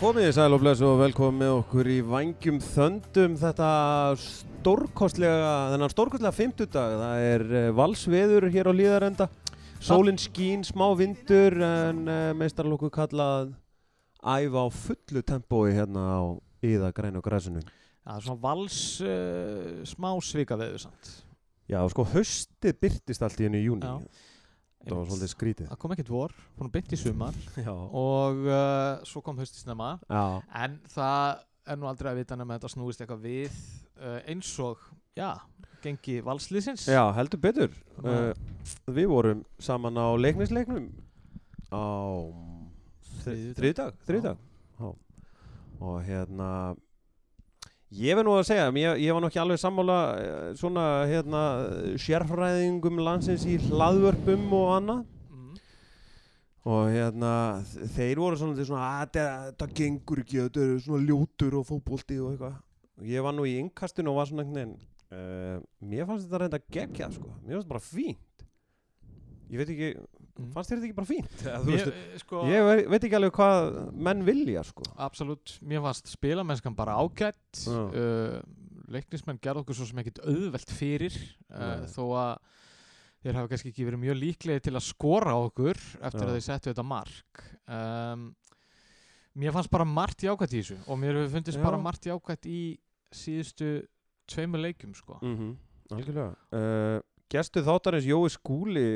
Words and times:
komið 0.00 0.24
þið 0.26 0.34
sæl 0.34 0.54
og 0.56 0.96
velkomin 0.98 1.36
með 1.38 1.50
okkur 1.60 1.88
í 1.92 1.96
Vangjum 2.08 2.56
Þöndum 2.62 3.34
þetta 3.38 3.68
stórkostlega, 4.18 5.52
þennan 5.74 5.92
stórkostlega 5.92 6.34
fimmtudag, 6.34 6.94
það 6.98 7.26
er 7.28 7.44
uh, 7.44 7.66
valsveður 7.78 8.46
hér 8.54 8.70
á 8.70 8.72
líðarenda, 8.74 9.28
sólinn 9.84 10.18
skín, 10.18 10.64
smá 10.66 10.86
vindur 10.98 11.58
en 11.62 12.02
uh, 12.08 12.32
meistarlokku 12.38 12.90
kallað 12.94 13.52
æfa 14.18 14.66
á 14.66 14.68
fullu 14.72 15.22
tempói 15.22 15.76
hérna 15.76 16.06
á 16.10 16.22
Íða 16.64 16.88
græn 16.96 17.20
og 17.20 17.26
græsinu. 17.26 17.60
Það 18.04 18.16
er 18.16 18.26
svona 18.26 18.40
vals 18.40 18.78
uh, 19.04 19.82
smá 19.86 20.10
svika 20.24 20.56
veðu 20.58 20.80
samt. 20.80 21.10
Já, 21.70 21.82
sko, 21.92 22.06
haustið 22.14 22.80
byrtist 22.80 23.22
allt 23.24 23.42
í 23.42 23.46
henni 23.46 23.62
í 23.62 23.68
júni, 23.68 23.84
Já. 23.84 24.33
Það 24.84 24.98
var 24.98 25.08
svolítið 25.10 25.32
skrítið. 25.32 25.70
Það 25.72 25.80
kom 25.82 25.94
ekkert 25.94 26.12
vor, 26.12 26.36
hún 26.58 26.72
bytt 26.74 26.94
í 26.94 27.00
sumar 27.00 27.38
og 28.04 28.44
uh, 28.48 29.04
svo 29.08 29.22
kom 29.24 29.40
Já, 30.08 30.24
en 30.64 30.78
það 30.94 31.44
er 31.64 31.80
nú 31.80 31.88
aldrei 31.88 32.12
að 32.12 32.20
vita 32.20 32.36
nema 32.36 32.54
að 32.54 32.60
þetta 32.60 32.72
snúist 32.74 33.02
eitthvað 33.04 33.24
við 33.24 33.58
uh, 33.98 34.18
eins 34.28 34.50
og, 34.62 34.82
já, 35.16 35.30
gengi 35.84 36.18
valslýsins. 36.24 36.86
Já 36.92 37.02
heldur 37.16 37.40
betur. 37.40 37.76
Uh, 38.00 38.32
við 38.92 39.08
vorum 39.12 39.44
saman 39.62 40.00
á 40.00 40.08
leiknisleiknum 40.20 40.90
á 41.72 41.84
þriðdag. 43.24 44.40
Og 45.84 45.96
hérna, 46.06 46.48
ég 47.94 48.16
verð 48.18 48.26
nú 48.26 48.34
að 48.38 48.46
segja, 48.48 48.68
ég, 48.80 49.02
ég 49.04 49.14
var 49.14 49.22
nú 49.22 49.30
ekki 49.30 49.40
alveg 49.42 49.60
sammála 49.62 49.98
eh, 50.18 50.46
svona 50.58 50.84
hérna 51.10 51.42
sérfræðingum 52.00 53.02
landsins 53.04 53.46
í 53.46 53.56
hlaðvörpum 53.68 54.46
og 54.56 54.70
annað. 54.78 55.04
Mm. 55.30 55.60
Og 56.74 56.82
hérna, 56.94 57.32
þeir 57.94 58.22
voru 58.22 58.40
svona, 58.40 58.58
til 58.58 58.68
svona 58.70 58.88
að 59.02 59.18
þetta, 59.18 59.70
gengur 59.78 60.24
ekki, 60.24 60.42
þetta 60.48 60.64
er 60.64 60.82
svona 60.86 61.06
ljótur 61.06 61.58
og 61.60 61.68
fótbolti 61.70 62.18
og 62.18 62.34
eitthvað. 62.34 62.58
Ég 63.10 63.26
var 63.26 63.34
nú 63.34 63.46
í 63.50 63.56
innkastinu 63.60 64.12
og 64.12 64.20
var 64.20 64.30
svona 64.30 64.44
einhvern 64.44 64.60
veginn, 64.60 64.76
uh, 65.10 65.56
mér 65.82 66.06
fannst 66.06 66.28
þetta 66.28 66.42
reynda 66.44 66.60
geggjað 66.76 67.16
sko, 67.18 67.32
mér 67.42 67.56
fannst 67.56 67.66
þetta 67.66 67.74
bara 67.74 67.86
fínt. 67.88 68.46
Ég 69.50 69.60
veit 69.60 69.72
ekki, 69.74 69.88
Mm. 70.34 70.50
fannst 70.50 70.70
þér 70.72 70.80
þetta 70.80 70.88
ekki 70.88 70.96
bara 70.98 71.06
fínt? 71.06 71.42
Veist, 71.68 71.90
eh, 71.92 72.18
sko, 72.18 72.42
ég 72.50 72.64
ve- 72.66 72.88
veit 72.90 73.04
ekki 73.06 73.18
alveg 73.20 73.36
hvað 73.36 73.68
menn 74.08 74.24
vilja 74.26 74.64
sko. 74.66 74.82
absolutt, 74.96 75.58
mér 75.62 75.84
fannst 75.84 76.10
spilamennskan 76.10 76.74
bara 76.74 76.96
ágætt. 76.98 77.64
Uh, 77.70 78.40
leiknismenn 78.90 79.38
gerði 79.40 79.62
okkur 79.62 79.78
svo 79.78 79.86
sem 79.88 80.00
ekkert 80.02 80.20
auðvelt 80.26 80.70
fyrir 80.74 81.14
uh, 81.54 81.86
þó 81.88 82.02
að 82.18 82.32
þeir 83.24 83.38
hafa 83.38 83.48
kannski 83.54 83.70
ekki 83.72 83.86
verið 83.88 84.02
mjög 84.02 84.18
líklegir 84.20 84.64
til 84.66 84.74
að 84.76 84.84
skora 84.84 85.36
okkur 85.46 85.78
eftir 85.78 86.20
Já. 86.20 86.26
að 86.26 86.34
þeir 86.34 86.44
settu 86.44 86.70
þetta 86.72 86.84
mark 86.84 87.44
um, 87.64 88.26
mér 89.40 89.54
fannst 89.56 89.72
bara 89.72 89.86
margt 89.88 90.26
jákvætt 90.26 90.52
í 90.52 90.60
þessu 90.60 90.76
og 90.84 91.00
mér 91.00 91.16
hefur 91.16 91.32
fundist 91.38 91.58
Já. 91.58 91.64
bara 91.64 91.80
margt 91.80 92.10
jákvætt 92.10 92.50
í 92.50 92.60
síðustu 93.14 93.70
tveimur 94.30 94.60
leikjum 94.60 94.94
sko. 94.96 95.18
Mm 95.22 95.34
-hmm. 95.38 95.56
Algjörlega. 95.94 96.34
Uh, 96.52 97.00
Gestu 97.32 97.62
þáttarins 97.64 98.04
Jói 98.04 98.28
Skúli, 98.28 98.88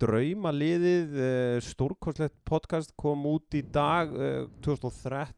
Draumaliðið, 0.00 1.14
uh, 1.16 1.54
stórkostlegt 1.64 2.34
podcast 2.46 2.92
kom 3.00 3.24
út 3.30 3.56
í 3.56 3.62
dag 3.64 4.12
uh, 4.12 4.44
2013. 4.62 5.32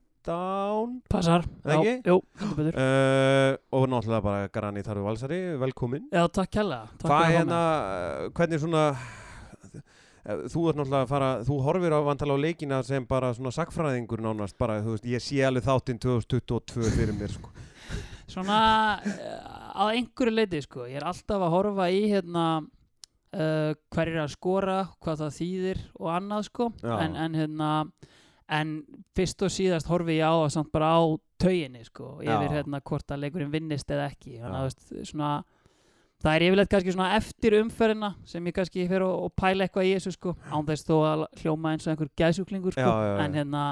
Passar 1.13 1.45
Það 1.63 1.75
ekki? 1.77 1.93
Já, 1.95 2.11
jú, 2.11 2.17
heldur 2.41 2.59
betur 2.59 2.79
Uh, 2.81 3.57
og 3.77 3.87
náttúrulega 3.93 4.25
bara 4.25 4.51
Grani 4.51 4.83
Tarfi 4.83 5.05
Valsari, 5.05 5.41
velkomin. 5.63 6.09
Já, 6.11 6.25
takk 6.27 6.59
Takk 6.59 7.07
Hvað 7.07 7.27
hérna, 7.37 7.61
hvernig 8.35 8.63
svona, 8.65 8.85
þú 10.25 10.65
ert 10.73 10.81
náttúrulega 10.81 11.03
að 11.05 11.13
fara, 11.13 11.31
þú 11.47 11.59
horfir 11.69 11.95
á 11.95 12.01
vantala 12.09 12.35
á 12.35 12.45
leikina 12.49 12.83
sem 12.83 13.07
bara 13.07 13.31
svona 13.37 13.55
sakfræðingur 13.55 14.25
nánast, 14.25 14.59
bara, 14.59 14.81
þú 14.83 14.97
veist, 14.97 15.07
ég 15.07 15.23
sé 15.23 15.45
alveg 15.47 15.69
þáttinn 15.69 16.03
2022 16.03 16.91
fyrir 16.97 17.15
mér, 17.15 17.37
sko. 17.37 17.55
Svona 18.27 18.59
uh, 19.05 19.64
að 19.75 19.93
einhverju 19.99 20.35
leiti 20.35 20.63
sko. 20.65 20.89
Ég 20.91 21.01
er 21.01 21.09
alltaf 21.09 21.43
að 21.43 21.55
horfa 21.55 21.89
í 21.93 22.03
hérna 22.13 22.45
uh, 22.61 23.73
hver 23.95 24.13
er 24.13 24.21
að 24.25 24.35
skora 24.35 24.79
hvað 25.03 25.25
það 25.25 25.39
þýðir 25.39 25.83
og 26.01 26.13
annað 26.15 26.47
sko. 26.51 26.69
En, 26.85 27.17
en 27.19 27.39
hérna 27.39 27.71
en 28.55 28.77
fyrst 29.17 29.43
og 29.47 29.53
síðast 29.53 29.89
horfi 29.89 30.19
ég 30.19 30.29
á 30.29 30.35
það 30.37 30.55
samt 30.59 30.73
bara 30.75 30.93
á 31.01 31.03
tauginni 31.41 31.85
sko 31.87 32.19
yfir 32.21 32.51
Já. 32.51 32.57
hérna 32.59 32.81
hvort 32.85 33.15
að 33.15 33.25
leikurinn 33.25 33.53
vinnist 33.53 33.91
eða 33.91 34.11
ekki. 34.13 34.39
Þannig 34.41 34.59
að 34.59 34.67
veist, 34.69 34.89
svona 35.11 35.31
það 36.25 36.37
er 36.37 36.47
yfirleitt 36.47 36.73
kannski 36.73 36.95
svona 36.95 37.11
eftir 37.19 37.57
umferðina 37.59 38.13
sem 38.29 38.47
ég 38.49 38.57
kannski 38.57 38.87
og, 39.01 39.27
og 39.27 39.35
pæla 39.37 39.67
eitthvað 39.67 39.89
í 39.89 39.97
þessu 39.97 40.15
sko 40.15 40.37
án 40.53 40.69
þess 40.69 40.89
þó 40.89 40.95
að 41.09 41.27
hljóma 41.43 41.75
eins 41.75 41.87
og 41.87 41.95
einhver 41.95 42.13
gæsjúklingur 42.21 42.77
sko. 42.77 42.87
Já, 42.87 42.95
já, 42.95 43.11
já. 43.11 43.25
en 43.25 43.39
hérna 43.41 43.65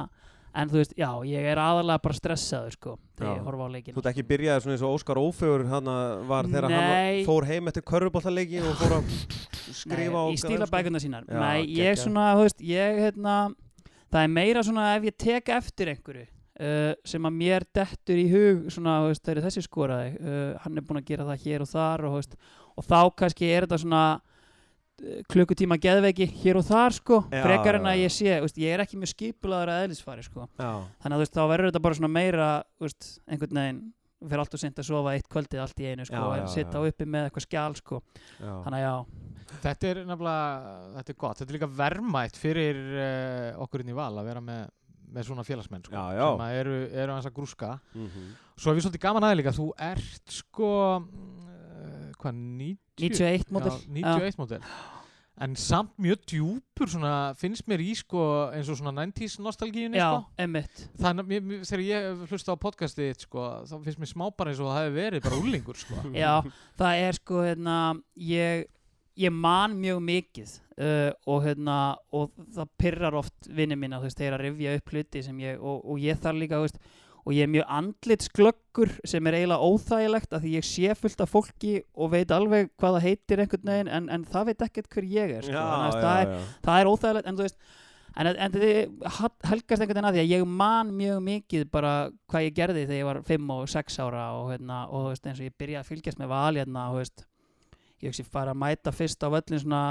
en 0.54 0.68
þú 0.68 0.80
veist, 0.82 0.92
já, 0.98 1.08
ég 1.24 1.46
er 1.52 1.60
aðalega 1.60 2.02
bara 2.04 2.16
stressaður 2.18 2.74
sko 2.76 2.94
þegar 3.16 3.30
Já. 3.30 3.36
ég 3.38 3.46
horfa 3.46 3.68
á 3.68 3.70
leikinn 3.72 3.96
Þú 3.96 4.02
ert 4.02 4.10
ekki 4.12 4.24
byrjaði 4.28 4.64
svona 4.64 4.76
eins 4.76 4.84
og 4.84 4.96
Óskar 4.98 5.20
Ófegur 5.22 5.64
hann 5.70 5.90
var 6.28 6.50
þegar 6.50 6.66
hann 6.68 7.22
fór 7.28 7.48
heim 7.48 7.70
eftir 7.72 7.86
körfuboltaleiki 7.88 8.60
og 8.60 8.76
fór 8.80 8.98
að 8.98 9.16
skrifa 9.72 10.26
Nei, 10.26 10.34
í 10.34 10.40
stíla 10.42 10.68
bækuna 10.68 11.00
sínar 11.02 11.24
Já, 11.24 11.38
Nei, 11.40 11.62
ég 11.64 11.92
geggjað. 11.92 12.02
svona, 12.04 12.26
þú 12.36 12.46
veist, 12.46 12.62
ég 12.68 13.00
hérna 13.06 13.36
það 14.12 14.26
er 14.26 14.32
meira 14.36 14.64
svona 14.66 14.90
ef 14.96 15.08
ég 15.08 15.18
tek 15.24 15.52
eftir 15.56 15.92
einhverju 15.94 16.26
uh, 16.26 16.92
sem 17.08 17.28
að 17.30 17.38
mér 17.38 17.66
dettur 17.74 18.20
í 18.20 18.26
hug 18.32 18.66
svona, 18.72 18.98
þú 19.06 19.12
veist, 19.14 19.24
það 19.24 19.34
er 19.34 19.46
þessi 19.46 19.64
skoraði 19.64 20.12
uh, 20.20 20.50
hann 20.64 20.76
er 20.76 20.86
búinn 20.88 21.00
að 21.00 21.08
gera 21.14 21.28
það 21.30 21.46
hér 21.46 21.64
og 21.64 21.72
þar 21.72 22.06
og, 22.08 22.18
veist, 22.20 22.36
og 22.76 22.88
þá 22.88 22.98
kannski 23.22 23.48
er 23.48 23.66
þetta 23.66 23.80
svona 23.86 24.04
klukkutíma 25.32 25.78
geðveiki 25.82 26.26
hér 26.42 26.58
og 26.60 26.66
þar 26.68 26.94
sko, 26.94 27.16
Já, 27.32 27.40
frekar 27.42 27.78
en 27.80 27.88
að 27.90 28.02
ég 28.04 28.12
sé 28.14 28.36
veist, 28.44 28.58
ég 28.62 28.74
er 28.76 28.82
ekki 28.84 29.00
mjög 29.00 29.10
skipulaður 29.16 29.72
að 29.74 29.80
eðlisfari 29.88 30.22
sko 30.26 30.44
Já, 30.60 30.70
þannig 31.02 31.16
að 31.16 31.22
veist, 31.24 31.34
þá 31.34 31.42
verður 31.50 31.70
þetta 31.72 31.82
bara 31.88 31.98
svona 31.98 32.12
meira 32.12 32.50
veist, 32.82 33.08
einhvern 33.26 33.58
veginn 33.62 33.80
fyrir 34.22 34.38
allt 34.44 34.54
og 34.54 34.60
sent 34.62 34.78
að 34.78 34.86
sofa 34.86 35.16
eitt 35.16 35.26
kvöldið 35.32 35.62
allt 35.64 35.80
í 35.82 35.88
einu 35.90 36.04
sko, 36.06 36.14
Já, 36.14 36.42
og 36.44 36.52
sitta 36.52 36.82
uppi 36.86 37.08
með 37.10 37.24
eitthvað 37.26 37.46
skjál 37.48 37.74
sko. 37.80 37.98
já. 38.38 38.52
þannig 38.62 38.76
að 38.78 38.84
já, 38.86 38.92
þetta 39.64 39.88
er 39.90 40.00
nefnilega 40.06 40.76
þetta 41.00 41.10
er 41.10 41.18
gott, 41.24 41.40
þetta 41.40 41.50
er 41.50 41.56
líka 41.58 41.70
vermætt 41.82 42.38
fyrir 42.38 42.78
uh, 42.94 43.64
okkur 43.66 43.82
inn 43.82 43.90
í 43.90 43.96
val 43.98 44.12
að 44.22 44.28
vera 44.30 44.44
með, 44.46 44.62
með 45.18 45.26
svona 45.26 45.42
félagsmenn 45.48 45.82
sko, 45.88 45.96
Já, 45.98 46.14
já. 46.20 46.28
sem 46.38 46.60
eru, 46.62 46.76
eru 47.02 47.16
hans 47.18 47.26
að 47.26 47.34
grúska 47.40 47.72
Mhm. 47.98 48.30
Svo 48.62 48.70
er 48.70 48.76
við 48.78 48.84
svolítið 48.84 49.00
gaman 49.02 49.24
aðeins 49.26 49.40
líka, 49.40 49.52
þú 49.56 49.64
ert 49.82 50.34
sko, 50.38 50.70
uh, 51.02 52.10
hvað, 52.20 52.34
90? 52.36 52.78
91 53.02 53.54
mótil 53.54 53.72
Já, 53.74 54.16
91 54.18 54.40
mótil. 54.40 54.66
En 55.42 55.56
samt 55.56 55.94
mjög 55.98 56.26
djúpur 56.28 56.90
svona, 56.92 57.32
finnst 57.40 57.64
mér 57.70 57.80
í 57.82 57.94
sko 57.96 58.20
eins 58.52 58.68
og 58.70 58.76
svona 58.78 58.92
90s 59.00 59.38
nostalgíunni 59.42 59.98
sko. 59.98 60.20
Þannig 61.00 61.32
að 61.32 61.54
þegar 61.66 61.82
ég 61.86 62.26
hlusta 62.28 62.52
á 62.54 62.62
podcastið 62.62 63.08
þitt 63.08 63.24
sko, 63.26 63.46
þá 63.66 63.72
finnst 63.86 64.02
mér 64.02 64.10
smá 64.12 64.26
bara 64.36 64.52
eins 64.52 64.60
og 64.60 64.68
það 64.68 64.82
hefði 64.82 64.98
verið 65.00 65.24
bara 65.24 65.40
úlingur 65.40 65.80
sko. 65.80 66.02
Já, 66.22 66.34
það 66.78 67.06
er 67.06 67.18
sko 67.18 67.40
hérna, 67.46 67.78
ég, 68.28 68.66
ég 69.24 69.34
man 69.34 69.74
mjög 69.80 70.02
mikið 70.10 70.52
uh, 70.52 71.10
og, 71.24 71.38
hérna, 71.48 71.78
og 72.12 72.30
það 72.52 72.74
pyrrar 72.84 73.18
oft 73.24 73.48
vinni 73.48 73.80
mína 73.80 74.02
þú 74.02 74.10
veist, 74.10 74.20
þeir 74.20 74.36
að 74.36 74.44
rifja 74.46 74.76
upp 74.78 74.94
hluti 74.94 75.24
ég 75.46 75.64
og, 75.64 75.80
og 75.80 76.04
ég 76.04 76.20
þarf 76.22 76.42
líka, 76.44 76.60
veist, 76.60 76.78
og 77.22 77.36
ég 77.36 77.46
er 77.46 77.52
mjög 77.52 77.68
andlitsglöggur 77.78 78.90
sem 79.06 79.26
er 79.28 79.36
eiginlega 79.38 79.68
óþægilegt 79.68 80.34
af 80.34 80.42
því 80.42 80.56
ég 80.58 80.66
sé 80.66 80.96
fullt 80.98 81.22
af 81.22 81.30
fólki 81.30 81.76
og 81.94 82.10
veit 82.16 82.34
alveg 82.34 82.72
hvað 82.80 82.96
það 82.96 83.06
heitir 83.06 83.44
einhvern 83.44 83.70
veginn 83.70 83.92
en, 83.98 84.10
en 84.10 84.26
það 84.26 84.50
veit 84.50 84.66
ekkert 84.66 84.90
hver 84.90 85.06
ég 85.06 85.36
er 85.38 85.46
sko. 85.46 85.54
Já, 85.54 85.62
að 85.62 85.86
já, 85.86 86.02
það, 86.02 86.20
er, 86.24 86.50
það 86.66 86.80
er 86.80 86.92
óþægilegt 86.92 87.30
en 87.30 87.38
þú 87.38 87.46
veist 87.46 87.58
en, 88.12 88.30
en 88.32 88.56
þið 88.56 88.78
helgast 89.48 89.84
einhvern 89.84 89.94
veginn 89.94 90.08
að 90.10 90.16
því 90.16 90.22
að 90.24 90.32
ég 90.32 90.46
man 90.62 90.94
mjög 90.96 91.20
mikið 91.28 91.68
bara 91.72 91.92
hvað 92.30 92.46
ég 92.48 92.56
gerði 92.56 92.86
þegar 92.86 93.00
ég 93.00 93.10
var 93.10 93.20
5 93.28 93.52
og 93.56 93.68
6 93.74 94.00
ára 94.02 94.24
og, 94.38 94.48
hérna, 94.52 94.80
og 94.88 95.06
þú 95.06 95.12
veist, 95.12 95.28
eins 95.28 95.42
og 95.42 95.46
ég 95.46 95.58
byrjaði 95.62 95.82
að 95.82 95.92
fylgjast 95.92 96.20
með 96.20 96.32
val 96.34 96.58
hérna, 96.58 96.88
og, 96.88 96.98
þú 96.98 97.04
veist, 97.04 97.26
ég 98.02 98.32
fara 98.34 98.52
að 98.52 98.62
mæta 98.64 98.94
fyrst 98.94 99.22
á 99.22 99.28
völlin 99.32 99.62
svona 99.62 99.84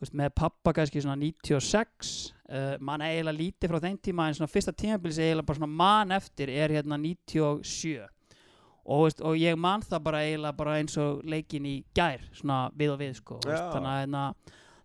veist, 0.00 0.14
með 0.16 0.30
pappa 0.40 0.72
kannski 0.76 1.02
svona 1.04 1.18
96 1.20 2.12
uh, 2.50 2.76
man 2.80 3.02
eiginlega 3.04 3.36
lítið 3.38 3.72
frá 3.72 3.80
þeim 3.84 3.98
tíma 4.02 4.28
en 4.30 4.38
svona 4.38 4.50
fyrsta 4.52 4.72
tímabili 4.72 5.16
sem 5.16 5.26
eiginlega 5.28 5.48
bara 5.50 5.60
svona 5.60 5.78
man 5.82 6.14
eftir 6.16 6.52
er 6.54 6.72
hérna 6.76 6.98
97 7.00 7.98
og, 8.00 9.04
veist, 9.04 9.20
og 9.20 9.36
ég 9.38 9.58
man 9.60 9.84
það 9.84 10.04
bara 10.06 10.22
eiginlega 10.26 10.56
bara 10.56 10.78
eins 10.80 10.96
og 11.00 11.20
leikin 11.28 11.68
í 11.68 11.74
gær 11.94 12.24
svona 12.32 12.62
við 12.76 12.94
og 12.94 13.02
við 13.02 13.12
sko 13.20 13.40
veist, 13.44 13.68
þannig 13.74 13.90
að 13.92 14.00
hérna, 14.00 14.24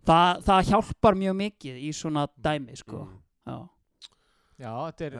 það, 0.06 0.44
það 0.50 0.68
hjálpar 0.72 1.18
mjög 1.24 1.38
mikið 1.40 1.80
í 1.88 1.94
svona 1.96 2.28
dæmi 2.36 2.76
sko 2.82 3.06
Mm. 3.46 3.52
já, 3.52 3.68
Já, 4.56 4.70
þetta 4.88 5.04
er, 5.04 5.16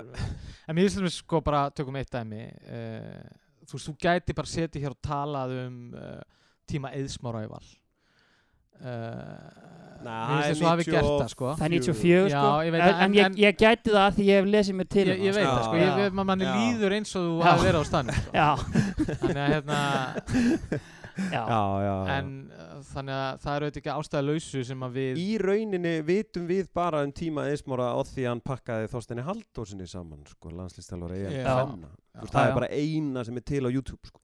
en 0.66 0.76
mér 0.78 0.88
finnst 0.90 1.18
sko 1.20 1.42
bara, 1.44 1.66
tökum 1.70 1.96
eitt 2.00 2.08
dæmi, 2.10 2.46
uh, 2.72 3.26
þú 3.68 3.76
veist, 3.76 3.88
þú 3.90 3.92
gæti 4.00 4.34
bara 4.38 4.48
setið 4.48 4.86
hér 4.86 4.94
og 4.94 5.00
talað 5.04 5.52
um 5.66 5.76
uh, 5.92 6.22
tíma 6.66 6.90
eðsmára 6.96 7.42
í 7.44 7.50
val. 7.50 7.66
Nei, 10.06 10.12
mér 10.12 10.42
finnst 10.42 10.50
þess 10.50 10.60
að 10.62 10.68
hafi 10.70 10.84
gert 10.86 11.06
það 11.08 11.30
sko. 11.32 11.46
það 11.56 11.64
er 11.66 11.72
94 11.72 12.26
Já, 12.30 12.36
sko 12.36 12.50
ég 12.66 12.72
veit 12.74 12.82
en, 12.82 12.86
það, 12.86 13.00
en, 13.00 13.06
en- 13.06 13.16
ég, 13.16 13.38
ég 13.46 13.56
gæti 13.62 13.94
það 13.94 14.10
því 14.18 14.26
ég 14.28 14.36
hef 14.42 14.50
lesið 14.52 14.76
mér 14.80 14.88
til 14.92 15.06
Ég, 15.08 15.16
um 15.16 15.24
ég 15.26 15.34
veit 15.38 15.46
það, 15.46 15.56
það 15.56 15.64
sko, 15.66 15.76
Já, 15.80 15.88
ég, 16.04 16.12
man, 16.18 16.26
manni 16.28 16.44
já. 16.46 16.52
líður 16.60 16.94
eins 16.98 17.14
og 17.16 17.22
þú 17.26 17.32
Já. 17.40 17.46
hafi 17.48 17.64
verið 17.66 17.80
á 17.80 17.84
stannu 17.88 18.12
sko. 18.18 18.30
já, 18.36 18.50
Þannig 19.22 19.40
að 19.40 19.48
hérna, 19.56 19.80
já, 21.16 21.42
já, 21.86 21.94
en 22.18 22.30
uh, 22.52 22.82
þannig 22.90 23.14
að 23.16 23.38
það 23.44 23.56
eru 23.56 23.68
ekki 23.70 23.92
ástæða 23.94 24.24
lausu 24.26 24.62
sem 24.68 24.82
að 24.86 24.96
við 24.98 25.20
Í 25.22 25.28
rauninni 25.40 25.92
vitum 26.04 26.46
við 26.50 26.68
bara 26.76 27.00
um 27.06 27.12
tíma 27.16 27.46
eðsmára 27.52 27.86
á 27.96 28.00
því 28.04 28.24
að 28.26 28.30
hann 28.34 28.42
pakkaði 28.50 28.90
Þorsteini 28.92 29.24
Haldósinni 29.26 29.86
saman, 29.88 30.24
sko, 30.28 30.52
veist, 30.52 32.32
það 32.32 32.42
Já, 32.42 32.48
er 32.50 32.54
bara 32.56 32.68
eina 32.72 33.24
sem 33.28 33.36
er 33.40 33.44
til 33.52 33.62
á 33.64 33.70
YouTube, 33.72 34.08
sko. 34.08 34.20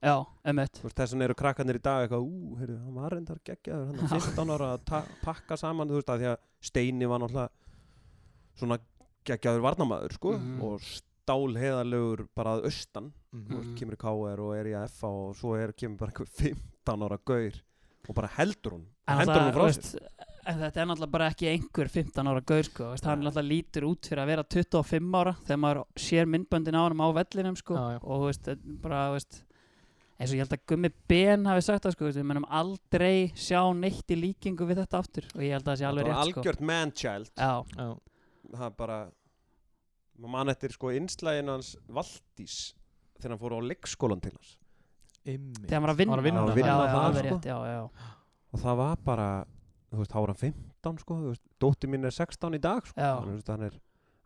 þess 0.97 1.13
vegna 1.13 1.27
eru 1.29 1.35
krakkarnir 1.37 1.77
í 1.77 1.83
dag 1.85 2.05
eitthvað, 2.07 2.23
ú, 2.25 2.55
heyrðu, 2.61 2.77
hann 2.85 2.95
var 3.01 3.13
reyndar 3.17 3.41
geggjaður, 3.45 3.89
hann 3.89 3.99
er 4.01 4.13
15 4.17 4.53
ára 4.55 4.69
að 4.77 5.09
pakka 5.23 5.57
saman, 5.61 5.89
þú 5.91 5.99
veist, 5.99 6.09
að 6.13 6.23
því 6.23 6.29
að 6.33 6.37
Steini 6.69 7.09
var 7.09 7.21
náttúrulega 7.21 7.49
svona 8.59 8.77
geggjaður 9.29 9.61
varnamaður, 9.65 10.13
sko, 10.17 10.33
Mhm. 10.37 10.61
og 10.61 10.81
stálheðalegur 11.23 12.27
bara 12.35 12.57
að 12.57 12.65
austan, 12.69 13.11
veist, 13.33 13.69
Mhm. 13.69 13.75
kemur 13.79 13.95
í 13.95 14.01
KR 14.03 14.41
og 14.43 14.55
er 14.57 14.65
í 14.65 14.73
FA 14.89 15.07
og 15.07 15.35
svo 15.35 15.55
er, 15.57 15.71
kemur 15.73 15.97
bara 15.97 16.11
einhver 16.11 16.27
15 16.39 17.01
ára 17.07 17.17
gaur 17.25 17.53
og 18.09 18.15
bara 18.15 18.27
heldur 18.37 18.71
hún, 18.77 18.85
En, 19.07 19.17
hendur 19.19 19.33
hún 19.35 19.47
það, 19.47 19.53
frá 19.53 19.63
sér. 19.63 19.65
veist, 19.65 19.95
en 20.45 20.59
þetta 20.59 20.77
er 20.81 20.85
náttúrulega 20.89 21.11
bara 21.11 21.29
ekki 21.31 21.47
einhver 21.53 21.87
15 21.89 22.27
ára 22.27 22.41
gaur 22.45 22.63
sko, 22.67 22.89
veist, 22.91 23.05
hann 23.07 23.21
náttúrulega 23.23 23.47
lítur 23.49 23.87
út 23.87 24.01
fyrir 24.09 24.21
að 24.23 24.27
vera 24.33 24.43
25 24.43 25.15
ára 25.15 25.33
þegar 25.47 25.61
maður 25.63 25.83
sér 25.95 26.25
myndböndin 26.27 26.75
á 26.75 26.81
hann 26.83 26.99
á 26.99 27.07
vellinum 27.15 27.55
sko, 27.57 27.73
Já, 27.75 27.85
já. 27.95 27.99
og 28.03 28.19
þú 28.19 28.27
veist, 28.27 28.81
bara 28.81 29.11
veist, 29.15 29.43
eins 30.19 30.29
og 30.29 30.35
ég 30.37 30.43
held 30.43 30.53
að 30.53 30.65
Gummi 30.67 30.91
Ben 31.07 31.45
hafi 31.45 31.61
sagt 31.63 31.83
það 31.87 31.95
sko, 31.95 32.05
við 32.11 32.23
munum 32.27 32.45
aldrei 32.51 33.31
sjá 33.35 33.63
neitt 33.73 34.07
í 34.13 34.19
líkingu 34.19 34.67
við 34.67 34.83
þetta 34.83 34.99
aftur 34.99 35.25
og 35.33 35.41
ég 35.41 35.51
held 35.55 35.63
að 35.63 35.71
það 35.73 35.79
sé 35.81 35.87
alveg 35.89 36.05
rétt 36.05 36.29
sko. 36.29 36.39
algjört 36.43 36.61
man-child 36.61 37.31
Já, 37.35 37.63
Já, 37.79 37.87
það 38.53 38.65
er 38.67 38.75
bara 38.77 38.99
maður 40.17 40.33
man 40.35 40.51
eftir 40.53 40.73
sko 40.75 40.91
innslægin 40.93 41.49
hans 41.51 41.73
Valdís 41.89 42.57
þegar 43.19 43.33
hann 43.35 43.41
fór 43.41 43.55
á 43.57 43.59
leikskólan 43.71 44.21
til 44.23 44.33
hans. 44.35 44.53
Þegar 45.23 45.77
hann 45.77 45.85
var 45.87 45.93
að 45.93 45.99
vinna, 46.03 46.11
Hann 46.17 46.23
var 46.35 46.51
að 46.51 46.57
vinna 46.59 46.73
já, 46.73 46.77
þar, 46.77 46.87
já, 46.87 46.93
já, 46.93 47.13
sko. 47.13 47.27
rétt, 47.29 47.45
já, 47.47 48.11
og 48.53 48.59
það 48.61 48.79
var 48.83 48.97
bara 49.07 49.27
þú 49.93 49.99
veist, 50.01 50.11
þá 50.13 50.19
var 50.19 50.31
hann 50.33 50.41
15 50.43 50.99
sko 51.03 51.17
dóttir 51.63 51.89
mín 51.93 52.05
er 52.09 52.13
16 52.13 52.57
í 52.57 52.61
dag 52.61 52.89
sko. 52.89 52.97
Þú 53.23 53.35
veist, 53.37 53.51
hann, 53.53 53.63
er, 53.69 53.77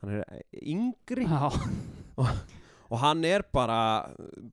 hann 0.01 0.13
er 0.18 0.42
yngri. 0.63 1.28
Já, 1.28 1.51
og 2.88 3.00
hann 3.04 3.24
er 3.28 3.44
bara 3.54 3.80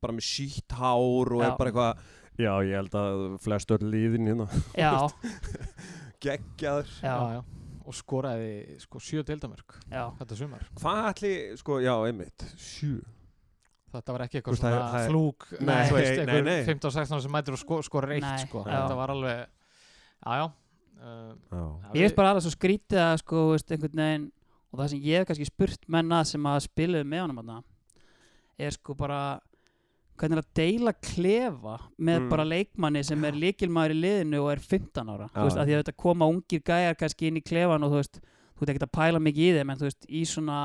bara 0.02 0.14
með 0.16 0.26
sítt 0.26 0.74
hár 0.76 1.32
og 1.32 1.42
Já. 1.42 1.48
er 1.48 1.56
bara 1.58 1.70
eitthvað 1.70 2.04
já 2.34 2.50
ég 2.66 2.74
held 2.74 2.96
að 2.98 3.20
flest 3.44 3.70
öll 3.70 3.84
líðin 3.92 4.26
hérna 4.26 4.48
geggjaður. 6.24 6.88
Já, 7.02 7.14
já, 7.14 7.38
já. 7.38 7.42
Og 7.84 7.94
skoraði 7.96 8.78
sko 8.82 9.00
sjö 9.02 9.24
deildamörk 9.26 9.76
já. 9.90 10.06
þetta 10.20 10.38
sumar 10.38 10.64
hvað 10.80 11.08
ætli 11.10 11.32
sko 11.60 11.78
já 11.84 11.92
einmitt 12.08 12.46
sjö 12.56 12.98
þetta 13.94 14.14
var 14.16 14.24
ekki 14.26 14.40
eitthvað 14.40 14.56
er- 14.56 14.60
svona 14.62 14.86
það 14.94 15.08
flúk 15.10 15.46
Nei, 15.60 15.82
þú 15.88 15.96
veist, 15.98 16.10
nei, 16.10 16.22
einhver 16.24 16.46
nei. 16.48 16.62
15-16 16.66 17.20
sem 17.26 17.34
mætir 17.36 17.54
og 17.56 17.60
sko, 17.62 17.80
skorar 17.86 18.14
eitt 18.16 18.24
Nei, 18.26 18.46
sko. 18.46 18.64
þetta 18.66 18.96
var 18.98 19.12
alveg 19.14 19.44
já, 19.44 20.32
já 20.40 20.46
uh, 20.48 21.34
já, 21.52 21.64
Ég 21.94 22.00
veist 22.08 22.16
bara 22.18 22.32
alveg 22.34 22.46
svo 22.46 22.54
skrítið 22.56 23.02
að 23.04 23.16
sko, 23.22 23.44
veist, 23.52 23.70
einhvern 23.70 24.02
veginn 24.02 24.26
og 24.74 24.80
það 24.80 24.88
sem 24.90 25.04
ég 25.06 25.20
hef 25.22 25.28
kannski 25.30 25.46
spurt 25.46 25.84
menna 25.94 26.24
sem 26.26 26.48
að 26.50 26.62
spiluðu 26.66 27.06
með 27.06 27.22
honum 27.26 27.42
þarna 27.42 27.60
er 28.64 28.74
sko 28.74 28.96
bara 28.98 29.20
hvernig 30.18 30.38
er 30.38 30.42
að 30.42 30.52
deila 30.54 30.92
klefa 31.02 31.76
með 31.98 32.20
Mm. 32.20 32.28
bara 32.30 32.44
leikmanni 32.44 33.02
sem 33.04 33.24
er 33.24 33.32
líkilmaður 33.32 33.94
í 33.94 34.00
liðinu 34.00 34.40
og 34.44 34.50
er 34.52 34.60
15 34.62 35.08
ára. 35.10 35.28
Þú 35.34 35.46
veist, 35.48 35.58
að 35.58 35.66
því 35.66 35.74
að 35.74 35.82
þetta 35.82 35.96
koma 35.96 36.28
ungir 36.30 36.62
gæjar 36.62 36.98
kannski 37.00 37.26
inn 37.26 37.40
í 37.40 37.44
klefan 37.44 37.82
og 37.82 37.90
þú 37.90 38.00
veist, 38.00 38.20
þú 38.54 38.60
veist 38.60 38.74
ekki 38.74 38.84
að 38.86 38.96
pæla 38.98 39.20
mikið 39.20 39.48
í 39.48 39.56
þeim 39.58 39.70
en 39.70 39.78
þú 39.78 39.88
veist, 39.88 40.06
í 40.08 40.22
svona 40.24 40.60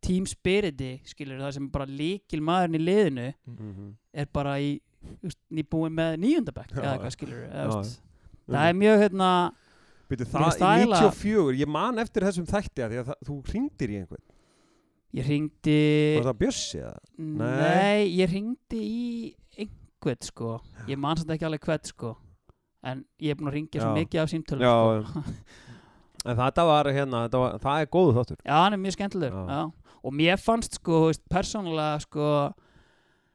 team 0.00 0.26
spiriti, 0.26 1.00
skilur 1.04 1.40
það 1.42 1.54
sem 1.54 1.70
bara 1.74 1.86
líkilmaðurinn 1.86 2.78
í 2.78 2.82
liðinu 2.84 3.34
mhm. 3.46 3.94
er 4.14 4.28
bara 4.32 4.58
í 4.62 4.80
þú 5.02 5.30
veist, 5.30 5.40
nýbúin 5.50 5.94
með 5.94 6.18
níundabæk 6.22 6.74
Já, 6.74 6.82
eða 6.82 6.92
eitthvað 6.92 7.16
skilur 7.16 7.40
Já, 7.46 7.64
það, 7.70 7.94
það 8.48 8.68
er 8.68 8.78
mjög 8.82 9.02
hérna 9.04 9.30
Mér 10.08 10.22
það 10.24 10.62
eiginlega- 10.64 11.12
94, 11.12 11.58
ég 11.60 11.68
man 11.68 11.98
eftir 12.00 12.24
þessum 12.24 12.46
þætti 12.48 12.84
að 12.84 12.94
að 12.96 13.10
það, 13.10 13.18
þú 13.28 13.34
hringdir 13.50 13.90
í 13.92 13.98
einhvern 14.00 14.24
ég 15.16 15.28
ringdi 15.28 15.78
Var 16.18 16.28
það 16.28 16.38
Bjössi 16.42 16.80
eða? 16.82 16.98
Nei, 17.18 18.08
ég 18.18 18.32
ringdi 18.32 18.82
í 18.84 19.06
einhvern 19.64 20.28
sko 20.28 20.54
Ég 20.90 21.00
man 21.00 21.18
samt 21.18 21.32
ekki 21.34 21.48
alveg 21.48 21.64
hvert 21.64 21.90
sko 21.90 22.14
En 22.86 23.02
ég 23.22 23.32
er 23.32 23.38
búinn 23.38 23.50
að 23.50 23.58
ringja 23.58 23.82
svo 23.82 23.94
mikið 23.96 24.22
af 24.22 24.30
símtölum 24.32 24.64
Já, 24.68 24.76
sko. 25.08 25.24
En 26.28 26.38
þetta 26.38 26.64
var 26.66 26.88
hérna, 26.92 27.24
þetta 27.26 27.42
var, 27.42 27.58
það 27.62 27.82
er 27.82 27.92
góðu 27.94 28.14
þáttur 28.18 28.40
Já, 28.42 28.54
hann 28.58 28.76
er 28.76 28.82
mjög 28.82 28.96
skemmtilegur 28.98 29.44
Já. 29.48 29.58
já. 29.58 29.92
Og 29.98 30.14
mér 30.14 30.40
fannst 30.40 30.78
sko, 30.78 31.02
þú 31.02 31.10
veist, 31.10 31.24
persónulega 31.30 32.00
sko 32.04 32.30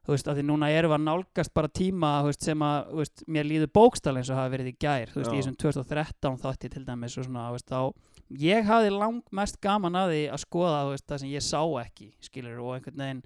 Þú 0.03 0.11
veist, 0.11 0.27
að 0.27 0.39
því 0.39 0.43
núna 0.49 0.67
erum 0.67 0.91
við 0.91 0.97
að 0.97 1.03
nálgast 1.05 1.53
bara 1.55 1.69
tíma 1.71 2.09
þú 2.19 2.31
veist, 2.33 2.41
sem 2.43 2.63
að, 2.67 2.79
þú 2.89 2.97
veist, 2.99 3.21
mér 3.31 3.45
líður 3.47 3.69
bókstall 3.77 4.17
eins 4.19 4.31
og 4.33 4.35
hafa 4.35 4.51
verið 4.51 4.73
í 4.73 4.75
gær, 4.83 5.13
þú 5.13 5.21
veist, 5.21 5.29
Já. 5.29 5.35
í 5.35 5.39
þessum 5.39 5.55
2013 5.63 6.41
þátti 6.41 6.71
til 6.73 6.81
dæmis 6.89 7.15
og 7.21 7.27
svona, 7.29 7.45
þú 7.47 7.55
veist, 7.55 7.71
þá 7.71 8.12
ég 8.29 8.67
hafði 8.67 8.93
langmest 8.93 9.59
gaman 9.63 9.97
að 9.99 10.13
því 10.13 10.21
að 10.33 10.43
skoða, 10.43 10.83
veist, 10.91 11.07
það 11.09 11.23
sem 11.23 11.33
ég 11.33 11.45
sá 11.45 11.61
ekki, 11.83 12.11
skilur, 12.23 12.61
og 12.63 12.75
einhvern 12.77 13.03
veginn 13.03 13.23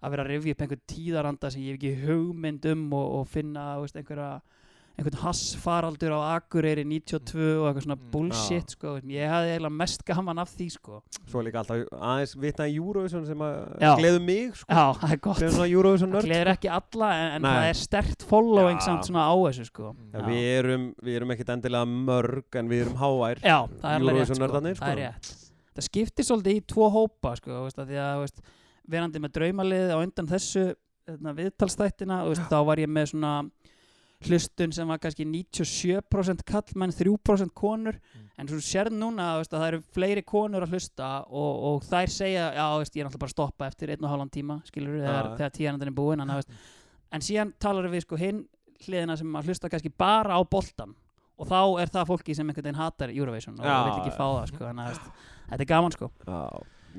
að 0.00 0.12
vera 0.12 0.26
að 0.26 0.30
rifja 0.30 0.54
upp 0.54 0.62
einhvern 0.64 0.84
tíðaranda 0.92 1.50
sem 1.50 1.64
ég 1.64 1.74
hef 1.74 1.80
ekki 1.80 2.06
hugmynd 2.06 2.68
um 2.72 2.84
og, 2.96 3.06
og 3.20 3.28
finna, 3.32 3.66
veist, 3.82 3.96
einhverja 3.98 4.30
einhvern 4.96 5.18
hassfaraldur 5.20 6.14
á 6.16 6.20
Akureyri 6.40 6.84
92 6.88 7.36
og 7.60 7.66
eitthvað 7.68 7.84
svona 7.84 7.96
Mm. 7.96 8.10
bullshit 8.12 8.70
sko, 8.72 8.94
ég 9.04 9.28
hafði 9.28 9.50
eiginlega 9.52 9.72
mest 9.76 10.04
gaman 10.08 10.38
af 10.40 10.48
því 10.56 10.68
sko. 10.72 11.02
Svo 11.28 11.42
líka 11.44 11.60
alltaf 11.60 11.84
aðeins 11.92 12.32
vitna 12.40 12.64
í 12.66 12.76
Eurovision 12.80 13.26
sem 13.26 13.38
að 13.44 13.76
Já. 13.80 13.90
gleðu 13.98 14.22
mig 14.24 14.54
sko, 14.56 14.66
Já, 14.72 14.84
það 14.96 15.12
er 15.12 15.20
gott 15.26 15.36
Það 15.36 16.24
gleður 16.24 16.52
ekki 16.54 16.70
alla 16.72 17.10
en, 17.12 17.32
en 17.36 17.42
það 17.42 17.68
er 17.68 17.74
stert 17.74 18.22
following 18.22 18.78
Já. 18.78 18.84
samt 18.86 19.04
svona 19.10 19.26
á 19.28 19.34
þessu 19.36 19.66
sko. 19.68 19.94
ja, 20.14 20.20
Við 20.20 20.46
erum, 20.58 20.94
við 21.02 21.16
erum 21.20 21.30
ekkit 21.36 21.52
endilega 21.56 21.86
mörg 21.86 22.56
en 22.56 22.68
við 22.68 22.86
erum 22.86 22.96
hávær 22.96 23.42
Já, 23.44 23.58
það 23.82 23.90
er 23.92 24.00
rétt 24.16 24.26
sko. 24.32 24.48
Það 24.48 24.70
er 24.70 24.74
sko. 24.80 24.94
rétt 24.96 25.34
Það 25.76 25.84
skiptir 25.90 26.24
svolítið 26.24 26.56
í 26.56 26.64
tvo 26.72 26.88
hópa 26.88 27.36
sko, 27.36 27.62
veist, 27.66 27.76
að 27.78 27.90
því 27.92 27.96
að 28.00 28.20
veist, 28.24 28.40
verandi 28.88 29.20
með 29.20 29.32
draumalið 29.36 29.90
á 29.92 29.96
undan 30.00 30.26
þessu 30.30 30.62
hérna, 31.06 31.34
viðtalstættina 31.36 32.16
veist, 32.26 32.46
þá 32.48 32.56
var 32.64 32.76
ég 32.80 32.88
með 32.88 33.10
svona 33.12 33.32
hlustun 34.24 34.72
sem 34.72 34.88
var 34.88 35.00
kannski 35.02 35.26
97% 35.28 36.44
kallmenn, 36.48 36.94
3% 36.96 37.52
konur. 37.54 37.98
Mm. 38.14 38.24
en 38.40 38.48
svo 38.48 38.58
sér 38.64 38.90
núna 38.92 39.30
veist, 39.38 39.52
að 39.52 39.62
það 39.62 39.70
eru 39.70 39.80
fleiri 39.96 40.22
konur 40.26 40.64
að 40.64 40.74
hlusta 40.76 41.10
og, 41.28 41.62
og 41.68 41.86
þær 41.86 42.12
segja, 42.12 42.50
já, 42.56 42.64
veist, 42.80 42.96
ég 42.96 43.02
er 43.02 43.08
náttúrulega 43.08 43.22
bara 43.22 43.32
að 43.32 43.36
stoppa 43.36 43.68
eftir 43.70 43.92
einn 43.94 44.04
og 44.04 44.12
hálfan 44.12 44.32
tíma, 44.34 44.58
skilur 44.68 44.98
þegar, 45.00 45.30
Já. 45.30 45.36
þegar 45.38 45.54
tíðanandinn 45.56 45.92
er 45.92 45.96
búinn, 45.96 46.26
veist, 46.34 46.52
en 47.12 47.24
síðan 47.24 47.54
talar 47.62 47.88
við 47.92 48.04
sko 48.04 48.20
hinn 48.20 48.44
hliðina 48.84 49.16
sem 49.16 49.36
að 49.40 49.50
hlusta 49.50 49.70
kannski 49.72 49.92
bara 49.96 50.36
á 50.36 50.40
boltan 50.44 50.92
og 51.36 51.48
þá 51.48 51.60
er 51.82 51.92
það 51.92 52.08
fólki 52.10 52.36
sem 52.36 52.48
einhvern 52.48 52.64
veginn 52.68 52.80
hatar 52.80 53.12
Eurovision 53.12 53.58
og 53.60 53.64
Já, 53.64 53.76
vil 53.84 53.94
ekki 54.00 54.16
fá 54.16 54.24
það 54.24 54.46
sko, 54.52 54.64
en 54.70 54.80
að, 54.82 54.92
veist, 54.92 55.24
þetta 55.50 55.64
er 55.64 55.70
gaman 55.72 55.96
sko. 55.96 56.10
Já, 56.24 56.40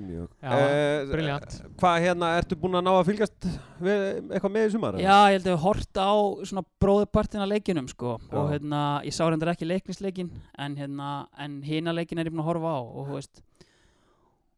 mjög 0.02 0.28
Já, 0.42 0.52
Eh, 0.58 1.06
brilliant. 1.12 1.56
Hvað 1.82 1.98
hérna, 2.06 2.30
ertu 2.42 2.58
búin 2.60 2.78
að 2.80 2.86
ná 2.88 2.92
að 2.94 3.08
fylgjast 3.10 3.48
við, 3.82 4.04
eitthvað 4.32 4.54
með 4.56 4.68
í 4.68 4.72
sumar? 4.76 4.98
Já, 5.02 5.18
ég 5.32 5.38
held 5.38 5.48
að 5.48 5.54
við 5.54 5.64
hort 5.66 6.02
á 6.02 6.12
svona 6.52 6.66
bróðupartin 6.84 7.44
af 7.46 7.50
leikinum 7.52 7.88
sko 7.92 8.14
og 8.18 8.32
Já. 8.32 8.52
hérna, 8.56 8.82
ég 9.08 9.16
sá 9.18 9.24
reyndar 9.28 9.54
ekki 9.54 9.70
leiknisleikin 9.70 10.30
en 10.58 10.76
hérna, 10.80 11.10
en 11.38 11.62
hina 11.64 11.94
leikin 11.96 12.20
er 12.22 12.30
ég 12.30 12.36
búin 12.36 12.44
að 12.46 12.52
horfa 12.54 12.76
á 12.76 12.80
og 12.84 13.08
þú 13.10 13.18
veist 13.20 13.42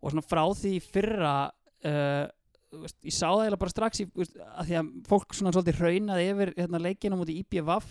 og 0.01 0.11
svona 0.13 0.23
frá 0.27 0.43
því 0.55 0.73
fyrra 0.93 1.33
uh, 1.85 2.27
veist, 2.83 2.95
ég 3.03 3.15
sá 3.15 3.25
það 3.27 3.41
eiginlega 3.45 3.63
bara 3.63 3.73
strax 3.73 4.03
í, 4.03 4.05
þú 4.11 4.21
veist, 4.23 4.37
að 4.45 4.69
því 4.69 4.77
að 4.79 4.91
fólk 5.09 5.33
svona 5.35 5.51
svolítið 5.55 5.81
raunaði 5.83 6.29
yfir 6.33 6.53
hérna, 6.59 6.83
leikinum 6.85 7.23
út 7.25 7.31
í 7.33 7.39
IPVF 7.41 7.89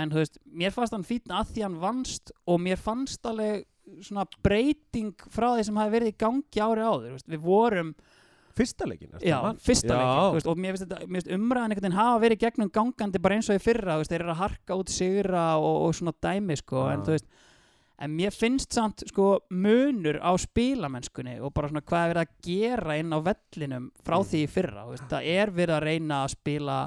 en 0.00 0.12
þú 0.12 0.20
veist, 0.22 0.38
mér 0.46 0.70
fannst 0.76 0.94
hann 0.94 1.04
fítn 1.08 1.34
að 1.34 1.50
því 1.54 1.64
hann 1.66 1.78
vannst 1.82 2.32
og 2.46 2.60
mér 2.62 2.78
fannst 2.80 3.26
alveg 3.26 3.66
svona 4.06 4.24
breyting 4.44 5.12
frá 5.32 5.52
því 5.56 5.66
sem 5.68 5.76
hafi 5.82 5.94
verið 5.96 6.12
í 6.12 6.16
gangi 6.20 6.62
ári 6.64 6.86
áður, 6.86 7.12
veist, 7.16 7.28
við 7.30 7.44
vorum 7.44 7.94
Fyrsta 8.60 8.84
leikin? 8.84 9.12
Já, 9.22 9.36
fyrsta 9.62 9.94
leikin 9.94 10.34
veist, 10.34 10.48
og 10.50 10.58
mér 10.60 10.76
finnst, 10.76 11.28
umræðan 11.32 11.70
einhvern 11.70 11.84
veginn 11.86 11.96
hafa 12.00 12.18
verið 12.24 12.40
gegnum 12.42 12.72
gangandi 12.74 13.20
bara 13.22 13.36
eins 13.38 13.48
og 13.48 13.56
í 13.56 13.62
fyrra 13.62 13.94
veist, 14.00 14.10
þeir 14.10 14.24
eru 14.24 14.32
að 14.34 14.40
harka 14.42 14.76
út 14.80 14.90
sigra 14.92 15.44
og, 15.62 15.76
og 15.86 15.94
svona 15.96 16.12
dæmi 16.26 16.56
sko, 16.58 16.82
en 16.90 17.04
þú 17.06 17.14
veist 17.14 17.28
en 18.00 18.14
mér 18.16 18.32
finnst 18.34 18.72
samt 18.74 19.04
sko 19.08 19.28
munur 19.52 20.18
á 20.24 20.32
spilamennskunni 20.40 21.38
og 21.44 21.54
bara 21.56 21.68
svona 21.70 21.84
hvað 21.84 22.02
er 22.02 22.12
verið 22.14 22.26
að 22.26 22.34
gera 22.48 22.98
inn 23.00 23.12
á 23.14 23.18
vellinum 23.30 23.88
frá 24.04 24.18
Mm. 24.18 24.28
því 24.32 24.42
í 24.42 24.50
fyrra, 24.50 24.84
það 25.14 25.30
er 25.38 25.50
verið 25.56 25.76
að 25.78 25.86
reyna 25.86 26.20
að 26.24 26.32
spila 26.34 26.78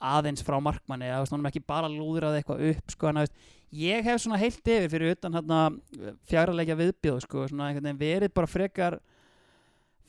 aðeins 0.00 0.42
frá 0.46 0.56
markmanni 0.62 1.08
eða 1.10 1.22
veist, 1.24 1.32
honum 1.34 1.48
ekki 1.50 1.62
bara 1.66 1.88
lúðrað 1.92 2.38
eitthvað 2.40 2.62
upp 2.72 2.94
sko, 2.94 3.08
en 3.10 3.20
þú 3.20 3.24
veist, 3.26 3.34
ég 3.80 4.04
hef 4.08 4.20
svona 4.24 4.40
heilt 4.40 4.66
yfir 4.66 4.90
fyrir 4.90 5.14
utan 5.16 5.36
hérna 5.38 5.60
fjara 6.30 6.54
leikja 6.56 6.78
viðbjóð 6.80 7.20
sko, 7.26 7.46
svona 7.52 7.68
einhvern 7.70 7.90
veginn 7.90 8.00
verið 8.00 8.34
bara 8.34 8.50
frekar 8.50 8.98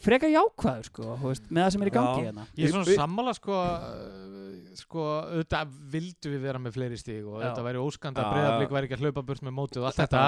frekar 0.02 0.32
jákvæður 0.34 0.88
sko, 0.90 1.10
veist, 1.22 1.44
með 1.54 1.66
það 1.68 1.74
sem 1.76 1.84
er 1.86 1.92
í 1.92 1.94
gangi 1.94 2.24
Já. 2.24 2.26
hérna 2.32 2.46
Ég 2.58 2.66
er 2.66 2.74
svona 2.74 2.88
Við- 2.90 3.02
sammála 3.04 3.34
sko, 3.38 3.60
uh, 3.62 4.74
sko, 4.80 5.04
auðvitað 5.28 5.76
vildu 5.94 6.32
við 6.34 6.42
vera 6.48 6.62
með 6.64 6.78
fleiri 6.80 6.98
stíg 6.98 7.28
og 7.28 7.36
Já. 7.38 7.52
auðvitað 7.52 7.68
væri 7.70 7.84
óskandi 7.86 8.18
Já, 8.18 8.26
að 8.26 8.34
breyðablík 8.34 8.72
já. 8.72 8.76
væri 8.78 8.90
ekki 8.90 8.98
að 8.98 9.04
hlaupa 9.06 9.26
burt 9.30 9.46
með 9.46 9.58
mótið 9.60 9.84
og 9.84 9.90
allt 9.92 10.02
þetta 10.02 10.24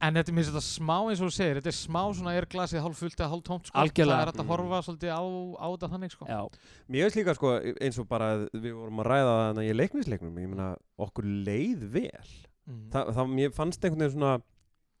En 0.00 0.16
þetta 0.16 0.32
mér 0.32 0.46
þetta 0.48 0.62
smá 0.64 0.94
eins 1.10 1.20
og 1.20 1.28
þú 1.28 1.34
segir, 1.36 1.58
þetta 1.60 1.68
er 1.72 1.76
smá 1.76 2.00
svona 2.16 2.32
er 2.38 2.46
glasið 2.48 2.84
hálf 2.86 3.00
fullt 3.02 3.18
eða 3.20 3.30
hálf 3.34 3.42
tómt 3.44 3.66
sko. 3.68 3.76
Algjörlega. 3.82 4.16
Það 4.16 4.22
er 4.22 4.30
hægt 4.32 4.42
að 4.44 4.52
horfa 4.54 4.78
svolítið 4.86 5.10
á, 5.12 5.22
á 5.60 5.66
þetta 5.74 5.90
þannig 5.92 6.14
sko. 6.14 6.28
Já, 6.30 6.40
Mér 6.88 7.04
veist 7.04 7.18
líka 7.20 7.34
sko 7.36 7.50
eins 7.60 7.98
og 8.00 8.08
bara 8.08 8.30
við 8.54 8.70
vorum 8.78 9.02
að 9.04 9.10
ræða 9.12 9.34
þannig 9.40 9.68
í 9.68 9.76
leiknisleiknum 9.76 10.40
ég 10.40 10.54
meina 10.54 10.70
okkur 10.96 11.28
leið 11.48 11.84
vel 11.92 12.30
Mm. 12.70 12.86
Þa, 12.92 13.00
það 13.16 13.30
mér 13.34 13.52
fannst 13.56 13.84
einhvern 13.84 14.04
veginn 14.04 14.14
svona 14.14 14.32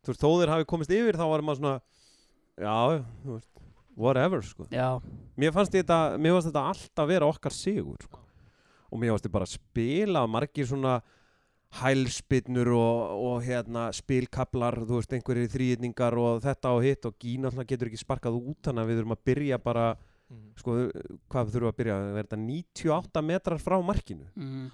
þú 0.00 0.10
veist 0.10 0.22
þó 0.24 0.30
þeir 0.40 0.52
hafi 0.54 0.66
komist 0.72 0.92
yfir 0.96 1.18
þá 1.20 1.24
var 1.28 1.42
maður 1.44 1.60
svona 1.60 1.74
já, 2.64 3.04
þú 3.20 3.36
veist 3.36 3.60
whatever 4.00 4.42
sko 4.46 4.66
já, 4.72 4.86
mér 5.38 5.52
fannst 5.54 5.76
þetta, 5.76 5.98
mér 6.16 6.34
fannst 6.36 6.48
þetta 6.50 6.64
alltaf 6.72 7.10
vera 7.10 7.28
okkar 7.30 7.54
sigur 7.54 8.00
sko. 8.02 8.22
og 8.90 8.98
mér 9.02 9.12
fannst 9.12 9.26
þetta 9.26 9.34
bara 9.36 9.48
að 9.48 9.54
spila 9.58 10.24
margir 10.32 10.70
svona 10.70 10.96
hælspinnur 11.78 12.72
og, 12.74 13.24
og 13.30 13.42
hérna 13.46 13.88
spilkablar, 13.94 14.80
þú 14.82 14.98
veist, 14.98 15.12
einhverjir 15.14 15.52
þrýðningar 15.52 16.16
og 16.18 16.40
þetta 16.42 16.72
og 16.74 16.82
hitt 16.82 17.06
og 17.06 17.14
Gína 17.22 17.50
alltaf 17.50 17.68
getur 17.70 17.90
ekki 17.90 18.00
sparkað 18.02 18.40
út 18.40 18.58
þannig 18.66 18.82
að 18.82 18.90
við 18.90 19.00
þurfum 19.00 19.16
að 19.16 19.26
byrja 19.30 19.60
bara 19.62 19.90
Mm. 20.30 20.52
sko, 20.60 20.76
hvað 21.26 21.48
þurfum 21.50 21.72
að 21.72 21.78
byrja 21.80 21.94
er 21.98 22.18
þetta 22.20 22.36
98 22.38 23.22
metrar 23.26 23.58
frá 23.58 23.74
markinu 23.82 24.28
mm, 24.38 24.68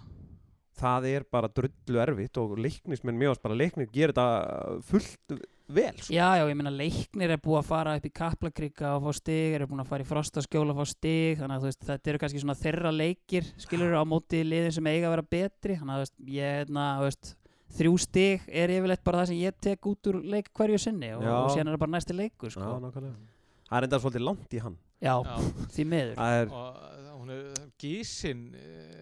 það 0.76 1.06
er 1.08 1.24
bara 1.32 1.48
drullu 1.48 2.00
erfitt 2.02 2.40
og 2.42 2.58
leiknismenn 2.60 3.16
mjög 3.16 3.38
bara 3.40 3.56
leiknir 3.56 3.88
gerir 3.88 4.12
þetta 4.12 4.82
fullt 4.84 5.36
vel 5.68 5.96
sko. 5.98 6.12
já, 6.14 6.28
já, 6.38 6.44
ég 6.46 6.56
meina 6.58 6.70
leiknir 6.70 7.30
er 7.34 7.40
búið 7.42 7.58
að 7.62 7.68
fara 7.70 7.94
upp 7.98 8.04
í 8.06 8.12
Kaplakrika 8.14 8.92
og 8.96 9.06
fá 9.08 9.16
stig, 9.18 9.54
er 9.56 9.66
búin 9.66 9.82
að 9.82 9.88
fara 9.90 10.04
í 10.04 10.08
Frostaskjóla 10.10 10.74
og 10.74 10.78
fá 10.82 10.86
stig, 10.92 11.38
þannig 11.40 11.56
að 11.58 11.66
veist, 11.68 11.82
þetta 11.88 12.12
eru 12.12 12.20
kannski 12.22 12.42
svona 12.44 12.58
þeirra 12.60 12.92
leikir, 12.94 13.48
skilur 13.58 13.96
á 13.98 14.02
móti 14.06 14.44
liðin 14.46 14.72
sem 14.78 14.86
eiga 14.92 15.08
að 15.10 15.16
vera 15.16 15.26
betri, 15.36 15.76
þannig 15.80 15.96
að 15.96 16.04
veist, 16.04 16.14
ég, 16.36 16.56
hérna, 16.60 16.86
þú 17.00 17.08
veist, 17.08 17.32
þrjú 17.76 17.94
stig 17.98 18.44
er 18.48 18.70
yfirleitt 18.76 19.02
bara 19.04 19.22
það 19.24 19.32
sem 19.32 19.40
ég 19.42 19.56
tek 19.66 19.88
út 19.90 20.06
úr 20.12 20.20
leik 20.22 20.52
hverju 20.54 20.78
sinni 20.78 21.10
og, 21.16 21.24
Já. 21.26 21.34
og 21.42 21.50
síðan 21.50 21.66
er 21.66 21.74
það 21.76 21.82
bara 21.82 21.94
næsti 21.98 22.14
leikur, 22.16 22.48
Já, 22.48 22.54
sko. 22.60 22.76
nákvæmlega 22.86 23.16
Það 23.66 23.76
er 23.80 23.84
enda 23.88 23.98
svolítið 23.98 24.22
langt 24.22 24.52
í 24.54 24.60
hann 24.62 24.76
Já, 25.02 25.14
Já. 25.26 25.34
því 25.74 25.84
miður. 25.90 26.12
Það 26.16 26.34
er, 26.40 26.52
og 26.54 26.76
uh, 26.78 27.08
hún 27.18 27.32
er 27.34 27.40
gísin 27.82 28.44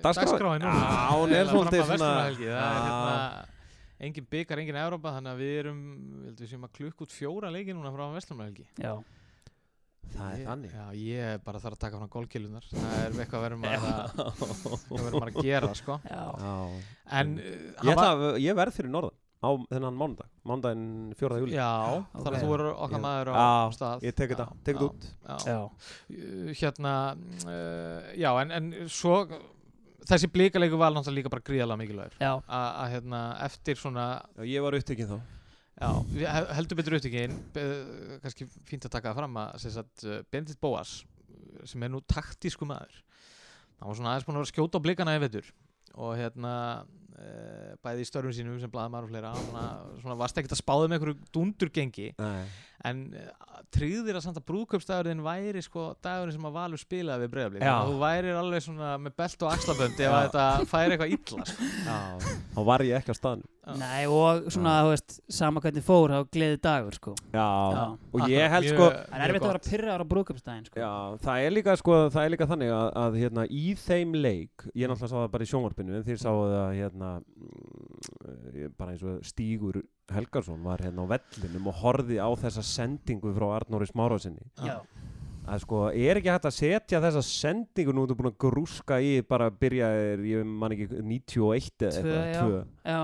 Dagskrá- 0.02 0.24
dagskráin 0.32 0.64
Já, 0.64 0.72
hún 1.12 1.34
er 1.36 1.50
svolítið 1.52 1.84
svona- 1.92 3.44
engin 4.06 4.26
byggar, 4.30 4.60
engin 4.62 4.78
Európa 4.84 5.12
þannig 5.16 5.32
að 5.34 5.42
við 5.44 5.52
erum, 5.64 5.82
við 6.14 6.24
heldum 6.28 6.44
við 6.44 6.52
séum 6.54 6.66
að 6.68 6.74
klukk 6.78 7.04
út 7.06 7.14
fjóra 7.16 7.50
leiki 7.54 7.74
núna 7.76 7.92
frá 7.94 8.04
Vestlumhelgi 8.14 8.66
Já, 8.82 8.94
það 10.14 10.30
er 10.36 10.44
þannig. 10.46 10.72
Já, 10.76 10.86
ég 11.00 11.42
bara 11.46 11.60
þarf 11.64 11.76
að 11.78 11.82
taka 11.86 11.98
fram 12.02 12.12
gólkilunar 12.12 12.66
það 12.70 12.94
er 13.00 13.18
eitthvað 13.24 13.44
verður 13.48 13.60
maður 13.64 13.84
að 13.90 14.08
verður 14.94 15.18
maður 15.18 15.28
að 15.30 15.42
gera 15.48 15.70
sko. 15.80 15.98
Já, 16.04 16.24
Já. 16.44 16.54
en 17.20 17.36
uh, 17.40 17.52
Ég, 17.90 18.02
að- 18.08 18.24
ég 18.44 18.58
verð 18.60 18.76
fyrir 18.80 18.92
norðan 18.94 19.20
á 19.44 19.48
þennan 19.68 19.96
mánudag 20.00 20.28
Mánudaginn 20.48 21.14
4. 21.20 21.38
júli 21.42 21.52
Já, 21.56 21.66
ok. 22.00 22.14
þannig 22.20 22.36
að 22.38 22.44
þú 22.44 22.52
verður 22.54 22.78
okkar 22.86 23.02
maður 23.04 23.28
á 23.28 23.34
Já, 23.36 23.48
stað. 23.76 24.04
Ég 24.06 24.14
tek 24.16 24.30
þetta, 24.32 24.46
Já, 24.48 24.62
tek 24.64 24.78
þetta 24.78 24.86
já, 24.86 24.88
út. 24.88 25.08
já. 25.28 25.36
já, 25.52 26.54
Hérna 26.62 26.94
uh, 27.44 28.06
Já, 28.22 28.30
en, 28.44 28.54
en 28.60 28.70
svo 28.88 29.18
þessi 30.10 30.30
blíkalegu 30.32 30.78
var 30.80 30.92
náttúrulega 30.94 31.20
líka 31.20 31.32
bara 31.32 31.46
gríðalega 31.46 31.80
mikilvægur. 31.80 32.18
Að 32.24 32.92
hérna 32.94 33.22
eftir 33.46 33.80
svona 33.80 34.08
Já, 34.36 34.44
Ég 34.48 34.64
var 34.64 34.76
upptekinn 34.78 35.10
þá. 35.10 35.18
Já, 35.74 35.88
heldur 36.54 36.78
betur 36.78 36.94
upptökin 37.00 37.32
uh, 37.58 38.18
kannski 38.22 38.46
fínt 38.68 38.84
að 38.86 38.92
taka 38.94 39.10
það 39.10 39.16
fram 39.18 39.38
að 39.42 39.64
sagt, 39.64 40.04
uh, 40.06 40.20
Benedikt 40.30 40.60
Bóas 40.62 41.00
uh, 41.02 41.64
sem 41.66 41.82
er 41.82 41.90
nú 41.90 41.98
taktísku 42.06 42.68
maður 42.68 43.00
hann 43.80 43.88
var 43.90 43.98
svona 43.98 44.12
aðeins 44.12 44.28
búin 44.28 44.38
að 44.38 44.44
vera 44.44 44.52
skjóta 44.52 44.78
á 44.78 44.84
blikana 44.84 45.16
í 45.18 45.22
vetur 45.24 45.48
og 45.98 46.14
hérna 46.18 46.52
uh, 46.84 47.72
bæði 47.82 48.04
í 48.04 48.08
störfum 48.08 48.36
sínum 48.36 48.60
sem 48.62 48.70
blaðamar 48.70 49.08
og 49.08 49.10
fleira 49.10 49.34
svona, 49.34 49.64
svona 50.04 50.16
varst 50.22 50.38
ekkert 50.38 50.54
að 50.54 50.62
spáða 50.62 50.86
með 50.86 50.96
einhverju 50.98 51.28
dundurgengi. 51.34 52.08
Nei. 52.22 52.46
en 52.86 53.02
tryggðir 53.74 54.18
að 54.18 54.24
samt 54.26 54.40
að 54.40 54.46
brúðköpsdagurinn 54.50 55.22
væri 55.24 55.62
sko 55.64 55.86
dagurinn 56.04 56.36
sem 56.36 56.46
að 56.48 56.56
Valur 56.58 56.80
spilaði 56.82 57.24
við 57.24 57.32
breyðablík 57.34 57.64
Já. 57.64 57.74
þú 57.88 57.96
værir 58.02 58.38
alveg 58.40 58.64
svona 58.66 58.92
með 59.00 59.16
belt 59.22 59.44
og 59.46 59.54
axlabönd 59.54 60.04
ef 60.04 60.14
þetta 60.18 60.46
færi 60.70 60.96
eitthvað 60.96 61.16
illa 61.16 61.48
sko. 61.50 61.68
Þá 62.54 62.60
var 62.68 62.84
ég 62.86 63.00
ekki 63.00 63.14
á 63.14 63.16
staðnum 63.18 63.50
Já. 63.64 63.72
nei 63.80 64.04
og 64.12 64.48
svona, 64.52 64.74
þú 64.84 64.90
veist, 64.92 65.16
sama 65.32 65.62
hvernig 65.64 65.84
fór, 65.86 66.12
þá 66.12 66.32
gleði 66.36 66.58
dagur, 66.66 66.96
sko. 66.98 67.14
Já, 67.32 67.46
Já. 67.72 67.84
og 68.12 68.24
ég 68.28 68.52
held 68.52 68.68
sko 68.68 68.88
Það 68.92 69.14
er 69.16 69.24
erfitt 69.24 69.46
að 69.46 69.48
vera 69.48 69.62
pyrraðar 69.64 70.04
á 70.04 70.10
brúðköpsdaginn, 70.10 70.66
sko. 70.68 70.82
Já, 70.82 70.92
það 71.24 71.46
er 71.46 71.54
líka 71.56 71.76
sko, 71.80 71.96
það 72.12 72.26
er 72.26 72.34
líka 72.34 72.48
þannig 72.50 72.74
að, 72.76 72.90
að 73.04 73.18
hérna, 73.22 73.46
í 73.48 73.64
þeim 73.80 74.14
leik, 74.20 74.66
ég 74.76 74.92
náttúrulega 74.92 75.12
sá 75.14 75.16
það 75.16 75.32
bara 75.32 75.48
í 75.48 75.52
sjónvarpinu 75.54 75.96
en 75.96 76.06
þér 76.10 76.20
sáu 76.20 76.42
það 76.44 76.76
hérna 76.82 77.10
mm, 77.24 78.76
bara 78.76 78.94
eins 78.94 79.04
og 79.08 79.24
Stígur 79.24 79.80
Helgarsson 80.12 80.60
var 80.64 80.82
hérna 80.84 81.06
á 81.08 81.12
vellinum 81.14 81.70
og 81.70 81.78
horfði 81.80 82.18
á 82.20 82.28
þessa 82.36 82.64
sendingu 82.68 83.32
frá 83.32 83.46
Arnóri 83.58 83.88
Smárásinni 83.90 84.46
Já, 84.64 84.76
að 85.44 85.64
sko, 85.64 85.82
er 85.92 86.20
ekki 86.20 86.32
hægt 86.32 86.48
að 86.48 86.56
setja 86.58 87.02
þessa 87.04 87.24
sendingu 87.26 87.92
nú 87.94 88.06
ertu 88.06 88.16
búin 88.18 88.30
að 88.32 88.38
grúska 88.46 89.00
í 89.04 89.18
bara 89.28 89.50
byrjaðir, 89.52 90.24
ég 90.30 90.48
man 90.48 90.74
ekki 90.76 90.88
91 91.02 91.86
eða 91.90 92.16
eitthvað, 92.24 92.56
já. 92.64 92.94
já, 92.94 93.02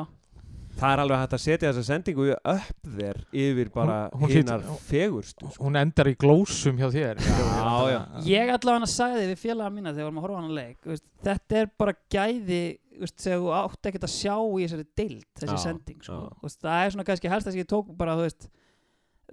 það 0.80 0.94
er 0.94 1.02
alveg 1.04 1.20
hægt 1.20 1.36
að 1.36 1.42
setja 1.44 1.70
þessa 1.70 1.86
sendingu 1.90 2.28
upp 2.38 2.90
þér 2.96 3.22
yfir 3.44 3.72
bara 3.74 3.98
hinnar 4.30 4.64
fegurstu 4.88 5.50
sko. 5.50 5.64
hún 5.66 5.80
endar 5.80 6.08
í 6.08 6.16
glósum 6.20 6.80
hjá 6.80 6.88
þér 6.94 7.20
Já, 7.20 7.72
já. 7.92 7.98
Ég 8.24 8.52
allavega 8.54 8.88
sagði 8.88 9.26
við 9.34 9.42
félaga 9.42 9.74
mína 9.74 9.92
þegar 9.92 10.00
við 10.00 10.08
vorum 10.08 10.20
að 10.22 10.26
horfa 10.28 10.38
á 10.38 10.40
hana 10.40 10.56
leik 10.56 10.78
þú 10.80 10.94
veist, 10.94 11.04
þetta 11.26 11.60
er 11.60 11.68
bara 11.80 11.96
gæði 12.16 12.62
þú 13.00 13.10
þegar 13.16 13.40
þú 13.40 13.52
átt 13.56 13.88
ekkert 13.90 14.06
að 14.06 14.12
sjá 14.14 14.34
í 14.36 14.64
þessari 14.64 14.86
deild 15.00 15.28
þessi 15.40 15.56
Já, 15.56 15.62
sending 15.64 16.00
sko. 16.04 16.16
já. 16.16 16.32
Þú 16.40 16.48
veist, 16.48 16.60
það 16.64 16.80
er 16.84 16.94
svona 16.94 17.06
kannski 17.08 17.32
helst 17.32 17.50
að 17.50 17.60
ég 17.60 17.68
tók 17.70 17.92
bara 17.96 18.16
þú 18.18 18.26
veist, 18.26 18.48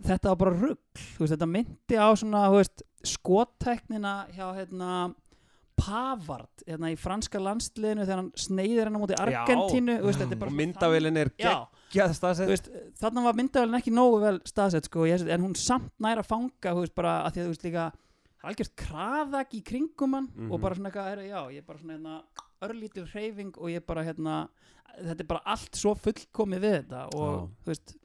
þetta 0.06 0.30
var 0.34 0.36
bara 0.44 0.56
rugg 0.60 1.02
þetta 1.18 1.48
myndi 1.50 1.98
á 1.98 2.08
svona 2.18 2.44
skotteknina 3.04 4.28
hjá 4.36 4.48
hérna 4.58 5.14
Pavard 5.78 6.64
hérna, 6.66 6.90
í 6.90 6.96
franska 6.98 7.38
landsliðinu 7.38 8.02
þegar 8.08 8.18
hann 8.24 8.32
sneiðir 8.42 8.88
hann 8.90 8.98
á 8.98 9.02
móti 9.04 9.18
Argentínu 9.22 10.00
veist, 10.02 10.24
er 10.26 10.40
og 10.42 10.56
myndavélin 10.58 11.20
er 11.22 11.30
geggjað 11.38 12.16
staðsett 12.18 12.70
þarna 12.98 13.24
var 13.28 13.38
myndavælinn 13.38 13.78
ekki 13.78 13.94
nógu 13.94 14.18
vel 14.24 14.40
staðsett 14.50 14.90
sko, 14.90 15.06
en 15.06 15.46
hún 15.46 15.54
samt 15.56 15.92
nær 16.02 16.24
að 16.24 16.32
fanga 16.32 16.74
veist, 16.80 16.96
bara 16.98 17.20
að 17.28 17.38
því 17.38 17.44
að 17.44 17.46
þú 17.46 17.54
veist 17.54 17.68
líka 17.68 17.86
það 17.94 18.42
er 18.42 18.50
algjört 18.50 18.76
kraðak 18.82 19.54
í 19.54 19.62
kringum 19.70 20.18
hann 20.18 20.28
Mhm. 20.34 20.52
og 20.52 20.62
bara 20.62 20.76
svona 20.76 20.90
eitthvað, 20.90 21.12
er, 21.14 21.22
já, 21.30 21.42
ég 21.54 21.58
er 21.62 21.68
bara 21.70 21.80
svona 21.80 21.94
hérna, 21.98 22.18
örlítil 22.62 23.06
hreyfing 23.14 23.54
og 23.58 23.70
ég 23.70 23.86
bara 23.86 24.04
hérna 24.04 24.48
þetta 24.98 25.20
er 25.22 25.30
bara 25.30 25.42
allt 25.46 25.76
svo 25.78 25.94
fullkomið 25.94 26.60
við 26.66 26.76
þetta 26.82 27.06
og 27.14 27.30
Já. 27.30 27.50
þú 27.62 27.70
veist, 27.70 27.96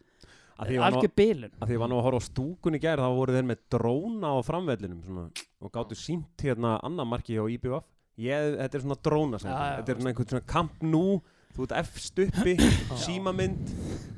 algjör 0.59 1.13
bilun. 1.17 1.53
að 1.59 1.69
því 1.69 1.77
ég 1.77 1.83
var 1.83 1.91
nú 1.91 1.99
að 1.99 2.07
horfa 2.07 2.23
á 2.23 2.29
stúkun 2.29 2.77
í 2.79 2.81
gær 2.83 3.03
þá 3.03 3.09
voru 3.17 3.37
þeir 3.37 3.49
með 3.49 3.63
dróna 3.73 4.33
á 4.33 4.39
framvellinum 4.47 5.03
svona, 5.07 5.27
og 5.63 5.73
gáttu 5.75 5.99
sínt 5.99 6.45
hérna 6.45 6.79
annar 6.85 7.09
marki 7.09 7.37
hjá 7.37 7.45
IBF 7.57 7.87
ég, 8.23 8.57
þetta 8.61 8.79
er 8.79 8.85
svona 8.85 8.99
dróna 9.03 9.41
Já, 9.43 9.49
já, 9.49 9.77
þetta 9.79 9.95
er 9.95 10.01
svona 10.01 10.13
einhvern 10.13 10.33
svona 10.35 10.51
kamp 10.55 10.85
nú 10.85 11.05
þú 11.53 11.67
ert 11.67 11.77
efst 11.83 12.21
uppi, 12.25 12.57
símamynd 13.05 13.73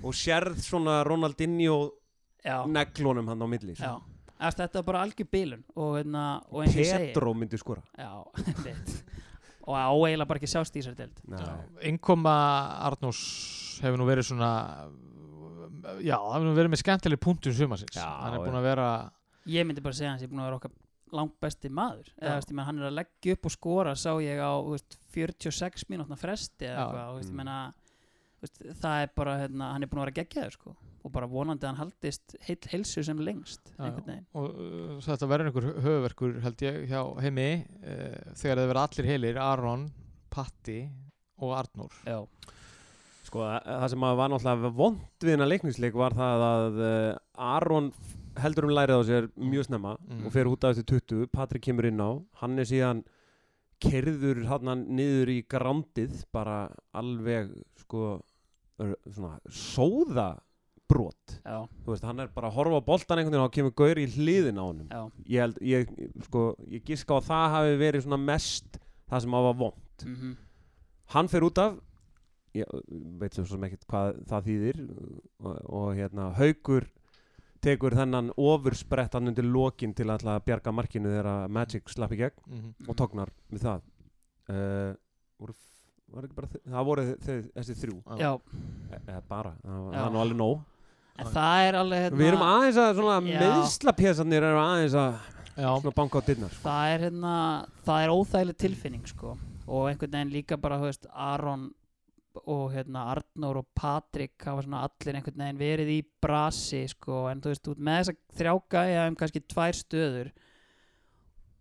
og 0.04 0.14
sérð 0.14 0.60
svona 0.62 1.02
Ronaldinho 1.06 1.78
neglunum 2.70 3.30
hann 3.32 3.42
á 3.42 3.48
milli 3.48 3.76
já. 3.78 3.94
Þetta 4.44 4.80
er 4.80 4.84
bara 4.84 5.04
algjör 5.06 5.28
bilun 5.30 5.62
og, 5.72 5.94
hérna, 5.96 6.24
og 6.50 6.64
eins 6.64 6.74
og 6.74 6.82
ég 6.82 6.90
segi 6.90 7.34
myndi 7.38 7.58
skora. 7.60 7.80
Já, 7.96 8.10
og 9.68 9.72
á 9.72 9.88
eiginlega 9.88 10.28
bara 10.28 10.40
ekki 10.40 10.50
sjást 10.50 10.74
í 10.76 10.82
þessari 10.82 11.08
Nei. 11.32 11.40
Innkoma 11.88 12.34
Arnús 12.84 13.22
hefur 13.80 14.00
nú 14.00 14.08
verið 14.08 14.28
svona 14.28 14.50
já, 16.04 16.16
það 16.18 16.46
nú 16.48 16.54
verið 16.56 16.72
með 16.74 16.82
skemmtileg 16.84 17.20
punktum 17.24 17.54
sumarsins. 17.56 17.96
Já, 17.98 18.06
hann 18.22 18.34
er 18.38 18.44
búin 18.46 18.58
að 18.60 18.66
vera 18.70 18.88
ég 19.50 19.66
myndi 19.68 19.82
bara 19.84 19.96
segja 19.98 20.14
hans 20.14 20.22
ég 20.24 20.30
er 20.30 20.32
búin 20.34 20.42
að 20.44 20.50
vera 20.50 20.58
okkar 20.62 20.74
langt 21.14 21.36
besti 21.44 21.70
maður. 21.70 22.08
Eða, 22.18 22.38
veist, 22.40 22.50
ég 22.50 22.56
meina, 22.58 22.66
hann 22.70 22.80
er 22.82 22.88
að 22.88 22.96
leggja 22.98 23.36
upp 23.36 23.46
og 23.46 23.52
skora 23.54 23.92
sá 23.94 24.10
ég 24.24 24.40
á 24.42 24.52
veist, 24.66 24.96
46 25.14 25.84
mínútna 25.92 26.16
fresti 26.18 26.66
eða 26.66 26.88
eitthvað 26.88 27.18
veist, 27.20 27.34
Mm. 27.34 27.74
veist, 28.42 28.58
það 28.80 29.02
er 29.04 29.12
bara 29.16 29.36
hérna, 29.44 29.68
hann 29.72 29.82
er 29.84 29.88
búin 29.92 30.02
að 30.02 30.08
vera 30.08 30.18
geggjaður 30.22 30.56
sko. 30.58 30.74
og 31.04 31.12
bara 31.12 31.26
vonandi 31.28 31.66
að 31.66 31.68
hann 31.74 31.80
haldist 31.82 32.34
heil, 32.46 32.56
heilsu 32.72 33.02
sem 33.04 33.18
lengst 33.20 33.60
Já, 33.76 33.90
og 34.32 34.54
uh, 34.56 35.00
þetta 35.04 35.28
verður 35.28 35.50
einhver 35.50 35.66
höfuverkur 35.84 36.38
held 36.40 36.62
ég 36.64 36.78
hjá 36.88 37.00
heimi 37.20 37.48
uh, 37.84 38.32
þegar 38.32 38.62
það 38.62 38.70
verða 38.72 38.84
allir 38.88 39.08
heilir 39.10 39.40
Aron, 39.44 39.82
Patti 40.32 40.78
og 41.44 41.52
Arnór. 41.58 41.92
Já, 42.08 42.22
sko 43.34 43.42
það 43.66 43.86
sem 43.90 44.04
var 44.06 44.30
náttúrulega 44.30 44.70
vond 44.78 45.00
við 45.24 45.32
hennar 45.34 45.50
leiknisleik 45.50 45.96
var 45.98 46.14
það 46.14 46.42
að 46.48 46.76
uh, 46.86 47.48
Aron 47.56 47.88
heldur 48.38 48.68
um 48.68 48.74
lærið 48.76 49.00
á 49.02 49.02
sér 49.10 49.26
mjög 49.34 49.66
snemma 49.66 49.96
Mm. 50.04 50.26
og 50.26 50.32
fer 50.34 50.46
út 50.50 50.64
af 50.66 50.76
eftir 50.78 51.00
20 51.02 51.26
Patrik 51.34 51.62
kemur 51.66 51.86
inn 51.88 51.98
á. 52.02 52.10
Hann 52.38 52.58
er 52.58 52.66
síðan 52.68 53.02
kerður 53.82 54.44
hann 54.48 54.84
niður 54.94 55.30
í 55.34 55.38
grándið 55.50 56.22
bara 56.34 56.68
alveg 56.94 57.50
sko 57.82 58.20
svona 58.78 59.38
sóða 59.50 60.28
brot 60.90 61.38
já, 61.42 61.64
þú 61.84 61.90
veist 61.94 62.04
hann 62.06 62.20
er 62.20 62.30
bara 62.34 62.50
að 62.50 62.56
horfa 62.58 62.78
á 62.82 62.86
boltan 62.86 63.18
einhvern 63.20 63.34
veginn 63.34 63.46
og 63.48 63.54
kemur 63.54 63.74
gaur 63.78 64.00
í 64.02 64.06
hliðin 64.14 64.60
á 64.60 64.66
já. 64.92 65.02
Ég 65.26 65.40
held, 65.44 65.58
ég 65.64 65.94
sko 66.28 66.42
ég 66.68 66.84
giska 66.86 67.16
á 67.16 67.18
að 67.18 67.28
það 67.30 67.54
hafi 67.56 67.76
verið 67.82 68.04
svona 68.06 68.20
mest 68.20 68.78
það 69.10 69.24
sem 69.26 69.36
var 69.38 69.54
vond. 69.64 70.04
Mm 70.06 70.36
hann 71.14 71.28
fer 71.28 71.44
út 71.44 71.58
af 71.60 71.74
ég 72.54 72.74
veit 73.20 73.34
svo 73.34 73.44
ekkert 73.66 73.86
hvað 73.90 74.20
það 74.30 74.48
þýðir. 74.50 74.82
Og, 75.44 75.56
og 75.80 75.88
hérna 75.98 76.28
Haukur 76.38 76.86
tekur 77.64 77.96
þennan 77.96 78.30
ofursprettan 78.36 79.30
undir 79.30 79.46
lokin 79.48 79.94
til 79.96 80.06
að 80.12 80.26
bjarga 80.44 80.72
markinu 80.76 81.08
þegar 81.14 81.48
Magic 81.48 81.88
slapp 81.88 82.12
í 82.12 82.18
gegn 82.20 82.42
Mhm. 82.46 82.74
og 82.88 82.96
tóknar 82.96 83.30
við 83.50 83.64
það. 83.64 83.80
Uh, 84.44 84.94
voru, 85.40 85.54
það 86.68 86.84
voru 86.84 87.04
þessi 87.24 87.74
þrjú? 87.80 87.96
E 88.20 88.98
eða 89.08 89.22
bara, 89.28 89.54
það 89.64 89.86
það 89.94 90.06
er 90.06 90.10
nú 90.12 90.20
alveg 90.20 90.36
nóg. 90.38 90.64
En 91.16 91.26
það 91.30 91.68
er 91.68 91.74
alveg 91.78 92.02
hérna, 92.04 92.18
við 92.18 92.26
erum 92.28 92.42
aðeins 92.42 92.76
að 92.82 92.94
svona 92.98 93.16
Já. 93.22 93.38
meðslapjesarnir 93.40 94.42
eru 94.50 94.58
aðeins 94.58 94.94
að 94.98 95.14
banka 95.94 96.18
á 96.18 96.22
dyrnar 96.26 96.50
það 96.58 96.92
er 96.94 97.04
hérna 97.06 97.34
er 98.02 98.10
óþægileg 98.10 98.56
tilfinning 98.58 99.06
sko. 99.06 99.36
Og 99.66 99.88
einhvern 99.88 100.10
veginn 100.10 100.32
líka 100.34 100.56
bara 100.60 100.76
veist 100.82 101.06
Aron 101.14 101.68
og 102.44 102.72
hérna 102.74 103.04
Arnór 103.12 103.60
og 103.60 103.68
Patrik 103.76 104.42
hafa 104.44 104.64
svona 104.64 104.82
allir 104.86 105.18
einhvern 105.18 105.42
veginn 105.44 105.60
verið 105.60 105.92
í 105.94 106.00
brasi 106.22 106.82
sko 106.90 107.28
en 107.30 107.42
þú 107.44 107.52
veist 107.52 107.70
út 107.72 107.78
með 107.78 108.00
þessa 108.00 108.40
þrjáka 108.40 108.84
eða 108.90 109.06
um 109.10 109.18
kannski 109.20 109.44
tvær 109.54 109.78
stöður 109.78 110.32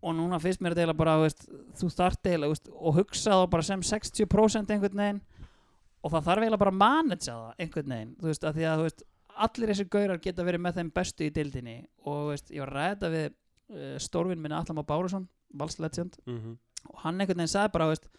og 0.04 0.16
núna 0.18 0.40
finnst 0.44 0.64
mér 0.64 0.76
þetta 0.76 0.96
bara 0.98 1.16
veist, 1.22 1.46
þú 1.80 1.90
þú 1.94 2.50
veist, 2.50 2.70
og 2.74 2.98
hugsa 2.98 3.38
þá 3.40 3.46
bara 3.50 3.64
sem 3.64 3.86
60% 3.94 4.74
einhvern 4.76 5.04
veginn 5.04 5.22
og 6.04 6.12
það 6.12 6.26
þarf 6.28 6.44
eiginlega 6.44 6.64
bara 6.66 6.74
að 6.74 6.82
managea 6.82 7.36
það 7.38 7.64
einhvern 7.64 7.96
veginn 7.96 8.16
þú 8.20 8.32
veist 8.32 8.44
að 8.48 8.58
því 8.58 8.68
að 8.68 8.82
þú 8.82 8.88
veist 8.90 9.06
allir 9.46 9.72
þessi 9.72 9.86
gaurar 9.96 10.22
geta 10.22 10.46
verið 10.46 10.64
með 10.66 10.80
þeim 10.80 10.92
bestu 10.94 11.28
í 11.28 11.32
dildinni 11.34 11.78
og 12.10 12.20
veist 12.32 12.52
ég 12.54 12.64
var 12.66 12.74
að 12.74 12.80
ræða 12.82 13.14
við 13.14 13.30
uh, 13.30 13.96
stórvinn 14.04 14.44
minni 14.44 14.58
Allam 14.58 14.84
á 14.84 14.90
Bárusson 14.92 15.30
Vals 15.54 15.80
Legend 15.80 16.18
mm 16.26 16.38
-hmm. 16.40 16.58
og 16.90 17.00
hann 17.06 17.22
einhvern 17.22 17.40
veginn 17.40 17.56
sagði 17.56 17.74
bara 17.74 17.88
veist, 17.88 18.10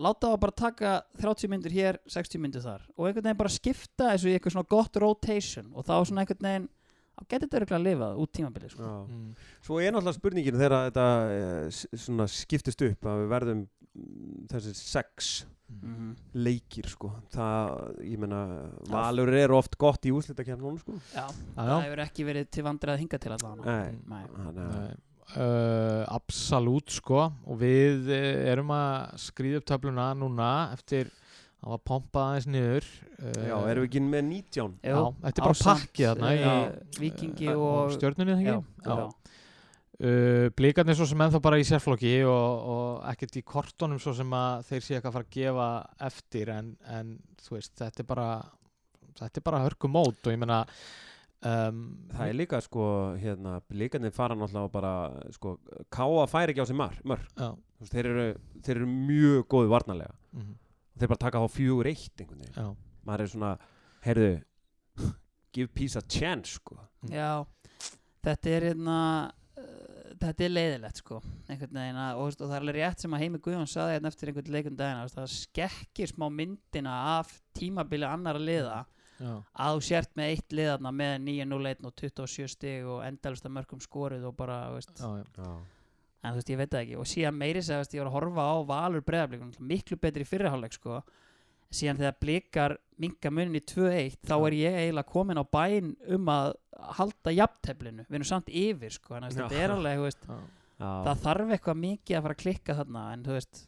láta 0.00 0.30
það 0.32 0.40
bara 0.44 0.56
taka 0.58 0.94
30 1.20 1.52
myndur 1.52 1.74
hér 1.74 1.98
60 2.10 2.42
myndur 2.42 2.64
þar. 2.64 2.86
Og 2.96 3.08
einhvern 3.08 3.28
veginn 3.28 3.42
bara 3.42 3.52
skipta 3.52 4.10
þessu 4.12 4.30
í 4.30 4.34
eitthvað 4.36 4.56
svona 4.56 4.72
gott 4.74 4.98
rotation. 5.02 5.70
Og 5.74 5.86
þá 5.86 5.94
svona 6.02 6.24
einhvern 6.24 6.48
veginn 6.48 6.68
þá 7.14 7.24
getur 7.30 7.46
þetta 7.46 7.60
örgulega 7.60 7.78
að 7.78 7.88
lifa 7.88 8.10
út 8.24 8.34
tímabilið 8.34 8.74
sko. 8.74 8.92
Mm. 9.06 9.32
Svo 9.64 9.80
er 9.80 9.94
náttúrulega 9.94 10.18
spurningin 10.18 10.60
þegar 10.60 10.76
þetta 10.88 11.08
eh, 11.38 12.28
skiptist 12.34 12.86
upp 12.88 13.10
að 13.10 13.22
við 13.22 13.34
verðum 13.34 13.64
mm, 13.64 14.46
þessi 14.52 14.78
sex 14.80 15.34
mm 15.70 16.12
leikir 16.34 16.88
sko. 16.90 17.08
Það, 17.32 17.70
ég 18.04 18.20
meina, 18.20 18.40
Valur 18.90 19.30
er 19.38 19.54
oft 19.54 19.78
gott 19.80 20.04
í 20.06 20.12
úrslitakefnunum 20.14 20.76
sko. 20.82 20.96
Já, 21.14 21.24
Já, 21.30 21.60
það 21.60 21.84
hefur 21.86 22.02
ekki 22.04 22.26
verið 22.28 22.48
til 22.52 22.64
vandræð 22.66 22.96
að 22.96 23.02
hinga 23.04 23.20
til 23.22 23.32
allavega. 23.36 23.76
Nei, 23.78 23.94
Nei. 24.10 24.24
Nei, 24.58 24.88
Uh, 25.34 26.04
absolutt 26.12 26.92
sko 26.92 27.24
og 27.24 27.56
við 27.58 28.10
uh, 28.12 28.50
erum 28.52 28.68
að 28.70 29.14
skrýða 29.22 29.62
upp 29.62 29.68
töfluna 29.70 30.10
núna 30.14 30.48
eftir 30.76 31.08
að 31.64 31.72
var 31.72 31.80
pompað 31.88 32.26
aðeins 32.28 32.48
niður 32.52 32.88
uh, 33.16 33.38
Já, 33.48 33.54
erum 33.56 33.86
við 33.86 33.88
ekki 33.88 34.02
með 34.04 34.26
19? 34.28 34.74
Já, 34.84 34.98
þetta 35.24 35.32
er 35.32 35.46
bara 35.46 35.58
pakkið 35.64 36.08
þarna 36.10 36.32
í 36.34 36.42
eh, 36.44 36.66
Víkingi 37.00 37.48
uh, 37.50 37.64
og 37.64 37.94
stjörnunni 37.96 38.36
já, 38.36 38.58
þegar 38.84 39.00
já. 39.00 39.06
Uh, 39.94 40.46
blikarnir 40.58 40.98
svo 40.98 41.06
sem 41.08 41.24
ennþá 41.24 41.40
bara 41.42 41.60
í 41.62 41.64
sérflokki 41.66 42.14
og, 42.28 42.68
og 42.74 43.08
ekkert 43.14 43.40
í 43.40 43.44
kortunum 43.46 44.02
svo 44.02 44.12
sem 44.18 44.36
að 44.36 44.68
þeir 44.68 44.84
sé 44.84 44.98
eitthvað 44.98 45.10
að 45.10 45.16
fara 45.16 45.28
að 45.30 45.36
gefa 45.38 45.68
eftir 46.10 46.52
en, 46.52 46.70
en 46.98 47.16
þú 47.46 47.56
veist, 47.56 47.74
þetta 47.80 48.04
er 48.04 48.08
bara 48.12 48.28
þetta 49.22 49.40
er 49.40 49.46
bara 49.48 49.64
hörku 49.64 49.90
mót 49.90 50.20
og 50.26 50.34
ég 50.34 50.40
meina 50.42 50.64
um, 51.44 51.80
Það 52.14 52.30
er 52.30 52.36
líka 52.38 52.60
sko, 52.64 52.86
hérna, 53.20 53.58
líkandi 53.70 54.10
fara 54.14 54.36
náttúrulega 54.38 54.72
bara, 54.74 54.94
sko, 55.36 55.56
Káa 55.92 56.26
fær 56.30 56.52
ekki 56.52 56.64
á 56.64 56.66
sig 56.68 56.78
mar, 56.78 56.96
mörg, 57.04 57.28
þeir 57.92 58.10
þeir 58.64 58.76
eru 58.78 58.88
mjög 58.90 59.46
góði 59.52 59.72
varnarlega. 59.74 60.16
Mm, 60.34 60.56
þeir 60.98 61.12
bara 61.14 61.24
taka 61.26 61.42
á 61.42 61.46
fjögur 61.50 61.90
eitt 61.90 62.20
einhvern 62.24 62.44
veginn, 62.44 62.58
já, 62.58 62.98
maður 63.04 63.26
er 63.26 63.32
svona 63.34 63.54
heyrðu, 64.06 64.32
give 65.54 65.70
peace 65.74 65.96
a 66.00 66.02
chance 66.02 66.58
sko, 66.58 66.78
Já, 67.12 67.44
þetta 68.24 68.52
er 68.56 68.68
hérna 68.70 68.98
uh, 69.60 70.14
þetta 70.20 70.46
er 70.46 70.52
leiðilegt 70.54 71.00
sko 71.02 71.18
einhvern 71.50 71.76
veginn 71.76 72.00
að, 72.00 72.20
og, 72.22 72.30
og 72.38 72.48
það 72.48 72.54
er 72.56 72.62
alveg 72.64 72.78
rétt 72.78 73.04
sem 73.04 73.14
að 73.16 73.24
Heimi 73.24 73.40
Guðjón 73.44 73.70
saði 73.70 73.96
hérna 73.96 74.10
eftir 74.12 74.30
einhvern 74.30 74.54
leikum 74.54 74.76
dagina 74.78 75.04
veist, 75.04 75.18
það 75.18 75.34
skekkir 75.34 76.12
smá 76.14 76.26
myndina 76.32 76.94
af 77.18 77.34
tímabili 77.58 78.08
annara 78.08 78.40
liða. 78.40 78.78
já, 78.84 79.03
að 79.24 79.76
þú 79.76 79.84
sért 79.88 80.10
með 80.18 80.32
eitt 80.32 80.54
liðarna 80.58 80.92
með 80.94 81.14
9-0-1 81.28 81.88
og 81.88 81.94
27 82.00 82.48
stig 82.52 82.88
og 82.90 83.02
endalista 83.06 83.52
mörgum 83.52 83.82
skorið 83.82 84.26
og 84.28 84.36
bara, 84.38 84.58
veist, 84.74 84.92
já, 84.98 85.24
já. 85.38 85.50
En 86.24 86.32
þú 86.32 86.40
veist, 86.40 86.50
ég 86.54 86.60
veit 86.60 86.72
það 86.72 86.82
ekki. 86.84 86.96
Og 87.02 87.08
síðan 87.10 87.36
meiri 87.36 87.62
segja, 87.62 87.82
veist, 87.82 87.94
ég 87.94 88.00
var 88.00 88.10
að 88.10 88.16
horfa 88.16 88.44
á 88.48 88.54
Valur 88.70 89.04
breyðablík 89.04 89.60
miklu 89.60 89.98
betri 90.00 90.24
fyrirháleik 90.28 90.76
sko. 90.76 91.02
Síðan 91.74 92.00
þegar 92.00 92.18
blikar 92.22 92.76
minga 93.02 93.32
munin 93.34 93.58
í 93.58 93.62
2-1 93.66 94.20
þá 94.22 94.34
er 94.36 94.56
ég 94.56 94.76
eiginlega 94.78 95.10
komin 95.10 95.40
á 95.40 95.44
bæn 95.44 95.94
um 96.16 96.30
að 96.32 96.52
halda 96.98 97.34
jafnteflinu. 97.34 98.06
Við 98.08 98.18
erum 98.20 98.28
samt 98.30 98.50
yfir 98.52 98.94
sko 98.94 99.18
en 99.18 99.26
Já. 99.26 99.34
þetta 99.40 99.60
er 99.60 99.74
alveg, 99.74 100.02
veist, 100.04 100.28
það 100.78 101.22
þarf 101.24 101.54
eitthvað 101.56 101.80
mikið 101.82 102.18
að 102.18 102.26
fara 102.26 102.36
að 102.36 102.42
klikka 102.44 102.78
þarna 102.80 103.04
en 103.14 103.24
þú 103.26 103.36
veist 103.38 103.64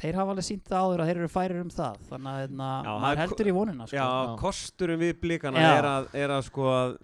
þeir 0.00 0.14
hafa 0.20 0.32
alveg 0.34 0.46
sínt 0.46 0.64
það 0.70 0.86
áður 0.86 1.02
að 1.04 1.10
þeir 1.10 1.20
eru 1.22 1.28
færir 1.32 1.60
um 1.62 1.70
það 1.72 1.98
þannig 2.08 2.32
að 2.32 2.40
hérna, 2.42 2.70
Já, 2.86 2.92
það 3.02 3.10
er 3.12 3.20
heldur 3.22 3.50
í 3.52 3.54
vonina 3.58 3.86
sko. 3.86 3.96
Já, 3.96 4.06
Já. 4.08 4.32
kosturum 4.40 5.00
við 5.02 5.12
blikana 5.20 5.60
Já. 5.66 5.70
er 5.78 5.88
að, 5.92 6.08
er 6.24 6.34
að 6.38 6.42
sko 6.48 6.66
að, 6.72 6.96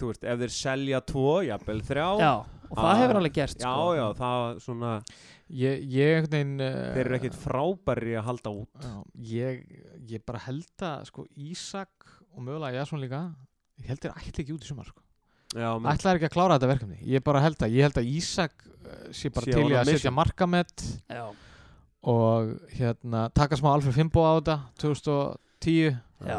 þú 0.00 0.10
veist, 0.12 0.24
ef 0.24 0.38
þeir 0.44 0.54
selja 0.60 1.00
tvo, 1.10 1.26
jafnvel 1.48 1.80
þrjá 1.90 2.08
Já, 2.22 2.32
og 2.70 2.78
það 2.78 2.90
Ah. 2.90 2.98
hefur 3.02 3.16
alveg 3.20 3.34
gerst 3.34 3.58
já, 3.58 3.66
sko. 3.74 3.92
já, 3.98 4.06
það 4.22 4.60
svona 4.64 4.92
Ég, 5.50 5.80
ég 5.90 6.28
veginn 6.30 6.60
uh, 6.62 6.74
þeir 6.94 7.00
eru 7.08 7.16
ekkit 7.18 7.34
frábæri 7.34 8.12
að 8.14 8.26
halda 8.28 8.50
út 8.54 8.84
já, 8.86 8.92
ég, 9.34 9.64
ég 10.12 10.22
bara 10.24 10.38
held 10.44 10.84
að 10.86 11.08
sko 11.10 11.24
Ísak 11.34 12.06
og 12.36 12.44
mögulega 12.46 12.78
Jasson 12.78 13.00
líka 13.02 13.24
ég 13.82 13.88
held 13.90 13.98
þeir 14.04 14.12
ætla 14.14 14.44
ekki 14.44 14.54
út 14.54 14.62
í 14.62 14.68
sumar 14.70 14.86
sko. 14.86 15.02
Já, 15.58 15.72
ætla 15.90 16.12
ekki 16.14 16.28
að 16.28 16.34
klára 16.36 16.54
þetta 16.60 16.68
verkefni 16.70 17.00
ég 17.10 17.24
bara 17.26 17.42
held 17.42 17.58
að, 17.66 17.74
ég 17.74 17.82
held 17.88 17.98
að 17.98 18.10
Ísak 18.14 18.54
uh, 18.62 19.10
sé 19.10 19.32
bara 19.34 19.48
Sé 19.50 19.56
til 19.58 19.66
í 19.66 19.74
að 19.80 19.90
setja 19.90 20.12
markamett 20.14 20.86
Já. 21.10 21.24
Og 22.02 22.54
hérna 22.78 23.26
taka 23.36 23.56
smá 23.60 23.74
Alfred 23.74 23.94
Fimbo 23.96 24.22
á 24.24 24.32
þetta 24.40 24.58
2010 24.80 25.98
Já. 26.20 26.38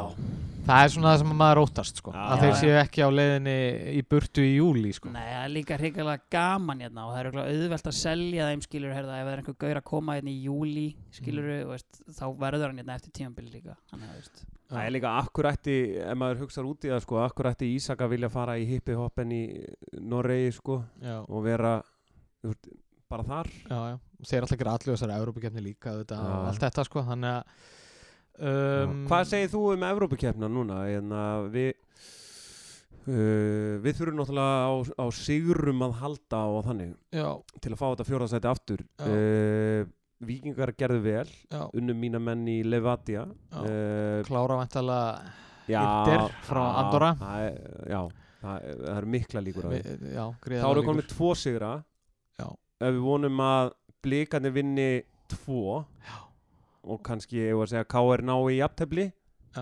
það 0.65 0.84
er 0.86 0.91
svona 0.93 1.12
það 1.12 1.19
sem 1.21 1.32
maður 1.41 1.60
óttast 1.63 1.97
sko. 2.02 2.12
Já. 2.13 2.21
að 2.34 2.41
þeir 2.43 2.56
séu 2.60 2.74
ekki 2.82 3.02
á 3.02 3.10
leiðinni 3.10 3.56
í 3.97 4.02
burtu 4.10 4.43
í 4.45 4.52
júli 4.60 4.91
sko. 4.93 5.10
Nei, 5.13 5.21
það 5.26 5.43
er 5.45 5.54
líka 5.56 5.78
hrikalega 5.82 6.26
gaman 6.34 6.84
hérna 6.86 7.06
og 7.08 7.13
það 7.15 7.21
er 7.21 7.39
auðvelt 7.45 7.89
að 7.89 7.97
selja 7.97 8.47
þeim 8.52 8.62
skilur 8.65 8.93
herða, 8.93 9.17
ef 9.21 9.26
það 9.26 9.34
er 9.34 9.41
einhver 9.41 9.58
gaur 9.65 9.80
að 9.82 9.88
koma 9.89 10.17
hérna 10.19 10.34
í 10.34 10.43
júli 10.45 10.88
skilur 11.17 11.50
Mm. 11.52 11.69
veist, 11.74 12.02
þá 12.13 12.26
verður 12.45 12.67
hann 12.69 12.82
hérna 12.84 12.95
eftir 13.00 13.12
tímabili 13.17 13.54
líka 13.58 13.78
Þannig, 13.89 14.30
það 14.69 14.86
er 14.86 14.93
líka 14.97 15.15
akkur 15.21 15.50
ætti, 15.50 15.78
ef 16.06 16.17
maður 16.17 16.43
hugsar 16.45 16.69
út 16.69 16.86
í 16.86 16.93
það 16.93 17.02
sko, 17.08 17.21
akkur 17.26 17.50
ætti 17.52 17.71
Ísak 17.76 18.02
að 18.06 18.13
vilja 18.13 18.30
fara 18.30 18.58
í 18.62 18.65
hippi 18.69 18.93
hoppen 18.97 19.32
í 19.34 19.43
Noregi 20.00 20.54
sko 20.58 20.84
og 21.28 21.43
vera 21.43 21.82
bara 23.10 23.24
þar 23.28 23.50
já, 23.69 23.80
já. 23.91 23.97
Þeir 24.28 24.46
alltaf 24.46 24.60
gera 24.62 24.74
allir 24.78 24.94
þessari 24.96 25.16
Európa-kefni 25.20 25.64
líka 25.66 25.96
þetta, 26.02 26.18
og 26.22 26.50
allt 26.52 26.66
þetta 26.66 26.84
sko. 26.88 27.04
þannig 27.08 27.38
að 27.38 27.44
um, 28.50 29.00
Hvað 29.10 29.30
segir 29.32 29.50
þú 29.54 29.62
um 29.76 29.86
Evrópukeppna 29.90 30.50
núna? 30.52 30.82
En 30.98 31.16
við 31.54 31.72
uh, 33.08 33.80
við 33.82 33.98
þurfum 33.98 34.20
náttúrulega 34.22 34.68
á, 34.68 34.72
á 35.02 35.06
sigrum 35.16 35.82
að 35.88 35.96
halda 36.02 36.42
og 36.54 36.62
þannig 36.68 36.94
já, 37.16 37.28
til 37.64 37.74
að 37.74 37.80
fá 37.82 37.88
þetta 37.94 38.08
fjórðasæti 38.12 38.52
aftur. 38.52 38.86
Uh, 39.02 39.90
Víkingar 40.22 40.70
gerðu 40.78 41.00
vel 41.02 41.30
já, 41.50 41.62
unnum 41.74 41.98
mína 41.98 42.20
menn 42.22 42.44
í 42.46 42.60
Levadia. 42.62 43.24
Uh, 43.56 44.22
klára 44.28 44.60
vantalega 44.60 45.32
já, 45.72 45.82
Inter 45.82 46.36
frá 46.46 46.62
Andorra. 46.84 47.14
það 47.18 47.46
er, 47.48 47.56
Já, 47.90 48.02
það, 48.44 48.68
er- 48.70 48.84
það 48.84 49.00
eru 49.00 49.10
mikla 49.16 49.42
líkur 49.48 49.70
Vi- 49.72 49.82
já, 50.14 50.26
Þá 50.46 50.68
erum 50.70 50.86
við 50.92 51.00
með 51.02 51.10
tvo 51.16 51.32
sigra. 51.38 51.72
Já. 52.38 52.48
Ef 52.82 52.94
við 52.96 53.02
vonum 53.06 53.42
að 53.46 53.72
blikarnir 54.04 54.54
vinni 54.56 54.90
tvo 55.32 55.82
Já. 56.06 56.20
og 56.84 57.02
kannski, 57.06 57.40
ég 57.48 57.58
var 57.58 57.70
að 57.70 57.76
segja, 57.76 57.90
K.R. 57.94 58.26
ná 58.28 58.36
í 58.52 58.60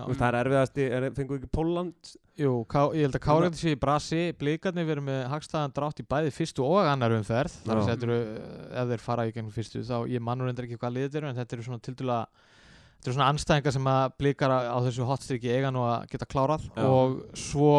veist, 0.06 0.20
það 0.20 0.28
er 0.28 0.38
erfiðasti, 0.40 0.84
er, 0.96 1.06
fengu 1.16 1.38
ekki 1.40 1.48
Póland 1.50 2.12
Jú, 2.40 2.52
ká, 2.70 2.86
ég 2.96 3.04
held 3.04 3.16
að 3.18 3.24
Káraði 3.24 3.58
sé 3.58 3.72
í 3.74 3.78
brasi. 3.80 4.20
Blikarnir 4.40 4.86
verið 4.88 5.04
með 5.04 5.18
hagstæðan 5.28 5.74
drátt 5.76 5.98
í 6.00 6.06
bæði 6.08 6.30
fyrstu 6.32 6.64
og 6.64 6.86
annar 6.88 7.12
umferð. 7.12 7.56
Þar 7.66 7.80
þetta 7.90 8.06
eru, 8.06 8.16
ef 8.80 8.92
þeir 8.92 9.02
fara 9.04 9.26
í 9.28 9.34
gengum 9.34 9.52
fyrstu 9.52 9.82
þá 9.84 9.96
ég 10.08 10.24
mannur 10.24 10.48
endur 10.48 10.64
ekki 10.64 10.78
hvað 10.80 10.94
liðið 10.96 11.18
eru 11.20 11.28
en 11.28 11.36
þetta 11.36 11.56
eru 11.56 11.66
svona 11.66 11.84
tildula 11.84 12.16
þetta 13.00 13.08
eru 13.08 13.16
svona 13.16 13.30
anstæðingar 13.32 13.72
sem 13.72 13.86
að 13.88 14.12
Blikar 14.20 14.52
á 14.52 14.76
þessu 14.84 15.06
hotstriki 15.08 15.48
eiga 15.54 15.70
nú 15.72 15.86
að 15.88 16.02
geta 16.12 16.28
klárað. 16.28 16.66
Já. 16.76 16.84
og 16.84 17.14
svo 17.40 17.70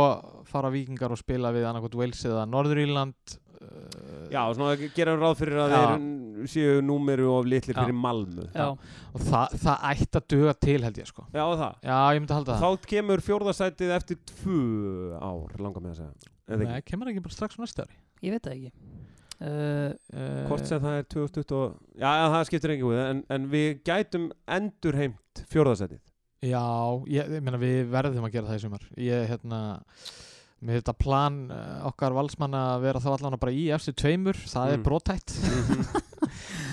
fara 0.49 0.71
vikingar 0.73 1.13
og 1.13 1.21
spila 1.21 1.53
við 1.53 1.67
annarkot 1.69 1.95
Wales 1.99 2.23
eða 2.25 2.47
Norður-Írland 2.49 3.36
uh, 3.62 4.25
Já, 4.34 4.41
svona 4.57 4.73
gera 4.97 5.13
ráð 5.19 5.38
fyrir 5.43 5.62
að 5.62 5.75
þeir 5.75 6.49
séu 6.49 6.81
númeru 6.81 7.29
of 7.36 7.45
litlir 7.45 7.77
Já. 7.77 7.84
fyrir 7.84 7.97
Malmö. 8.01 8.47
Já, 8.55 8.71
og 9.13 9.25
það, 9.27 9.55
það 9.62 9.86
ætti 9.91 10.17
að 10.17 10.27
duga 10.34 10.55
til 10.65 10.79
held 10.88 10.99
ég 11.03 11.10
sko. 11.12 11.27
Já, 11.29 11.43
það. 11.45 11.77
Já, 11.86 11.97
ég 12.15 12.23
myndi 12.23 12.38
halda 12.39 12.55
það. 12.55 12.65
Þá 12.65 12.91
kemur 12.95 13.23
fjórðasætið 13.27 13.93
eftir 13.99 14.21
tvö 14.31 14.60
ár, 15.21 15.53
langar 15.62 15.86
með 15.86 15.93
að 15.93 16.01
segja. 16.01 16.31
Nei, 16.65 16.81
kemur 16.88 17.12
ekki 17.12 17.23
bara 17.27 17.38
strax 17.38 17.60
á 17.60 17.62
næsta 17.62 17.86
ári? 17.86 17.99
Ég 18.25 18.34
veit 18.34 18.47
það 18.47 18.57
ekki 18.57 18.71
Hvort 19.41 20.65
sem 20.69 20.82
það 20.84 20.97
er 20.99 21.06
2020 21.10 21.56
og, 21.58 21.77
Já, 21.97 22.10
það 22.36 22.43
skiptir 22.49 22.73
engin 22.75 22.91
við 22.91 22.99
en, 23.08 23.21
en 23.36 23.47
við 23.51 23.69
gætum 23.88 24.27
endurheimt 24.58 25.41
fjórðasettið 25.51 26.01
Já, 26.51 26.62
ég, 27.13 27.32
ég 27.38 27.43
meina 27.45 27.60
við 27.62 27.80
verðum 27.93 28.25
að 28.25 28.32
gera 28.34 28.47
það 28.49 28.58
í 28.58 28.62
sumar. 28.63 28.86
Ég, 28.97 29.25
hérna 29.30 29.60
Mér 30.62 30.77
þetta 30.84 30.93
plan 31.01 31.36
uh, 31.49 31.88
okkar 31.89 32.13
valsmanna 32.13 32.60
að 32.75 32.84
vera 32.86 32.99
þá 33.01 33.08
allan 33.15 33.38
bara 33.41 33.54
í 33.58 33.63
eftir 33.73 33.95
tveimur 33.97 34.38
Það 34.45 34.73
er 34.75 34.77
Mm. 34.77 34.84
brótætt 34.86 35.34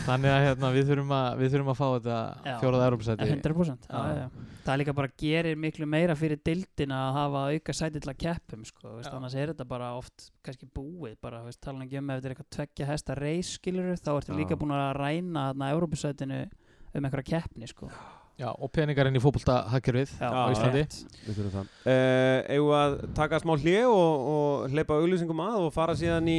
Þannig 0.08 0.32
að 0.32 0.44
hérna, 0.46 0.70
við, 0.74 0.86
þurfum 0.88 1.14
að, 1.18 1.26
við 1.38 1.54
þurfum 1.54 1.72
að 1.72 1.78
fá 1.78 1.86
þetta 1.86 2.18
Já. 2.48 2.52
fjóraða 2.62 2.88
Európsæti 2.88 3.28
100% 3.28 3.88
já. 3.88 4.02
Já. 4.18 4.46
Það 4.64 4.72
er 4.74 4.80
líka 4.82 4.94
bara 4.98 5.10
gerir 5.22 5.58
miklu 5.60 5.88
meira 5.88 6.16
fyrir 6.18 6.40
dildina 6.44 7.00
að 7.06 7.18
hafa 7.18 7.42
auka 7.52 7.74
sæti 7.76 8.02
til 8.04 8.12
að 8.12 8.20
keppum 8.24 8.64
sko, 8.68 8.94
veist, 8.98 9.12
annars 9.16 9.36
er 9.38 9.52
þetta 9.52 9.68
bara 9.68 9.90
oft 9.96 10.28
kannski 10.44 10.68
búið 10.76 11.18
bara, 11.24 11.42
veist, 11.46 11.60
tala 11.64 11.84
ekki 11.86 12.00
um 12.00 12.12
ef 12.12 12.20
þetta 12.20 12.30
er 12.30 12.36
eitthvað 12.36 12.52
tveggja 12.56 12.88
hesta 12.88 13.18
reis 13.18 13.52
skilur 13.58 13.90
þá 13.96 14.12
ertu 14.16 14.38
líka 14.38 14.58
búin 14.60 14.76
að 14.76 14.94
ræna 14.98 15.50
þarna 15.50 15.72
Európusætinu 15.76 16.40
um 16.48 17.04
einhverja 17.04 17.28
keppni 17.36 17.68
sko. 17.68 17.90
Já, 18.38 18.52
og 18.54 18.70
peningarinn 18.70 19.18
í 19.18 19.20
fótbolta 19.22 19.64
hagkerfið 19.72 20.12
Já, 20.14 20.28
á 20.30 20.46
Íslandi. 20.52 20.84
Við 21.24 21.40
þurfum 21.40 21.54
það 21.56 21.70
uh, 21.90 22.36
Eigum 22.54 22.68
við 22.68 22.76
að 22.78 22.94
taka 23.18 23.40
smá 23.42 23.54
hlið 23.58 23.86
og, 23.90 24.28
og 24.32 24.76
hleypa 24.76 24.98
auglýsingum 25.02 25.42
að 25.42 25.64
og 25.64 25.72
fara 25.74 25.96
síðan 25.98 26.30
í 26.30 26.36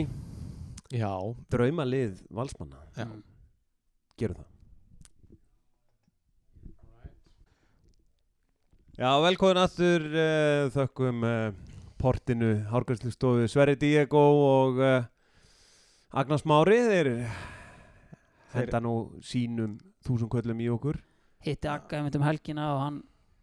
Já, 0.96 1.12
draumalið 1.52 2.22
valsmanna 2.34 2.80
Já. 2.96 3.10
Mm. 4.20 4.24
Gerum 4.24 4.40
það 4.40 4.48
Já, 9.00 9.12
velkomin 9.24 9.62
aftur 9.62 10.08
uh, 10.12 10.66
þökkum 10.76 11.24
uh, 11.24 11.54
portinu 12.00 12.50
Hárgræslustofu 12.68 13.48
Sverri 13.48 13.78
Diego 13.80 14.24
og 14.44 14.82
uh, 14.84 15.08
Agnars 16.20 16.44
Mári 16.44 16.82
þeir 16.84 17.14
henda 18.58 18.82
nú 18.84 18.96
sínum 19.24 19.78
þúsund 20.04 20.32
köllum 20.34 20.60
í 20.60 20.68
okkur 20.74 21.00
hitti 21.46 21.70
Akka 21.72 22.02
um 22.04 22.28
helgina 22.28 22.74
og 22.74 22.82
hann 22.84 23.00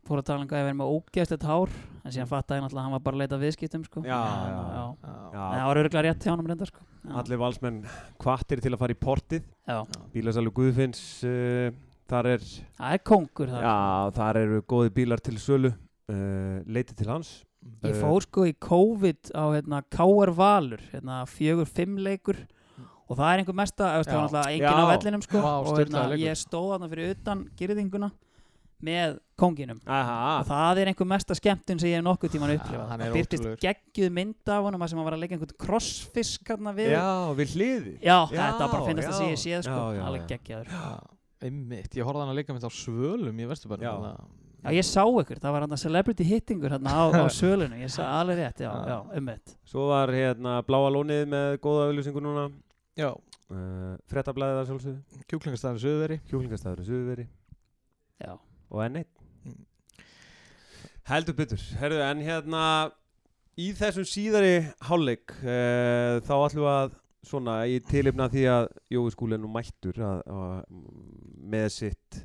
fór 0.07 0.21
að 0.21 0.29
tala 0.29 0.45
um 0.45 0.51
hvað 0.51 0.61
ég 0.61 0.67
verið 0.69 0.79
með 0.83 0.93
ógeðslegt 0.97 1.47
hár 1.49 1.73
en 2.05 2.13
síðan 2.15 2.31
fattaði 2.31 2.61
hann 2.61 2.67
alltaf 2.69 2.79
að 2.79 2.85
hann 2.85 2.95
var 2.95 3.05
bara 3.07 3.17
að 3.17 3.23
leita 3.25 3.39
viðskiptum 3.41 3.87
sko. 3.87 4.03
Já, 4.07 4.19
En, 4.21 4.53
já. 4.53 4.61
já. 4.77 4.85
já, 5.33 5.41
En 5.41 5.57
það 5.57 5.69
var 5.71 5.81
örgulega 5.83 6.05
rétt 6.07 6.27
hjá 6.27 6.31
hann 6.33 6.47
reynda 6.47 6.69
sko. 6.69 6.85
Já. 7.07 7.17
Allir 7.23 7.39
valsmenn 7.39 7.81
kvattir 8.23 8.61
til 8.65 8.73
að 8.75 8.81
fara 8.83 8.95
í 8.97 8.99
portið 8.99 9.45
Já. 9.69 9.81
Bílasalur 10.15 10.55
Guðfinns 10.57 11.03
uh, 11.27 11.71
þar 12.11 12.29
er 12.35 12.43
það 12.47 12.97
er 12.97 13.03
kongur 13.07 13.53
þar 13.53 13.63
Já, 13.69 13.77
þar 14.19 14.41
eru 14.43 14.61
góði 14.71 14.93
bílar 14.99 15.23
til 15.23 15.37
sölu 15.43 15.71
uh, 15.73 16.59
leiti 16.67 16.97
til 16.99 17.11
hans 17.13 17.37
Ég 17.83 17.97
Eh, 17.97 17.97
fór 17.99 18.23
sko 18.23 18.45
í 18.47 18.53
COVID 18.63 19.33
á 19.35 19.43
hérna, 19.51 19.81
KR 19.91 20.31
Valur, 20.39 20.83
hérna, 20.93 21.25
fjögur 21.27 21.67
fimm 21.67 21.97
leikur 21.99 22.37
og 23.09 23.17
það 23.19 23.27
er 23.33 23.41
einhver 23.43 23.57
mesta, 23.59 23.89
eða, 23.97 24.05
það 24.07 24.21
Já. 24.21 24.29
var 24.37 24.51
enginn 24.53 24.67
Já. 24.67 24.85
á 24.87 24.93
vellinum 24.93 25.23
sko 25.25 25.41
Vá, 25.43 25.51
og 25.63 25.81
leikur. 25.81 26.15
ég 26.23 26.39
stóð 26.39 26.69
þarna 26.75 26.89
fyrir 26.93 27.11
utan 27.17 27.43
girðinguna 27.59 28.11
með 28.85 29.19
konginum. 29.37 29.81
Aha, 29.89 30.41
og 30.41 30.47
það 30.49 30.81
er 30.83 30.91
einhver 30.91 31.09
mesta 31.09 31.37
skemmtun 31.37 31.81
sem 31.81 31.91
ég 31.91 31.97
hef 32.01 32.05
nokkuð 32.05 32.31
tíman 32.35 32.53
upplifað. 32.57 32.89
það 32.93 33.15
byrtist 33.17 33.45
geggjuð 33.65 34.11
mynd 34.13 34.53
af 34.53 34.63
honum 34.65 34.87
sem 34.89 34.99
hann 34.99 35.07
var 35.09 35.17
að 35.17 35.23
leggja 35.25 35.37
einhvern 35.39 35.59
crossfisk 35.61 36.51
við. 36.77 36.91
Já, 36.93 37.35
við 37.37 37.55
hliði 37.57 37.95
Já, 38.01 38.19
Já, 38.33 38.41
þetta 38.41 38.69
bara 38.73 38.81
að 38.81 38.89
finnast 38.91 39.09
að 39.09 39.13
já. 39.13 39.19
sé 39.21 39.29
ég 39.29 39.39
séð 39.45 39.63
sko, 39.69 39.81
alveg 40.07 40.27
geggjaður. 40.27 40.69
Einmitt. 41.47 41.93
Ég 41.97 42.05
horfði 42.05 42.21
hann 42.25 42.33
að 42.33 42.41
leika 42.41 42.57
mitt 42.57 42.65
á 42.65 42.73
svölum 42.73 43.41
í 43.41 43.47
Vesturbæri 43.47 43.85
Já. 43.85 43.93
Já, 44.67 44.73
ég 44.73 44.83
sá 44.89 45.05
ykkur, 45.07 45.39
það 45.39 45.53
var 45.53 45.61
hann 45.63 45.77
celebrity 45.79 46.25
hittingur 46.27 46.73
hérna 46.75 46.91
á, 46.91 47.05
á 47.13 47.29
sölunum, 47.39 47.79
ég 47.79 47.93
sá 47.93 48.03
alveg 48.03 48.41
rétt, 48.41 48.65
já, 48.65 48.73
eitt 49.15 49.53
Svo 49.69 49.89
var 49.93 50.11
hérna 50.11 50.63
Bláa 50.67 50.91
lónið 50.91 51.29
með 51.31 51.61
góða 51.63 51.85
auðlýsingu 51.87 52.25
núna. 52.25 52.49
Já, 52.99 53.13
uh, 53.13 53.95
Frettablaðið 54.11 54.63
að 58.67 58.75
Já, 58.75 58.75
og 58.75 58.85
enn 58.87 59.03
eitt 59.03 59.13
Mm. 59.47 59.65
Heldur 61.07 61.37
byttur 61.39 61.61
Herðu, 61.79 62.01
en 62.03 62.23
hérna 62.27 62.63
í 63.55 63.69
þessum 63.79 64.07
síðari 64.09 64.57
hálfleik 64.89 65.37
uh, 65.39 66.19
þá 66.27 66.33
ætlum 66.35 66.65
við 66.65 66.71
að 66.73 66.97
svona 67.27 67.59
í 67.71 67.77
tilipna 67.83 68.27
því 68.31 68.47
að 68.51 68.67
Jói 68.91 69.05
skúli 69.15 69.39
nú 69.39 69.51
mættur 69.51 70.01
að, 70.03 70.25
að, 70.31 70.57
með 71.47 71.69
sitt 71.77 72.19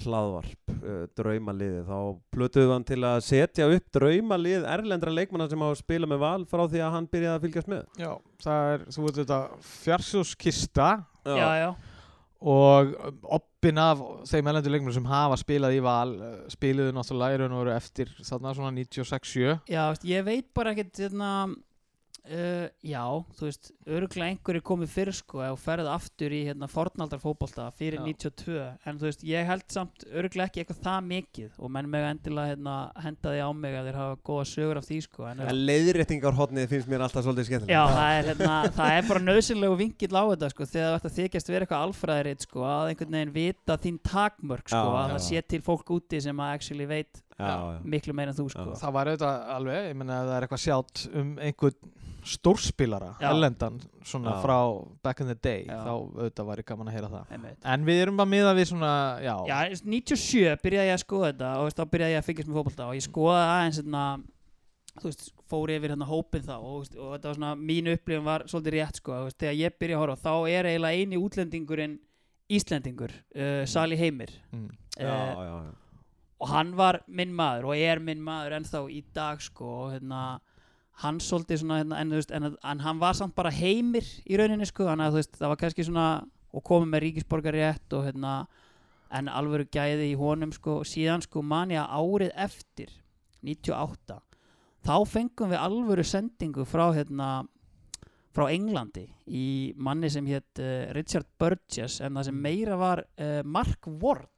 hlaðvarp 0.00 0.72
uh, 0.74 1.04
draumaliði 1.18 1.84
þá 1.86 1.96
plötuðu 2.34 2.72
hann 2.72 2.86
til 2.88 3.00
að 3.04 3.18
setja 3.26 3.68
upp 3.70 3.88
draumalið 3.94 4.66
erlendra 4.74 5.12
leikmanna 5.14 5.48
sem 5.50 5.62
hafa 5.62 5.78
spilað 5.78 6.12
með 6.14 6.22
val 6.24 6.46
frá 6.50 6.64
því 6.64 6.82
að 6.86 6.94
hann 6.96 7.08
byrjaði 7.14 7.36
að 7.36 7.46
fylgjast 7.46 7.70
með. 7.70 7.82
Já, 8.00 8.10
það 8.42 8.70
er, 8.74 8.86
þú 8.96 9.06
veit 9.06 9.18
þetta 9.20 9.40
fjarsjóskista 9.84 10.90
já, 11.26 11.48
já, 11.62 11.70
og 12.40 12.92
oppin 13.36 13.78
af 13.80 14.00
þeim 14.30 14.48
elendur 14.48 14.72
leikmennum 14.72 14.96
sem 14.96 15.08
hafa 15.10 15.36
spilað 15.40 15.76
í 15.76 15.80
val 15.84 16.14
uh, 16.16 16.28
spiluðu 16.52 16.94
náttúrulega 16.96 17.36
í 17.36 17.40
raun 17.42 17.56
og 17.56 17.64
veru 17.64 17.74
eftir 17.74 18.12
þarna 18.24 18.54
svona 18.56 18.72
96-7 18.78 19.58
já, 19.68 19.82
ég 20.08 20.24
veit 20.24 20.48
bara 20.56 20.72
ekkert, 20.72 20.94
hérna, 21.04 21.32
uh, 22.28 22.66
já, 22.84 23.02
þú 23.38 23.46
veist, 23.46 23.70
örgulega 23.88 24.34
einhverju 24.34 24.62
komið 24.66 24.90
fyrir 24.92 25.16
sko 25.16 25.40
og 25.46 25.58
ferð 25.60 25.88
aftur 25.92 26.34
í 26.34 26.40
hérna 26.48 26.68
fornaldar 26.70 27.20
fótbolta 27.22 27.68
fyrir 27.76 28.00
Já. 28.00 28.04
92, 28.08 28.58
en 28.86 29.00
þú 29.00 29.08
veist, 29.08 29.24
ég 29.28 29.48
held 29.48 29.64
samt 29.72 30.04
örgulega 30.10 30.50
ekki 30.50 30.62
eitthvað 30.64 30.82
það 30.84 31.08
mikið 31.10 31.56
og 31.58 31.72
menn 31.76 31.90
meg 31.92 32.06
endilega 32.10 32.52
hérna 32.52 32.74
henda 33.04 33.34
því 33.34 33.40
á 33.46 33.50
mig 33.62 33.78
að 33.78 33.88
þeir 33.90 33.98
hafa 34.00 34.18
góða 34.30 34.48
sögur 34.52 34.80
af 34.82 34.88
því 34.88 35.00
sko, 35.06 35.26
en 35.30 35.42
En 35.46 35.62
leiðréttingarhotnið 35.70 36.68
finnst 36.74 36.90
mér 36.92 37.06
alltaf 37.06 37.26
svolítið 37.26 37.48
skemmtilegt 37.50 37.74
Já, 37.74 37.82
það 37.94 38.18
er, 38.18 38.30
hérna, 38.32 38.58
það 38.78 38.98
er 38.98 39.08
bara 39.10 39.24
nöðsynlegu 39.26 39.80
vingill 39.80 40.12
á 40.16 40.24
þetta 40.34 40.52
sko, 40.54 40.68
þegar 40.74 41.00
að 41.00 41.16
þykjast 41.18 41.52
vera 41.54 41.66
eitthvað 41.66 41.86
alfræðiritt 41.88 42.46
sko, 42.46 42.66
að 42.68 42.92
einhvern 42.92 43.18
veginn 43.18 43.34
vita 43.34 43.78
þín 43.80 43.98
takmörk 44.06 44.70
sko, 44.70 44.84
Já, 44.84 45.00
að 45.00 45.08
já. 45.08 45.14
það 45.16 45.26
sé 45.30 45.42
til 45.54 45.62
fólk 45.66 45.94
úti 45.96 46.22
sem 46.22 46.44
að 46.44 46.54
actually 46.58 46.88
veit 46.90 47.22
já, 47.40 47.72
já. 47.74 47.80
miklu 47.94 48.16
meira 48.16 48.34
en 48.34 48.38
þú 48.38 48.46
sko. 48.52 48.66
Já. 48.70 48.80
það 48.82 48.94
var 48.96 49.10
auðvitað 49.10 49.48
alveg, 49.56 49.88
ég 49.88 49.98
menna 50.00 50.20
að 50.20 50.30
það 50.30 50.36
er 50.36 50.46
eitthvað 50.46 50.62
sjátt 50.66 51.02
um 51.20 51.32
einhvern 51.40 51.96
stórspilara 52.24 53.14
Já. 53.20 53.30
ellendan 53.30 53.80
svona 54.04 54.34
Já. 54.34 54.42
frá 54.42 54.58
back 55.02 55.20
in 55.20 55.26
the 55.26 55.34
day 55.34 55.64
Já. 55.64 55.84
þá 55.84 55.92
auðvitað 55.92 56.50
væri 56.50 56.64
gaman 56.68 56.90
að 56.90 56.96
heyra 56.96 57.08
það 57.08 57.32
Einmitt. 57.36 57.62
en 57.64 57.86
við 57.86 58.02
erum 58.02 58.20
að 58.20 58.28
miða 58.34 58.52
við 58.58 58.68
svona, 58.72 58.92
já, 59.24 59.34
Já, 59.48 59.56
97 59.84 60.58
byrjaði 60.64 60.90
ég 60.90 60.98
að 60.98 61.04
skoða 61.04 61.30
þetta 61.32 61.52
og 61.56 61.64
veist, 61.68 61.80
þá 61.80 61.94
byrjaði 61.94 62.12
ég 62.12 62.20
að 62.20 62.28
fylgjast 62.28 62.50
með 62.50 62.60
fótbolta 62.60 62.88
og 62.90 62.98
ég 62.98 63.06
skoðaði 63.06 63.48
aðeins 63.54 63.80
hérna, 63.80 64.04
þú 65.00 65.08
veist, 65.08 65.26
fór 65.50 65.74
yfir 65.76 65.94
hérna 65.94 66.10
hópin 66.10 66.46
þá 66.46 66.54
og, 66.58 66.76
veist, 66.82 66.96
og 67.00 67.16
þetta 67.16 67.30
var 67.30 67.40
svona, 67.40 67.54
mín 67.56 67.92
upplifin 67.94 68.28
var 68.28 68.46
svolítið 68.50 68.76
rétt 68.76 69.00
sko, 69.00 69.18
veist, 69.24 69.40
þegar 69.40 69.58
ég 69.60 69.80
byrjaði 69.80 69.98
að 69.98 70.04
horfa 70.04 70.24
þá 70.28 70.34
er 70.52 70.70
eiginlega 70.74 71.00
eini 71.00 71.20
útlendingurinn 71.20 71.98
Íslendingur, 72.50 73.12
uh, 73.38 73.62
Sali 73.70 73.94
Heimir 73.94 74.32
mm. 74.50 74.70
Já, 74.98 75.06
uh, 75.06 75.44
já, 75.46 75.54
já. 75.70 75.76
Og 76.40 76.48
hann 76.48 76.72
var 76.78 77.02
minn 77.06 77.34
maður 77.36 77.70
og 77.70 77.82
er 77.82 78.00
minn 78.02 78.22
maður 78.24 78.56
ennþá 78.58 78.84
í 78.92 79.02
dag 79.14 79.42
sko 79.44 79.68
og 79.84 79.92
hérna 79.94 80.22
hann 81.00 81.20
svolítið 81.20 81.62
svona 81.62 81.80
hérna, 81.80 82.00
en, 82.00 82.12
þú 82.12 82.20
veist, 82.20 82.32
en, 82.36 82.48
en 82.72 82.82
hann 82.84 83.00
var 83.00 83.16
samt 83.16 83.36
bara 83.36 83.52
heimir 83.52 84.06
í 84.24 84.40
rauninni 84.40 84.68
sko 84.68 84.88
þannig 84.88 85.06
að 85.06 85.14
þú 85.14 85.20
veist 85.20 85.38
það 85.38 85.52
var 85.52 85.60
kannski 85.62 85.86
svona 85.86 86.08
og 86.50 86.66
komið 86.66 86.90
með 86.90 87.04
ríkisborgarétt 87.06 87.96
og 87.96 88.08
hérna 88.08 88.34
en 89.14 89.30
alvöru 89.30 89.66
gæði 89.70 90.10
í 90.12 90.18
honum 90.18 90.52
sko 90.54 90.80
og 90.80 90.88
síðan 90.88 91.24
sko 91.24 91.42
man 91.46 91.72
ég 91.74 91.82
að 91.82 92.02
árið 92.02 92.34
eftir 92.46 92.92
98 93.46 94.18
þá 94.86 94.94
fengum 95.08 95.52
við 95.52 95.62
alvöru 95.62 96.04
sendingu 96.06 96.66
frá 96.68 96.88
hérna 96.96 97.30
frá 98.34 98.46
Englandi 98.48 99.06
í 99.26 99.46
manni 99.76 100.10
sem 100.12 100.26
hétt 100.30 100.60
uh, 100.62 100.90
Richard 100.96 101.28
Burgess 101.40 102.00
en 102.04 102.16
það 102.16 102.28
sem 102.28 102.44
meira 102.44 102.76
var 102.80 103.02
uh, 103.04 103.40
Mark 103.44 103.88
Ward 104.00 104.30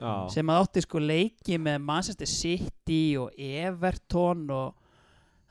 já. 0.00 0.12
sem 0.32 0.50
að 0.50 0.62
átti 0.64 0.84
sko 0.84 1.02
leiki 1.02 1.58
með 1.60 1.80
Manchester 1.84 2.30
City 2.30 3.02
og 3.20 3.34
Everton 3.36 4.46
og 4.56 4.80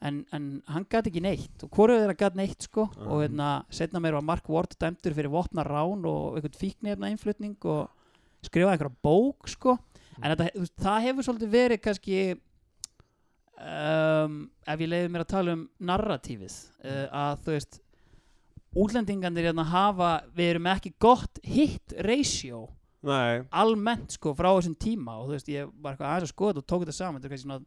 en, 0.05 0.21
en 0.35 0.49
hann 0.71 0.87
gæti 0.89 1.11
ekki 1.11 1.23
neitt. 1.23 1.63
Og 1.65 1.71
hvoru 1.75 1.97
þeirra 1.99 2.17
gæti 2.17 2.39
neitt 2.39 2.67
sko. 2.67 2.87
Mhm. 2.89 3.07
og 3.07 3.23
hérna 3.23 3.49
setna 3.69 4.01
meira 4.01 4.19
var 4.19 4.27
Mark 4.33 4.49
Ward 4.49 4.75
dæmdur 4.79 5.15
fyrir 5.15 5.31
vopna 5.31 5.65
rán 5.67 6.05
og 6.07 6.37
einhvern 6.39 6.59
fíknefna 6.59 7.11
innflutning 7.11 7.57
og 7.65 7.89
skrifaði 8.45 8.77
einhverja 8.77 9.01
bók 9.03 9.49
sko. 9.51 9.77
En 10.19 10.33
þetta, 10.33 10.67
það 10.79 11.03
hefur 11.07 11.27
svolítið 11.27 11.51
verið 11.53 11.81
kannski 11.83 12.19
um, 13.59 14.41
ef 14.67 14.81
ég 14.81 14.89
leiði 14.89 15.11
mér 15.11 15.23
að 15.23 15.31
tala 15.33 15.55
um 15.55 15.69
narratífið 15.79 16.57
uh, 16.83 17.05
að 17.11 17.45
þú 17.45 17.55
veist 17.55 17.79
útlendingarnir 18.79 19.49
hérna 19.49 19.65
hafa 19.65 20.09
við 20.35 20.51
erum 20.53 20.69
ekki 20.69 20.91
gott 21.01 21.39
hit 21.43 21.95
ratio 22.05 22.67
Nei, 23.07 23.43
almennt 23.55 24.17
sko 24.17 24.33
frá 24.35 24.49
þessum 24.51 24.75
tíma 24.75 25.15
og 25.21 25.29
þú 25.29 25.37
veist 25.37 25.51
ég 25.53 25.69
var 25.79 25.93
eitthvað 25.93 26.09
aðeins 26.09 26.27
að 26.27 26.33
skoða 26.33 26.59
og 26.59 26.67
tók 26.67 26.81
þetta 26.83 26.95
saman 26.97 27.23
þetta 27.23 27.37
er 27.37 27.43
svona 27.43 27.59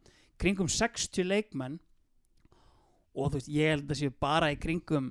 kringum 0.43 0.69
60 0.69 1.25
leikmenn 1.25 1.79
og 3.13 3.31
þú 3.31 3.39
veist 3.39 3.53
ég 3.53 3.73
held 3.73 3.89
að 3.89 4.01
séu 4.03 4.13
bara 4.21 4.51
í 4.53 4.59
kringum 4.61 5.09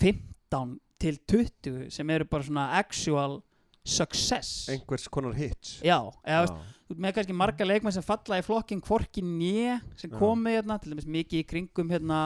15 0.00 0.78
til 1.04 1.18
20 1.28 1.90
sem 1.92 2.14
eru 2.14 2.28
bara 2.28 2.46
svona 2.46 2.70
actual 2.78 3.42
success. 3.84 4.64
Einhvers 4.72 5.04
konar 5.12 5.36
hits. 5.36 5.76
Já, 5.84 5.98
eða 6.24 6.46
þú 6.48 6.56
veist, 6.56 7.00
með 7.04 7.14
kannski 7.18 7.36
marga 7.36 7.66
leikmenn 7.68 7.94
sem 7.94 8.04
falla 8.06 8.40
í 8.40 8.44
flokkin 8.46 8.80
hvorki 8.84 9.24
nýja 9.24 9.78
sem 10.00 10.12
komi 10.12 10.56
hérna 10.56 10.78
til 10.80 10.94
dæmis 10.94 11.08
mikið 11.08 11.42
í 11.42 11.48
kringum 11.48 11.92
hérna 11.92 12.20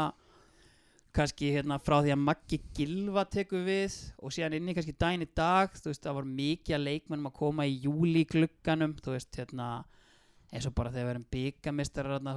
kannski 1.19 1.51
hérna 1.57 1.77
frá 1.83 1.99
því 2.05 2.13
að 2.15 2.23
Maggi 2.23 2.59
Gilva 2.77 3.25
tekur 3.29 3.65
við 3.67 3.95
og 4.23 4.33
síðan 4.35 4.55
inn 4.59 4.71
í 4.71 4.75
kannski 4.79 4.95
daginn 4.99 5.27
í 5.27 5.31
dag 5.35 5.75
veist, 5.91 6.03
það 6.07 6.19
var 6.21 6.27
mikið 6.39 6.77
að 6.79 6.85
leikmennum 6.89 7.31
að 7.31 7.39
koma 7.43 7.67
í 7.69 7.79
júli 7.85 8.23
glugganum, 8.31 8.95
þú 9.03 9.17
veist, 9.17 9.33
hérna 9.41 9.69
eins 10.49 10.65
og 10.65 10.73
bara 10.79 10.89
þegar 10.89 11.05
við 11.05 11.13
erum 11.13 11.25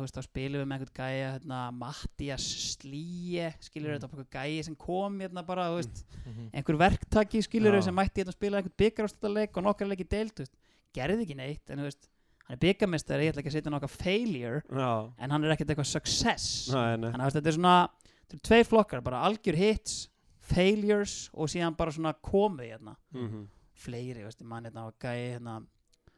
veist, 0.03 0.17
þá 0.17 0.25
spilum 0.25 0.59
við 0.59 0.67
með 0.67 0.81
einhvern 0.81 0.95
gæja 0.97 1.27
hérna, 1.37 1.59
Mattias 1.71 2.47
Slíe 2.73 3.53
skilur 3.63 3.93
Mm. 3.93 3.99
þetta 4.01 4.09
bara 4.11 4.23
einhver 4.25 4.33
gæja 4.35 4.63
sem 4.67 4.75
kom 4.75 5.19
hérna 5.23 5.45
bara, 5.47 5.69
veist, 5.77 6.03
Mhm. 6.25 6.49
einhver 6.53 6.77
verktaki 6.77 7.41
skilur 7.41 7.71
Já. 7.79 7.83
sem 7.85 7.95
mætti 7.95 8.19
hérna 8.23 8.33
spila 8.33 8.57
einhvern 8.57 8.75
byggarástalleik 8.77 9.55
og 9.57 9.63
nokkar 9.63 9.87
leiki 9.87 10.09
deild, 10.09 10.33
þú 10.35 10.43
veist, 10.43 10.55
gerði 10.93 11.23
ekki 11.25 11.37
neitt 11.37 11.69
en 11.69 11.77
veist, 11.79 12.09
hann 12.49 12.57
er 12.57 12.59
byggamistari, 12.67 13.23
ég 13.29 13.31
ætla 13.33 13.41
ekki 13.45 13.51
að 13.53 13.57
setja 13.61 13.71
nokkar 13.71 13.89
failure, 13.95 14.61
Já, 14.69 15.13
en 15.17 15.29
hann 15.31 15.43
er 15.45 15.55
ekkert 15.55 15.69
eitthvað 15.71 15.87
success 15.87 16.67
þannig 16.69 17.15
að 17.15 17.31
þetta 17.39 17.47
er 17.47 17.57
svona 17.61 17.89
þetta 18.31 18.39
er 18.39 18.47
tvei 18.47 18.63
flokkar, 18.63 19.01
bara 19.03 19.21
algjör 19.27 19.57
hits 19.59 20.07
failures 20.51 21.29
og 21.33 21.49
síðan 21.51 21.75
bara 21.77 21.91
svona 21.91 22.13
komið 22.23 22.71
hérna, 22.73 22.95
Mhm. 23.13 23.47
fleiri 23.75 24.23
veist, 24.23 24.41
mann 24.43 24.63
hérna 24.65 24.83
var 24.89 24.93
gæi 24.99 25.37
hérna 25.37 25.61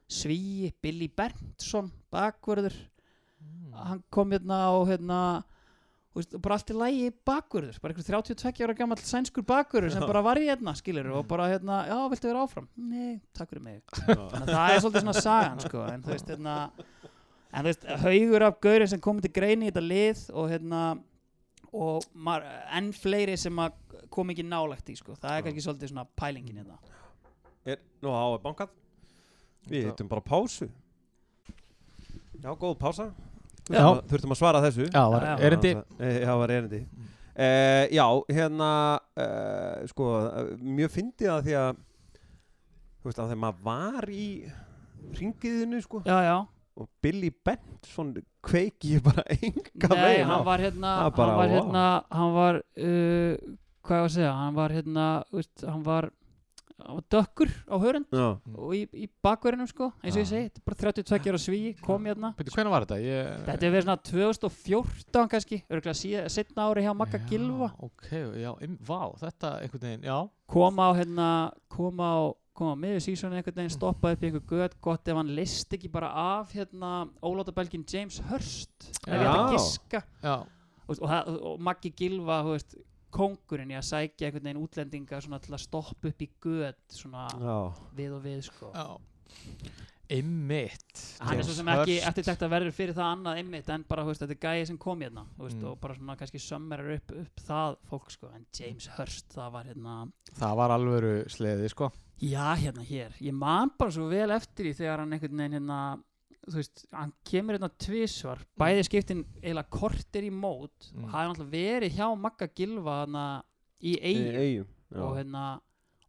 Sví, 0.10 0.72
Billy 0.82 1.08
Berntsson 1.08 1.92
bakvörður, 2.12 2.74
Mm. 3.42 3.74
hann 3.74 4.04
kom 4.12 4.30
hérna 4.32 4.70
og 4.72 4.88
hérna 4.88 5.44
og 6.16 6.24
bara 6.42 6.56
allt 6.56 6.70
í 6.70 6.76
lægi 6.78 7.12
bakvörður 7.26 7.80
bara 7.82 7.94
einhver 7.94 8.06
32 8.06 8.64
ára 8.64 8.76
gammal 8.78 8.98
sænskur 8.98 9.44
bakvörður 9.44 9.92
sem 9.92 10.02
bara 10.06 10.22
var 10.22 10.36
í 10.38 10.46
hérna, 10.48 10.76
skilur 10.76 11.10
og 11.16 11.28
bara 11.28 11.48
hérna, 11.50 11.88
já, 11.88 11.98
viltu 12.10 12.28
vera 12.30 12.44
áfram? 12.46 12.68
Nei, 12.78 13.20
takk 13.34 13.50
fyrir 13.50 13.62
mig 13.64 13.82
þannig 13.92 14.46
að 14.46 14.54
það 14.54 14.70
er 14.76 14.80
svolítið 14.80 15.02
svona 15.02 15.22
sagan 15.22 15.60
sko, 15.60 15.82
en 15.92 16.04
þú 16.04 16.14
veist, 16.14 16.28
hérna 16.28 16.72
en 17.54 17.64
þú 17.66 17.72
veist, 17.72 17.84
haugur 18.04 18.42
af 18.44 18.60
gaurin 18.62 18.88
sem 18.88 19.00
komið 19.02 19.22
til 19.22 19.32
greini 19.42 19.68
í 19.68 19.72
þetta 19.72 19.88
lið 19.88 20.30
og 20.34 20.50
hérna 20.52 21.00
og 21.74 22.04
mar, 22.14 22.44
enn 22.78 22.92
fleiri 22.94 23.36
sem 23.38 23.58
kom 24.14 24.30
ekki 24.34 24.44
nálægt 24.46 24.90
í 24.94 24.96
sko, 25.00 25.16
það 25.18 25.38
er 25.40 25.46
kannski 25.48 25.64
svolítið 25.66 25.90
svona 25.94 26.06
pælingin 26.20 26.60
hérna. 26.62 26.78
Er, 27.66 27.78
Nú 28.04 28.12
á 28.14 28.24
bankað. 28.44 28.70
Við 29.70 29.86
hittum 29.90 30.10
bara 30.12 30.22
pásu. 30.22 30.68
Já, 32.44 32.52
góð 32.60 32.76
pása. 32.82 33.06
Já. 33.72 33.80
Þurftum 33.80 33.96
að- 33.96 34.08
Þurftum 34.12 34.32
að 34.36 34.40
svara 34.42 34.62
þessu. 34.66 34.88
Já, 34.92 35.04
var 35.10 35.26
erindi. 35.40 35.72
Eh, 36.00 36.20
Já, 36.26 36.36
var 36.38 36.50
erindi. 36.52 36.82
Uh, 37.34 37.88
Já, 37.90 38.06
hérna 38.30 39.00
uh, 39.18 39.88
sko, 39.90 40.10
uh, 40.28 40.58
mjög 40.62 40.92
fyndið 40.94 41.30
að 41.34 41.40
því 41.48 41.54
að 41.58 41.78
þú 43.02 43.08
veist 43.08 43.20
að 43.24 43.32
þegar 43.32 43.40
maður 43.42 43.64
var 43.64 44.10
í 44.14 44.28
ringiðinu 45.18 45.80
sko. 45.82 46.02
Já, 46.06 46.20
já, 46.28 46.36
og 46.80 46.90
Billy 47.04 47.30
Benson 47.46 48.16
kveiki 48.44 48.96
ég 48.98 49.06
bara 49.06 49.26
enga 49.38 49.94
nei, 49.94 50.02
veginn 50.02 50.32
á. 50.32 50.34
hann 50.34 50.48
var 50.48 50.66
hérna 50.66 50.96
er 51.06 51.14
bara, 51.14 51.30
hann 51.30 51.38
var 51.38 51.54
hérna, 51.54 51.86
hann 52.10 52.34
var 52.34 52.60
uh, 52.64 53.54
hvað 53.84 53.98
ég 53.98 54.04
var 54.04 54.10
að 54.10 54.18
segja, 54.18 54.34
hann 54.40 54.58
var 54.58 54.76
hérna 54.78 55.08
veist, 55.34 55.66
hann 55.68 55.86
var 55.86 56.10
hann 56.84 56.98
var 56.98 57.06
dökkur 57.14 57.52
á 57.70 57.76
hörund 57.80 58.08
Já, 58.12 58.28
og 58.58 58.74
í, 58.76 58.82
í 59.06 59.08
bakverðinum 59.24 59.70
sko, 59.70 59.92
eins 60.02 60.18
og 60.18 60.24
ég 60.24 60.30
segi, 60.30 60.50
þetta 60.50 60.62
er 60.62 60.68
bara 60.68 60.80
32 60.82 61.32
ára 61.32 61.42
sví, 61.42 61.60
kom 61.84 62.08
hérna. 62.10 62.34
Byrju, 62.40 62.56
hvernig 62.58 62.74
var 62.74 62.86
þetta? 62.88 62.98
Ég... 63.04 63.30
Þetta 63.46 63.68
hefur 63.68 63.76
verið 63.78 63.88
svona 63.88 64.04
2014 64.10 65.32
kannski, 65.34 65.60
örgulega 65.70 66.30
setna 66.34 66.68
ári 66.68 66.86
hjá 66.88 66.94
Magga 66.98 67.22
Gilva 67.30 67.70
Ok, 67.86 68.10
já, 68.42 68.50
im, 68.66 68.78
vá, 68.84 69.00
þetta 69.22 69.54
einhvern 69.62 69.86
veginn, 69.88 70.08
já. 70.10 70.18
Koma 70.54 70.90
á 70.90 70.92
hérna, 70.98 71.30
koma 71.72 72.10
á 72.10 72.22
koma 72.54 72.74
á 72.74 72.82
miður 72.84 73.02
sísónu 73.06 73.36
einhvern 73.40 73.56
veginn, 73.60 73.74
stoppa 73.74 74.12
upp 74.14 74.24
í 74.24 74.30
einhver 74.30 74.46
gött, 74.50 74.76
gott 74.82 75.08
ef 75.08 75.16
hann 75.20 75.34
list 75.36 75.74
ekki 75.74 75.90
bara 75.94 76.10
af 76.38 76.54
hérna 76.54 76.94
ólátabelgin 77.26 77.86
James 77.90 78.20
Hurst. 78.30 78.90
Ef 79.08 79.14
ég 79.14 79.22
ætti 79.28 79.38
að 79.40 79.54
giska. 79.58 80.04
Og, 80.88 80.98
og, 81.00 81.14
og, 81.54 81.62
Maggi 81.64 81.94
Gilva, 81.96 82.42
veist 82.48 82.76
kongurinn 83.14 83.72
í 83.72 83.78
að 83.78 83.86
sækja 83.90 84.28
einhvern 84.28 84.48
veginn 84.50 84.64
útlendinga 84.66 85.20
svona 85.22 85.40
til 85.44 85.54
að 85.54 85.62
stoppa 85.68 86.10
upp 86.10 86.22
í 86.26 86.30
gött 86.42 86.96
svona 86.98 87.28
já, 87.38 87.58
við 87.98 88.16
og 88.18 88.24
við 88.26 88.40
sko. 88.50 88.72
Já. 88.74 88.88
Einmitt. 90.14 91.00
Hann 91.24 91.40
er 91.40 91.46
svo 91.46 91.54
James 91.54 91.58
sem 91.58 91.70
ekki 91.72 91.94
Hurst. 91.96 92.08
eftir 92.10 92.26
tekt 92.28 92.44
að 92.46 92.52
verður 92.52 92.74
fyrir 92.76 92.94
það 92.98 93.08
annað 93.16 93.38
einmitt 93.40 93.70
en 93.74 93.86
bara, 93.88 94.04
veist, 94.06 94.22
þetta 94.22 94.36
er 94.36 94.42
gæði 94.44 94.66
sem 94.70 94.78
kom 94.84 95.00
hérna 95.02 95.24
veist, 95.40 95.56
Mm. 95.58 95.68
og 95.72 95.80
bara 95.82 95.96
svona 95.96 96.16
kannski 96.20 96.42
sömmerar 96.44 96.92
upp, 96.98 97.12
upp 97.24 97.40
það 97.48 97.78
fólk 97.90 98.12
sko, 98.12 98.30
en 98.36 98.46
James 98.60 98.88
Hurst 98.98 99.30
það 99.34 99.52
var 99.56 99.64
hérna, 99.72 99.96
Það 100.38 100.56
var 100.60 100.70
alvöru 100.76 101.14
sleði, 101.32 101.70
sko 101.72 101.92
já 102.22 102.56
hérna 102.56 102.84
hér 102.88 103.12
ég 103.22 103.34
man 103.34 103.72
bara 103.78 103.92
svo 103.92 104.08
vel 104.10 104.32
eftir 104.32 104.66
því 104.70 104.74
þegar 104.80 105.00
hann 105.04 105.14
einhvern 105.14 105.38
veginn 105.38 105.58
hérna 105.60 105.80
þú 106.44 106.56
veist, 106.60 106.86
hann 106.92 107.14
kemur 107.26 107.56
hérna 107.58 107.70
tvisvar 107.80 108.40
bæði 108.60 108.84
skiptin 108.88 109.26
eiginlega 109.42 109.70
kortir 109.70 110.24
í 110.28 110.32
mót 110.32 110.92
Mm. 110.94 111.04
og 111.06 111.10
hafði 111.12 111.30
náttúrulega 111.30 111.52
verið 111.58 111.98
hjá 111.98 112.08
Magga 112.20 112.48
Gilva 112.56 112.96
hérna 113.06 113.26
í 113.82 113.94
í 113.98 114.00
eigin 114.04 114.66
og 114.96 115.18
hérna 115.18 115.44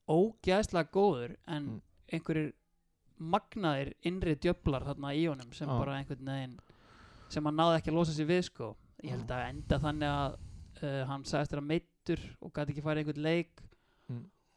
ógæðslega 0.09 0.91
góður 0.93 1.37
en 1.49 1.65
Mm. 1.67 1.81
einhverjir 2.13 2.53
magnaðir 3.21 3.93
innri 4.05 4.35
djöflar 4.37 4.85
þarna 4.85 5.15
í 5.15 5.27
honum 5.29 5.53
sem 5.55 5.69
Já. 5.69 5.79
bara 5.79 5.99
einhvern 5.99 6.25
veginn 6.27 6.59
sem 7.29 7.45
hann 7.45 7.57
náði 7.57 7.79
ekki 7.81 7.91
að 7.91 7.95
losa 7.99 8.13
sig 8.13 8.27
við 8.27 8.43
sko 8.51 8.77
ég 9.03 9.11
held 9.11 9.29
að 9.31 9.49
enda 9.49 9.79
þannig 9.79 10.11
að 10.11 10.35
uh, 10.83 11.05
hann 11.07 11.25
sagðist 11.25 11.53
vera 11.55 11.63
meittur 11.63 12.21
og 12.43 12.53
gæti 12.53 12.75
ekki 12.75 12.83
farið 12.83 13.05
einhvern 13.07 13.23
leik 13.23 13.51
Mm. 13.61 13.69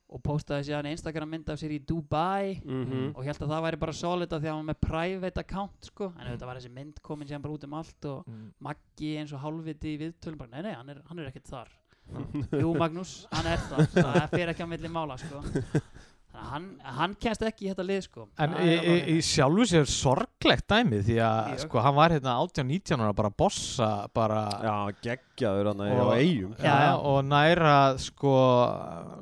Og 0.09 0.21
postaði 0.23 0.69
síðan 0.69 0.87
Instagram 0.91 1.29
mynd 1.33 1.49
af 1.51 1.59
sér 1.59 1.73
í 1.75 1.79
Dubai 1.83 2.61
Mhm. 2.63 3.09
og 3.15 3.23
held 3.25 3.41
að 3.43 3.49
það 3.51 3.63
væri 3.65 3.79
bara 3.79 3.93
solid 3.93 4.31
af 4.33 4.41
því 4.41 4.47
að 4.47 4.53
hann 4.55 4.65
var 4.65 4.73
með 4.73 4.81
private 4.87 5.37
account 5.43 5.89
sko 5.89 6.13
en 6.19 6.27
þetta 6.31 6.45
var 6.47 6.55
þessi 6.61 6.71
mynd 6.71 7.01
komin 7.03 7.27
síðan 7.27 7.41
bara 7.43 7.53
út 7.57 7.63
um 7.67 7.73
allt 7.73 8.05
og 8.05 8.27
mm. 8.27 8.45
Maggi 8.61 9.17
eins 9.19 9.33
og 9.33 9.41
hálfviti 9.43 9.95
í 9.95 9.99
viðtölum 10.05 10.37
bara 10.37 10.49
nei 10.55 10.61
nei 10.61 10.73
hann 10.75 10.89
er, 10.89 11.01
hann 11.09 11.19
er 11.19 11.27
ekkert 11.31 11.51
þar 11.51 11.67
Jú 12.61 12.71
Magnús, 12.79 13.27
hann 13.33 13.45
er 13.51 13.57
það 13.67 13.87
það 13.97 14.29
fer 14.31 14.47
ekki 14.53 14.63
á 14.63 14.71
milli 14.71 14.87
mála 14.87 15.17
sko 15.19 15.41
að 15.43 15.81
hann, 16.37 16.65
hann 16.83 17.13
kemst 17.19 17.41
ekki 17.41 17.65
í 17.65 17.69
þetta 17.71 17.85
lið 17.87 18.01
sko 18.05 18.27
En 18.39 18.53
í, 18.53 18.67
í, 18.67 18.77
alveg- 18.79 19.07
í 19.13 19.17
sjálfu 19.25 19.65
sér 19.71 19.85
sorglegt 19.89 20.67
dæmi 20.69 20.99
því 21.07 21.17
að 21.25 21.57
sko, 21.65 21.79
hann 21.83 21.95
var 21.97 22.11
hérna 22.15 22.35
18-19 22.45 23.01
ára 23.03 23.13
bara 23.17 23.31
að 23.31 23.37
bossa 23.37 23.89
bara 24.13 24.41
Já, 24.63 24.75
geggjaður 25.07 25.71
hann 25.73 25.81
og, 25.87 26.11
eigum 26.15 26.53
já, 26.57 26.63
Já, 26.63 26.75
já. 26.87 26.93
og 27.11 27.19
næra 27.25 27.75
sko 27.99 28.33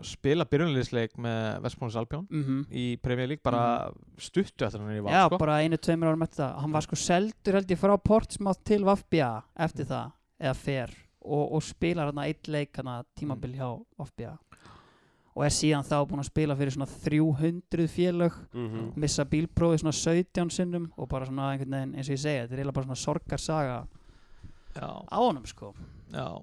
spila 0.06 0.46
byrjunliðsleik 0.50 1.16
með 1.22 1.62
Vestbónus 1.66 1.96
Albjón 2.00 2.28
Mhm. 2.30 2.66
í 2.72 2.86
Premier 3.02 3.28
League 3.28 3.44
bara 3.44 3.92
stuttu 4.18 4.66
eftir 4.66 4.80
hann 4.82 4.92
í 4.92 5.00
Já, 5.00 5.04
val 5.04 5.30
sko. 5.30 5.38
bara 5.38 5.60
einu, 5.64 5.78
tveimur 5.78 6.12
árum 6.14 6.24
eftir 6.24 6.44
það 6.46 6.60
Hann 6.62 6.72
var 6.72 6.82
sko 6.82 6.96
seldur 6.96 7.54
held 7.60 7.68
ég 7.68 7.78
frá 7.80 7.98
Portsmouth 7.98 8.64
til 8.64 8.84
Vafbja 8.84 9.32
Mm. 9.36 9.66
eftir 9.66 9.86
það 9.86 10.12
eða 10.42 10.56
fer 10.56 10.90
og, 11.26 11.54
og 11.56 11.62
spilar 11.64 12.12
hann 12.12 12.20
eitt 12.26 12.48
leik 12.48 12.76
hann 12.78 13.04
tímabil 13.18 13.56
Mm. 13.56 13.60
hjá 13.60 13.86
Vafbja 13.98 14.38
og 15.36 15.44
er 15.44 15.52
síðan 15.52 15.84
þá 15.84 15.98
búinn 16.08 16.22
að 16.24 16.30
spila 16.30 16.56
fyrir 16.56 16.72
svona 16.72 16.88
300 16.88 17.88
félög 17.92 18.34
Mhm. 18.54 18.94
missa 18.96 19.26
bílprófi 19.26 19.82
svona 19.82 19.92
17 19.94 20.50
sinnum 20.50 20.92
og 20.98 21.10
bara 21.10 21.26
svona 21.26 21.52
einhvern 21.52 21.72
veginn 21.76 21.96
eins 21.96 22.10
og 22.10 22.16
ég 22.16 22.22
segja 22.24 22.44
þetta 22.48 22.54
er 22.54 22.60
eiginlega 22.64 22.74
bara 22.74 22.86
svona 22.86 23.04
sorgarsaga 23.06 23.88
já, 24.76 24.90
á 25.12 25.18
honum 25.20 25.46
sko. 25.46 25.74
Já. 26.12 26.42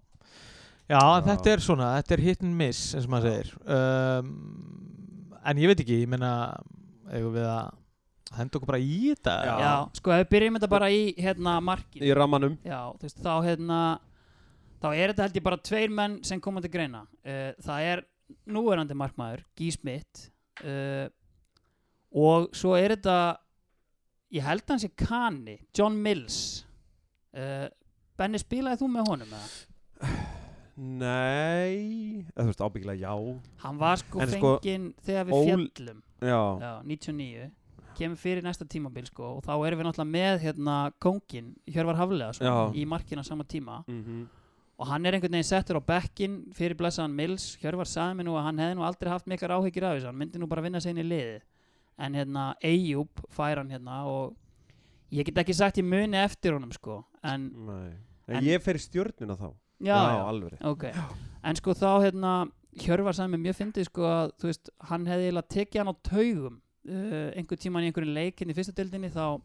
Já, 0.90 0.98
en 0.98 1.24
Já. 1.24 1.36
þetta 1.36 1.46
er 1.52 1.58
svona, 1.60 2.02
þetta 2.02 2.12
er 2.12 2.20
hit 2.20 2.42
and 2.42 2.56
miss 2.56 2.94
eins 2.94 3.04
og 3.06 3.10
maður 3.10 3.30
segir. 3.30 3.52
Um, 3.66 5.32
en 5.44 5.56
ég 5.56 5.66
veit 5.70 5.80
ekki, 5.80 6.02
ég 6.04 6.08
meina 6.08 6.32
eigum 7.12 7.32
við 7.34 7.46
að 7.48 7.72
henda 8.36 8.58
okkur 8.58 8.66
bara 8.72 8.78
í 8.80 9.14
þetta? 9.14 9.34
Já. 9.46 9.56
Já, 9.60 9.72
sko 9.98 10.10
ef 10.12 10.22
við 10.26 10.30
byrjum 10.34 10.56
þetta 10.58 10.68
bara 10.72 10.88
í 10.92 11.14
hérna 11.16 11.56
markin 11.62 12.02
Í 12.02 12.12
rammanum. 12.16 12.58
Já, 12.64 12.92
þú 12.98 13.02
veist, 13.08 13.18
þá 13.22 13.32
hérna 13.46 13.80
þá 14.82 14.88
er 14.96 15.12
þetta 15.12 15.22
held 15.26 15.36
ég 15.38 15.42
bara 15.46 15.56
tveir 15.56 15.90
menn 15.90 16.18
sem 16.24 16.40
koma 16.40 16.60
til 16.60 16.70
greina. 16.70 17.06
Uh, 17.24 17.52
það 17.62 17.80
er 17.92 18.04
núverandi 18.46 18.96
markmaður, 18.98 19.44
Guy 19.58 19.70
Smith 19.74 20.28
uh, 20.64 21.06
og 22.12 22.50
svo 22.56 22.74
er 22.76 22.96
þetta 22.96 23.16
ég 24.32 24.44
held 24.46 24.68
hans 24.68 24.84
ég 24.86 24.94
kanni 24.96 25.58
John 25.76 25.96
Mills. 26.02 26.66
Uh, 27.32 27.68
Benni, 28.18 28.38
spilaði 28.42 28.82
þú 28.82 28.90
með 28.92 29.08
honum 29.08 29.32
eða? 29.32 30.18
Nei 30.82 32.24
Þú 32.32 32.46
veist 32.48 32.62
ábyggilega 32.64 33.00
já. 33.04 33.12
Hann 33.64 33.80
var 33.80 34.00
sko 34.00 34.22
En 34.24 34.30
sko, 34.32 34.52
fenginn 34.60 34.86
þegar 35.04 35.26
við 35.28 35.42
fjallum 35.48 35.98
Já, 36.22 36.38
Já, 36.62 36.70
99 36.88 37.50
kemur 37.92 38.16
fyrir 38.16 38.40
næsta 38.44 38.64
tímabil 38.64 39.04
sko 39.04 39.34
og 39.36 39.42
þá 39.44 39.52
erum 39.66 39.82
við 39.82 39.86
náttúrulega 39.88 40.12
með 40.14 40.38
hérna 40.46 40.76
kóngin 41.02 41.50
Hjörvar 41.68 41.98
Haflega 42.00 42.54
í 42.72 42.86
markina 42.88 43.24
sama 43.26 43.44
tíma. 43.44 43.82
Mhm. 43.86 44.22
Og 44.78 44.86
hann 44.88 45.06
er 45.06 45.14
einhvern 45.16 45.32
veginn 45.36 45.46
settur 45.48 45.78
á 45.78 45.82
bekkin 45.84 46.36
fyrir 46.56 46.74
blessaðan 46.78 47.14
Mills. 47.14 47.56
Hjörvar 47.62 47.86
sagði 47.86 48.18
mér 48.20 48.26
nú 48.30 48.36
að 48.38 48.46
hann 48.48 48.58
hefði 48.62 48.76
nú 48.78 48.86
aldrei 48.86 49.10
haft 49.12 49.26
miklar 49.30 49.54
áhyggjur 49.58 49.84
af 49.88 49.96
þessu. 49.98 50.06
Hann 50.10 50.18
myndi 50.22 50.40
nú 50.40 50.48
bara 50.50 50.62
vinna 50.64 50.80
sig 50.80 50.90
inn 50.94 51.02
í 51.04 51.08
liði 51.08 51.40
en 52.02 52.14
hérna 52.16 52.46
Eyjúb 52.64 53.20
fær 53.30 53.60
hann 53.60 53.70
hérna 53.70 53.98
og 54.08 54.32
ég 55.12 55.26
get 55.28 55.38
ekki 55.44 55.54
sagt 55.54 55.78
ég 55.78 55.84
muni 55.86 56.16
eftir 56.18 56.56
honum 56.56 56.72
sko. 56.72 57.02
En 57.22 57.50
En, 58.28 58.38
En- 58.38 58.44
ég 58.44 58.62
fer 58.62 58.74
í 58.78 58.80
stjörnuna 58.80 59.34
þá. 59.36 59.52
Já, 59.82 59.96
já, 59.98 60.24
alveg 60.30 60.52
rétt. 60.52 60.64
ok. 60.64 60.84
En 61.44 61.56
sko 61.58 61.74
þá 61.74 61.88
hérna 62.06 62.32
Hjörvar 62.78 63.12
sagði 63.12 63.34
mér 63.34 63.42
mjög 63.50 63.56
fyndið 63.58 63.84
sko 63.90 64.02
að 64.08 64.30
þú 64.40 64.46
veist 64.48 64.70
hann 64.88 65.06
hefði 65.06 65.26
eiginlega 65.26 65.48
tekið 65.52 65.80
hann 65.82 65.90
á 65.92 65.96
taugum 66.08 66.54
uh, 66.88 67.30
einhver 67.36 67.58
tíman 67.60 67.82
í 67.84 67.90
einhverjum 67.90 68.14
leikin 68.16 68.48
í 68.50 68.54
fyrsta 68.56 68.72
deildinni 68.78 69.10
þá 69.12 69.36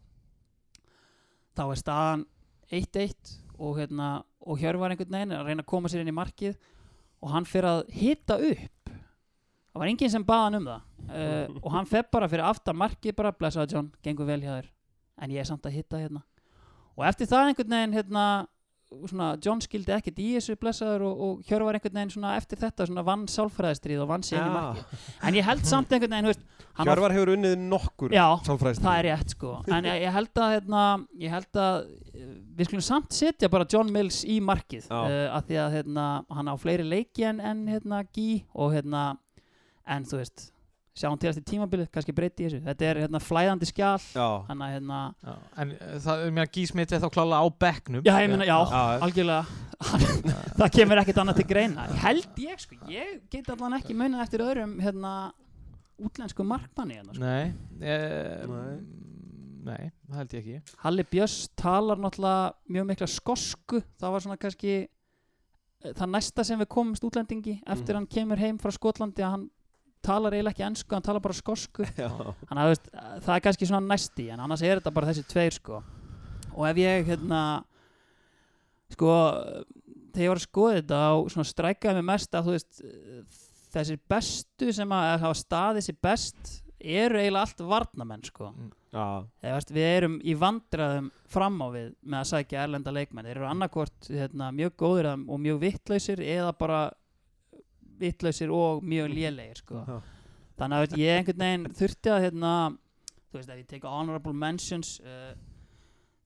þá 1.58 1.64
er 1.74 1.82
staðan 1.82 2.24
1-1 2.72 3.34
og 3.58 3.78
hérna 3.80 4.10
og 4.48 4.62
Hjörvar 4.62 4.94
einhvern 4.94 5.14
veginn 5.18 5.36
að 5.36 5.50
reyna 5.50 5.64
að 5.66 5.72
koma 5.72 5.92
sér 5.92 6.04
inn 6.04 6.12
í 6.12 6.16
markið 6.16 6.58
og 7.24 7.32
hann 7.34 7.48
fyrir 7.50 7.70
að 7.70 7.94
hita 7.98 8.38
upp. 8.38 8.92
Það 9.72 9.82
var 9.82 9.92
enginn 9.92 10.14
sem 10.14 10.26
baða 10.26 10.48
hann 10.48 10.60
um 10.60 10.68
það. 10.70 10.86
Uh, 11.08 11.56
og 11.66 11.70
hann 11.76 11.90
fer 11.90 12.08
bara 12.12 12.30
fyrir 12.32 12.48
aftan 12.48 12.80
markið 12.80 13.18
bara 13.18 13.34
blessaði 13.36 13.76
John, 13.76 13.92
gengur 14.06 14.30
vel 14.30 14.42
hjá 14.44 14.54
þér. 14.56 14.70
En 15.22 15.34
ég 15.34 15.42
er 15.42 15.50
samt 15.50 15.66
að 15.66 15.80
hitta 15.80 16.02
hérna. 16.02 16.24
Og 16.98 17.06
eftir 17.06 17.30
það 17.30 17.52
einhvern 17.52 17.76
veginn 17.76 17.98
hérna 17.98 18.24
svona, 19.10 19.30
John 19.44 19.60
skildi 19.64 19.92
ekkert 19.96 20.20
í 20.24 20.28
þessu 20.38 20.56
blessaður 20.60 21.04
og, 21.10 21.24
og 21.26 21.50
Hjörvar 21.50 21.78
einhvern 21.78 21.98
veginn 22.00 22.14
svona 22.14 22.36
eftir 22.40 22.60
þetta 22.62 22.88
svona 22.88 23.04
vann 23.08 23.26
sálfræðistrið 23.32 24.04
og 24.04 24.10
vann 24.12 24.24
sér 24.26 24.40
í 24.40 24.52
marki 24.54 25.00
en 25.28 25.38
ég 25.38 25.48
held 25.48 25.66
samt 25.68 25.92
einhvern 25.92 26.16
veginn 26.16 26.30
veist, 26.32 26.46
Hjörvar 26.78 27.16
hefur 27.16 27.34
unnið 27.36 27.56
nokkur 27.68 28.16
já, 28.16 28.26
sálfræðist 28.48 28.84
það 28.86 29.00
er 29.02 29.08
rétt 29.10 29.36
sko. 29.36 29.54
En 29.68 29.88
ég, 29.90 30.02
ég 30.06 30.18
held 30.18 30.44
að 30.44 30.54
hérna, 30.56 30.84
ég 31.20 31.34
held 31.34 31.62
að 31.62 31.78
eh, 32.14 32.34
við 32.60 32.70
skulum 32.70 32.86
samt 32.88 33.18
setja 33.18 33.52
bara 33.52 33.68
John 33.70 33.92
Mills 33.94 34.22
í 34.28 34.40
markið 34.44 34.88
Já. 34.88 35.00
uh, 35.00 35.24
að 35.38 35.50
því 35.50 35.62
að 35.64 35.78
hérna, 35.78 36.10
hann 36.38 36.52
á 36.52 36.56
fleiri 36.62 36.86
leiki 36.88 37.26
en, 37.28 37.42
en 37.44 37.66
hérna, 37.72 38.04
Guy 38.16 38.44
og 38.54 38.76
hérna 38.78 39.08
en 39.88 40.08
þú 40.08 40.22
veist 40.22 40.52
sjáum 40.98 41.18
til 41.22 41.30
eftir 41.30 41.44
tímabilið, 41.52 41.88
kannski 41.94 42.14
breyti 42.18 42.44
í 42.44 42.48
þessu 42.50 42.62
þetta 42.66 42.86
er 42.90 43.00
hérna 43.04 43.22
flæðandi 43.22 43.70
skjál 43.70 44.02
Já, 44.18 44.28
hann 44.50 44.64
að 44.66 44.74
hérna 44.76 45.00
Já, 45.24 45.34
en 45.64 45.72
uh, 45.78 45.96
það 46.08 46.24
er 46.26 46.36
mér 46.38 46.48
að 46.48 46.54
Gísmit 46.58 46.92
er 46.98 47.04
þá 47.04 47.10
klála 47.14 47.42
á 47.42 47.46
bekknum 47.66 48.02
já, 48.08 48.14
ég 48.24 48.32
meina, 48.34 48.48
já, 48.50 48.58
Já. 48.58 48.84
algjörlega 49.08 49.46
það 50.58 50.72
kemur 50.74 51.02
ekkert 51.04 51.20
annað 51.22 51.40
til 51.42 51.48
greina 51.52 51.86
held 52.02 52.40
ég 52.42 52.64
sko, 52.64 52.80
ég 52.90 53.20
get 53.34 53.50
allan 53.54 53.78
ekki 53.78 53.94
munið 53.98 54.24
eftir 54.26 54.42
öðrum 54.48 54.78
hérna 54.82 55.12
útlensku 56.02 56.46
markmanni 56.46 56.98
hérna, 57.00 57.14
sko. 57.14 57.22
Nei, 57.24 57.54
e, 57.82 57.98
Nei. 58.50 58.78
nei, 59.68 59.88
það 60.10 60.20
held 60.22 60.36
ég 60.38 60.44
ekki 60.58 60.78
Halli 60.84 61.06
Björns 61.14 61.38
talar 61.58 62.02
náttúrulega 62.02 62.54
mjög 62.74 62.90
mikla 62.92 63.10
skosku 63.12 63.82
það 64.02 64.14
var 64.16 64.26
svona 64.26 64.40
kannski 64.42 64.74
eh, 64.78 65.94
það 65.94 66.12
næsta 66.16 66.46
sem 66.48 66.62
við 66.62 66.70
komumst 66.74 67.06
útlendingi 67.06 67.60
eftir 67.66 67.94
Mhm. 67.94 68.02
hann 68.02 68.08
kemur 68.18 68.42
heim 68.42 68.58
frá 68.62 68.74
Skotlandi 68.74 69.22
að 69.26 69.34
hann 69.36 69.48
talar 70.06 70.36
eiginlega 70.36 70.56
ekki 70.56 70.66
ennsku, 70.68 70.96
hann 70.96 71.06
talar 71.06 71.24
bara 71.24 71.38
skosku. 71.38 71.88
Þannig 72.48 72.62
að 72.64 72.72
veist, 72.74 72.92
það 73.26 73.34
er 73.36 73.44
kannski 73.48 73.70
svona 73.70 73.94
næsti 73.94 74.30
en 74.34 74.44
annars 74.46 74.64
er 74.66 74.80
þetta 74.80 74.94
bara 74.96 75.10
þessi 75.12 75.26
tveir 75.32 75.58
sko. 75.58 75.82
Og 76.54 76.64
ef 76.70 76.80
ég 76.82 77.10
hérna 77.12 77.42
sko 78.94 79.12
þegar 80.14 80.24
ég 80.24 80.32
var 80.32 80.40
að 80.40 80.48
skoða 80.48 80.80
þetta 80.80 81.02
og 81.18 81.28
svona 81.34 81.52
strækaði 81.52 82.00
mig 82.00 82.08
mest 82.08 82.38
að 82.38 82.48
þú 82.48 82.56
veist 82.56 82.80
þessir 83.74 84.00
bestu 84.10 84.72
sem 84.74 84.96
að 84.96 85.12
hafa 85.26 85.38
staðið 85.38 85.86
sér 85.88 86.00
best 86.08 86.56
eru 86.78 87.20
eiginlega 87.20 87.44
allt 87.44 87.64
varnamenn 87.68 88.26
sko. 88.26 88.52
Já, 88.94 89.26
Eða, 89.44 89.56
veist, 89.58 89.74
við 89.76 89.88
erum 89.90 90.18
í 90.24 90.36
vandræðum 90.38 91.10
fram 91.30 91.58
á 91.60 91.68
við 91.74 91.90
með 92.02 92.20
að 92.22 92.30
sækja 92.32 92.64
erlenda 92.64 92.94
leikmenn. 92.96 93.28
Þeir 93.28 93.40
eru 93.42 93.50
annarkvort 93.50 94.10
hérna, 94.14 94.52
mjög 94.56 94.76
góðir 94.80 95.10
og 95.16 95.42
mjög 95.44 95.60
vittlausir 95.66 96.22
eða 96.24 96.54
bara 96.58 96.82
vittlausir 98.00 98.52
og 98.54 98.84
mjög 98.84 99.12
lélegir 99.14 99.58
sko. 99.64 99.84
þannig 100.58 100.78
að 100.88 100.98
ég 101.02 101.18
einhvern 101.22 101.44
veginn 101.46 101.68
þurfti 101.78 102.12
að 102.14 102.24
hérna, 102.28 102.54
þú 103.32 103.38
veist 103.40 103.50
ef 103.54 103.60
ég 103.62 103.68
teka 103.70 103.92
honorable 103.94 104.34
mentions 104.34 104.96
uh, 105.04 105.34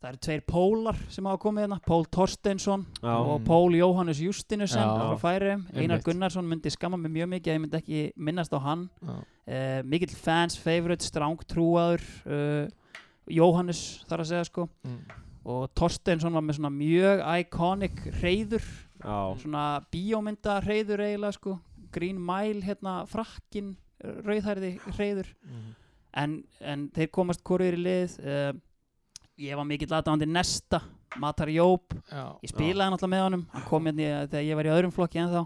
það 0.01 0.09
eru 0.13 0.19
tveir 0.25 0.41
pólar 0.49 0.97
sem 1.13 1.25
hafa 1.29 1.37
komið 1.43 1.65
hérna 1.67 1.79
Pól 1.85 2.05
Torsteinsson 2.09 2.85
Já. 3.03 3.11
og 3.19 3.43
Pól 3.45 3.75
Jóhannes 3.77 4.21
Justinusen 4.23 4.81
Einar. 5.75 6.01
Gunnarsson 6.05 6.47
myndi 6.49 6.71
skamma 6.73 6.97
mig 6.97 7.11
mjög 7.19 7.29
mikið 7.35 7.51
að 7.51 7.57
ég 7.57 7.61
myndi 7.65 7.77
ekki 7.81 7.99
minnast 8.17 8.55
á 8.55 8.59
hann 8.65 8.87
uh, 9.05 9.81
mikill 9.85 10.15
fans 10.17 10.57
favorite, 10.57 11.05
stráng 11.05 11.37
trúaður 11.45 12.01
uh, 12.25 12.65
Jóhannes 13.29 14.01
þar 14.09 14.23
að 14.25 14.31
segja 14.33 14.47
sko 14.49 14.69
Mm. 14.81 15.03
Og 15.45 15.69
Torsteinsson 15.75 16.33
var 16.33 16.43
með 16.45 16.59
svona 16.59 16.71
mjög 16.75 17.21
iconic 17.41 18.01
reyður, 18.21 18.65
já, 19.01 19.15
svona 19.41 19.63
bíómynda 19.91 20.59
reyður 20.65 21.01
eiginlega 21.07 21.33
sko. 21.37 21.55
Green 21.91 22.19
Mile 22.23 22.61
hérna 22.63 23.01
frakkin 23.09 23.73
rauðhærði 24.01 24.75
reyður 24.97 25.27
Mm. 25.43 25.71
en, 26.13 26.43
en 26.61 26.89
þeir 26.95 27.09
komast 27.11 27.43
hvorur 27.43 27.73
í 27.73 27.81
lið. 27.81 28.17
Uh, 28.19 28.53
ég 29.41 29.55
var 29.57 29.65
mikill 29.65 29.89
aðdáðandi 29.91 30.27
Nesta 30.29 30.81
Matar 31.19 31.49
Jóp, 31.51 31.93
Já, 32.11 32.37
ég 32.43 32.51
spilaði 32.53 32.93
náttúrulega 32.93 33.11
með 33.15 33.23
honum. 33.25 33.45
Hann 33.51 33.65
kom 33.67 33.85
hérna 33.89 34.27
þegar 34.31 34.45
ég 34.47 34.55
var 34.55 34.65
í 34.69 34.71
öðrum 34.75 34.93
flokki 34.95 35.19
en 35.19 35.33
þá 35.33 35.41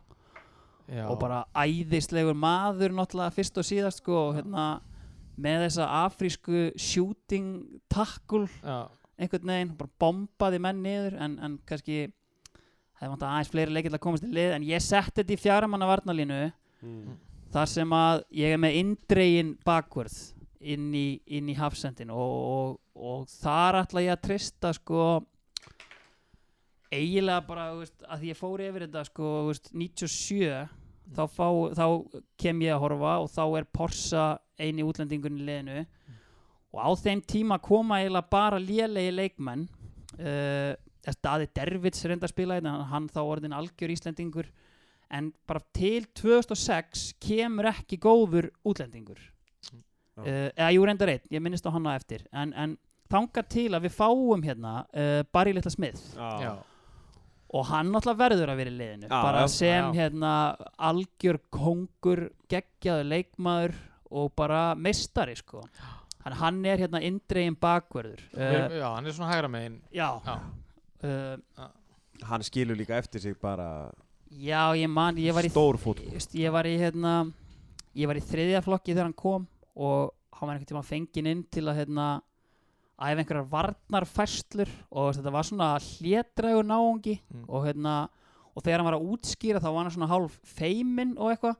já. 0.91 1.05
og 1.09 1.17
bara 1.19 1.39
æðislegur 1.55 2.35
maður 2.37 2.93
náttúrulega 2.93 3.33
fyrst 3.33 3.57
og 3.57 3.65
síðast 3.65 4.03
sko 4.03 4.19
og 4.27 4.35
hérna 4.37 4.65
með 5.41 5.65
þessa 5.65 5.87
afrísku 6.05 6.67
shooting 6.77 7.79
tackle. 7.89 8.45
Já. 8.61 8.85
Einhvern 9.19 9.51
veginn, 9.51 9.75
bara 9.79 9.91
bombaði 9.99 10.59
menn 10.61 10.83
niður 10.83 11.17
en, 11.23 11.39
en 11.39 11.57
kannski 11.67 12.05
hefði 12.99 13.11
vant 13.11 13.25
aðeins 13.27 13.51
fleiri 13.51 13.73
leikir 13.75 13.91
til 13.91 13.99
að 13.99 14.05
komast 14.07 14.25
í 14.27 14.31
lið 14.35 14.53
en 14.55 14.67
ég 14.67 14.83
setti 14.83 15.21
þetta 15.21 15.35
í 15.35 15.41
fjaramanna 15.41 15.89
varnalínu 15.89 16.43
Mm. 16.85 17.15
þar 17.53 17.69
sem 17.71 17.93
að 17.95 18.23
ég 18.35 18.51
er 18.53 18.59
með 18.61 18.75
indregin 18.81 19.53
bakvörð 19.65 20.17
inn 20.59 20.89
í, 20.93 21.19
inn 21.25 21.47
í 21.49 21.55
hafsendin 21.57 22.11
og, 22.13 22.33
og, 22.51 22.75
og 22.93 23.23
þar 23.31 23.79
ætla 23.79 24.03
ég 24.03 24.11
að 24.13 24.21
trista 24.27 24.73
sko 24.75 25.05
eiginlega 26.93 27.41
bara 27.47 27.69
veist, 27.79 28.03
að 28.05 28.21
því 28.21 28.31
ég 28.31 28.39
fór 28.39 28.63
yfir 28.67 28.85
þetta 28.85 29.05
sko 29.09 29.31
veist, 29.49 29.71
97 29.73 30.51
þá, 31.15 31.23
fá, 31.31 31.47
þá 31.79 31.85
kem 32.43 32.61
ég 32.65 32.75
að 32.75 32.83
horfa 32.85 33.15
og 33.23 33.31
þá 33.33 33.43
er 33.59 33.67
Porsa 33.79 34.25
eini 34.61 34.85
útlendingun 34.85 35.39
í 35.39 35.47
liðinu 35.47 35.79
og 36.75 36.81
á 36.83 36.89
þeim 36.99 37.21
tíma 37.23 37.57
koma 37.63 38.01
eiginlega 38.01 38.31
bara 38.31 38.59
lélegi 38.59 39.13
leikmenn. 39.15 39.65
Uh, 40.19 40.75
Daði 41.05 41.47
Dervits 41.53 42.01
reynda 42.09 42.25
að 42.25 42.33
spila 42.33 42.57
þetta, 42.57 42.71
hann, 42.73 42.87
hann 42.89 43.07
þá 43.13 43.21
orðin 43.23 43.55
algjör 43.55 43.93
Íslendingur. 43.93 44.49
En 45.13 45.29
bara 45.47 45.61
til 45.75 46.07
2006 46.17 47.11
kemur 47.21 47.69
ekki 47.69 47.99
góður 48.01 48.49
útlendingur. 48.67 49.21
Já. 50.15 50.23
uh, 50.23 50.49
eða 50.51 50.69
jú 50.75 50.85
reyndar 50.87 51.11
einn, 51.13 51.25
ég 51.31 51.43
minnist 51.43 51.67
á 51.67 51.71
hann 51.75 51.87
á 51.87 51.95
eftir. 51.95 52.25
En, 52.35 52.53
en 52.57 52.77
þangar 53.11 53.47
til 53.51 53.69
að 53.75 53.87
við 53.87 53.95
fáum 53.95 54.43
hérna 54.43 54.77
uh, 54.89 55.21
Barry 55.31 55.55
Little 55.55 55.71
Smith. 55.71 56.01
Já, 56.17 56.29
Já. 56.41 56.53
og 57.55 57.67
hann 57.71 57.91
náttúrulega 57.93 58.23
verður 58.23 58.51
að 58.51 58.63
vera 58.63 58.73
í 58.73 58.79
liðinu. 58.81 59.09
Já, 59.11 59.17
bara 59.19 59.43
já, 59.45 59.51
sem 59.55 59.91
já. 59.91 59.91
hérna 60.01 60.31
algjör 60.91 61.39
kongur 61.53 62.27
geggjaður 62.51 63.11
leikmaður 63.13 63.77
og 64.15 64.33
bara 64.37 64.71
meistari 64.79 65.35
sko 65.37 65.63
hann, 66.25 66.33
hann 66.41 66.59
er 66.65 66.77
hérna 66.83 67.01
indregin 67.05 67.55
bakverður 67.61 68.21
uh, 68.33 68.41
Við- 68.41 68.77
Já, 68.81 68.87
hann 68.95 69.05
er 69.05 69.15
svona 69.17 69.31
hægra 69.33 69.51
megin. 69.53 69.79
Já. 69.93 70.09
Já. 70.25 70.35
uh, 71.05 71.69
hann 72.25 72.43
skilur 72.47 72.77
líka 72.79 72.97
eftir 72.97 73.21
sig 73.21 73.35
bara 73.41 73.91
já 74.31 74.73
ég 74.75 74.89
man 74.89 75.15
ég 75.21 75.33
var 75.35 75.43
í 75.45 75.51
Ég 75.51 76.51
var 76.51 76.65
í 76.67 76.77
hérna 76.81 77.31
ég 77.95 78.07
var 78.09 78.15
í 78.19 78.23
þriðja 78.23 78.61
flokki 78.65 78.91
þegar 78.93 79.09
hann 79.09 79.13
kom 79.19 79.47
og 79.75 80.13
hann 80.35 80.47
var 80.49 80.55
einhvern 80.57 80.71
tíma 80.73 80.83
fenginn 80.83 81.27
inn 81.31 81.43
til 81.51 81.63
að 81.69 81.77
hérna 81.83 82.07
æfa 82.95 83.19
einhverjar 83.21 83.47
varnarfæslur 83.51 84.69
og 84.91 85.13
þetta 85.17 85.31
var 85.35 85.43
svona 85.47 85.69
hlétrægur 85.79 86.63
náungi 86.67 87.19
Mm. 87.31 87.45
og 87.49 87.65
hérna 87.67 87.95
og 88.55 88.63
þegar 88.63 88.79
hann 88.79 88.87
var 88.89 88.97
að 88.99 89.07
útskýra 89.11 89.59
þá 89.59 89.67
var 89.73 89.83
hann 89.83 89.91
svona 89.91 90.07
hálf 90.11 90.39
feiminn 90.43 91.17
og 91.17 91.31
eitthvað 91.33 91.55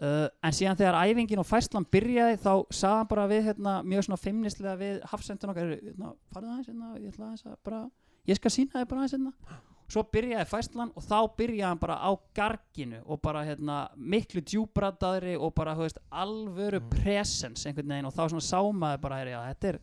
uh, 0.00 0.28
en 0.42 0.52
síðan 0.56 0.78
þegar 0.80 0.98
æfingin 1.06 1.42
og 1.42 1.46
fæslan 1.48 1.86
byrjaði 1.92 2.36
þá 2.42 2.52
sagði 2.70 2.96
hann 2.98 3.10
bara 3.14 3.26
við 3.30 3.42
hérna 3.50 3.74
mjög 3.86 4.06
svona 4.08 4.20
feimnislega 4.24 4.76
við 4.80 5.00
hafsendun 5.12 5.50
okkar 5.54 5.74
hérna, 5.76 6.12
farðu 6.32 6.52
aðeins 6.54 6.70
hérna, 6.72 6.92
ég 7.00 7.10
ætla 7.12 7.26
aðeins 7.30 7.46
að 7.46 7.58
bara 7.64 7.82
ég 8.30 8.36
skal 8.40 8.50
sína 8.54 8.78
þið 8.80 8.88
bara 8.92 9.00
aðeins 9.04 9.16
hérna 9.18 9.60
svo 9.90 10.04
byrjaði 10.06 10.46
fæslan 10.46 10.90
og 10.94 11.02
þá 11.02 11.16
byrjaði 11.40 11.66
hann 11.66 11.80
bara 11.82 11.96
á 11.98 12.10
garginu 12.38 13.00
og 13.10 13.18
bara 13.24 13.40
hérna 13.42 13.78
miklu 13.98 14.38
djúbradaðri 14.46 15.32
og 15.36 15.50
bara 15.56 15.74
veist 15.74 15.98
alvöru 16.14 16.78
Mm. 16.78 16.90
presence 16.94 17.66
einhvern 17.66 17.88
veginn 17.90 18.06
og 18.06 18.14
þá 18.14 18.28
svona 18.30 18.46
sámaði 18.46 19.00
bara 19.02 19.18
já, 19.26 19.40
þetta 19.50 19.68
er 19.72 19.78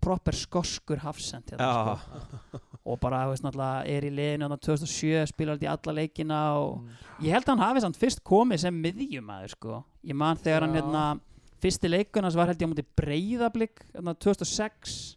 proper 0.00 0.32
skoskur 0.38 1.02
hafsend 1.02 1.50
hérna, 1.50 1.98
sko. 1.98 2.60
Og 2.90 3.00
bara 3.02 3.22
þú 3.26 3.32
veist 3.34 3.46
náttúrulega 3.46 3.86
er 3.94 4.06
í 4.08 4.12
liðinu 4.16 4.46
þarna 4.46 4.60
2007 4.66 5.26
spilar 5.30 5.58
þetta 5.58 5.68
í 5.68 5.72
alla 5.74 5.96
leikina 6.00 6.40
og 6.58 6.76
Mm. 6.80 6.88
ég 7.26 7.32
held 7.34 7.44
að 7.44 7.52
hann 7.54 7.64
hafi 7.66 7.80
samt 7.84 7.98
fyrst 8.00 8.22
komið 8.24 8.58
sem 8.64 8.82
miðjumæður 8.82 9.54
sko 9.54 9.84
ég 10.04 10.14
man 10.14 10.36
þegar 10.36 10.66
hann 10.66 10.74
hérna 10.78 11.04
fyrsti 11.60 11.90
leikunars 11.90 12.36
var 12.38 12.48
held 12.48 12.62
ég 12.62 12.68
á 12.68 12.72
múti 12.72 12.86
breyðablík 12.96 13.82
hérna 13.94 14.14
2006 14.16 15.16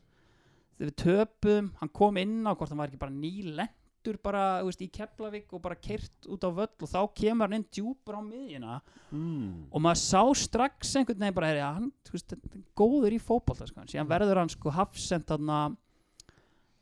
þegar 0.77 0.89
við 0.89 0.97
töpum, 1.03 1.71
hann 1.79 1.89
kom 1.93 2.17
inn 2.17 2.43
á 2.43 2.51
hvort 2.51 2.69
hann 2.73 2.81
var 2.81 2.89
ekki 2.91 2.99
bara 2.99 3.13
nýlendur 3.13 4.17
bara 4.23 4.41
þú 4.59 4.67
veist, 4.67 4.81
í 4.83 4.89
Keflavík 4.91 5.53
og 5.55 5.61
bara 5.63 5.77
keirt 5.79 6.27
út 6.27 6.43
á 6.43 6.49
völl 6.51 6.67
og 6.83 6.89
þá 6.91 6.99
kemur 7.15 7.47
hann 7.47 7.61
inn 7.61 7.67
djúpur 7.71 8.17
á 8.19 8.21
miðjuna 8.25 8.81
mm. 9.13 9.69
og 9.71 9.79
maður 9.85 10.01
sá 10.01 10.23
strax 10.35 10.95
einhvern 10.99 11.21
veginn 11.23 11.37
bara, 11.37 11.51
heyri, 11.53 11.63
hann, 11.63 11.91
þú 12.03 12.17
veist, 12.17 12.33
er 12.35 12.65
góður 12.75 13.15
í 13.15 13.21
fótbolta 13.21 13.69
sko. 13.69 13.85
síðan 13.87 14.09
verður 14.11 14.41
hann 14.41 14.51
sko 14.51 14.73
hafsend 14.75 15.29
þarna 15.29 15.61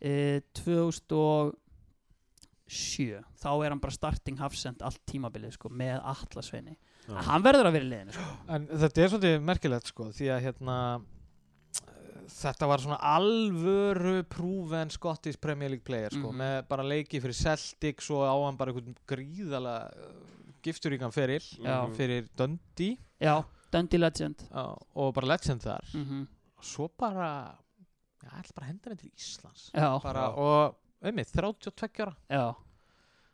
e, 0.02 0.42
2007 0.58 3.22
þá 3.42 3.50
er 3.66 3.70
hann 3.74 3.82
bara 3.84 3.92
starting 3.96 4.38
hafsend 4.40 4.82
allt 4.86 5.02
tímabilið 5.10 5.52
sko, 5.58 5.68
með 5.70 5.98
Atlasveini 6.14 6.76
Já. 7.10 7.18
hann 7.28 7.44
verður 7.44 7.68
að 7.68 7.74
vera 7.78 7.86
í 7.88 7.90
liðinu 7.92 8.14
sko. 8.16 8.28
En 8.56 8.62
þetta 8.72 9.02
er 9.04 9.10
svolítið 9.12 9.36
merkilegt 9.50 9.88
sko 9.92 10.04
því 10.16 10.28
að 10.36 10.44
hérna 10.46 10.76
eh, 11.02 11.06
þetta 12.32 12.66
var 12.70 12.80
svona 12.84 13.00
alvöru 13.12 14.18
proven 14.30 14.90
Scottish 14.94 15.40
Premier 15.42 15.70
League 15.74 15.86
player 15.88 16.12
sko 16.14 16.28
Mhm. 16.32 16.38
með 16.44 16.56
bara 16.70 16.84
leiki 16.86 17.20
fyrir 17.22 17.36
Celtic 17.36 18.02
svo 18.06 18.18
á 18.24 18.36
hann 18.46 18.58
bara 18.58 18.72
einhvern 18.72 18.96
gríðalega 19.08 19.90
eh, 19.92 19.96
gifturíkan 20.64 21.12
feril 21.12 21.42
Já. 21.42 21.88
Mhm. 21.88 21.94
fyrir 21.98 22.30
Dundee 22.38 22.98
já, 23.20 23.44
Dundee 23.72 24.00
Legend 24.00 24.36
já, 24.52 24.78
og 24.96 25.14
bara 25.14 25.28
legend 25.36 25.62
þar 25.62 25.82
mm 25.96 26.28
og 26.62 26.66
svo 26.70 26.88
bara 26.96 27.56
ég 28.30 28.42
ætla 28.42 28.58
bara 28.58 28.66
að 28.68 28.72
henda 28.72 28.92
henni 28.92 29.02
til 29.02 29.14
Íslands. 29.16 29.64
Bara, 30.04 30.28
og 30.36 31.08
einmitt, 31.08 31.32
32 31.34 32.06
ára. 32.06 32.14
Já. 32.30 32.46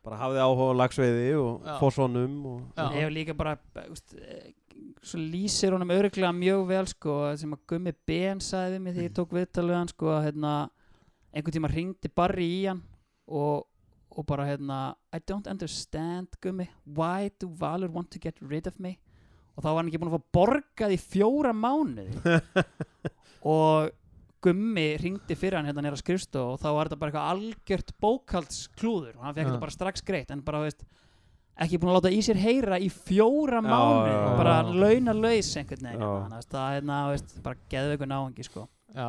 Bara 0.06 0.18
hafði 0.22 0.40
áhuga 0.40 0.72
á 0.72 0.78
lagsveiði 0.78 1.30
og 1.36 1.64
Já. 1.66 2.84
ég 2.94 3.02
hef 3.02 3.12
líka 3.12 3.34
bara 3.36 3.56
úst, 3.90 4.14
svo 5.02 5.18
lýsir 5.20 5.74
honum 5.74 5.90
öruglega 5.92 6.30
mjög 6.32 6.62
vel 6.70 6.86
sko, 6.88 7.16
sem 7.36 7.52
að 7.52 7.64
Gummi 7.72 7.92
Ben 8.06 8.38
við 8.38 8.78
mig 8.80 8.94
þegar 8.94 9.08
ég 9.08 9.16
tók 9.18 9.34
viðtal 9.36 9.66
við 9.68 9.76
hann 9.76 9.90
sko, 9.90 10.14
hérna, 10.24 10.52
einhvern 11.34 11.56
tíma 11.58 11.72
ringdi 11.72 12.12
Barry 12.14 12.46
í 12.46 12.62
hann 12.70 12.80
og, 13.26 13.66
og 14.14 14.26
bara 14.26 14.46
hérna 14.48 14.78
I 15.12 15.20
don't 15.20 15.50
understand 15.50 16.38
Gummi 16.40 16.68
why 16.86 17.28
do 17.38 17.50
Valur 17.58 17.90
want 17.92 18.10
to 18.12 18.22
get 18.22 18.38
rid 18.40 18.66
of 18.66 18.78
me? 18.78 18.96
Og 19.58 19.64
þá 19.64 19.68
var 19.72 19.80
hann 19.80 19.88
ekki 19.90 19.98
búin 19.98 20.12
að 20.12 20.20
fá 20.20 20.34
borgað 20.38 20.92
í 20.94 20.98
fjóra 21.02 21.50
mánuði. 21.50 22.38
Og 23.52 23.88
Gummi 24.44 24.86
ringdi 25.00 25.34
fyrir 25.38 25.58
hann 25.58 25.66
hérna 25.66 25.82
nýra 25.82 25.98
skrifstof 25.98 26.54
og 26.54 26.62
þá 26.62 26.68
var 26.76 26.88
þetta 26.88 27.00
bara 27.00 27.10
eitthvað 27.12 27.30
algjört 27.34 27.92
bókaldsklúður 28.04 29.16
og 29.18 29.26
hann 29.26 29.34
fekk 29.34 29.44
Já. 29.44 29.50
þetta 29.50 29.64
bara 29.64 29.74
strax 29.74 30.04
greitt 30.06 30.34
en 30.34 30.44
bara 30.46 30.62
veist 30.62 30.84
ekki 31.58 31.80
búin 31.82 31.90
að 31.90 31.98
láta 31.98 32.12
í 32.14 32.20
sér 32.22 32.38
heyra 32.38 32.78
í 32.78 32.90
fjóra 32.92 33.62
já, 33.64 33.80
já. 34.06 34.18
bara 34.38 34.58
launalaus 34.68 35.50
einhvern 35.58 35.88
veginn 35.88 36.04
þannig 36.04 36.38
að 36.38 36.52
það 36.52 36.68
er 36.68 36.76
hérna, 36.78 36.98
veist, 37.12 37.34
bara 37.42 37.64
geðu 37.72 37.96
ykkur 37.96 38.12
náungi 38.12 38.46
sko. 38.46 38.68
já, 38.94 39.08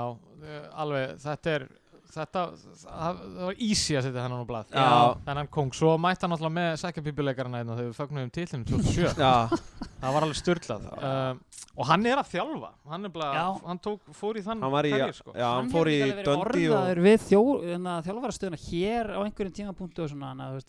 eh, 0.49 0.65
alveg, 0.82 1.13
þetta 1.21 1.53
er 1.53 1.67
þetta, 2.09 2.43
það 2.82 2.97
það 3.03 3.21
var 3.43 3.61
easy 3.67 3.97
að 3.97 4.07
setja 4.07 4.23
hennan 4.25 4.41
á 4.41 4.47
blað 4.49 4.73
Já. 4.73 4.89
þennan 5.27 5.51
kong, 5.53 5.75
svo 5.77 5.93
mætti 6.01 6.25
hann 6.25 6.36
alltaf 6.36 6.53
með 6.55 6.71
sækjabíbuleikarna 6.84 7.61
hérna 7.61 7.77
þegar 7.77 7.91
við 7.91 7.99
fögnum 7.99 8.32
tillinu 8.34 8.69
2007 8.71 9.21
já, 9.21 9.34
það 9.99 10.15
var 10.15 10.25
alveg 10.25 10.39
styrlað 10.39 10.87
um, 10.95 11.39
og 11.79 11.87
hann 11.87 12.05
er 12.09 12.19
að 12.19 12.29
þjálfa 12.33 12.69
hann, 12.91 13.07
er 13.07 13.11
bara, 13.13 13.29
Já. 13.35 13.43
hann 13.69 13.79
tók, 13.83 14.09
fór 14.15 14.39
í 14.39 14.43
þann 14.43 14.63
hann 14.63 14.73
í 14.89 14.91
karriér, 14.93 15.13
sko. 15.15 15.33
já, 15.35 15.45
hann 15.47 15.69
fór 15.71 15.89
í 15.91 15.97
verið 16.01 16.29
og 16.33 17.01
við 17.05 17.25
þjó, 17.25 17.41
hérna, 17.63 17.95
þjálfarastöðuna 18.07 18.59
hér 18.65 19.11
á 19.15 19.19
einhverjum 19.23 19.55
tímapunktu 19.59 20.05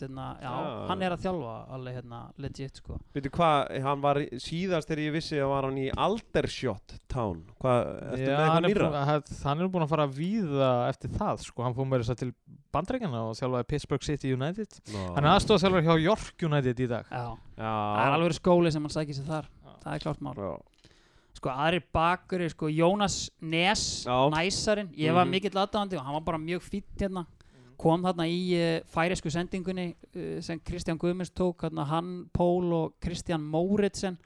hérna, 0.07 0.27
já, 0.43 0.51
Já. 0.51 0.71
hann 0.91 1.05
er 1.07 1.17
að 1.17 1.25
þjálfa 1.27 1.57
alveg 1.77 1.99
hérna, 2.01 2.21
legit 2.45 2.83
sko. 2.83 2.99
veitu 3.17 3.33
hann 3.87 4.05
var 4.05 4.23
síðast 4.47 4.91
þegar 4.91 5.05
ég 5.07 5.17
vissi 5.19 5.41
að 5.41 5.53
var 5.55 5.69
hann 5.71 5.81
í 5.83 5.89
Aldershot 6.07 6.97
Town 7.11 7.43
ertu 8.15 8.27
Já, 8.31 8.39
hann, 8.55 8.71
er 8.71 8.83
hann 9.45 9.61
er 9.65 9.73
búin 9.73 9.87
að 9.87 9.95
fara 9.95 10.09
að 10.09 10.19
víða 10.21 10.73
eftir 10.91 11.15
það 11.17 11.47
sko. 11.47 11.67
hann 11.67 11.79
fór 11.79 11.91
með 11.91 12.05
þess 12.05 12.15
að 12.17 12.23
til 12.25 12.33
bandreikana 12.73 13.23
og 13.29 13.37
þjálfaði 13.39 13.67
Pittsburgh 13.73 14.05
City 14.07 14.33
United. 14.35 14.69
Nó. 14.95 15.07
hann 15.17 15.25
er 15.25 15.31
aðstofað 15.37 15.83
hjá 15.87 15.95
York 16.03 16.43
United 16.47 16.81
í 16.81 16.89
dag. 16.91 17.07
Já, 17.11 17.25
já, 17.57 17.71
það 17.71 18.05
er 18.07 18.17
alveg 18.19 18.37
skóli 18.39 18.73
sem 18.73 18.83
hann 18.87 18.95
sækir 18.95 19.15
sér 19.19 19.27
þar. 19.31 19.49
Já. 19.65 19.73
það 19.85 19.95
er 19.95 20.05
klárt 20.05 20.21
mál. 20.23 20.35
Já, 20.37 20.53
sko 21.41 21.49
aðrir 21.55 21.83
bakuri, 21.93 22.49
sko 22.51 22.69
Jónas 22.69 23.31
Nes, 23.41 24.05
Já. 24.05 24.17
næsarinn. 24.35 24.91
Ég 24.97 25.13
var 25.15 25.25
Mhm. 25.25 25.31
mikill 25.31 25.57
aðdáðandi 25.57 25.97
og 25.99 26.05
hann 26.05 26.13
var 26.15 26.21
bara 26.21 26.39
mjög 26.39 26.61
fýtt 26.63 26.99
hérna. 26.99 27.27
Kom 27.81 28.03
þarna 28.03 28.27
í 28.29 28.41
uh, 28.53 28.81
færisku 28.93 29.31
sendingunni 29.33 29.95
uh, 30.15 30.41
sem 30.43 30.61
Kristján 30.61 30.99
Guðmunds 30.99 31.31
tók 31.33 31.63
hérna, 31.65 31.87
hann, 31.87 32.29
Pól 32.33 32.73
og 32.75 32.93
Kristján 33.01 33.41
Móritsen 33.41 34.19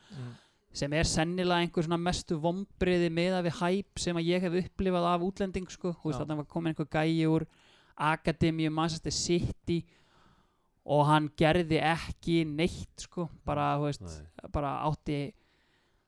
sem 0.74 0.92
er 0.92 1.04
sennilega 1.06 1.62
einhver 1.62 1.84
svona 1.86 2.00
mestu 2.02 2.34
vombriði 2.36 3.06
meða 3.14 3.44
við 3.46 3.60
hæp 3.60 3.96
sem 4.02 4.16
að 4.16 4.26
ég 4.26 4.40
hef 4.42 4.52
upplifað 4.64 5.06
af 5.06 5.20
útlending 5.22 5.70
sko, 5.70 5.92
þú 6.02 6.10
veist 6.10 6.18
þarna 6.18 6.36
var 6.40 6.44
komin 6.50 6.74
einhver 6.74 6.88
gæi 6.90 7.22
úr 7.30 7.46
Akademíu 7.94 8.72
Manchester 8.74 9.14
City 9.14 9.82
og 10.84 11.06
hann 11.08 11.30
gerði 11.38 11.78
ekki 11.80 12.42
neitt 12.44 13.06
sko, 13.06 13.28
bara, 13.46 13.72
veist 13.80 14.04
Nei. 14.04 14.50
bara 14.52 14.76
átti 14.84 15.18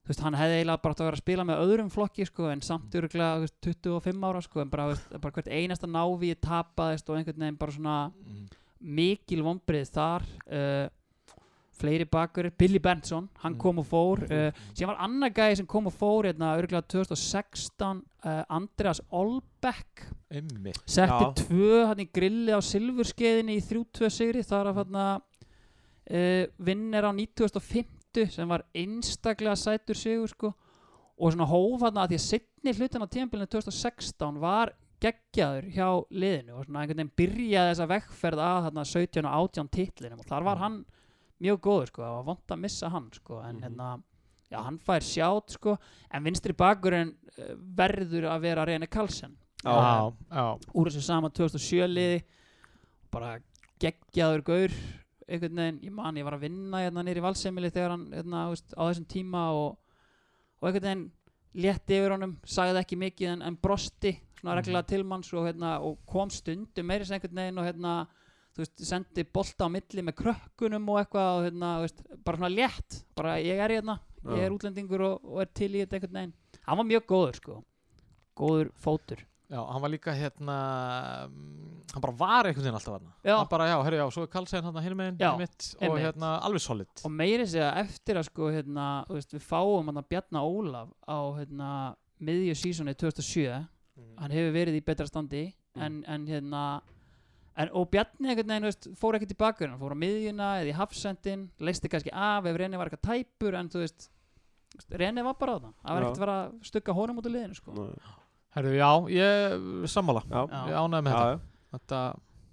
þú 0.07 0.12
veist, 0.12 0.22
hann 0.22 0.37
hefði 0.39 0.59
eiginlega 0.61 0.82
bara 0.82 0.95
átt 0.95 1.01
að 1.01 1.09
vera 1.09 1.18
að 1.18 1.22
spila 1.24 1.47
með 1.49 1.62
öðrum 1.64 1.89
flokki 1.91 2.26
sko, 2.28 2.51
en 2.53 2.62
samt 2.62 2.95
öruglega 2.99 3.39
þú 3.39 3.47
veist, 3.47 3.57
25 3.64 4.28
ára 4.28 4.43
sko, 4.45 4.61
en 4.62 4.70
bara, 4.70 4.91
veist, 4.93 5.16
bara 5.22 5.39
hvert 5.39 5.51
einasta 5.51 5.91
návi 5.91 6.34
tapaðist 6.37 7.09
og 7.11 7.18
einhvern 7.18 7.47
veginn 7.47 7.59
bara 7.62 7.74
svona 7.74 7.97
mikil 8.78 9.43
vombrið 9.47 9.91
þar 9.97 10.26
uh, 10.47 10.87
fleiri 11.79 12.07
bakur. 12.09 12.49
Billy 12.59 12.79
Benson, 12.83 13.29
hann 13.43 13.55
Mm. 13.55 13.59
kom 13.61 13.79
og 13.83 13.87
fór 13.87 14.22
uh, 14.27 14.51
síðan 14.74 14.91
var 14.95 15.01
annar 15.07 15.31
gæði 15.37 15.57
sem 15.61 15.66
kom 15.66 15.87
og 15.87 15.95
fór 15.95 16.27
hérna, 16.31 16.55
örgulega 16.59 16.83
2016 16.89 18.03
uh, 18.24 18.43
Andreas 18.49 19.01
Olbeck 19.11 20.07
setti 20.91 21.47
tvö 21.47 21.87
hann 21.87 22.01
í 22.03 22.09
grilli 22.12 22.51
á 22.53 22.61
silfurskeiðinni 22.64 23.57
í 23.61 23.62
3-2 23.62 24.11
sigri 24.11 24.43
þar 24.43 24.72
að 24.72 24.81
hann 24.83 25.01
uh, 25.01 26.47
vinnir 26.59 27.07
á 27.07 27.12
9050 27.14 28.31
sem 28.33 28.49
var 28.49 28.64
einstaklega 28.74 29.57
sætur 29.61 29.99
sigur 29.99 30.31
sko. 30.33 30.53
Og 31.16 31.33
svona 31.33 31.47
hóf 31.49 31.81
hann 31.87 31.97
að 32.03 32.11
því 32.12 32.18
að 32.18 32.27
sittni 32.27 32.72
hlutin 32.77 33.05
á 33.05 33.09
tímabilinu 33.09 33.49
2016 33.53 34.41
var 34.43 34.72
geggjaður 35.01 35.66
hjá 35.72 35.89
liðinu 36.12 36.55
og 36.57 36.64
svona 36.66 36.83
einhvern 36.83 37.03
veginn 37.03 37.16
byrjaði 37.20 37.72
þessa 37.72 37.87
vekkferð 37.91 38.41
að 38.41 38.61
þarna 38.66 38.85
17 38.91 39.27
og 39.29 39.35
18 39.51 39.68
titlinum 39.77 40.22
og 40.22 40.29
þar 40.31 40.47
var 40.49 40.61
hann 40.62 40.79
mjög 41.41 41.61
góður 41.61 41.87
sko, 41.91 42.03
það 42.03 42.14
var 42.16 42.24
vond 42.30 42.55
að 42.57 42.61
missa 42.62 42.89
hann 42.91 43.11
sko, 43.12 43.41
en 43.45 43.57
Mhm. 43.57 43.62
hérna 43.64 44.03
já, 44.51 44.62
hann 44.62 44.78
fær 44.78 45.01
sjátt 45.03 45.51
sko, 45.51 45.76
en 46.11 46.22
vinstri 46.24 46.53
bakurinn 46.57 47.14
uh, 47.39 47.55
verður 47.76 48.28
að 48.30 48.41
vera 48.41 48.64
Rene 48.66 48.87
Karlsson 48.87 49.37
já, 49.64 50.12
já, 50.30 50.59
úr 50.74 50.87
þessu 50.91 51.03
sama 51.03 51.28
2007 51.30 51.89
liði 51.89 52.22
bara 53.12 53.39
geggjaður 53.80 54.43
gaur 54.45 54.70
einhvern 55.28 55.57
veginn, 55.59 55.80
ég 55.82 55.93
man 55.93 56.14
ég 56.16 56.24
var 56.24 56.37
að 56.39 56.45
vinna 56.47 56.84
hérna 56.84 57.03
nýri 57.03 57.20
valsemili 57.24 57.70
þegar 57.70 57.91
hann 57.97 58.07
hérna, 58.14 58.49
veist, 58.53 58.72
á 58.78 58.82
þessum 58.87 59.07
tíma 59.11 59.51
og, 59.53 59.76
og 60.62 60.68
einhvern 60.68 60.87
veginn 60.87 61.11
létti 61.57 61.97
yfir 61.99 62.12
honum, 62.14 62.37
sagði 62.47 62.78
ekki 62.84 62.97
mikið 63.01 63.32
en, 63.32 63.43
en 63.43 63.57
brosti 63.57 64.12
svona 64.37 64.55
Mhm. 64.55 64.59
reglulega 64.61 64.87
til 64.87 65.05
manns 65.05 65.32
og, 65.34 65.47
hérna, 65.49 65.80
og 65.80 65.99
kom 66.07 66.30
stundum 66.30 66.87
meiri 66.87 67.05
sem 67.05 67.16
einhvern 67.18 67.34
veginn 67.34 67.59
og 67.59 67.64
hérna, 67.66 68.07
þú 68.57 68.63
veist, 68.65 68.83
sendi 68.89 69.25
bolta 69.37 69.69
á 69.69 69.75
milli 69.77 70.03
með 70.09 70.17
krökkunum 70.23 70.89
og 70.93 70.99
eitthvað 71.03 71.31
og 71.39 71.47
hérna, 71.51 71.71
veist, 71.85 72.03
bara 72.25 72.41
svona 72.41 72.53
létt 72.57 73.01
bara 73.19 73.37
ég 73.45 73.61
er 73.61 73.75
hérna, 73.77 73.99
ég 74.33 74.43
er 74.49 74.55
útlendingur 74.57 75.05
og, 75.07 75.25
og 75.37 75.41
er 75.45 75.51
til 75.55 75.71
í 75.77 75.83
þetta 75.85 75.99
einhvern 76.01 76.19
veginn. 76.21 76.35
Hann 76.67 76.81
var 76.81 76.89
mjög 76.89 77.05
góður 77.13 77.37
sko. 77.43 77.57
Góður 78.37 78.71
fótur. 78.83 79.21
Já, 79.47 79.61
hann 79.63 79.79
var 79.85 79.93
líka 79.93 80.11
hérna 80.19 80.55
mm, 81.31 81.83
hann 81.93 82.03
bara 82.03 82.17
var 82.19 82.49
einhvern 82.49 82.65
veginn 82.67 82.79
alltaf 82.81 82.97
hann 82.97 83.13
Já. 83.23 83.37
hann 83.39 83.51
bara, 83.53 83.69
já, 83.71 83.77
herri, 83.87 84.01
já, 84.01 84.07
svo 84.11 84.25
er 84.27 84.33
Karlsson 84.33 84.65
hann 84.67 84.81
hinn 84.83 84.97
meginn 84.99 85.21
og 85.87 86.01
hérna, 86.03 86.33
alveg 86.43 86.65
solid. 86.65 86.91
Og 87.07 87.13
meiri 87.15 87.47
segja 87.47 87.69
eftir 87.85 88.19
að 88.19 88.27
sko 88.33 88.49
hérna, 88.51 88.89
veist, 89.13 89.31
við 89.37 89.45
fáum 89.47 89.87
hann 89.93 90.01
að 90.03 90.09
Bjarna 90.11 90.43
Ólaf 90.43 90.91
á 91.07 91.19
hérna, 91.39 91.71
miðju 92.19 92.57
sísoni 92.59 92.97
2007 92.99 93.47
hann 94.19 94.35
hefur 94.35 94.53
verið 94.57 94.81
í 94.81 94.85
betra 94.85 95.07
standi 95.07 95.45
Mm. 95.77 95.83
en, 95.85 95.97
en 96.09 96.23
hérna 96.25 96.61
en, 97.57 97.71
og 97.73 97.89
Bjarni 97.93 98.31
einhvern 98.31 98.53
veginn 98.53 98.69
veist, 98.69 98.89
fór 99.01 99.17
í 99.19 99.39
bakgrunn 99.39 99.75
hann 99.75 99.81
fór 99.81 99.97
á 99.97 100.03
miðjuna 100.03 100.51
eða 100.61 100.71
í 100.71 100.77
hafsendin 100.77 101.49
leisti 101.59 101.91
kannski 101.93 102.13
af 102.13 102.47
ef 102.49 102.59
Reni 102.61 102.81
var 102.81 102.91
eitthvað 102.91 103.09
tæpur 103.09 103.57
en 103.59 103.71
þú 103.73 103.83
veist 103.85 104.09
Reni 104.93 105.25
var 105.25 105.37
bara 105.41 105.57
á 105.57 105.59
það 105.59 105.73
það 105.73 105.97
var 105.97 106.07
ekkert 106.07 106.17
að 106.21 106.25
vera 106.25 106.39
að 106.43 106.55
stugga 106.71 106.97
honum 106.97 107.21
út 107.21 107.29
úr 107.29 107.37
liðinu 107.37 107.57
sko. 107.57 107.77
Nei. 107.77 108.15
herri, 108.57 108.75
já, 108.77 108.91
ég 109.13 109.89
sammála 109.93 110.25
já, 110.29 110.41
ég 110.71 110.81
ánæði 110.81 111.07
með 111.07 111.15
já, 111.15 111.21
þetta 111.21 111.31
já. 111.31 111.39
þetta, 111.77 112.03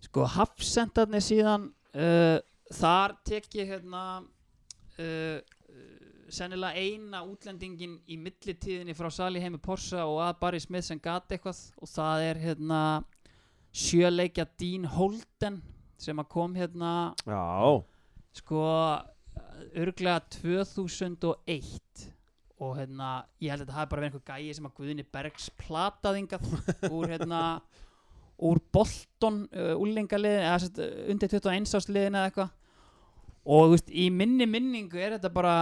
sko 0.07 0.29
hafsendarnir 0.37 1.25
síðan 1.25 1.67
uh, 1.95 2.37
þar 2.73 3.17
tek 3.27 3.49
ég 3.59 3.73
hérna 3.73 4.03
uh, 4.23 5.39
sennilega 6.33 6.79
eina 6.79 7.21
útlendingin 7.27 7.99
í 8.09 8.17
millitíðinni 8.17 8.95
frá 8.97 9.09
Sali 9.13 9.41
heimi 9.43 9.59
Porsa 9.61 10.07
og 10.07 10.21
að 10.23 10.39
Barry 10.39 10.61
Smith 10.63 10.87
sem 10.87 11.01
gati 11.01 11.35
eitthvað 11.35 11.59
og 11.77 11.91
það 11.91 12.27
er 12.29 12.39
hérna 12.41 12.79
sjöleikja 13.73 14.45
Dean 14.59 14.85
Holden 14.85 15.61
sem 15.97 16.19
að 16.21 16.27
kom 16.29 16.53
hérna 16.57 16.91
já. 17.25 17.83
sko 18.37 18.63
örglega 19.73 20.19
2001 20.41 22.09
og 22.63 22.75
hérna 22.77 23.07
ég 23.41 23.51
held 23.51 23.63
að 23.63 23.67
þetta 23.67 23.77
hafi 23.77 23.91
bara 23.91 24.03
verið 24.03 24.17
einhver 24.17 24.27
gæi 24.29 24.53
sem 24.55 24.67
að 24.67 24.75
Guðni 24.79 25.05
Bergs 25.13 25.47
plataðingað 25.59 26.45
úr 26.95 27.11
hérna 27.11 27.39
úr 28.43 28.59
Bolton 28.73 29.43
uh, 29.53 29.73
úlingaliðin 29.79 30.45
eða 30.47 30.69
uh, 30.83 30.91
undir 31.13 31.31
21 31.33 31.73
ásliðin 31.79 32.17
eða 32.19 32.29
eitthvað 32.29 32.53
og 33.43 33.65
þú 33.67 33.73
veist, 33.75 33.89
í 33.91 34.05
minni 34.13 34.45
minningu 34.47 35.01
er 35.03 35.17
þetta 35.17 35.33
bara 35.35 35.55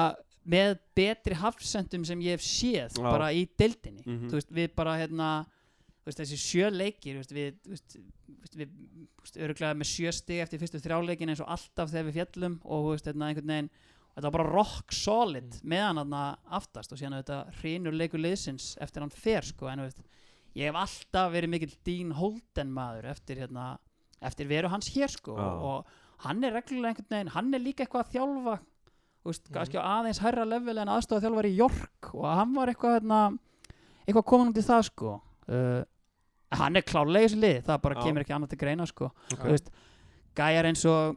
með 0.51 0.75
betri 0.97 1.35
hafsendum 1.37 2.03
sem 2.05 2.21
ég 2.21 2.37
hef 2.37 2.43
séð 2.45 2.97
Já. 2.97 3.05
bara 3.07 3.31
í 3.33 3.43
deildinni 3.57 4.03
Mhm. 4.05 4.29
þú 4.29 4.37
veist, 4.39 4.51
við 4.53 4.71
bara 4.77 4.95
hérna 4.99 5.29
veist, 6.05 6.21
þessi 6.21 6.39
sjö 6.39 6.69
leikir 6.73 7.19
veist, 7.19 7.33
við, 7.35 7.57
veist, 7.69 7.97
við 8.57 9.41
öruglega 9.45 9.77
með 9.77 9.91
sjö 9.91 10.13
stig 10.15 10.41
eftir 10.43 10.61
fyrstu 10.61 10.81
þrjáleikin 10.81 11.31
eins 11.31 11.43
og 11.43 11.51
alltaf 11.53 11.91
þegar 11.91 12.07
við 12.09 12.17
fjallum 12.19 12.57
og 12.65 12.89
hérna, 12.97 13.31
þetta 14.15 14.25
var 14.25 14.35
bara 14.37 14.49
rock 14.49 14.95
solid 14.95 15.59
meðan 15.61 16.01
hann 16.03 16.17
aftast 16.57 16.93
og 16.93 17.01
síðan 17.01 17.19
þetta 17.21 17.41
hrinur 17.61 17.95
leikur 17.95 18.21
liðsins 18.23 18.73
eftir 18.81 19.05
hann 19.05 19.13
fer 19.13 19.45
sko, 19.47 19.69
en 19.71 19.85
ég 20.57 20.67
hef 20.67 20.79
alltaf 20.81 21.31
verið 21.35 21.53
mikill 21.53 21.77
Dean 21.87 22.15
Holden 22.17 22.73
maður 22.75 23.11
eftir 23.13 23.43
hérna, 23.43 23.75
eftir 24.21 24.49
veru 24.49 24.71
hans 24.71 24.91
hér 24.95 25.11
sko 25.13 25.37
Já. 25.37 25.47
og, 25.71 25.97
hann 26.21 26.43
er 26.45 26.53
reglulega 26.53 26.91
einhvern 26.91 27.09
veginn, 27.09 27.31
hann 27.33 27.55
er 27.57 27.63
líka 27.63 27.81
eitthvað 27.81 28.03
að 28.03 28.11
þjálfa 28.13 28.59
á 29.25 29.61
aðeins 29.81 30.19
hærra 30.21 30.43
level 30.45 30.75
en 30.81 30.91
aðstofa 30.93 31.23
þjálfari 31.23 31.49
í 31.53 31.57
York 31.57 32.11
og 32.13 32.27
hann 32.29 32.53
var 32.53 32.69
eitthvað 32.69 32.99
hérna, 32.99 33.21
eitthvað 34.05 34.27
komin 34.29 34.51
út 34.51 34.59
í 34.61 34.65
það 34.65 34.83
sko 34.89 35.15
uh, 35.49 35.81
hann 36.51 36.75
er 36.75 36.83
klárlega 36.85 37.25
í 37.25 37.29
þessu 37.29 37.41
lið 37.41 37.59
það 37.69 37.81
bara 37.87 38.01
kemur 38.03 38.21
ekki 38.25 38.35
annað 38.35 38.49
til 38.53 38.61
greina 38.65 38.85
sko 38.89 39.09
Ok. 39.33 39.39
þú 39.45 39.51
veist, 39.55 39.69
gæjar 40.35 40.67
eins 40.69 40.85
og 40.91 41.15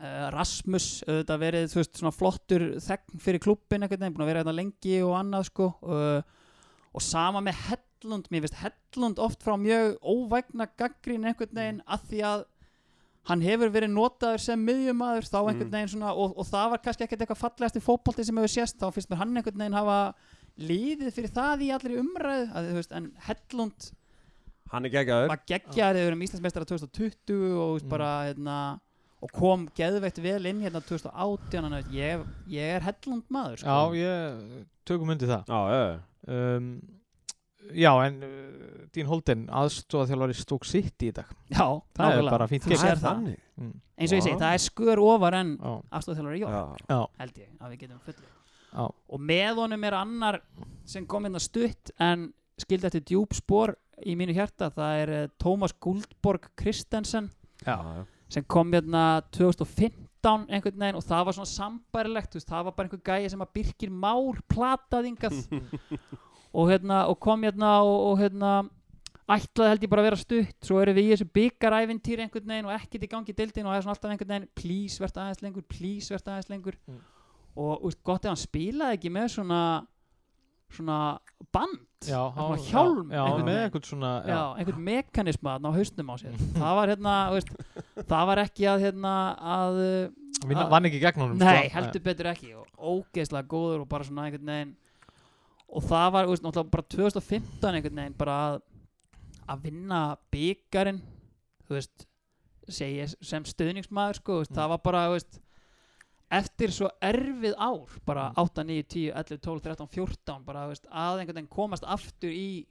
uh, 0.00 0.26
Rasmus 0.34 0.88
auðvitað 1.06 1.42
verið 1.44 1.76
veist, 1.78 1.96
svona 2.00 2.14
flottur 2.14 2.66
þegn 2.82 3.22
fyrir 3.22 3.42
klubbin 3.46 3.82
einhvern 3.86 4.00
veginn, 4.04 4.16
búin 4.16 4.26
að 4.26 4.32
vera 4.32 4.42
hérna 4.44 4.56
lengi 4.58 4.96
og 5.06 5.14
annað 5.20 5.48
sko 5.52 5.70
uh, 5.82 6.20
og 6.90 7.02
sama 7.06 7.38
með 7.46 7.60
Hellund, 7.68 8.26
mér 8.32 8.46
finnst 8.46 8.58
Hellund 8.64 9.20
oft 9.22 9.44
frá 9.46 9.54
mjög 9.60 9.98
óvægna 10.02 10.66
gaggrín 10.80 11.28
einhvern 11.30 11.54
veginn 11.54 11.82
að 11.86 12.08
því 12.10 12.24
að 12.26 12.46
hann 13.30 13.42
hefur 13.44 13.68
verið 13.70 13.92
notaður 13.92 14.40
sem 14.42 14.62
miðjumadur 14.64 15.26
þá 15.28 15.36
einhvern 15.42 15.66
Mm. 15.68 15.72
veginn 15.74 15.90
svona 15.92 16.12
og, 16.16 16.32
og 16.40 16.46
það 16.48 16.70
var 16.72 16.80
kannski 16.82 17.04
ekkert 17.04 17.20
eitthvað 17.22 17.42
fallegast 17.44 17.76
í 17.76 17.82
fótbolti 17.84 18.24
sem 18.24 18.38
hefur 18.40 18.50
sést 18.54 18.78
þá 18.80 18.86
finnst 18.96 19.10
mér 19.12 19.20
hann 19.20 19.36
einhvern 19.36 19.60
veginn 19.60 19.76
hafa 19.76 19.98
líðið 20.58 21.12
fyrir 21.14 21.30
það 21.36 21.62
í 21.66 21.70
allir 21.76 21.98
umræðu 22.02 22.46
að, 22.54 22.68
veist, 22.76 22.92
en 22.92 23.10
Hellund 23.28 23.90
Hann 24.70 24.84
er 24.86 24.90
geggjaður. 24.94 25.28
var 25.32 25.40
geggjaður 25.46 25.96
þegar 25.96 25.98
við 26.00 26.10
erum 26.10 26.22
Íslandsmeistara 26.26 26.64
2020 26.70 27.58
og, 27.58 27.72
veist, 27.74 27.84
Mm. 27.86 27.90
bara, 27.90 28.10
hérna, 28.28 28.80
og 29.22 29.32
kom 29.32 29.66
geðveikt 29.76 30.22
vel 30.22 30.46
inn 30.46 30.60
hérna 30.62 30.80
2018 30.80 31.50
þannig 31.64 31.84
að 31.84 31.90
ég, 31.92 32.24
ég 32.48 32.76
er 32.76 32.80
Hellund 32.86 33.24
maður 33.30 33.58
sko. 33.58 33.66
Já, 33.66 33.98
ég 33.98 34.64
tökum 34.86 35.10
undir 35.10 35.28
það. 35.28 35.44
Já, 35.46 36.00
um, 36.28 36.80
Já, 37.76 37.92
en 38.06 38.22
uh, 38.24 38.86
Dín 38.90 39.06
Holden 39.06 39.42
aðstofa 39.52 40.08
þjálfari 40.08 40.34
stók 40.34 40.64
sitt 40.66 41.02
í 41.06 41.10
dag. 41.14 41.28
Já, 41.52 41.66
Það 41.94 42.14
er 42.16 42.30
bara 42.32 42.46
fínt 42.48 42.64
sér 42.64 42.72
er 42.94 42.96
það. 42.96 43.02
þannig. 43.04 43.36
Mm. 43.60 43.74
eins 44.00 44.12
og 44.12 44.16
ég 44.18 44.24
segi, 44.24 44.38
það 44.40 44.54
er 44.56 44.62
skör 44.64 45.02
ofar 45.04 45.34
en 45.34 45.50
Já, 45.60 45.74
afstóðþjálfari 45.92 46.40
Jó, 46.40 46.48
Já. 46.48 46.62
já, 46.88 46.98
held 47.20 47.36
ég 47.42 47.48
að 47.60 47.70
við 47.74 47.78
getum 47.84 48.00
fullu 48.06 48.26
já, 48.72 48.84
og 48.86 49.20
með 49.20 49.62
honum 49.62 49.86
er 49.88 49.96
annar 49.98 50.40
sem 50.88 51.06
kom 51.06 51.26
hérna 51.26 51.42
stutt 51.42 51.92
en 52.00 52.30
skildi 52.60 52.88
eftir 52.88 53.04
djúb 53.12 53.34
spór 53.36 53.74
í 54.06 54.16
mínu 54.18 54.34
hjarta 54.36 54.70
það 54.74 55.02
er 55.02 55.12
uh, 55.16 55.28
Tómas 55.40 55.74
Guldborg 55.80 56.50
Kristensen 56.58 57.30
já. 57.64 57.76
já. 57.76 58.06
sem 58.28 58.46
kom 58.48 58.72
hérna 58.72 59.22
2015 59.36 60.48
einhvern 60.48 60.82
veginn 60.82 60.98
og 60.98 61.06
það 61.06 61.24
var 61.28 61.38
svona 61.38 61.52
sambærilegt 61.52 62.34
þú 62.34 62.40
veist, 62.40 62.50
það 62.50 62.66
var 62.66 62.76
bara 62.76 62.88
einhver 62.88 63.04
gæi 63.04 63.30
sem 63.32 63.44
að 63.44 63.54
Birkir 63.56 63.92
Már 63.92 64.42
plataðingað 64.52 65.38
og, 66.58 66.66
hérna, 66.68 67.06
og 67.08 67.18
kom 67.22 67.46
hérna 67.46 67.78
og, 67.86 67.96
og 68.10 68.20
hérna 68.20 68.52
ætlaði 69.30 69.70
held 69.70 69.84
ég 69.86 69.92
bara 69.92 70.02
að 70.02 70.08
vera 70.08 70.18
stutt 70.18 70.66
svo 70.66 70.80
erum 70.82 70.96
við 70.96 71.06
í 71.06 71.12
þessu 71.14 71.28
byggaræfintýri 71.36 72.24
einhvern 72.24 72.50
veginn 72.50 72.68
og 72.68 72.74
ekkert 72.74 73.06
í 73.06 73.10
gangi 73.12 73.32
í 73.32 73.38
deildin 73.38 73.68
og 73.68 73.72
það 73.72 73.78
er 73.78 73.84
svona 73.86 73.94
alltaf 73.96 74.12
einhvern 74.14 74.32
veginn 74.34 74.48
please 74.58 75.02
verða 75.02 75.26
aðeins 75.26 75.44
lengur, 75.44 75.66
please 75.70 76.14
verða 76.14 76.36
aðeins 76.36 76.50
lengur 76.52 76.78
Mm. 76.90 77.00
Og 77.56 77.82
úst, 77.88 78.02
gott 78.06 78.24
ef 78.24 78.30
hann 78.30 78.36
spilaði 78.40 78.98
ekki 78.98 79.10
með 79.12 79.28
svona 79.36 79.62
svona 80.70 80.96
band 81.52 81.78
Já, 82.06 82.20
Svona 82.32 82.46
hann- 82.54 82.62
hjálm 82.70 83.10
Já, 83.12 83.20
einhvern 83.26 83.44
með 83.48 83.58
eitthvað 83.64 83.86
svona 83.90 84.10
já, 84.24 84.38
einhvern 84.56 84.84
mekanisma 84.86 85.56
á 85.60 85.68
hausnum 85.74 86.12
á 86.12 86.14
sér. 86.16 86.36
Það 86.62 86.74
var 86.78 86.88
hérna, 86.94 87.14
veist, 87.34 87.50
það 88.08 88.26
var 88.30 88.40
ekki 88.46 88.68
að 88.70 88.84
hérna 88.86 89.14
að 89.36 89.80
Vinna, 90.46 90.64
vann 90.72 90.86
ekki 90.88 91.00
gegn 91.02 91.20
honum 91.20 91.36
nei, 91.42 91.66
sko. 91.66 91.74
heldur 91.74 92.04
betur 92.06 92.28
ekki 92.30 92.52
og 92.56 92.70
ógeðslega 92.80 93.50
góður 93.50 93.82
og 93.82 93.88
bara 93.90 94.06
svona 94.08 94.24
einhvern 94.30 94.48
veginn. 94.48 94.70
Og 95.68 95.84
það 95.84 96.06
var, 96.14 96.30
veist, 96.30 96.42
náttúrulega 96.46 96.72
bara 96.78 96.86
2015 96.96 97.74
einhvern 97.76 98.00
veginn 98.00 98.16
bara 98.22 98.38
að 98.46 98.56
að 99.50 99.62
vinna 99.66 100.00
byggarinn 100.32 101.02
þú 101.66 101.76
veist, 101.76 102.06
sem 102.70 103.44
stöðningsmaður, 103.50 104.20
sko, 104.22 104.38
veist, 104.40 104.52
Mm. 104.54 104.56
það 104.62 104.68
var 104.72 104.78
bara, 104.88 105.04
þú 105.10 105.18
veist 105.18 105.40
eftir 106.30 106.70
svo 106.74 106.88
erfið 107.02 107.54
ár 107.58 107.94
bara 108.06 108.28
Mm. 108.30 108.42
8, 108.44 108.64
9, 108.64 108.82
10, 108.88 109.12
11, 109.14 109.40
12, 109.42 109.62
13, 109.62 109.88
14 109.88 110.44
bara, 110.46 110.66
veist, 110.70 110.86
að 110.90 111.20
einhvern 111.22 111.34
veginn 111.40 111.48
komast 111.50 111.84
aftur 111.84 112.30
í 112.30 112.66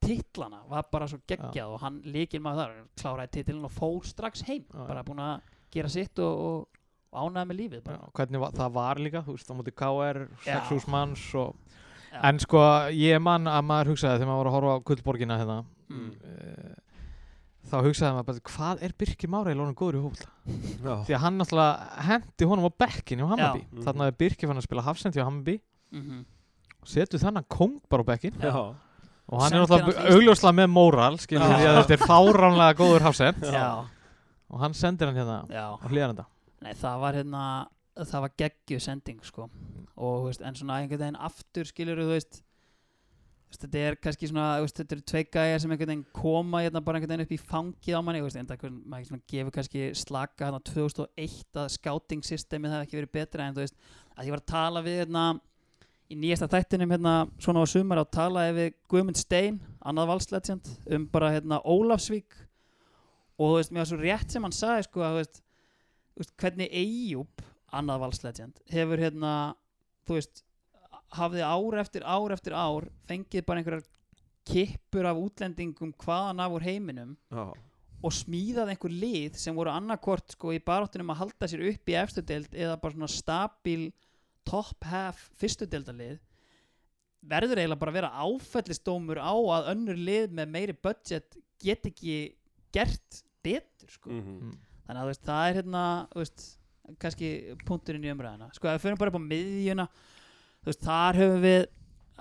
titlana 0.00 0.62
var 0.70 0.86
bara 0.92 1.06
svo 1.10 1.18
geggjað 1.28 1.74
og 1.74 1.80
hann 1.82 2.00
líkil 2.08 2.40
maður 2.40 2.70
þar 2.70 2.76
kláraði 3.02 3.32
titlinn 3.36 3.64
og 3.68 3.72
fór 3.74 4.04
strax 4.08 4.42
heim 4.48 4.62
já. 4.70 4.86
bara 4.88 5.02
búin 5.04 5.18
að 5.20 5.40
gera 5.74 5.88
sitt 5.92 6.18
og, 6.18 6.38
og, 6.40 6.68
og 7.12 7.26
ánæði 7.28 7.48
með 7.50 7.58
lífið 7.60 7.82
bara. 7.84 8.08
hvernig 8.16 8.40
var, 8.40 8.54
það 8.56 8.72
var 8.78 8.96
líka, 9.02 9.22
þú 9.26 9.34
veist, 9.36 9.50
á 9.50 9.54
móti 9.58 9.74
KR, 9.76 10.20
Já. 10.46 10.60
6 10.70 10.86
manns 10.88 11.26
og, 11.34 11.56
en 12.22 12.38
sko, 12.42 12.62
ég 12.96 13.20
man 13.22 13.44
að 13.50 13.66
maður 13.68 13.92
hugsaði 13.92 14.18
þegar 14.22 14.30
maður 14.32 14.40
var 14.44 14.50
að 14.50 14.56
horfa 14.58 14.76
á 14.78 14.84
Guldborgina 14.90 15.38
hérna, 15.42 15.58
Mm. 15.90 16.12
Þá 17.70 17.76
hugsaði 17.86 18.14
maður 18.16 18.26
bara, 18.30 18.42
hvað 18.50 18.82
er 18.86 18.92
Birkir 18.98 19.30
Mára 19.30 19.52
í 19.52 19.56
lónum 19.58 19.74
góður 19.78 19.98
í 20.00 20.02
hófla? 20.04 20.28
Já. 20.82 20.94
Því 21.06 21.14
að 21.16 21.22
hann 21.24 21.38
náttúrulega 21.38 22.04
hendi 22.08 22.48
honum 22.50 22.66
á 22.66 22.72
bekkin 22.82 23.22
hjá 23.22 23.28
Hammarby, 23.30 23.62
Já. 23.70 23.82
þarna 23.86 24.06
er 24.10 24.16
Birkir 24.20 24.50
fann 24.50 24.60
að 24.60 24.66
spila 24.66 24.82
hafsend 24.86 25.14
hjá 25.14 25.24
Hammarby 25.24 25.60
Mhm. 25.92 26.24
og 26.82 26.88
setur 26.88 27.18
þennan 27.22 27.46
kong 27.48 27.80
bara 27.90 28.02
á 28.02 28.06
bekkin 28.10 28.34
Já. 28.40 28.50
Já. 28.50 28.74
og 29.30 29.40
hann 29.40 29.50
Sendir 29.50 29.62
er 29.62 29.66
náttúrulega 29.66 29.96
hann 30.02 30.12
augljóslega 30.16 30.54
með 30.60 30.70
móral, 30.74 31.18
skilur 31.18 31.46
Já. 31.46 31.56
því 31.56 31.66
að 31.70 31.78
þetta 31.80 31.96
er 31.96 32.06
fáránlega 32.06 32.74
góður 32.80 33.06
hafsend 33.06 33.44
og 34.50 34.58
hann 34.60 34.74
sendir 34.74 35.06
hann 35.06 35.16
hérna 35.16 35.46
já. 35.48 35.66
á 35.78 35.86
hlýðanenda. 35.86 36.26
Nei, 36.62 36.72
það 36.74 37.00
var 37.00 37.14
hérna 37.14 37.44
það 38.00 38.20
var 38.20 38.30
geggju 38.38 38.80
sending 38.80 39.20
sko 39.22 39.48
og 40.00 40.26
veist, 40.26 40.40
en 40.42 40.54
svona 40.54 40.80
einhvern 40.80 40.98
veginn 41.02 41.16
aftur 41.20 41.64
veist 41.68 42.06
þú 42.06 42.14
veist, 42.14 42.42
þetta 43.50 43.82
er 43.82 43.96
kannski 43.98 44.28
svona, 44.30 44.48
þetta 44.62 44.96
eru 44.96 45.04
tvei 45.10 45.24
gæjar 45.26 45.62
sem 45.62 45.72
einhvern 45.74 45.90
veginn 45.90 46.04
koma 46.14 46.62
hérna 46.62 46.82
bara 46.84 47.00
einhvern 47.00 47.16
veginn 47.16 47.26
upp 47.26 47.34
í 47.34 47.40
fangið 47.50 47.98
á 47.98 48.00
manni, 48.06 48.22
en 48.22 48.50
það 48.50 49.22
gefur 49.32 49.54
kannski 49.56 49.86
slaka 49.98 50.46
hérna 50.46 50.60
2001 50.70 51.58
að 51.58 51.70
scouting 51.74 52.26
systemið 52.26 52.76
það 52.76 52.84
ekki 52.86 53.00
verið 53.00 53.14
betra 53.18 53.46
en 53.46 53.56
þú 53.56 53.64
veist, 53.64 53.78
að 54.14 54.28
ég 54.28 54.36
var 54.36 54.44
að 54.44 54.52
tala 54.54 54.84
við 54.86 55.00
hérna 55.02 55.24
í 56.10 56.18
nýjasta 56.18 56.48
þættinum 56.50 56.90
hérna 56.90 57.14
svona 57.38 57.62
á 57.62 57.66
sumar 57.70 58.00
og 58.02 58.10
talaði 58.14 58.54
við 58.56 58.72
Guðmund 58.90 59.18
Stein 59.20 59.60
annað 59.86 60.10
valslegend 60.10 60.70
um 60.96 61.06
bara 61.12 61.30
hérna 61.36 61.60
Ólafsvík. 61.62 62.34
Og 63.40 63.52
þú 63.52 63.58
veist, 63.60 63.72
mér 63.72 63.84
var 63.84 63.90
svo 63.90 64.00
rétt 64.00 64.34
sem 64.34 64.44
hann 64.44 64.56
sagði 64.56 64.86
sko 64.88 65.04
að 65.06 65.20
þú 65.20 66.22
veist 66.22 66.34
hvernig 66.42 66.74
Eyjúb 66.82 67.44
annað 67.70 68.02
valslegend 68.04 68.62
hefur 68.74 69.00
hérna 69.00 69.34
þú 70.08 70.18
veist, 70.18 70.42
hafði 71.16 71.42
ár 71.46 71.78
eftir 71.82 72.04
ár 72.06 72.32
eftir 72.36 72.54
ár 72.54 72.86
fengið 73.10 73.46
bara 73.46 73.62
einhverjar 73.62 73.86
kippur 74.50 75.06
af 75.10 75.18
útlendingum 75.20 75.92
hvaðan 76.00 76.40
af 76.44 76.54
úr 76.56 76.64
heiminum 76.64 77.16
Já. 77.30 77.50
og 78.02 78.12
smíðað 78.16 78.70
einhver 78.72 78.94
lið 78.94 79.36
sem 79.42 79.54
voru 79.54 79.70
annarkort 79.74 80.32
sko 80.36 80.54
í 80.56 80.60
baráttunum 80.64 81.10
að 81.12 81.20
halda 81.24 81.48
sér 81.50 81.66
upp 81.72 81.90
í 81.92 81.96
efstu 82.00 82.22
deild 82.24 82.54
eða 82.54 82.78
bara 82.80 82.94
svona 82.96 83.10
stabil 83.12 83.90
top 84.48 84.86
half 84.88 85.26
fyrstu 85.38 85.66
deildalið 85.68 86.18
verður 87.30 87.60
eiginlega 87.60 87.80
bara 87.82 87.92
að 87.92 87.98
vera 87.98 88.12
áfællistómur 88.24 89.20
á 89.20 89.34
að 89.36 89.68
önnur 89.74 89.98
lið 90.00 90.32
með 90.38 90.54
meiri 90.54 90.72
budget 90.82 91.36
get 91.60 91.84
ekki 91.90 92.14
gert 92.72 93.20
betur 93.44 93.90
sko 93.92 94.10
Mhm. 94.14 94.54
þannig 94.86 95.02
að 95.02 95.10
veist, 95.10 95.24
það 95.26 95.48
er 95.50 95.54
hérna 95.60 95.82
veist, 96.16 96.46
kannski 96.98 97.28
punkturinn 97.68 98.04
í 98.08 98.10
umræðina 98.10 98.48
sko, 98.56 98.68
ef 98.68 98.80
við 98.80 98.86
fyrir 98.88 98.98
bara 98.98 99.10
upp 99.12 99.20
á 99.20 99.28
miðjuna 99.28 99.88
veist, 100.66 100.82
þar 100.84 101.18
höfum 101.20 101.40
við 101.44 101.66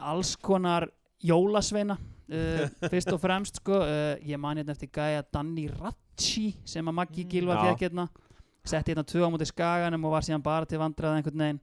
alls 0.10 0.36
konar 0.40 0.88
jólasveina 1.26 1.98
uh, 2.00 2.66
fyrst 2.92 3.12
og 3.14 3.20
fremst 3.24 3.60
sko, 3.62 3.82
uh, 3.84 4.16
ég 4.24 4.40
man 4.40 4.58
hérna 4.62 4.76
eftir 4.76 4.92
gæja 4.96 5.24
Danny 5.34 5.68
Ratchi 5.74 6.54
sem 6.66 6.88
að 6.88 6.98
Maggi 7.02 7.26
Mm. 7.26 7.32
Gilvar 7.34 7.64
fekk 7.68 7.88
hérna 7.90 8.08
setti 8.70 8.94
hérna 8.94 9.04
tvö 9.08 9.26
á 9.26 9.30
móti 9.34 9.48
skaganum 9.50 10.06
og 10.06 10.12
var 10.18 10.26
síðan 10.28 10.44
bara 10.46 10.66
til 10.70 10.80
vandrað 10.80 11.18
einhvern 11.20 11.44
veginn 11.44 11.62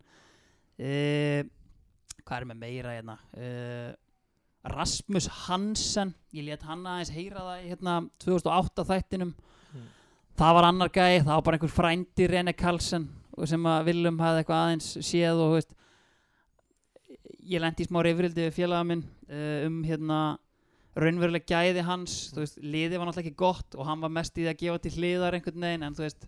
uh, 0.80 1.46
hvað 2.26 2.40
er 2.42 2.48
með 2.50 2.60
meira 2.64 2.94
hérna 2.96 3.16
uh, 3.36 3.92
Rasmus 4.66 5.28
Hansen 5.46 6.10
ég 6.34 6.48
let 6.48 6.64
hann 6.66 6.82
aðeins 6.90 7.12
heyra 7.14 7.44
það 7.46 7.66
hérna 7.72 7.98
2008 8.24 8.86
þættinum 8.92 9.34
Mm. 9.76 9.82
það 10.38 10.54
var 10.56 10.64
annar 10.68 10.88
gæi, 10.94 11.18
það 11.24 11.32
var 11.34 11.42
bara 11.42 11.56
einhver 11.58 11.72
frændi 11.74 12.26
Rene 12.30 12.52
Karlsson 12.56 13.08
sem 13.50 13.64
að 13.66 13.88
Willum 13.90 14.20
hafði 14.22 14.40
eitthvað 14.44 14.60
aðeins 14.62 14.86
séð 15.04 15.40
og 15.42 15.50
veist 15.56 15.74
ég 17.47 17.62
lendi 17.62 17.84
í 17.84 17.88
smá 17.88 18.03
reyfrildi 18.05 18.49
við 18.49 18.57
félaga 18.57 18.86
minn 18.88 19.05
uh, 19.30 19.66
um 19.68 19.82
hérna 19.86 20.20
raunveruleg 20.97 21.44
gæði 21.49 21.84
hans 21.84 22.16
þú 22.32 22.42
veist, 22.42 22.59
liðið 22.62 22.99
var 22.99 23.09
náttúrulega 23.09 23.28
ekki 23.28 23.42
gott 23.42 23.76
og 23.76 23.88
hann 23.88 24.03
var 24.05 24.12
mest 24.16 24.38
í 24.38 24.44
því 24.44 24.51
að 24.53 24.61
gefa 24.62 24.82
til 24.84 24.94
hliðar 24.97 25.36
einhvern 25.36 25.66
veginn 25.66 25.86
en 25.86 25.97
þú 25.97 26.07
veist, 26.07 26.26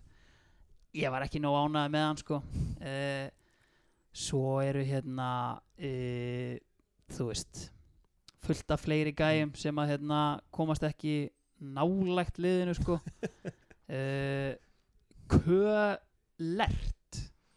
ég 0.99 1.13
var 1.13 1.25
ekki 1.25 1.41
nóg 1.41 1.57
ánæði 1.57 1.93
með 1.95 2.05
hann 2.05 2.21
sko. 2.21 2.39
Uh, 2.79 3.27
svo 4.13 4.59
eru 4.65 4.83
hérna 4.85 5.31
uh, 5.57 6.55
þú 7.15 7.29
veist 7.31 7.65
fullt 8.45 8.73
af 8.73 8.85
fleiri 8.85 9.13
gæjum 9.13 9.51
sem 9.57 9.81
að 9.81 9.95
hérna 9.95 10.21
komast 10.55 10.85
ekki 10.87 11.31
nálægt 11.59 12.41
liðinu 12.41 12.77
sko. 12.77 13.01
Uh, 13.89 14.53
Kölert 15.25 16.98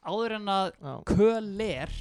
áður 0.07 0.35
en 0.39 0.47
að 0.53 0.73
Köler 1.07 1.93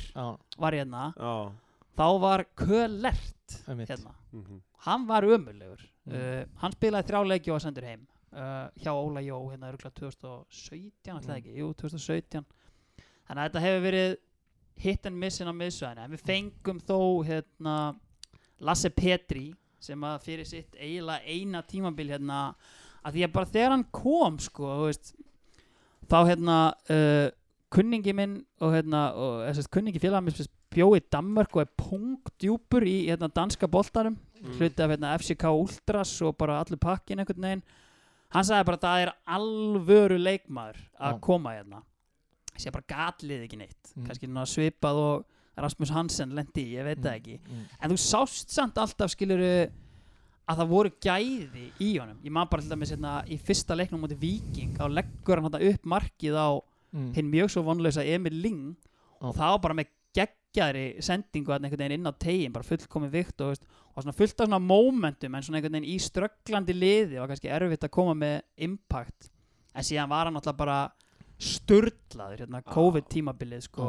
var 0.58 0.72
hérna 0.78 1.14
Já. 1.18 1.52
þá 1.98 2.06
var 2.24 2.46
Kölert 2.58 3.58
hérna 3.68 4.16
Mhm. 4.34 4.62
hann 4.86 5.06
var 5.08 5.24
ömulegur 5.24 5.88
Mm. 6.08 6.14
uh, 6.16 6.46
hann 6.58 6.72
spilaði 6.74 7.06
þrjá 7.12 7.28
leiki 7.28 7.52
og 7.54 7.60
sendur 7.62 7.84
heim 7.86 8.08
uh, 8.34 8.70
hjá 8.82 8.90
Óla 8.90 9.22
Jó 9.22 9.38
hérna 9.52 9.70
örugglega 9.70 9.94
2017 10.00 11.14
ætlaði 11.14 11.28
Mm. 11.28 11.38
ekki, 11.38 11.58
jú 11.60 11.74
2017 11.76 12.46
þannig 13.28 13.38
að 13.38 13.50
þetta 13.52 13.62
hefur 13.62 13.84
verið 13.86 14.16
hit 14.82 15.06
and 15.06 15.16
miss 15.22 15.40
inn 15.42 15.48
á 15.48 15.54
miðsvæðinu 15.54 16.04
en 16.04 16.12
við 16.12 16.24
fengum 16.26 16.80
þó 16.82 16.98
hérna, 17.28 17.76
Lasse 18.62 18.90
Petri 18.90 19.54
sem 19.80 20.02
að 20.02 20.24
fyrir 20.24 20.46
sitt 20.46 20.72
eiginlega 20.76 21.22
eina 21.26 21.62
tímabil 21.62 22.10
hérna, 22.10 22.56
að 23.06 23.14
því 23.14 23.24
að 23.28 23.32
bara 23.34 23.46
þegar 23.46 23.70
hann 23.76 23.84
kom 23.92 24.40
sko, 24.40 24.86
veist, 24.88 25.14
þá 26.10 26.18
hérna 26.26 26.58
uh, 26.90 27.30
kunningi 27.72 28.14
minn 28.16 28.40
og 28.62 28.74
hérna, 28.76 29.02
og 29.16 29.46
þess 29.48 29.66
að 29.66 29.72
kunningi 29.78 30.02
félag 30.04 30.26
mér 30.26 30.48
bjóð 30.72 30.98
í 31.00 31.04
Danmörk 31.12 31.56
og 31.56 31.62
er 31.66 31.72
punktjúpur 31.80 32.86
í 32.88 32.98
hérna, 33.10 33.30
danska 33.34 33.68
boltanum 33.72 34.18
Mm. 34.42 34.56
hluti 34.58 34.82
af 34.82 34.90
hérna, 34.90 35.14
FCK 35.20 35.44
Ultras 35.54 36.16
og 36.26 36.36
bara 36.38 36.64
allur 36.64 36.80
pakkin 36.82 37.20
einhvern 37.20 37.42
veginn 37.46 37.62
hann 38.34 38.44
sagði 38.44 38.66
bara 38.66 38.78
að 38.78 38.86
það 38.88 39.02
er 39.04 39.12
alvöru 39.28 40.18
leikmaður 40.18 40.80
að 41.00 41.14
Já. 41.14 41.20
koma 41.22 41.50
hérna 41.54 41.84
sé 42.58 42.72
bara 42.72 42.88
gatlið 42.90 43.44
ekki 43.46 43.58
neitt 43.60 43.94
Mm. 43.96 44.08
kannski 44.08 44.28
svipað 44.50 44.96
og 44.96 45.26
Rasmus 45.58 45.90
Hansen 45.92 46.32
lendi 46.34 46.64
í, 46.66 46.74
ég 46.78 46.84
veit 46.84 47.02
það 47.02 47.20
ekki 47.22 47.40
Mm. 47.40 47.66
en 47.82 47.90
þú 47.92 47.98
sást 47.98 48.50
samt 48.50 48.74
alltaf 48.78 49.12
skiluru 49.12 49.70
að 50.50 50.58
það 50.58 50.68
voru 50.68 50.90
gæði 51.00 51.72
í 51.80 52.00
honum 52.00 52.18
ég 52.24 52.32
man 52.32 52.48
bara 52.50 52.62
til 52.64 52.72
dæmis 52.72 52.90
hérna 52.92 53.24
í 53.28 53.38
fyrsta 53.40 53.76
leiknum 53.78 54.02
mútið 54.02 54.18
Viking 54.20 54.74
þá 54.76 54.90
leggur 54.90 55.36
hann 55.42 55.46
upp 55.54 55.84
markið 55.86 56.34
á 56.34 56.50
Mm. 56.94 57.14
hinn 57.16 57.30
mjög 57.32 57.50
svo 57.54 57.62
vonlösa 57.64 58.04
Emil 58.04 58.36
Ling 58.44 58.64
Já. 58.76 59.28
og 59.30 59.36
það 59.38 59.52
var 59.54 59.60
bara 59.64 59.76
með 59.80 59.92
geggjari 60.18 60.86
sendingu 61.02 61.54
einhvern 61.56 61.80
veginn 61.80 61.94
inn 62.02 62.10
á 62.10 62.14
tegin 62.20 62.52
bara 62.52 62.68
fullkomin 62.68 63.12
vikt 63.14 63.40
og, 63.46 63.56
og 63.96 64.04
svona 64.04 64.16
fullt 64.18 64.42
af 64.44 64.48
svona 64.50 64.60
momentum 64.60 65.36
en 65.36 65.44
svona 65.46 65.62
einhvern 65.62 65.78
veginn 65.78 65.88
í 65.94 65.96
strögglandi 66.04 66.76
liði 66.76 67.20
var 67.22 67.32
kannski 67.32 67.48
erfitt 67.48 67.86
að 67.88 67.94
koma 67.96 68.14
með 68.20 68.42
impact 68.68 69.30
en 69.74 69.88
síðan 69.88 70.10
var 70.12 70.28
hann 70.28 70.36
alltaf 70.36 70.58
bara 70.60 70.80
sturlaður 71.42 72.44
hérna 72.44 72.62
COVID 72.68 73.08
tímabilið 73.12 73.64
sko 73.70 73.88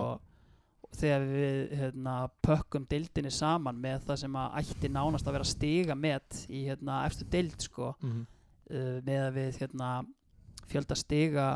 þegar 0.93 1.23
við 1.27 1.75
hérna, 1.81 2.15
pökkum 2.45 2.85
deildinni 2.89 3.31
saman 3.33 3.79
með 3.81 4.03
það 4.11 4.19
sem 4.23 4.35
að 4.37 4.57
ætti 4.61 4.91
nánast 4.93 5.27
að 5.29 5.37
vera 5.39 5.49
stiga 5.49 5.95
með 5.97 6.41
í 6.53 6.67
hérna, 6.69 7.03
eftir 7.09 7.29
deild 7.33 7.61
sko 7.65 7.95
Mhm. 8.03 8.27
uh, 8.71 8.99
með 9.07 9.21
að 9.27 9.35
við 9.39 9.59
hérna, 9.63 9.91
fjölda 10.69 10.97
stiga 10.97 11.47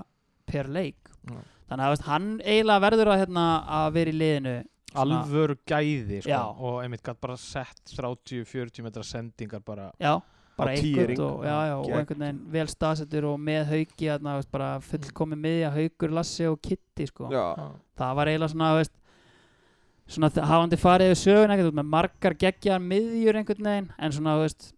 per 0.47 0.68
leik 0.72 1.11
Já. 1.26 1.36
þannig 1.70 1.84
að 1.86 1.92
veist, 1.94 2.07
hann 2.07 2.30
eiginlega 2.44 2.84
verður 2.86 3.11
að, 3.12 3.20
hérna, 3.24 3.44
að 3.80 3.92
vera 3.99 4.11
í 4.12 4.16
liðinu 4.20 4.55
svona- 4.92 5.20
alvöru 5.24 5.57
gæði 5.68 6.22
sko. 6.22 6.30
Og 6.59 6.78
einmitt 6.84 7.03
gætt 7.05 7.20
bara 7.20 7.36
sett 7.36 7.82
30-40 7.97 8.82
metra 8.86 9.03
sendingar 9.05 9.61
bara 9.66 9.90
já, 10.01 10.14
bara 10.57 10.70
einhvern 10.72 11.20
og, 11.20 11.42
já, 11.44 11.57
já, 11.68 11.74
og 11.76 11.90
einhvern 11.99 12.22
veginn 12.24 12.38
vel 12.55 12.66
staðsettur 12.72 13.26
og 13.32 13.40
með 13.40 13.66
hauki 13.74 14.07
hérna, 14.09 14.36
veist, 14.38 14.51
bara 14.55 14.70
fullkomi 14.80 15.36
miðja 15.36 15.72
haukur, 15.74 16.14
Lassi 16.16 16.47
og 16.49 16.61
Kitty 16.62 17.07
sko. 17.11 17.28
Það 17.99 18.14
var 18.16 18.26
eiginlega 18.32 18.55
svona 18.55 18.70
veist, 18.78 18.92
svona 20.07 20.30
hafandi 20.30 20.78
farið 20.78 21.12
yfir 21.12 21.20
sögun 21.26 21.51
ekkert 21.57 21.74
með 21.74 21.88
margar 21.90 22.34
geggjar 22.38 22.78
miðjur 22.80 23.40
einhvern 23.40 23.64
veginn 23.68 23.90
en 23.99 24.12
svona 24.14 24.36
veist, 24.40 24.72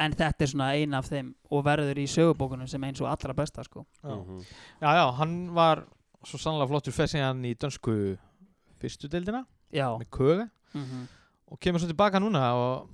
en 0.00 0.16
þetta 0.16 0.46
er 0.46 0.50
svona 0.52 0.72
ein 0.78 0.96
af 0.96 1.08
þeim 1.10 1.30
og 1.52 1.64
verður 1.66 2.00
í 2.00 2.08
sögubókunum 2.10 2.68
sem 2.70 2.84
eins 2.88 3.00
og 3.04 3.10
allra 3.12 3.36
besta 3.36 3.64
sko. 3.66 3.84
Já. 4.02 4.14
Mhm. 4.16 4.42
já, 4.80 4.90
já, 4.96 5.06
hann 5.20 5.54
var 5.54 5.84
svo 6.24 6.38
sannlega 6.40 6.68
flottur 6.68 6.92
fyrir 6.96 7.14
síðan 7.14 7.44
í 7.48 7.54
dönsku 7.56 7.96
fyrstu 8.80 9.08
deildina 9.12 9.44
já, 9.72 9.88
með 10.00 10.10
köga 10.10 10.50
mm 10.74 11.08
og 11.50 11.58
kemur 11.58 11.82
svo 11.82 11.90
tilbaka 11.90 12.20
núna 12.22 12.44
og 12.54 12.90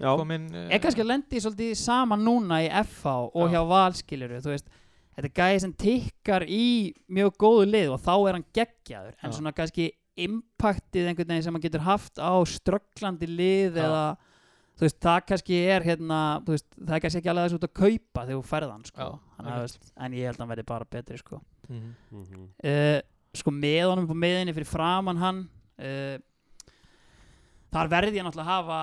komin 0.00 0.46
er 0.72 0.80
kannski 0.80 1.02
að 1.04 1.10
lendi 1.12 1.40
svolítið 1.42 1.74
saman 1.76 2.22
núna 2.24 2.62
í 2.64 2.68
FH 2.80 3.12
og 3.36 3.50
Já. 3.50 3.52
hjá 3.52 3.64
Valskiluru 3.68 4.40
þú 4.40 4.54
veist, 4.54 4.70
þetta 5.16 5.28
er 5.28 5.34
gæði 5.36 5.58
sem 5.66 5.74
tikkar 5.84 6.46
í 6.48 6.68
mjög 7.12 7.36
góðu 7.44 7.66
lið 7.68 7.92
og 7.92 8.00
þá 8.00 8.12
er 8.16 8.38
hann 8.38 8.46
geggjaður 8.56 9.18
en 9.20 9.28
Já. 9.28 9.36
svona 9.36 9.52
kannski 9.52 9.90
impactið 10.20 11.10
einhvern 11.10 11.34
veginn 11.34 11.44
sem 11.44 11.56
hann 11.58 11.66
getur 11.66 11.84
haft 11.84 12.16
á 12.16 12.32
strögglandi 12.48 13.28
lið 13.28 13.76
Já. 13.76 13.84
eða 13.84 14.04
þú 14.80 14.86
veist, 14.86 14.96
það 15.04 15.18
kannski 15.28 15.58
er 15.74 15.84
hérna, 15.84 16.18
þú 16.46 16.54
veist, 16.56 16.66
það 16.78 16.94
er 16.96 17.02
kannski 17.04 17.20
ekki 17.20 17.30
alveg 17.34 17.46
þessu 17.50 17.58
út 17.60 17.66
að 17.68 17.74
kaupa 17.82 18.22
þegar 18.24 18.38
þú 18.40 18.46
ferð 18.48 18.72
hann 18.72 18.86
sko. 18.88 18.96
Já, 19.04 19.36
Þannig, 19.36 19.52
að, 19.52 19.64
veist, 19.66 19.90
en 20.06 20.16
ég 20.16 20.30
held 20.30 20.38
að 20.38 20.44
hann 20.44 20.52
verði 20.54 20.66
bara 20.70 20.88
betri 20.96 21.20
sko. 21.20 21.40
Mhm. 21.68 21.90
Mhm. 22.16 22.48
uh, 22.72 22.98
sko 23.40 23.52
með 23.54 23.84
honum 23.90 24.08
på 24.10 24.16
meðinni 24.18 24.56
fyrir 24.56 24.66
framann 24.66 25.20
hann 25.20 25.44
uh, 25.78 26.16
þar 27.70 27.92
verði 27.92 28.18
ég 28.18 28.26
náttúrulega 28.26 28.48
að 28.48 28.54
hafa 28.56 28.80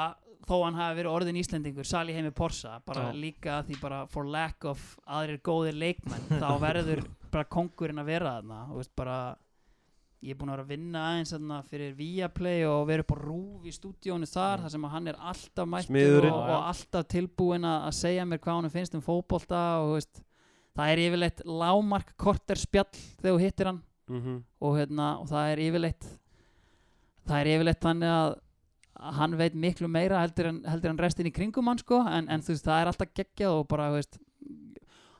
þó 0.47 0.55
hann 0.63 0.77
hafi 0.79 0.95
verið 1.01 1.11
orðin 1.11 1.39
Íslendingur 1.41 1.87
Sali 1.89 2.13
heimi 2.15 2.31
Porsa, 2.31 2.77
bara 2.87 3.09
Já. 3.09 3.17
líka 3.19 3.57
því 3.67 3.79
bara 3.81 4.05
for 4.07 4.29
lack 4.31 4.63
of 4.69 4.79
aðrir 5.03 5.41
góðir 5.43 5.75
leikmenn 5.75 6.29
þá 6.39 6.47
verður 6.63 7.01
bara 7.33 7.49
kongurinn 7.51 7.99
að 7.99 8.07
vera 8.13 8.37
þarna 8.37 8.61
og 8.69 8.79
veist 8.79 8.93
bara 8.95 9.17
ég 10.27 10.33
er 10.35 10.37
búinn 10.41 10.51
að 10.51 10.57
vera 10.57 10.65
að 10.65 10.71
vinna 10.73 11.01
aðeins 11.09 11.31
þarna 11.33 11.57
fyrir 11.69 11.93
Viaplay 11.97 12.63
og 12.67 12.85
vera 12.89 13.03
upp 13.05 13.13
á 13.15 13.17
rúf 13.21 13.65
í 13.67 13.73
stúdíónu 13.75 14.27
þar, 14.27 14.57
Mm. 14.57 14.63
þar 14.67 14.71
sem 14.75 14.87
hann 14.93 15.07
er 15.07 15.17
alltaf 15.31 15.67
mættur 15.71 16.25
og, 16.29 16.39
og 16.43 16.63
alltaf 16.67 17.07
tilbúinn 17.13 17.67
að 17.67 17.91
segja 17.95 18.25
mér 18.27 18.39
hvað 18.43 18.61
hann 18.61 18.73
finnst 18.73 18.95
um 18.97 19.01
fótbolta 19.05 19.61
og 19.83 19.93
veist, 19.97 20.21
það 20.77 20.91
er 20.93 21.03
yfirleitt 21.07 21.41
lámark 21.45 22.11
korter 22.17 22.59
spjall 22.59 22.91
þegar 23.21 23.33
þú 23.37 23.39
hittir 23.45 23.65
hann 23.71 23.81
Mhm. 24.07 24.43
og, 24.61 24.75
hérna, 24.77 25.19
og 25.19 25.27
það 25.27 25.51
er 25.51 25.57
yfirleitt 25.65 26.05
það 27.27 27.41
er 27.41 27.49
yfirleitt 27.57 27.81
þannig 27.83 28.13
að 28.17 28.37
hann 29.17 29.35
veit 29.37 29.53
miklu 29.53 29.87
meira 29.91 30.21
heldur 30.23 30.47
en, 30.49 30.63
heldur 30.63 30.89
en 30.93 30.97
restin 30.97 31.27
í 31.27 31.33
kringum 31.35 31.67
hann 31.67 31.77
sko 31.77 31.99
en, 32.07 32.29
en 32.29 32.41
þú 32.41 32.53
veist 32.55 32.65
það 32.65 32.81
er 32.81 32.87
alltaf 32.91 33.11
geggjað 33.13 33.57
og 33.59 33.67
bara 33.67 33.89
veist, 33.91 34.17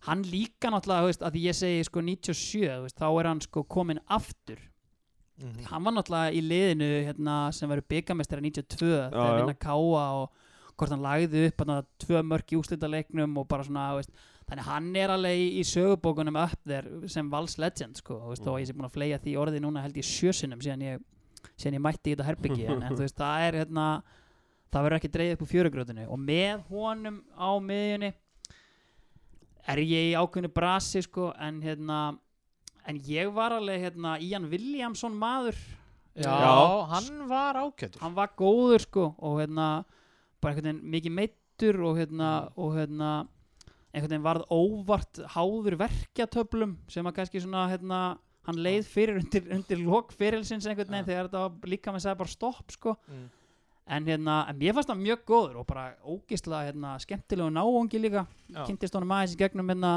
hann 0.08 0.24
líka 0.24 0.72
náttúrulega 0.72 1.06
veist, 1.10 1.22
að 1.28 1.36
ég 1.44 1.54
segi 1.58 1.84
sko 1.84 2.02
97 2.02 2.64
þú 2.72 2.82
veist, 2.88 2.98
þá 2.98 3.08
er 3.20 3.28
hann 3.28 3.42
sko 3.44 3.64
komin 3.68 4.00
aftur 4.10 4.58
Mhm. 5.38 5.66
hann 5.70 5.84
var 5.84 5.94
náttúrulega 5.94 6.34
í 6.34 6.42
liðinu 6.42 6.88
hérna, 7.06 7.54
sem 7.54 7.70
verður 7.70 7.88
byggamestari 7.94 8.42
92 8.42 9.12
þegar 9.12 9.12
já. 9.14 9.38
vinna 9.38 9.54
káa 9.54 10.06
og 10.24 10.32
hvort 10.78 10.90
hann 10.90 11.02
lagði 11.06 11.44
upp 11.48 11.62
hann 11.66 11.86
tvö 12.02 12.24
mörk 12.26 12.54
í 12.54 12.58
úslitaleiknum 12.58 13.38
og 13.38 13.48
bara 13.48 13.64
svona 13.64 13.96
veist, 13.98 14.10
þannig 14.50 14.64
að 14.64 14.72
hann 14.72 14.96
er 14.96 15.10
alveg 15.14 15.38
í, 15.38 15.48
í 15.60 15.64
sögubókunum 15.68 16.38
upp 16.42 16.60
þér 16.66 17.10
sem 17.10 17.30
Vals 17.30 17.58
legend 17.58 17.98
sko, 17.98 18.18
veist, 18.30 18.42
Mm. 18.46 18.52
og 18.54 18.60
ég 18.62 18.68
sé 18.68 18.74
búin 18.74 18.90
að 18.90 18.94
fleia 18.98 19.18
því 19.20 19.36
orði 19.38 19.60
núna 19.62 19.82
held 19.82 19.94
ég 19.96 20.06
sjösunum 20.06 20.60
síðan 20.62 20.82
ég, 20.82 21.02
síðan 21.58 21.78
ég 21.78 21.82
mætti 21.86 22.12
í 22.12 22.16
þetta 22.16 22.28
herbyggi 22.32 22.66
en, 22.68 22.82
en 22.84 22.96
veist 23.04 23.18
það 23.18 23.48
er 23.48 23.54
hérna 23.66 24.04
það 24.72 24.84
verður 24.84 24.98
ekki 25.00 25.12
dreigð 25.14 25.34
upp 25.38 25.42
úr 25.46 25.54
fjörugröðinu 25.54 26.08
og 26.10 26.20
með 26.20 26.64
honum 26.70 27.22
á 27.38 27.50
miðjunni 27.62 28.14
er 29.68 29.78
ég 29.84 30.12
í 30.14 30.16
ákveðinu 30.18 30.52
brasi 30.54 31.02
sko 31.06 31.34
en 31.40 31.62
hérna 31.62 32.18
en 32.88 33.00
ég 33.08 33.32
var 33.36 33.52
alveg 33.58 33.82
hérna 33.84 34.18
Ian 34.24 34.50
Williamson 34.52 35.16
maður 35.18 35.58
Já, 36.18 36.32
Já. 36.34 36.86
hann 36.90 37.28
var 37.30 37.60
ágætur 37.62 38.02
hann 38.02 38.16
var 38.18 38.32
góður 38.40 38.82
sko 38.88 39.10
og 39.20 39.40
hérna 39.42 39.84
bara 40.42 40.54
einhvern 40.54 40.80
veginn 40.80 40.92
mikið 40.96 41.14
meittur 41.20 41.82
og 41.86 41.98
hérna 42.00 42.30
og 42.58 42.74
hérna 42.78 43.10
einhvern 43.94 44.10
veginn 44.16 44.26
varð 44.26 44.48
óvart 44.50 45.22
háður 45.36 45.78
verkjatöflum 45.84 46.78
sem 46.90 47.06
að 47.06 47.16
kannski 47.20 47.42
svona 47.44 47.68
hérna 47.70 48.00
hann 48.48 48.62
leið 48.64 48.86
fyrir 48.88 49.18
undir, 49.20 49.44
undir 49.54 49.78
lok 49.84 50.14
fyrirlsins 50.16 50.66
einhvern 50.66 50.90
veginn 50.90 51.06
Já. 51.06 51.10
þegar 51.12 51.30
þetta 51.30 51.70
líka 51.74 51.94
með 51.94 52.06
sagði 52.08 52.22
bara 52.24 52.36
stopp 52.38 52.72
sko 52.72 52.96
Mm. 53.08 53.28
en 53.88 54.06
hérna 54.06 54.34
en 54.50 54.58
mér 54.60 54.74
fannst 54.76 54.90
það 54.90 55.00
mjög 55.06 55.20
góður 55.30 55.60
og 55.62 55.68
bara 55.68 55.94
ógislega 56.04 56.66
hérna 56.72 56.98
skemmtilegu 57.00 57.50
náungi 57.56 58.00
líka 58.02 58.26
Já. 58.52 58.66
kynntist 58.68 58.94
honum 58.98 59.14
aðeins 59.16 59.36
í 59.36 59.40
gegnum 59.40 59.70
hérna 59.72 59.92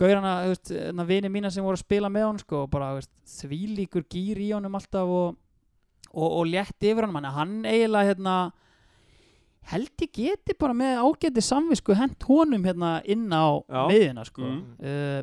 gaurana, 0.00 0.32
þú 0.44 0.52
veist, 0.54 0.72
hérna 0.74 1.06
vini 1.08 1.30
mína 1.30 1.50
sem 1.54 1.64
voru 1.64 1.78
að 1.78 1.84
spila 1.84 2.10
með 2.10 2.26
honum 2.28 2.42
sko 2.42 2.62
og 2.64 2.70
bara, 2.72 2.92
veist, 2.98 3.12
þvílíkur 3.30 4.04
gýr 4.10 4.40
í 4.42 4.50
honum 4.56 4.74
alltaf 4.78 5.06
og, 5.20 5.36
og, 6.12 6.28
og 6.40 6.44
létt 6.50 6.82
yfir 6.90 7.06
hann 7.06 7.30
hann 7.36 7.54
eiginlega 7.64 8.10
hérna 8.12 8.36
held 9.70 10.04
ég 10.04 10.10
geti 10.12 10.56
bara 10.60 10.74
með 10.76 10.98
ágæti 11.00 11.42
samvisku 11.44 11.94
hent 11.96 12.26
honum 12.28 12.66
hérna 12.66 12.98
inn 13.08 13.30
á 13.32 13.64
Já. 13.64 13.82
miðina 13.88 14.24
sko 14.28 14.42
Mm. 14.44 14.64
uh, 14.82 15.22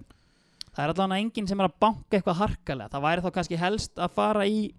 það 0.71 0.83
er 0.85 0.93
allavega 0.93 1.19
enginn 1.21 1.47
sem 1.49 1.59
er 1.59 1.67
að 1.67 1.79
banka 1.83 2.17
eitthvað 2.17 2.39
harkalega, 2.39 2.89
það 2.89 3.03
væri 3.05 3.21
þá 3.25 3.31
kannski 3.35 3.59
helst 3.59 3.99
að 3.99 4.13
fara 4.15 4.45
í 4.47 4.71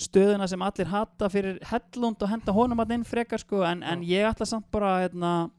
stöðuna 0.00 0.48
sem 0.48 0.62
allir 0.64 0.88
hata 0.90 1.28
fyrir 1.30 1.58
hellund 1.70 2.22
og 2.24 2.28
henda 2.32 2.52
honum 2.56 2.80
að 2.82 2.94
inn 2.96 3.04
frekar 3.04 3.38
sko 3.42 3.62
en, 3.68 3.82
en 3.84 4.02
ég 4.02 4.26
ætla 4.26 4.46
samt 4.48 4.66
bara 4.72 5.04
hérna, 5.04 5.50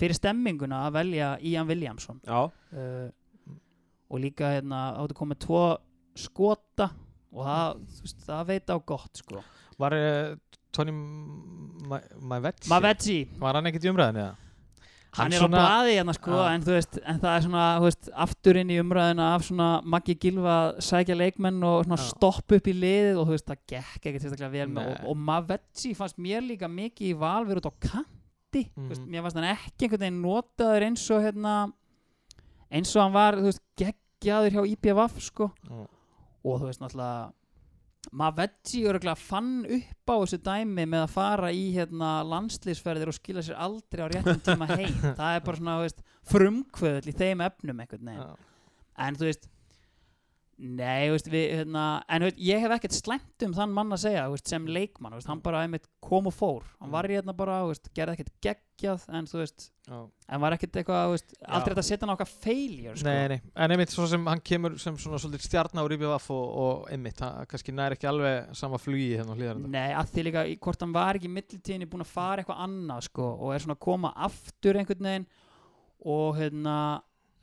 fyrir 0.00 0.16
stemminguna 0.18 0.84
að 0.88 0.96
velja 0.98 1.32
Ian 1.42 1.68
Williamson. 1.70 2.20
Uh, 2.26 3.08
og 4.10 4.20
líka 4.22 4.54
hérna 4.56 4.86
áttu 5.02 5.16
komið 5.18 5.42
tvo 5.46 5.64
skota 6.18 6.90
og 7.34 7.42
það, 7.46 7.80
veist, 8.02 8.20
það 8.28 8.48
veit 8.52 8.70
á 8.70 8.76
gott 8.86 9.22
sko. 9.22 9.42
Var 9.80 9.96
uh, 9.98 10.36
Tony 10.74 10.94
Mavetsi 12.22 12.70
Mavetsi, 12.72 13.18
Var 13.38 13.58
hann 13.58 13.70
ekkert 13.70 13.86
í 13.86 13.90
umræðinu 13.92 14.24
hann, 14.24 14.40
Hann 15.14 15.32
er 15.36 15.42
svona- 15.44 15.60
á 15.60 15.66
blaði 15.68 15.92
hérna 15.98 16.14
sko 16.16 16.32
Já. 16.34 16.46
en 16.54 16.64
veist, 16.66 16.98
en 17.04 17.20
það 17.22 17.36
er 17.36 17.44
svona 17.46 17.66
veist, 17.84 18.08
aftur 18.26 18.58
inn 18.58 18.72
í 18.74 18.78
umræðina 18.82 19.28
af 19.36 19.44
svona 19.46 19.68
Maggi 19.86 20.16
Gilva 20.18 20.56
sækja 20.82 21.14
leikmenn 21.18 21.62
og 21.62 21.86
Já. 21.86 21.96
stopp 22.08 22.50
upp 22.58 22.66
í 22.66 22.74
liðið 22.74 23.20
og 23.22 23.30
það 23.30 23.62
gekk 23.70 24.08
ekkert 24.10 24.22
sérstaklega 24.26 24.50
vel 24.50 24.78
og, 24.82 25.08
og 25.10 25.16
Mavetsi 25.16 25.94
fannst 25.94 26.18
mér 26.18 26.42
líka 26.42 26.70
mikið 26.70 27.12
í 27.12 27.18
val 27.18 27.44
verið 27.46 27.62
út 27.62 27.70
á 27.70 27.74
kanti 28.54 28.70
mm 28.76 28.88
veist, 28.90 29.06
mér 29.06 29.24
fannst 29.24 29.38
hann 29.38 29.50
ekki 29.52 29.86
einhvern 29.86 30.04
veginn 30.04 30.20
notaður 30.22 30.86
eins 30.88 31.04
og 31.10 31.22
hérna 31.24 31.54
eins 32.70 32.92
og 32.96 33.02
hann 33.02 33.14
var, 33.14 33.38
veist, 33.42 33.62
geggjaður 33.78 34.58
hjá 34.58 34.62
IPVF 34.74 35.18
sko 35.22 35.50
Já. 35.68 35.86
og 36.44 36.60
þú 36.60 36.68
veist 36.68 36.84
náttúrulega 36.84 37.32
Mavedji 38.12 38.82
örgulega 38.84 39.16
fann 39.16 39.64
upp 39.64 40.10
á 40.12 40.14
þessu 40.20 40.38
dæmi 40.44 40.84
með 40.84 41.06
að 41.06 41.12
fara 41.14 41.48
í 41.56 41.70
hérna, 41.72 42.18
landslýsferðir 42.28 43.08
og 43.08 43.16
skila 43.16 43.40
sér 43.40 43.56
aldrei 43.56 44.04
á 44.04 44.08
réttum 44.12 44.42
tíma 44.44 44.68
heim 44.74 44.92
það 45.18 45.38
er 45.38 45.46
bara 45.46 45.60
svona 45.60 45.76
frumkvöðl 46.28 47.08
í 47.08 47.16
þeim 47.16 47.40
efnum 47.46 47.80
einhvern 47.80 48.10
veginn 48.10 48.20
Já. 48.20 48.36
en 49.06 49.16
þú 49.16 49.30
veist 49.30 49.48
nei, 50.58 51.08
veist, 51.10 51.26
við, 51.32 51.48
hérna, 51.58 51.84
en 52.08 52.24
veist, 52.28 52.36
ég 52.38 52.60
hef 52.62 52.72
ekkert 52.76 52.94
slæmt 52.96 53.44
um 53.46 53.54
þann 53.56 53.72
mann 53.74 53.94
að 53.96 54.04
segja 54.04 54.24
veist, 54.30 54.46
sem 54.50 54.66
leikmann, 54.70 55.12
þú 55.14 55.18
veist, 55.20 55.30
hann 55.32 55.40
bara 55.44 55.62
einmitt 55.66 55.88
kom 56.04 56.28
og 56.30 56.34
fór. 56.36 56.66
Hann 56.80 56.92
var 56.94 57.08
í 57.10 57.16
hérna 57.16 57.34
bara, 57.36 57.56
gerði 57.96 58.14
ekkert 58.18 58.32
geggjað 58.44 59.06
en 59.18 59.26
þú 59.30 59.40
veist, 59.40 59.66
Já. 59.88 59.98
en 60.30 60.40
var 60.44 60.54
ekkert 60.56 60.78
eitthvað 60.80 61.14
aldrei 61.48 61.74
að 61.76 61.86
setja 61.88 62.08
okkar 62.14 62.30
failure 62.30 62.94
sko. 62.96 63.08
Nei, 63.08 63.28
nei, 63.34 63.40
en 63.66 63.74
einmitt 63.74 63.92
svo 63.94 64.06
sem 64.10 64.26
hann 64.30 64.42
kemur 64.46 64.76
sem 64.80 64.96
svona 65.00 65.18
svolítið 65.22 65.44
stjarnar 65.48 65.88
úr 65.88 65.96
IBVF 65.98 66.28
og, 66.34 66.44
og 66.64 66.92
einmitt, 66.94 67.20
hann 67.24 67.48
kannski 67.50 67.74
næri 67.74 67.98
ekki 67.98 68.08
alveg 68.10 68.52
sama 68.56 68.78
flugi 68.80 69.10
hérna 69.18 69.34
á 69.34 69.38
hlýðarenda 69.40 69.72
Nei, 69.74 69.88
að 69.98 70.12
því 70.14 70.26
líka, 70.28 70.46
í- 70.52 70.58
hvort 70.62 70.86
hann 70.86 70.94
var 70.94 71.18
ekki 71.18 71.28
í 71.30 71.34
millitíðinni 71.34 71.90
búin 71.90 72.06
að 72.06 72.12
fara 72.14 72.44
eitthvað 72.44 72.62
annað 72.68 73.08
sko, 73.10 73.26
og 73.40 73.52
er 73.56 73.64
svona 73.66 73.76
að 73.78 73.84
koma 73.88 74.14
aftur 74.28 74.78
einhvern 74.80 75.10
veginn 75.10 75.26
og 76.04 76.36
hérna 76.38 76.78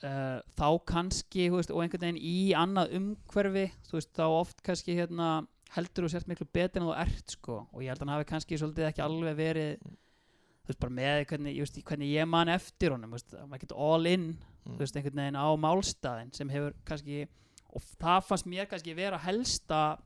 uh, 0.08 0.41
þá 0.58 0.68
kannski 0.91 1.47
veist, 1.54 1.72
og 1.74 1.84
einhvern 1.84 2.06
veginn 2.08 2.22
í 2.22 2.52
annað 2.58 2.95
umhverfi 2.99 3.66
veist, 3.91 4.14
þá 4.18 4.26
oft 4.28 4.62
kannski 4.66 4.97
hérna, 4.97 5.32
heldur 5.76 6.08
þú 6.08 6.14
sért 6.14 6.30
miklu 6.30 6.47
betur 6.52 6.82
en 6.82 6.89
þú 6.89 6.95
ert 6.99 7.36
sko, 7.38 7.64
og 7.72 7.82
ég 7.84 7.91
held 7.91 8.02
að 8.02 8.08
hann 8.08 8.16
hafi 8.18 8.30
kannski 8.34 8.60
svolítið 8.60 8.89
ekki 8.91 9.04
alveg 9.06 9.38
verið 9.39 9.76
þú 9.82 10.72
veist, 10.72 10.82
bara 10.84 10.97
með 10.99 11.26
hvernig, 11.32 11.58
ég, 11.58 11.66
veist, 11.66 11.84
hvernig 11.88 12.14
ég 12.14 12.30
man 12.30 12.52
eftir 12.52 12.95
honum 12.95 13.16
var 13.16 13.60
ekkert 13.60 13.78
all 13.78 14.10
in 14.10 14.32
Mm. 14.62 14.78
einhvern 14.78 15.18
veginn 15.18 15.41
á 15.41 15.49
málstæðin 15.58 16.34
sem 16.36 16.49
hefur 16.49 16.74
kannski, 16.86 17.28
og 17.74 17.82
það 17.97 18.26
fannst 18.28 18.45
mér 18.45 18.68
kannski 18.70 18.93
vera 18.93 19.18
helsta 19.18 19.97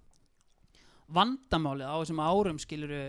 vandamálið 1.11 1.91
á 1.91 1.95
þessum 1.99 2.21
árum 2.23 2.59
skiluru 2.61 3.01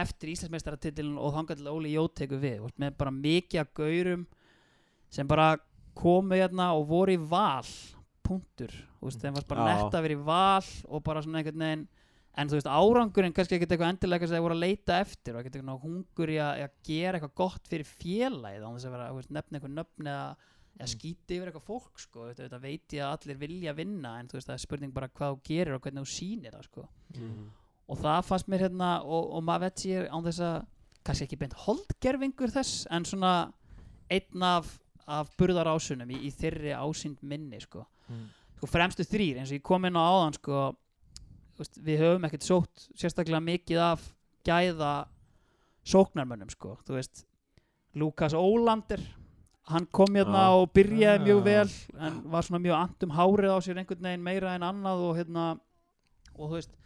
eftir 0.00 0.32
Íslandsmeistaratitilin 0.32 1.18
og 1.18 1.34
þangar 1.34 1.58
til 1.58 1.66
að 1.66 1.74
Óli 1.74 1.92
Jó 1.92 2.06
tekur 2.08 2.40
við, 2.40 2.64
með 2.80 2.96
bara 2.96 3.12
mikið 3.12 3.60
af 3.60 3.74
gaurum 3.74 4.26
sem 5.10 5.28
bara 5.28 5.58
komu 6.00 6.36
hérna 6.40 6.70
og 6.76 6.86
voru 6.90 7.14
í 7.14 7.20
val 7.30 7.68
punktur, 8.26 8.70
þú 9.00 9.08
veist, 9.08 9.22
þeim 9.22 9.34
varst 9.38 9.48
bara 9.50 9.64
Já. 9.66 9.70
nett 9.80 9.96
að 9.98 10.04
vera 10.06 10.16
í 10.18 10.22
val 10.28 10.68
og 10.94 11.02
bara 11.06 11.22
svona 11.24 11.40
einhvern 11.40 11.64
veginn 11.64 11.88
en 12.38 12.46
þú 12.50 12.56
veist, 12.60 12.68
árangurinn 12.70 13.34
kannski 13.34 13.56
ekkert 13.56 13.72
eitthvað 13.74 13.90
endilega 13.96 14.28
sem 14.30 14.36
þeir 14.36 14.44
voru 14.44 14.54
að 14.56 14.62
leita 14.62 14.98
eftir 15.02 15.34
og 15.34 15.40
ekkert 15.42 15.56
eitthvað 15.58 15.82
hungur 15.82 16.30
í 16.30 16.36
að, 16.38 16.60
í 16.60 16.62
að 16.68 16.76
gera 16.86 17.18
eitthvað 17.18 17.34
gott 17.40 17.66
fyrir 17.72 17.88
félagið 17.90 18.62
án 18.68 18.76
þess 18.78 18.86
að 18.86 18.94
vera, 18.94 19.08
þú 19.10 19.18
veist, 19.18 19.32
nefna 19.34 19.58
eitthvað 19.58 19.74
nöfn 19.80 20.10
eða, 20.14 20.28
eða 20.30 20.86
Mm. 20.86 20.92
skýti 20.94 21.36
yfir 21.36 21.48
eitthvað 21.50 21.66
fólk 21.66 21.98
sko, 22.00 22.26
þetta, 22.30 22.44
þetta 22.46 22.60
veit 22.62 22.94
ég 22.96 23.02
að 23.04 23.10
allir 23.16 23.36
vilja 23.42 23.72
vinna 23.76 24.12
en 24.20 24.28
þú 24.30 24.38
veist, 24.38 24.46
það 24.48 24.54
er 24.54 24.62
spurning 24.62 24.92
bara 24.96 25.08
hvað 25.10 25.34
þú 25.34 25.40
gerir 25.50 25.74
og 25.74 25.82
hvernig 25.84 26.06
þú 26.06 26.12
sýnir 26.14 26.54
það 26.54 26.68
sko 26.70 26.84
og 27.90 27.98
það 27.98 28.20
fannst 28.30 28.48
mér 28.48 28.62
hérna 28.68 28.90
og, 29.02 29.26
og 29.34 29.42
maður 29.44 29.66
veit 29.66 29.82
sér 29.82 30.06
án 30.08 30.24
þess 30.24 30.40
að 30.46 30.56
kannski 31.04 31.26
ekki 31.26 31.38
beint 31.42 31.58
holdgerfingur 31.66 32.54
þess 32.54 32.86
en 32.94 33.04
svona 33.10 33.32
einn 34.14 34.46
af, 34.46 34.70
af 35.06 35.30
burðarásunum 35.40 36.10
í, 36.10 36.20
í 36.28 36.30
þeirri 36.34 36.74
ásýnd 36.76 37.22
minni 37.22 37.60
sko. 37.62 37.86
Mm. 38.10 38.28
sko 38.56 38.68
fremstu 38.70 39.06
þrýr 39.06 39.40
eins 39.40 39.52
og 39.52 39.60
ég 39.60 39.66
kom 39.66 39.86
inn 39.86 39.98
á 39.98 40.02
áðan 40.02 40.36
sko, 40.36 40.66
veist, 41.60 41.78
við 41.78 42.04
höfum 42.04 42.26
ekkert 42.28 42.46
sótt 42.46 42.88
sérstaklega 42.98 43.42
mikið 43.44 43.82
af 43.84 44.04
gæða 44.46 44.92
sóknarmönnum 45.86 46.50
sko, 46.52 46.76
þú 46.84 46.98
veist 46.98 47.24
Lukas 47.98 48.34
Ólander 48.36 49.02
hann 49.70 49.86
kom 49.92 50.14
hérna 50.16 50.44
Já. 50.48 50.58
og 50.58 50.72
byrjaði 50.74 51.24
mjög 51.26 51.40
vel 51.46 51.70
en 52.00 52.20
var 52.32 52.46
svona 52.46 52.62
mjög 52.62 52.76
andum 52.78 53.14
hárið 53.14 53.54
á 53.54 53.58
sér 53.62 53.80
einhvern 53.80 54.06
veginn 54.06 54.24
meira 54.24 54.54
en 54.56 54.66
annað 54.66 55.04
og 55.06 55.18
hérna 55.18 55.46
og 56.34 56.44
þú 56.48 56.54
veist 56.56 56.76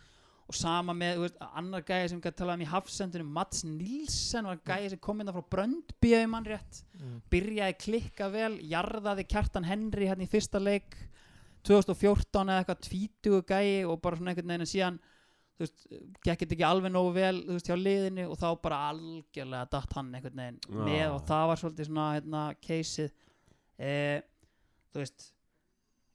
og 0.49 0.55
sama 0.59 0.93
með, 0.93 1.23
veist, 1.23 1.39
annar 1.57 1.83
gæði 1.89 2.09
sem 2.13 2.21
gæti 2.21 2.37
talað 2.43 2.59
um 2.59 2.65
í 2.67 2.69
hafsendunum, 2.69 3.31
Mats 3.33 3.63
Nilsen 3.65 4.45
var 4.51 4.59
gæði 4.69 4.91
sem 4.93 5.01
kom 5.01 5.23
hérna 5.23 5.33
frá 5.33 5.45
Bröndby 5.55 6.11
ef 6.13 6.21
ég 6.27 6.29
mann 6.29 6.45
rétt, 6.49 6.83
Mm. 7.01 7.21
byrjaði 7.33 7.75
klikka 7.81 8.29
vel 8.33 8.59
jarðaði 8.61 9.25
Kjartan 9.29 9.65
Henry 9.65 10.07
hérna 10.07 10.25
í 10.25 10.31
fyrsta 10.31 10.61
leik 10.63 10.95
2014 11.65 12.49
eða 12.53 12.61
eitthvað 12.63 12.83
tvítugu 12.87 13.41
gæi 13.49 13.85
og 13.89 14.01
bara 14.05 14.17
svona 14.21 14.33
einhvern 14.35 14.53
veginn 14.53 14.69
síðan 14.69 14.99
þú 15.55 15.65
veist, 15.65 15.85
gekk 16.27 16.41
þetta 16.45 16.57
ekki 16.59 16.67
alveg 16.69 16.93
nógu 16.93 17.13
vel 17.17 17.37
þú 17.47 17.57
veist, 17.57 17.69
hjá 17.71 17.77
liðinu 17.79 18.27
og 18.31 18.39
þá 18.41 18.49
bara 18.63 18.81
algjörlega 18.91 19.71
datt 19.73 19.93
hann 19.97 20.11
einhvern 20.15 20.41
veginn 20.43 20.61
Já. 20.69 20.85
með 20.89 21.15
og 21.15 21.23
það 21.31 21.47
var 21.51 21.63
svolítið 21.63 21.89
svona 21.91 22.07
hérna 22.19 22.43
keysið 22.69 23.13
eh, 23.79 24.21
þú 24.93 25.01
veist 25.05 25.29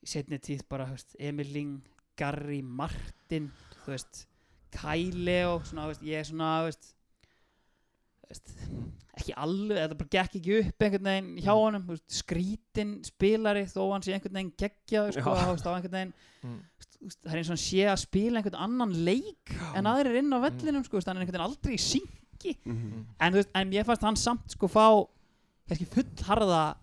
í 0.05 0.07
setni 0.13 0.39
tíð 0.39 0.61
bara, 0.69 0.86
þú 0.88 0.97
veist, 0.99 1.15
Emil 1.19 1.49
Ling 1.53 1.80
Garri 2.19 2.61
Martin 2.63 3.49
þú 3.86 3.93
veist, 3.95 4.25
Kæle 4.71 5.38
og 5.49 5.63
svona, 5.65 5.88
veist, 5.89 6.01
ég 6.05 6.19
er 6.19 6.23
svona, 6.30 6.49
veist 6.67 6.91
veist, 8.30 8.51
ekki 9.19 9.34
alveg, 9.41 9.80
þetta 9.82 9.97
bara 9.99 10.11
gekk 10.13 10.36
ekki 10.39 10.57
upp 10.61 10.84
einhvern 10.86 11.07
veginn 11.09 11.30
hjá 11.41 11.53
Mm. 11.55 11.61
honum, 11.63 11.86
veist, 11.89 12.05
skrítin 12.21 12.91
spilari 13.07 13.63
þó 13.65 13.82
hann 13.91 14.01
sé 14.05 14.13
einhvern 14.13 14.38
veginn 14.38 14.53
geggjaður 14.61 15.15
sko, 15.17 15.34
Já. 15.34 15.47
á 15.49 15.73
einhvern 15.73 15.95
veginn 15.97 16.13
Mm. 16.43 16.59
það 17.25 17.34
er 17.34 17.38
eins 17.39 17.49
og 17.49 17.55
hann 17.55 17.63
sé 17.65 17.82
að 17.89 17.99
spila 18.05 18.39
einhvern 18.39 18.61
annan 18.63 18.93
leik 19.05 19.55
en 19.75 19.86
aðrir 19.89 20.19
inn 20.21 20.30
á 20.32 20.39
vellinum 20.39 20.86
sko, 20.86 21.01
hann 21.05 21.17
er 21.17 21.25
einhvern 21.25 21.39
veginn 21.39 21.49
aldrei 21.49 21.73
í 21.73 21.82
syngi 21.82 22.55
Mhm. 22.65 23.05
en, 23.19 23.34
þú 23.34 23.36
veist, 23.41 23.49
en 23.55 23.71
ég 23.71 23.86
fannst 23.86 24.01
hann 24.03 24.15
samt 24.15 24.51
sko 24.51 24.67
fá 24.67 25.07
kannski 25.67 25.86
fullharða 25.89 26.77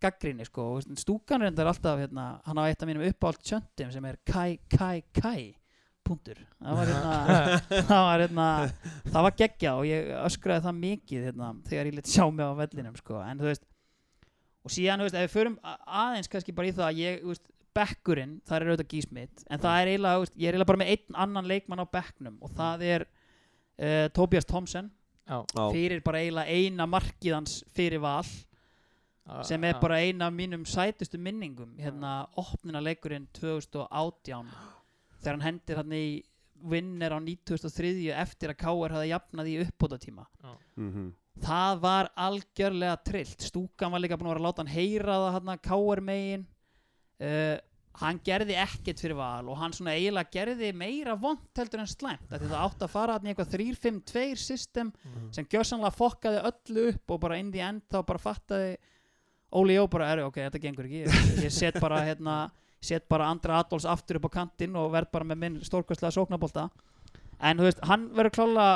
gaggrinni 0.00 0.44
sko, 0.46 0.80
stúkan 0.96 1.40
reyndar 1.40 1.66
alltaf 1.66 1.98
hérna, 1.98 2.40
hann 2.44 2.56
á 2.56 2.68
eitt 2.68 2.82
af 2.82 2.88
mínum 2.88 3.08
uppáhald 3.08 3.40
tjöndum 3.42 3.92
sem 3.92 4.04
er 4.04 4.16
Kai 4.24 4.58
Kai 4.68 5.02
Kai 5.12 5.54
punktur. 6.10 6.42
Það 6.58 6.80
var 6.80 6.90
hérna, 6.92 7.14
það 7.88 8.04
var 8.06 8.24
hérna 8.24 8.48
það 9.06 9.26
var 9.26 9.36
geggja 9.38 9.74
og 9.78 9.88
ég 9.88 10.10
öskraði 10.20 10.66
það 10.66 10.82
mikið 10.84 11.28
hérna, 11.30 11.52
þegar 11.70 11.90
ég 11.90 11.96
lit 11.98 12.12
sjá 12.12 12.26
mig 12.28 12.50
á 12.50 12.54
vellinum 12.60 13.00
sko, 13.00 13.22
en 13.24 13.40
þú 13.40 13.48
veist 13.50 13.66
og 14.60 14.74
síðan, 14.74 15.00
þú 15.00 15.08
veist, 15.08 15.16
ef 15.16 15.24
við 15.24 15.34
förum 15.38 15.56
aðeins 16.02 16.30
kannski 16.32 16.54
bara 16.56 16.68
í 16.68 16.76
það 16.76 16.88
að 16.90 17.00
ég, 17.00 17.18
þú 17.22 17.32
veist, 17.32 17.46
bekkurinn 17.80 18.38
það 18.44 18.56
er 18.56 18.68
auðvitað 18.68 18.92
gísmitt, 18.92 19.44
en 19.46 19.62
það 19.62 19.80
er 19.80 19.90
eiginlega 19.92 20.22
veist, 20.24 20.34
ég 20.34 20.48
er 20.48 20.56
eiginlega 20.56 20.70
bara 20.72 20.80
með 20.82 20.94
einn 20.96 21.20
annan 21.24 21.50
leikmann 21.50 21.82
á 21.82 21.92
bekknum 21.94 22.40
og 22.42 22.56
það 22.58 22.88
er 22.88 23.04
uh, 23.06 24.06
Tobias 24.16 24.48
Thompson 24.50 24.90
Já. 25.30 25.44
Fyrir 25.70 26.00
bara 26.02 26.18
eiginlega 26.24 26.50
eina 26.50 26.86
markið 26.90 27.36
hans 27.36 27.60
fyrir 27.76 28.02
val 28.02 28.26
sem 29.46 29.62
er 29.62 29.76
bara 29.78 30.00
eina 30.02 30.26
af 30.26 30.34
mínum 30.34 30.64
sætustu 30.66 31.20
minningum 31.22 31.76
hérna 31.78 32.24
opnina 32.40 32.80
leikurinn 32.82 33.28
2018 33.38 34.48
þegar 35.20 35.36
hann 35.38 35.46
hendir 35.48 35.80
hann 35.80 35.92
í 35.96 36.04
vinner 36.70 37.14
á 37.16 37.18
2003 37.20 38.10
eftir 38.20 38.52
að 38.52 38.58
K.R. 38.60 38.92
hafði 38.96 39.12
jafnað 39.14 39.48
í 39.48 39.58
uppbótatíma 39.64 40.26
Mhm. 40.76 41.08
það 41.40 41.80
var 41.80 42.10
algjörlega 42.16 42.98
trillt 43.04 43.40
stúkan 43.48 43.92
var 43.94 44.00
líka 44.02 44.18
búin 44.18 44.28
að 44.28 44.34
vera 44.34 44.40
að 44.42 44.48
láta 44.50 44.64
hann 44.64 44.74
heyra 44.74 45.14
það 45.22 45.32
hann 45.38 45.52
að 45.54 45.62
K.R. 45.68 46.00
megin 46.10 46.46
uh, 47.20 47.56
hann 48.00 48.20
gerði 48.24 48.54
ekkert 48.60 49.00
fyrir 49.02 49.16
val 49.18 49.48
og 49.50 49.56
hann 49.60 49.72
svona 49.76 49.92
eiginlega 49.96 50.30
gerði 50.36 50.68
meira 50.76 51.16
vond 51.20 51.40
heldur 51.58 51.80
en 51.82 51.88
slæmt 51.90 52.28
það 52.30 52.54
átti 52.60 52.84
að 52.86 52.92
fara 52.92 53.16
hann 53.16 53.26
í 53.26 53.32
eitthvað 53.32 53.54
3-5-2 53.56 54.36
system 54.38 54.92
Mm. 55.04 55.32
sem 55.32 55.44
gjössanlega 55.50 55.96
fokkaði 55.96 56.44
öllu 56.50 56.88
upp 56.92 57.10
og 57.16 57.20
bara 57.20 57.38
in 57.40 57.50
the 57.52 57.60
end 57.60 57.82
þá 57.90 58.02
bara 58.06 58.18
fattaði 58.18 58.76
Óli 59.52 59.74
Jó 59.74 59.88
bara, 59.90 60.12
ok, 60.28 60.36
þetta 60.46 60.60
gengur 60.62 60.84
ekki 60.86 61.00
ég, 61.02 61.42
ég 61.42 61.50
set 61.50 61.80
bara 61.82 62.04
hérna 62.06 62.50
set 62.80 63.08
bara 63.12 63.28
Andra 63.30 63.58
Adolfs 63.60 63.84
aftur 63.88 64.16
upp 64.20 64.28
á 64.32 64.36
kantinn 64.40 64.76
og 64.78 64.92
verð 64.94 65.10
bara 65.12 65.26
með 65.28 65.40
minn 65.42 65.58
stórkvæslega 65.66 66.14
sóknabólta 66.16 66.68
en 67.40 67.56
þú 67.60 67.66
veist, 67.68 67.80
hann 67.88 68.06
verður 68.16 68.34
klála 68.36 68.66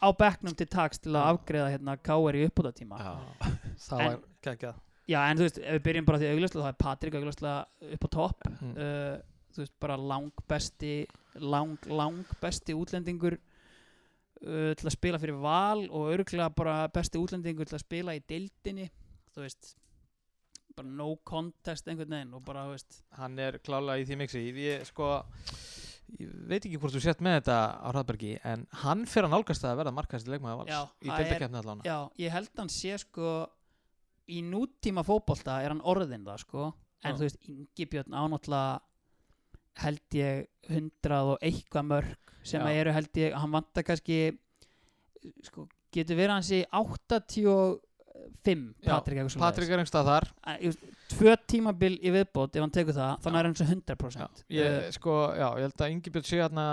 á 0.00 0.08
bekknum 0.16 0.56
til 0.56 0.66
taks 0.72 1.00
til 1.04 1.12
að 1.16 1.30
afgreða 1.34 1.70
hérna 1.74 1.96
K.R. 2.00 2.38
í 2.40 2.46
uppbútatíma 2.48 3.00
það 3.88 4.00
En- 4.00 4.10
var 4.10 4.18
geggjað. 4.44 4.80
Já, 5.04 5.18
en 5.28 5.36
þú 5.36 5.44
veist, 5.44 5.58
ef 5.60 5.74
við 5.76 5.82
byrjum 5.84 6.06
bara 6.08 6.20
því 6.22 6.28
augljóslega 6.32 6.64
þá 6.64 6.70
er 6.72 6.78
Patrik 6.80 7.16
augljóslega 7.18 7.92
upp 7.96 8.04
á 8.04 8.08
topp. 8.14 8.46
Mm. 8.48 8.70
uh, 8.72 9.16
þú 9.52 9.60
veist, 9.60 9.74
bara 9.84 9.96
lang 10.00 10.30
besti 10.48 10.92
lang, 11.44 11.74
lang 11.92 12.22
besti 12.40 12.72
útlendingur 12.78 13.36
uh, 13.36 14.72
til 14.72 14.88
að 14.88 14.94
spila 14.96 15.20
fyrir 15.20 15.36
val 15.44 15.84
og 15.90 16.08
örgulega 16.14 16.48
bara 16.56 16.76
besti 16.94 17.20
útlendingur 17.20 17.68
til 17.68 17.76
að 17.76 17.84
spila 17.84 18.16
í 18.16 18.22
deildinni. 18.28 18.88
Þú 19.36 19.44
veist 19.44 19.74
bara 20.78 20.90
no 20.90 21.14
contest 21.26 21.88
einhvern 21.88 22.14
veginn 22.16 22.36
og 22.36 22.44
bara, 22.46 22.66
veist 22.70 23.02
Hann 23.18 23.38
er 23.42 23.58
klála 23.64 23.98
í 24.00 24.06
því 24.08 24.18
mixi 24.20 24.42
ég, 24.58 24.86
sko, 24.88 25.10
ég 26.18 26.32
veit 26.50 26.60
ekki 26.60 26.78
hvort 26.82 26.94
þú 26.94 27.02
sett 27.04 27.22
með 27.24 27.38
þetta 27.40 27.58
á 27.78 27.88
Hraðbergi 27.92 28.32
en 28.50 28.64
hann 28.84 29.04
fyrir 29.10 29.28
að 29.28 29.36
nálgast 29.36 29.66
að 29.66 29.82
verða 29.82 29.94
markast 29.98 30.28
í 30.28 30.34
leikmaða 30.34 30.62
vals 30.62 30.96
í 31.04 31.12
deildakefni 31.12 31.60
allan 31.60 31.84
Já, 31.86 31.98
ég 32.20 32.34
held 32.34 32.62
hann 32.62 32.72
sé 32.72 32.98
sko 33.04 33.36
í 34.34 34.40
nútíma 34.46 35.04
fókbólta 35.06 35.60
er 35.62 35.74
hann 35.74 35.84
orðin 35.84 36.26
það 36.26 36.42
sko 36.46 36.66
en 37.04 37.12
já. 37.12 37.16
þú 37.18 37.26
veist, 37.26 37.40
Ingi 37.52 37.88
Björn 37.92 38.16
ánáttúrulega 38.16 38.82
held 39.84 40.16
ég 40.16 40.70
hundrað 40.70 41.34
og 41.34 41.44
eitthvað 41.44 41.88
mörg 41.90 42.36
sem 42.44 42.62
já. 42.62 42.66
að 42.66 42.80
eru 42.80 42.94
held 42.94 43.18
ég, 43.20 43.34
hann 43.34 43.54
vantar 43.54 43.86
kannski 43.86 44.20
sko, 45.46 45.66
getur 45.94 46.18
verið 46.18 46.36
hans 46.38 46.52
í 46.54 46.62
80 46.70 47.50
og 47.52 47.82
5 48.44 48.62
Patrik 48.84 49.72
er 49.72 49.82
einhverstað 49.82 50.10
þar. 50.10 50.28
Tvö 51.14 51.34
tímabil 51.50 51.98
í 52.00 52.12
viðbót 52.14 52.56
ef 52.56 52.64
hann 52.64 52.74
tegur 52.74 52.96
það, 52.96 53.18
þannig 53.24 53.40
er 53.40 53.48
hann 53.48 53.58
svo 53.58 53.66
100% 53.68 54.22
já. 54.24 54.46
Ég, 54.58 54.88
sko, 54.96 55.18
já, 55.36 55.48
ég 55.60 55.68
held 55.68 55.84
að 55.84 55.92
Ingi 55.94 56.14
Björn 56.14 56.28
sé 56.28 56.40
hérna 56.40 56.68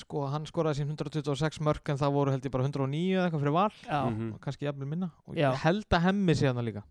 sko, 0.00 0.24
hann 0.32 0.46
skoraði 0.48 0.80
sín 0.80 0.90
126 0.94 1.60
mörg 1.64 1.92
en 1.92 2.00
það 2.00 2.16
voru 2.16 2.34
held 2.34 2.48
ég 2.48 2.54
bara 2.54 2.66
109 2.66 3.02
eða 3.12 3.26
eitthvað 3.26 3.44
fyrir 3.44 3.56
val. 3.56 3.76
Mm 3.86 4.16
-hmm. 4.16 4.32
kannski 4.44 4.66
jafnvel 4.66 4.88
minna. 4.88 5.10
Og 5.26 5.36
já. 5.36 5.50
ég 5.50 5.62
held 5.66 5.86
að 5.90 6.04
hemmi 6.08 6.34
sé 6.34 6.48
hérna 6.48 6.64
líka. 6.64 6.82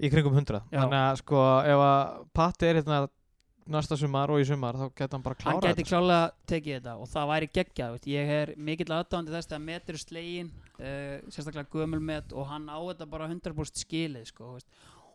Í 0.00 0.10
kringum 0.10 0.34
100 0.34 0.62
þannig 0.72 0.98
að 0.98 1.16
sko, 1.22 1.44
ef 1.64 1.84
að 1.84 2.26
Patti 2.32 2.66
er 2.66 2.80
hérna 2.80 3.08
næsta 3.68 3.98
sumar 4.00 4.32
og 4.32 4.42
í 4.42 4.46
sumar 4.48 4.76
þá 4.78 4.86
geta 4.96 5.16
hann 5.16 5.24
bara 5.24 5.36
hann 5.38 5.58
klára 5.60 5.72
gæti 5.72 5.86
klálega 5.88 6.28
tekið 6.50 6.76
þetta 6.78 6.94
og 6.96 7.10
það 7.12 7.30
væri 7.32 7.48
geggjað, 7.58 7.94
veist. 7.94 8.06
ég 8.10 8.32
er 8.34 8.52
mikill 8.56 8.94
aðdáðandi 8.96 9.34
þess 9.34 9.52
að 9.54 9.64
met 9.66 9.90
eru 9.92 10.02
slegin 10.02 10.52
uh, 10.52 11.16
sérstaklega 11.28 11.68
gömulmet 11.72 12.32
og 12.32 12.48
hann 12.50 12.68
á 12.72 12.78
þetta 12.90 13.08
bara 13.10 13.28
100% 13.30 13.82
skilið 13.84 14.30
sko, 14.32 14.54
veist. 14.56 14.68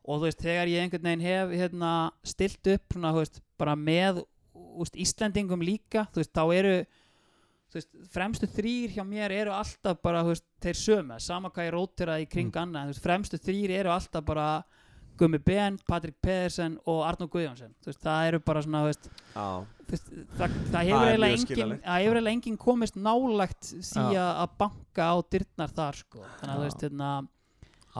og 0.04 0.20
þú 0.20 0.28
veist, 0.28 0.44
þegar 0.44 0.74
ég 0.74 0.86
einhvern 0.86 1.10
veginn 1.10 1.26
hef 1.28 1.56
hérna, 1.64 1.94
stilt 2.28 2.74
upp 2.76 2.98
svona, 2.98 3.14
veist, 3.18 3.42
bara 3.60 3.78
með 3.80 4.24
úst, 4.54 5.00
Íslendingum 5.00 5.66
líka 5.66 6.08
veist, 6.14 6.34
þá 6.36 6.46
eru 6.54 6.78
veist, 7.74 7.90
fremstu 8.14 8.50
þrýr 8.54 8.94
hjá 8.98 9.04
mér 9.08 9.34
eru 9.34 9.56
alltaf 9.56 10.02
bara 10.06 10.24
veist, 10.28 10.46
þeir 10.62 10.80
sömu, 10.80 11.20
sama 11.24 11.50
hvað 11.50 11.70
ég 11.70 11.76
rótiraði 11.76 12.28
í 12.28 12.32
kring 12.32 12.64
annað, 12.64 12.92
þú 12.92 12.96
veist, 12.96 13.06
fremstu 13.08 13.42
þrýr 13.42 13.78
eru 13.82 13.94
alltaf 13.96 14.26
bara 14.28 14.48
Gummi 15.18 15.38
Ben, 15.46 15.78
Patrik 15.88 16.16
Pedersen 16.22 16.80
og 16.90 17.04
Arnó 17.06 17.28
Guðjónsson. 17.32 17.74
Veist, 17.86 18.02
það 18.02 18.28
eru 18.32 18.40
bara 18.48 18.64
svona 18.66 18.82
veist, 18.88 19.10
veist, 19.90 20.10
það, 20.40 20.58
það 20.74 20.90
hefur 20.90 21.08
eiginlega 21.12 21.38
engin, 21.38 21.74
eiginlega 21.84 22.34
engin 22.34 22.58
komist 22.62 22.98
nálægt 22.98 23.72
því 23.78 24.06
að 24.18 24.32
að 24.44 24.56
banka 24.64 25.10
á 25.14 25.16
dyrnar 25.36 25.74
þar 25.78 26.00
sko. 26.02 26.26
þannig 26.40 26.54
að 26.54 26.60
þú 26.60 26.68
veist 26.68 26.86
hérna, 26.88 27.10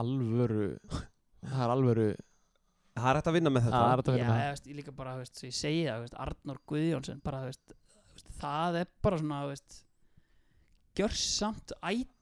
alvöru 0.02 0.68
það 0.90 1.64
er 1.66 1.74
alvöru 1.78 2.08
Það 2.94 3.08
er 3.10 3.16
hægt 3.18 3.26
að 3.26 3.34
vinna 3.34 3.50
með 3.50 3.64
þetta. 3.64 3.78
það 3.78 3.92
er 3.92 4.00
þetta 4.00 4.12
já, 4.12 4.14
að 4.14 4.20
vera 4.22 4.34
ég, 4.44 4.50
veist, 4.52 4.66
ég 4.70 4.76
líka 4.78 4.92
bara 4.94 5.14
þú 5.14 5.22
veist, 5.24 6.18
Arnór 6.24 6.58
Guðjónsson 6.70 7.22
bara, 7.26 7.40
það 8.38 8.78
er 8.84 8.92
bara 9.02 9.18
svona 9.18 9.40
þú 9.42 9.48
veist, 9.50 9.80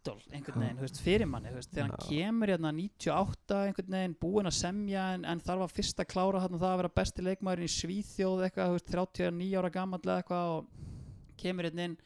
ædol 0.02 0.20
einhvern 0.34 0.62
veginn, 0.64 0.80
veist, 0.82 1.00
fyrir 1.02 1.28
manni 1.30 1.52
veist, 1.54 1.70
þegar 1.72 1.92
hann 1.92 2.06
kemur 2.08 2.50
hérna 2.52 2.72
98 2.74 3.58
einhvern 3.68 3.94
veginn, 3.96 4.16
búinn 4.20 4.50
að 4.50 4.56
semja 4.58 5.04
en, 5.14 5.24
en 5.30 5.42
þarf 5.42 5.66
að 5.68 5.74
fyrst 5.76 6.02
að 6.02 6.08
klára 6.10 6.40
þarna 6.42 6.58
það 6.62 6.72
að 6.72 6.80
vera 6.82 6.92
besti 7.00 7.24
leikmaður 7.26 7.62
í 7.66 7.72
Svíþjóð 7.76 8.46
eitthvað, 8.48 8.72
veist, 8.76 8.88
39 8.90 9.58
ára 9.60 9.70
gamall 9.74 10.02
eða 10.02 10.16
eitthvað 10.22 10.54
og 10.56 11.36
kemur 11.42 11.68
hérna 11.68 11.86
inn 11.90 11.98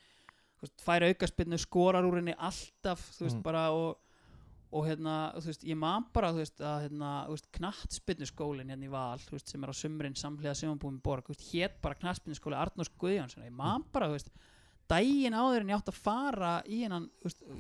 fær 0.83 1.05
aukaspinnu, 1.07 1.59
skorar 1.61 2.07
úr 2.09 2.19
henni 2.21 2.35
alltaf, 2.37 3.07
þú 3.17 3.25
veist, 3.29 3.39
Mm. 3.39 3.47
bara 3.47 3.71
og 3.73 4.03
og 4.77 4.83
hérna, 4.85 5.33
þú 5.39 5.47
veist, 5.47 5.63
ég 5.65 5.77
man 5.79 6.05
bara 6.13 6.33
þú 6.35 6.41
veist, 6.43 6.59
að 6.61 6.89
hérna, 6.89 7.11
þú 7.29 7.35
veist, 7.37 7.47
knattspinnu 7.55 8.27
skólinn 8.27 8.69
hérna 8.73 8.85
í 8.85 8.91
Val, 8.91 9.19
þú 9.23 9.37
veist, 9.37 9.49
sem 9.49 9.63
er 9.65 9.71
á 9.71 9.75
sumrin 9.79 10.17
samhliða 10.19 10.57
sjónbúin 10.59 10.99
borg, 11.01 11.25
þú 11.25 11.33
veist, 11.37 11.45
hétt 11.55 11.81
bara 11.81 11.95
knattspinnu 11.95 12.35
skóli 12.37 12.59
Arnórs 12.59 12.91
Guðjónsson, 12.99 13.47
ég 13.47 13.55
man 13.55 13.85
bara, 13.95 14.09
þú 14.11 14.19
veist 14.19 14.29
daginn 14.91 15.37
áður 15.37 15.63
en 15.65 15.71
ég 15.73 15.79
átt 15.79 15.93
að 15.93 16.01
fara 16.01 16.51
í 16.67 16.83
hennan, 16.85 17.09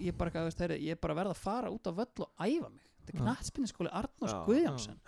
ég 0.02 0.16
bara, 0.18 0.46
er 0.76 1.00
bara 1.00 1.16
verð 1.20 1.34
að 1.34 1.40
fara 1.42 1.72
út 1.72 1.88
á 1.88 1.92
völl 1.96 2.26
og 2.26 2.30
æfa 2.40 2.70
mig 2.70 2.82
þetta 3.06 3.12
er 3.12 3.18
Já. 3.18 3.22
knattspinnu 3.22 3.70
skóli 3.70 3.92
Arnórs 3.94 4.34
Já. 4.34 4.40
Guðjónsson 4.48 4.98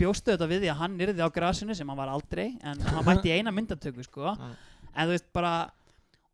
bjóstu 0.00 0.32
þetta 0.32 0.48
við 0.50 0.62
því 0.64 0.70
að 0.72 0.80
hann 0.82 0.98
yrði 1.06 1.24
á 1.24 1.28
grasinu 1.32 1.76
sem 1.76 1.88
hann 1.88 2.00
var 2.00 2.12
aldrei, 2.12 2.46
en 2.60 2.84
hann 2.84 3.04
mætti 3.08 3.32
í 3.32 3.38
eina 3.38 3.54
myndatöku, 3.54 4.04
sko, 4.06 4.34
Já. 4.36 4.50
en 4.92 5.08
þú 5.08 5.14
veist, 5.14 5.28
bara 5.36 5.54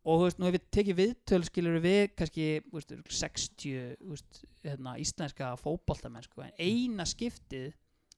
og 0.03 0.19
þú 0.19 0.27
veist, 0.27 0.39
nú 0.41 0.49
hef 0.49 0.57
við 0.57 0.65
tekið 0.75 0.99
viðtöl 0.99 1.41
skilur 1.47 1.79
við 1.83 2.01
kannski 2.19 2.47
þú 2.65 2.79
veist, 2.79 2.95
60 3.21 3.77
þú 4.01 4.11
veist, 4.11 4.41
hérna, 4.65 4.97
íslenska 4.99 5.53
fótboltamenn 5.61 6.27
sko, 6.27 6.43
en 6.43 6.55
eina 6.59 7.07
skiptið 7.07 7.71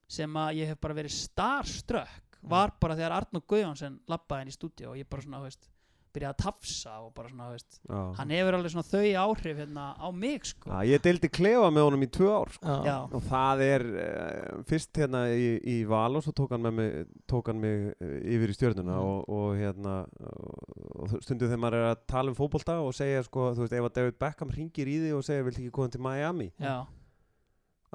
sem 0.10 0.38
að 0.38 0.62
ég 0.62 0.74
hef 0.74 0.82
bara 0.82 0.98
verið 0.98 1.14
starstruck 1.18 2.40
var 2.46 2.74
bara 2.82 2.98
þegar 2.98 3.16
Arnur 3.20 3.46
Guðjónsson 3.50 4.00
lappaði 4.10 4.46
inn 4.46 4.52
í 4.52 4.56
stúdíu 4.56 4.92
og 4.92 5.00
ég 5.00 5.08
bara 5.10 5.26
svona, 5.26 5.40
þú 5.42 5.48
veist 5.50 5.70
byrjaði 6.16 6.34
að 6.34 6.42
tafsa 6.46 6.94
og 7.04 7.12
bara 7.18 7.30
svona, 7.32 7.50
veist 7.54 7.80
Já. 7.86 8.00
hann 8.20 8.34
hefur 8.36 8.58
alveg 8.58 8.74
svona 8.74 8.88
þau 8.90 9.04
áhrif 9.26 9.60
hérna 9.62 9.86
á 10.00 10.08
mig 10.16 10.48
sko 10.50 10.72
Já, 10.72 10.80
ég 10.96 11.04
deildi 11.06 11.30
klefa 11.36 11.70
með 11.76 11.86
honum 11.90 12.06
í 12.08 12.10
tvö 12.18 12.32
ár 12.34 12.54
sko. 12.56 12.78
Já. 12.88 12.96
og 13.06 13.26
það 13.30 13.64
er 13.68 13.86
uh, 13.92 14.64
fyrst 14.72 15.02
hérna 15.04 15.26
í, 15.36 15.46
í 15.62 15.78
Val 15.90 16.10
og 16.18 16.26
svo 16.26 16.34
tók 16.40 16.56
hann, 16.56 16.64
með 16.66 16.78
mig, 16.80 17.14
tók 17.30 17.52
hann 17.52 17.62
mig 17.64 17.88
uh, 18.00 18.16
yfir 18.36 18.56
í 18.56 18.58
stjörnuna 18.60 18.96
Mm. 18.96 19.02
og, 19.02 19.30
og 19.36 19.56
hérna 19.60 19.94
og, 20.30 20.60
og 21.04 21.16
stundu 21.26 21.48
þegar 21.50 21.60
maður 21.64 21.80
er 21.82 21.88
að 21.92 22.04
tala 22.08 22.32
um 22.32 22.36
fótbolta 22.38 22.76
og 22.86 22.94
segja 22.96 23.24
sko, 23.26 23.50
þú 23.58 23.66
veist, 23.66 23.74
ef 23.76 23.88
að 23.90 23.96
David 23.98 24.18
Beckham 24.22 24.52
ringir 24.56 24.88
í 24.92 25.00
því 25.02 25.12
og 25.18 25.24
segir, 25.28 25.44
viltu 25.48 25.64
ekki 25.66 25.74
koma 25.76 25.92
til 25.94 26.04
Miami 26.06 26.48
já, 26.62 26.76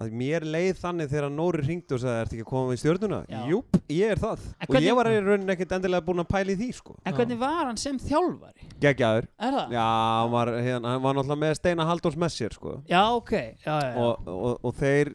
að 0.01 0.13
mér 0.17 0.45
leið 0.49 0.79
þannig 0.81 1.11
þegar 1.13 1.31
Nóri 1.35 1.61
ringdi 1.67 1.95
og 1.97 2.01
sagði, 2.01 2.21
ertu 2.25 2.37
ekki 2.39 2.45
að 2.47 2.51
koma 2.51 2.73
í 2.77 2.81
stjörnuna? 2.81 3.19
Já. 3.29 3.41
Júp, 3.51 3.77
ég 3.93 4.13
er 4.15 4.21
það 4.23 4.39
En 4.47 4.55
og 4.65 4.71
hvernig- 4.75 4.89
ég 4.89 4.97
var 4.97 5.11
í 5.11 5.19
rauninni 5.21 5.53
ekkert 5.55 5.75
endilega 5.77 6.07
búinn 6.07 6.23
að 6.25 6.29
pæla 6.33 6.55
í 6.55 6.57
því 6.57 6.69
sko. 6.75 6.97
en 7.05 7.15
hvernig 7.15 7.39
var 7.39 7.65
hann 7.67 7.77
sem 7.77 7.99
þjálfari? 7.99 8.69
Geggjaður, 8.81 9.29
Er 9.39 9.53
það? 9.53 9.71
já, 9.77 9.85
hann 10.23 10.31
var, 10.33 10.47
hérna, 10.57 10.89
hann 10.95 11.03
var 11.03 11.15
náttúrulega 11.15 11.43
með 11.45 11.55
Steina 11.61 11.85
Halldórs 11.85 12.17
með 12.17 12.33
sér 12.39 12.53
sko. 12.57 12.83
Já, 12.89 13.03
ok, 13.15 13.31
já, 13.31 13.55
já, 13.67 13.93
já. 13.93 13.97
og, 14.01 14.29
og, 14.29 14.59
og 14.65 14.75
þeir 14.81 15.13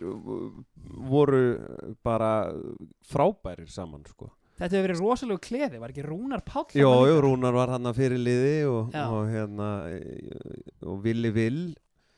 voru 1.09 1.41
bara 2.05 2.31
frábærir 3.09 3.69
saman 3.69 4.03
sko. 4.07 4.29
Þetta 4.55 4.71
hefur 4.77 4.86
verið 4.88 4.99
rosalegu 5.03 5.41
klefi, 5.43 5.79
var 5.81 5.91
ekki 5.91 6.03
Rúnar 6.05 6.39
Páll 6.47 6.77
Jó, 6.79 6.91
jú? 7.09 7.17
Rúnar 7.25 7.51
var 7.57 7.73
hann 7.73 7.89
að 7.89 7.97
fyrir 7.97 8.21
liði 8.23 8.53
og, 8.69 8.93
og 8.95 9.25
hérna 9.27 9.71
og 10.86 11.01
Willi 11.03 11.31
Vill 11.36 11.75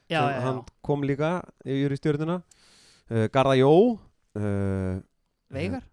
já, 0.08 0.20
já, 0.22 0.36
já. 0.36 0.42
hann 0.46 0.60
kom 0.86 1.02
líka 1.02 1.32
yfir 1.66 1.96
í 1.96 1.98
stjórnuna 1.98 2.36
uh, 3.12 3.26
Garða 3.34 3.56
Jó 3.60 3.74
uh, 3.96 4.98
Veigar? 5.54 5.84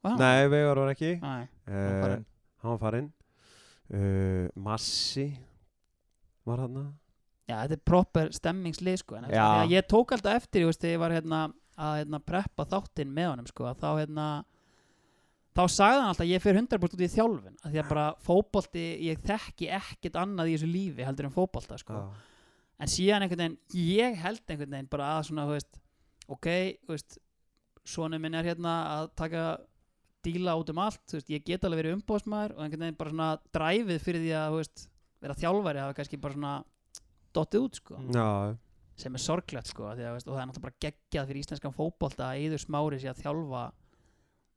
Var 0.00 0.14
hann? 0.14 0.20
Nei, 0.22 0.48
Veigar 0.52 0.82
var 0.82 0.92
ekki 0.94 1.12
Nei. 1.20 1.48
Hann 1.66 2.74
var 2.74 2.82
farinn 2.82 3.10
Massi 4.54 5.26
var 6.46 6.62
hann 6.62 6.76
Já, 7.50 7.56
þetta 7.64 7.74
er 7.74 7.82
proper 7.88 8.30
stemmingslið 8.34 9.00
sko 9.02 9.18
en 9.18 9.26
að 9.26 9.72
ég 9.74 9.86
tók 9.90 10.14
alltaf 10.14 10.38
eftir 10.38 10.62
ég 10.62 10.70
veist, 10.70 10.82
þegar 10.82 10.94
ég 10.94 11.02
var 11.02 11.14
hérna, 11.16 11.40
að 11.74 11.96
hérna, 11.98 12.20
preppa 12.22 12.66
þáttinn 12.70 13.10
með 13.16 13.30
honum 13.32 13.48
sko, 13.50 13.66
að 13.66 13.80
þá 13.82 13.88
hérna 13.98 14.26
þá 15.56 15.62
sagði 15.74 15.98
hann 15.98 16.10
alltaf 16.12 16.30
ég 16.30 16.44
fyrir 16.44 16.60
100% 16.62 16.96
út 16.96 17.02
í 17.02 17.10
þjálfin 17.10 17.56
að 17.58 17.72
því 17.72 17.82
að 17.82 17.88
bara 17.90 18.06
fótbolti, 18.26 18.84
ég 19.08 19.22
þekki 19.26 19.70
ekkert 19.80 20.18
annað 20.20 20.52
í 20.52 20.56
þessu 20.56 20.70
lífi 20.70 21.06
heldur 21.06 21.26
en 21.26 21.34
fótbolta 21.34 21.78
sko. 21.80 22.04
en 22.80 22.92
síðan 22.92 23.26
einhvern 23.26 23.42
veginn 23.44 23.88
ég 23.90 24.20
held 24.22 24.44
einhvern 24.46 24.76
veginn 24.76 24.92
bara 24.92 25.10
að 25.16 25.26
svona 25.30 25.48
þú 25.48 25.56
veist, 25.58 25.80
ok, 26.30 26.48
svona 27.86 28.20
minn 28.22 28.36
er 28.38 28.52
hérna 28.52 28.76
að 29.00 29.10
taka 29.18 29.44
díla 30.24 30.54
út 30.60 30.70
um 30.72 30.80
allt, 30.84 31.04
veist, 31.14 31.30
ég 31.32 31.44
get 31.46 31.64
alveg 31.64 31.82
verið 31.82 31.96
umbóðsmaður 31.98 32.56
og 32.56 32.64
einhvern 32.64 32.84
veginn 32.84 32.98
bara 32.98 33.14
svona 33.14 33.28
dræfið 33.56 34.02
fyrir 34.04 34.24
því 34.24 34.34
að 34.36 34.56
veist, 34.58 34.82
vera 35.24 35.38
þjálfari 35.40 35.82
hafa 35.82 35.96
kannski 35.96 36.20
bara 36.20 36.36
svona 36.36 36.56
dottið 37.36 37.66
út 37.66 37.80
sko. 37.80 38.00
Já, 38.12 38.28
sem 39.00 39.16
er 39.16 39.24
sorglegt 39.24 39.70
sko 39.70 39.88
að, 39.88 40.02
veist, 40.04 40.28
og 40.28 40.36
það 40.36 40.42
er 40.42 40.50
náttúrulega 40.50 40.66
bara 40.66 40.84
geggjað 40.86 41.30
fyrir 41.30 41.44
íslenskan 41.44 41.76
fótbolta 41.76 42.28
að 42.28 42.42
Eiður 42.44 42.64
Smári 42.66 43.00
sé 43.00 43.10
að 43.12 43.22
þjálfa 43.24 43.64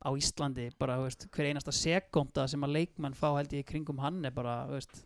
á 0.04 0.10
Íslandi 0.20 0.68
bara 0.80 1.00
hver 1.00 1.48
einasta 1.48 1.72
sekúnda 1.72 2.46
sem 2.52 2.64
að 2.66 2.76
leikmenn 2.78 3.16
fá 3.16 3.30
held 3.38 3.54
ég 3.56 3.68
kringum 3.70 4.02
hann 4.04 4.20
er 4.28 4.34
bara 4.36 4.66
þú 4.68 4.76
veist, 4.76 5.06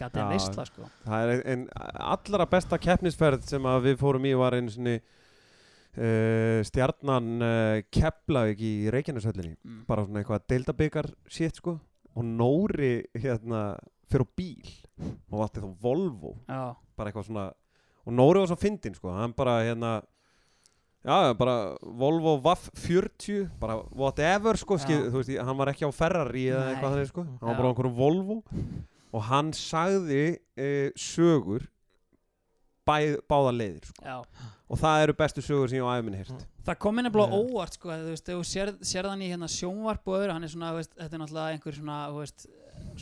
veistla 0.00 0.64
sko. 0.66 0.88
Það 1.04 1.34
er 1.34 1.42
einn 1.52 1.66
allra 1.76 2.46
besta 2.48 2.78
keppnisferð 2.80 3.44
sem 3.50 3.68
við 3.84 4.00
fórum 4.00 4.24
í 4.24 4.32
var 4.40 4.56
einu 4.56 4.72
sinni 4.72 4.96
uh, 5.96 6.60
stjarnan 6.66 7.32
uh, 7.42 7.80
Keflavík 7.92 8.62
í 8.62 8.74
Reykjaneshöllinni 8.92 9.56
mm. 9.56 9.80
bara 9.88 10.06
svona 10.06 10.22
eitthvað 10.22 10.46
deildabikar 10.52 11.10
shit 11.28 11.58
sko 11.60 11.78
og 12.12 12.28
Nóri 12.28 12.94
hérna 13.16 13.72
fyrir 14.12 14.28
bíl 14.36 14.72
og 15.32 15.42
vatti 15.42 15.62
þá 15.62 15.68
Volvo 15.82 16.36
já, 16.46 16.72
bara 16.96 17.10
eitthvað 17.10 17.28
svona 17.28 17.50
og 18.02 18.16
Nóri 18.16 18.42
var 18.42 18.50
svo 18.50 18.58
fyndinn 18.60 18.96
sko 18.98 19.12
hann 19.14 19.34
bara 19.36 19.60
hérna 19.64 20.00
já 21.02 21.34
bara 21.38 21.76
Volvo 21.82 22.36
Vaff 22.42 22.70
40 22.74 23.48
bara 23.60 23.80
whatever 23.90 24.56
sko 24.56 24.78
Já. 24.78 24.84
skil, 24.84 25.10
þú 25.10 25.22
veist 25.22 25.36
hann 25.42 25.58
var 25.58 25.72
ekki 25.72 25.88
á 25.88 25.92
Ferrari 25.94 26.46
eða 26.50 26.64
Nei. 26.64 26.72
eitthvað 26.74 26.96
þannig 26.96 27.12
sko 27.12 27.24
hann 27.26 27.38
var 27.40 27.54
Já. 27.54 27.58
bara 27.58 27.68
á 27.68 27.70
einhverjum 27.72 27.96
Volvo 27.98 28.42
og 29.12 29.24
hann 29.28 29.52
sagði 29.52 30.24
uh, 30.56 30.88
sögur 30.96 31.66
bæ, 32.88 32.96
báða 33.30 33.52
leiðir 33.56 33.90
sko. 33.90 34.16
og 34.68 34.80
það 34.80 35.04
eru 35.04 35.14
bestu 35.18 35.44
sögur 35.44 35.70
sem 35.70 35.78
ég 35.78 35.86
á 35.86 35.94
æfinni 35.98 36.22
hýrt 36.22 36.46
það 36.66 36.80
kom 36.84 36.98
inn 36.98 37.08
nefnilega 37.08 37.36
Já. 37.36 37.42
óvart 37.42 37.78
sko 37.78 37.92
þú 37.92 38.10
veist, 38.10 38.30
þú 38.30 38.42
sér, 38.48 38.72
sér 38.92 39.08
hann 39.10 39.22
í 39.22 39.30
hérna 39.32 39.48
sjónvarp 39.50 40.08
og 40.08 40.18
öðru 40.18 40.36
hann 40.36 40.46
er 40.46 40.52
svona, 40.52 40.72
veist, 40.76 40.96
þetta 40.98 41.18
er 41.18 41.22
náttúrulega 41.22 41.56
einhver 41.56 41.78
svona, 41.78 41.98
veist, 42.16 42.46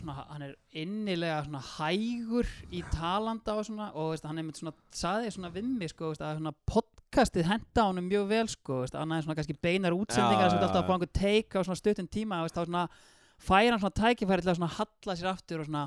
svona 0.01 0.16
hann 0.20 0.47
er 0.49 0.57
innilega 0.83 1.39
svona 1.47 1.62
hægur 1.74 2.51
í 2.70 2.83
talanda 2.95 3.57
og 3.57 3.68
svona 3.68 3.91
og 3.95 4.12
veist, 4.14 4.26
hann 4.28 4.41
er 4.41 4.49
með 4.49 4.62
svona, 4.62 4.74
saði 5.03 5.33
svona 5.37 5.53
við 5.55 5.70
mig 5.70 5.95
sko, 5.95 6.12
að 6.16 6.41
svona 6.41 6.55
podcastið 6.70 7.49
henda 7.51 7.87
honum 7.89 8.11
mjög 8.11 8.28
vel 8.35 8.45
sko, 8.53 8.83
annað 8.91 9.16
er 9.22 9.28
svona 9.28 9.39
kannski 9.41 9.59
beinar 9.61 9.97
útsendingar 9.97 10.53
sem 10.53 10.61
þetta 10.61 10.68
alltaf 10.68 10.85
að 10.85 10.91
fá 10.91 10.95
einhver 10.97 11.14
take 11.20 11.57
á 11.57 11.66
svona 11.66 11.81
stuttum 11.81 12.11
tíma 12.11 12.45
þá 12.49 12.62
svona 12.64 12.85
fær 13.41 13.70
hann 13.70 13.81
svona 13.81 13.97
tækifæri 13.97 14.45
til 14.45 14.53
að 14.53 14.59
svona 14.61 14.74
halla 14.76 15.16
sér 15.16 15.31
aftur 15.33 15.62
og 15.62 15.68
svona 15.68 15.87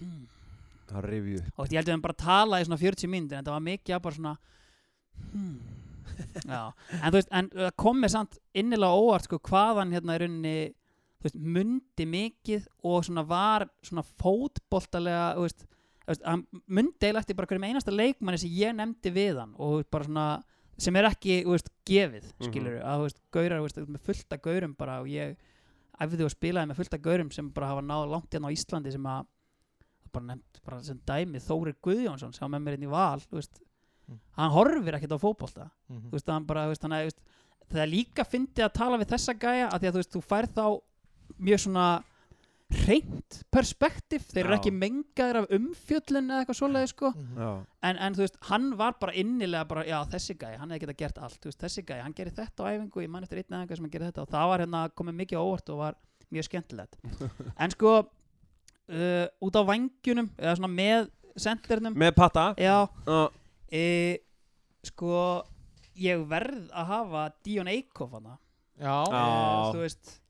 hmm, 0.00 0.24
það 0.90 1.06
review 1.08 1.40
og 1.56 1.66
ég 1.72 1.78
held 1.80 1.88
að 1.88 1.94
við 1.96 2.02
bara 2.08 2.20
talað 2.24 2.60
í 2.62 2.68
svona 2.68 2.80
40 2.82 3.10
mínútur 3.14 3.38
en 3.38 3.44
það 3.48 3.56
var 3.56 3.66
mikið 3.68 3.94
að 3.96 4.02
bara 4.06 4.18
svona 4.18 4.34
hmm, 5.32 5.58
en 6.44 7.10
þú 7.10 7.16
veist, 7.18 7.30
en 7.32 7.50
það 7.54 7.70
kom 7.84 8.00
mér 8.02 8.12
samt 8.14 8.38
innilega 8.54 8.98
óvart 9.04 9.28
sko 9.28 9.38
hvaðan 9.48 9.94
hérna 9.96 10.16
í 10.18 10.22
rauninni 10.24 10.56
þú 11.20 11.28
veist, 11.28 11.38
mundi 11.56 12.06
mikið 12.12 12.66
og 12.84 13.06
svona 13.08 13.24
var 13.28 13.66
svona 13.86 14.04
fótboltalega 14.20 15.28
þú 15.38 15.46
veist, 15.46 15.64
hann 16.26 16.44
mundi 16.68 16.98
eiginlega 17.00 17.22
eftir 17.24 17.38
bara 17.38 17.48
hverjum 17.48 17.68
einasta 17.70 17.94
leikmanni 17.94 18.42
sem 18.42 18.52
ég 18.52 18.74
nefndi 18.76 19.12
við 19.14 19.40
hann 19.40 19.54
og 19.56 19.86
bara 19.90 20.04
svona 20.08 20.26
sem 20.76 20.96
er 20.98 21.06
ekki, 21.06 21.40
þú 21.46 21.52
veist, 21.54 21.68
gefið 21.86 22.24
Mhm. 22.34 22.46
skilur 22.50 22.78
að 22.82 22.98
þú 22.98 23.04
veist, 23.06 23.20
gaurar, 23.32 23.60
þú 23.60 23.66
veist, 23.68 23.76
með 23.94 24.00
fullt 24.08 24.32
af 24.34 24.40
gaurum 24.42 24.74
bara 24.76 25.00
og 25.00 25.06
ég 25.08 25.36
æfði 26.02 26.24
og 26.26 26.32
spilaði 26.34 26.68
með 26.72 26.76
fullt 26.80 26.94
af 26.94 27.02
gaurum 27.04 27.30
sem 27.32 27.50
bara 27.54 27.68
hafa 27.70 27.80
náð 27.86 28.08
langt 28.10 28.30
hérna 28.34 28.50
á 28.50 28.54
Íslandi 28.56 28.92
sem 28.92 29.06
að 29.06 29.26
bara 30.14 30.28
nefnt, 30.32 30.62
bara 30.64 30.80
sem 30.86 30.98
dæmi 31.06 31.42
Þórir 31.42 31.76
Guðjónsson 31.84 32.34
sem 32.34 32.44
var 32.46 32.54
með 32.54 32.66
mér 32.66 32.78
inn 32.78 32.88
í 32.88 32.92
val, 32.94 33.20
veist. 33.34 33.60
Mm. 34.04 34.18
hann 34.36 34.52
horfir 34.52 34.98
ekkert 34.98 35.14
á 35.16 35.18
fótbolta. 35.18 35.70
Mhm. 35.88 36.10
þú 36.10 36.18
veist, 36.18 36.32
bara, 36.46 36.66
veist, 36.68 36.82
hann 36.84 36.96
það 37.70 37.84
er 37.84 37.92
líka 37.92 38.24
fyndið 38.28 38.66
að 38.66 38.74
tala 38.76 38.98
við 39.00 39.12
þessa 39.14 39.34
gæja 39.40 39.68
að 39.70 39.78
því 39.78 39.88
að 39.88 39.94
þú 39.94 40.02
veist, 40.02 40.14
þú 40.14 40.22
færð 40.32 40.58
þá 40.58 40.66
mjög 41.48 41.62
svona 41.64 41.86
reynt 42.84 43.38
perspektíf, 43.52 44.24
þeir 44.32 44.46
eru 44.46 44.56
ekki 44.56 44.72
mengaðir 44.74 45.38
af 45.42 45.52
umfjöllun 45.52 46.30
eða 46.32 46.42
eitthvað 46.42 46.58
svoleiði 46.58 46.90
sko. 46.90 47.10
Mhm. 47.12 47.60
En, 47.84 48.00
en 48.06 48.16
þú 48.16 48.24
veist, 48.24 48.38
hann 48.48 48.70
var 48.80 48.96
bara 49.00 49.14
innilega 49.20 49.68
bara, 49.68 49.84
já, 49.88 49.98
þessi 50.14 50.36
gæja, 50.40 50.58
hann 50.60 50.72
hefði 50.72 50.86
getað 50.86 51.00
gert 51.02 51.20
allt 51.26 51.48
veist, 51.48 51.60
þessi 51.60 51.84
gæja, 51.86 52.02
hann 52.06 52.16
gerir 52.16 52.34
þetta 52.34 52.64
á 52.64 52.70
æfingu 52.72 53.04
ég 53.04 53.12
man 53.12 53.26
eftir 53.26 53.42
einn 53.42 53.56
æfingu 53.60 53.78
sem 53.78 53.86
hann 53.86 53.94
gerir 53.94 54.10
þetta 54.10 54.24
og 54.24 54.32
það 54.34 54.50
var 54.52 54.64
hérna 54.64 54.82
komið 54.96 55.18
mikið 55.22 55.44
óvart 55.44 55.72
og 55.74 55.80
var 55.84 55.98
mjög 56.34 56.48
skemmtilegt. 56.48 56.98
En 57.62 57.74
sko 57.74 57.94
uh, 58.88 59.26
út 59.40 59.56
á 59.56 59.62
vangjunum, 59.64 60.30
eða 60.38 60.56
svona 60.58 60.72
með 60.72 61.08
sendernum, 61.36 61.94
með 61.98 62.14
patta? 62.14 62.54
Já. 62.60 62.86
Já, 63.06 63.22
e, 63.72 63.84
sko 64.86 65.14
ég 65.98 66.26
verð 66.30 66.68
að 66.74 66.86
hafa 66.92 67.24
Dion 67.46 67.70
Eikhoff 67.70 68.12
hana. 68.18 68.38
Já, 68.78 68.96
Já. 69.06 69.24
þú 69.74 69.80
veist 69.84 70.20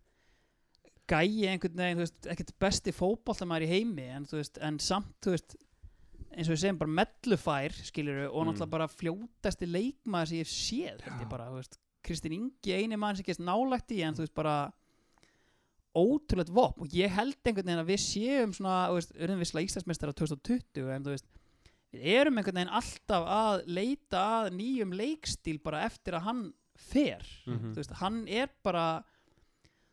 gæi 1.09 1.44
einhvern 1.52 1.76
veginn, 1.76 1.98
þú 2.00 2.05
veist, 2.07 2.26
ekkert 2.32 2.52
besti 2.61 2.92
fótboltamæður 2.96 3.66
í 3.66 3.70
heimi 3.74 4.07
en 4.16 4.24
þú 4.28 4.38
veist, 4.40 4.61
en 4.64 4.78
samt, 4.80 5.11
þú 5.24 5.34
veist 5.34 5.57
eins 6.34 6.48
og 6.48 6.55
við 6.55 6.61
segjum 6.64 6.78
bara 6.80 6.94
mellufær 6.98 7.74
skilur 7.86 8.22
og 8.30 8.38
Mm. 8.40 8.48
náttúrulega 8.48 8.70
bara 8.70 8.88
fljótasti 8.88 9.68
leikmaður 9.68 10.28
sem 10.28 10.38
ég 10.38 10.48
séð, 10.50 11.28
bara, 11.30 11.50
þú 11.50 11.61
veist. 11.61 11.78
Kristín 12.05 12.34
Ingi 12.36 12.72
eini 12.76 12.96
maður 13.00 13.16
sem 13.16 13.24
gerst 13.28 13.40
nálægt 13.40 13.92
í 13.92 14.02
en 14.05 14.14
þú 14.14 14.24
veist 14.24 14.34
bara 14.34 14.72
ótrúlegt 15.95 16.51
vopn 16.55 16.82
og 16.82 16.88
ég 16.97 17.11
held 17.14 17.36
einhvern 17.45 17.66
veginn 17.68 17.82
að 17.84 17.90
við 17.92 18.01
séum 18.03 18.53
svona, 18.57 18.88
þú 18.90 18.95
veist, 18.99 19.12
erum 19.16 19.38
við 19.42 19.51
slag 19.53 19.68
Íslandsmeistara 19.68 20.12
2020 20.18 20.90
en 20.97 21.05
þú 21.07 21.14
veist 21.14 21.26
við 21.95 22.07
erum 22.18 22.38
einhvern 22.40 22.59
veginn 22.59 22.74
alltaf 22.80 23.28
að 23.30 23.62
leita 23.66 24.22
að 24.40 24.53
nýjum 24.59 24.95
leikstíl 24.99 25.61
bara 25.62 25.84
eftir 25.86 26.14
að 26.18 26.26
hann 26.28 26.42
fer 26.74 27.22
Mhm. 27.47 27.72
þú 27.72 27.76
veist, 27.78 27.92
hann 28.01 28.26
er 28.28 28.49
bara 28.64 29.05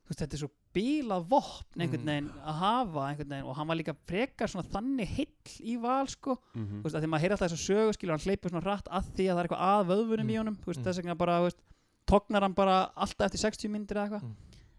þú 0.02 0.10
veist, 0.10 0.20
þetta 0.24 0.34
er 0.34 0.42
svo 0.42 0.50
bílað 0.74 1.28
vopn 1.28 1.82
einhvern 1.84 2.02
Mm. 2.02 2.10
veginn 2.10 2.30
að 2.48 2.56
hafa 2.62 3.02
einhvern 3.12 3.30
veginn 3.30 3.46
og 3.46 3.56
hann 3.56 3.68
var 3.68 3.76
líka 3.76 3.96
frekar 4.08 4.48
svona 4.50 4.68
þannig 4.72 5.08
heill 5.08 5.28
í 5.62 5.78
val 5.80 6.08
sko, 6.08 6.38
mhm. 6.56 6.82
þú 6.82 6.84
veist, 6.84 6.96
að 6.96 7.02
því 7.04 7.10
maður 7.12 7.22
heyr 7.22 7.32
alltaf 7.36 7.52
þessu 7.52 7.68
sögu 7.70 7.94
skilur, 7.94 8.18
hann 8.18 8.26
hleypur 8.26 8.50
svona 8.50 8.66
rætt 8.66 8.88
að 8.90 9.04
því 9.14 9.26
að 9.28 9.36
það 9.36 9.40
er 9.40 9.48
eitthvað 9.48 9.68
að 9.70 9.88
vöðvunum 9.92 10.30
í 10.32 10.34
Mm. 10.34 10.38
honum, 10.42 10.58
þú 10.58 10.66
veist, 10.66 10.80
Mm. 10.80 10.84
þess 10.86 10.98
vegna 10.98 11.18
bara, 11.18 11.40
þú 11.40 11.44
veist 11.46 11.62
tognar 12.08 12.42
hann 12.42 12.54
bara 12.54 12.92
alltaf 12.98 13.26
eftir 13.30 13.40
60 13.52 13.70
myndir 13.70 13.96
eða 13.96 14.10
eitthvað 14.10 14.24
Mm. 14.24 14.36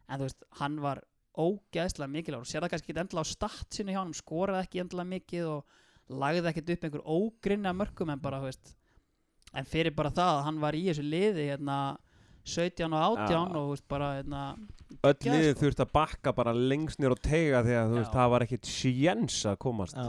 en 0.08 0.18
þú 0.18 0.22
veist, 0.26 0.42
hann 0.58 0.80
var 0.80 1.02
ógeðslega 1.38 2.12
mikilvægur. 2.12 2.44
Og 2.44 2.50
sér 2.50 2.64
það 2.64 2.74
kannski 2.74 2.92
ekki 2.92 3.02
endilega 3.02 3.24
á 3.24 3.32
statsinu 3.32 3.94
hjá 3.94 4.00
hann 4.02 4.14
skoraði 4.16 4.66
ekki 4.66 4.82
endilega 4.84 5.12
mikið 5.14 5.50
og 5.52 5.80
lagði 6.22 6.50
ekkert 6.50 6.72
upp 6.74 6.86
einhver 6.86 7.04
ógrinna 7.16 7.72
mörkum 7.76 8.12
en 8.12 8.22
bara, 8.22 8.40
veist 8.42 8.74
en 9.52 9.68
fyrir 9.68 9.94
bara 9.96 10.12
það 10.12 10.38
að 10.38 10.46
hann 10.48 10.60
var 10.62 10.76
í 10.76 10.82
þessu 10.88 11.04
liði 11.04 11.46
hérna 11.50 11.78
17 12.48 12.88
og 12.90 13.18
18 13.22 13.30
Já. 13.30 13.40
og 13.60 13.68
veist 13.70 13.84
bara 13.90 14.08
hérna, 14.18 14.42
Öll 15.02 15.14
liðið 15.22 15.52
sko. 15.52 15.60
þurft 15.62 15.82
að 15.84 15.92
bakka 15.94 16.32
bara 16.36 16.54
lengst 16.56 17.00
nýr 17.00 17.14
og 17.14 17.20
teiga 17.22 17.62
því 17.64 17.76
að 17.78 17.94
veist, 17.96 18.12
það 18.12 18.32
var 18.34 18.44
ekkit 18.46 18.70
sjens 18.72 19.38
að 19.48 19.58
komast. 19.62 20.00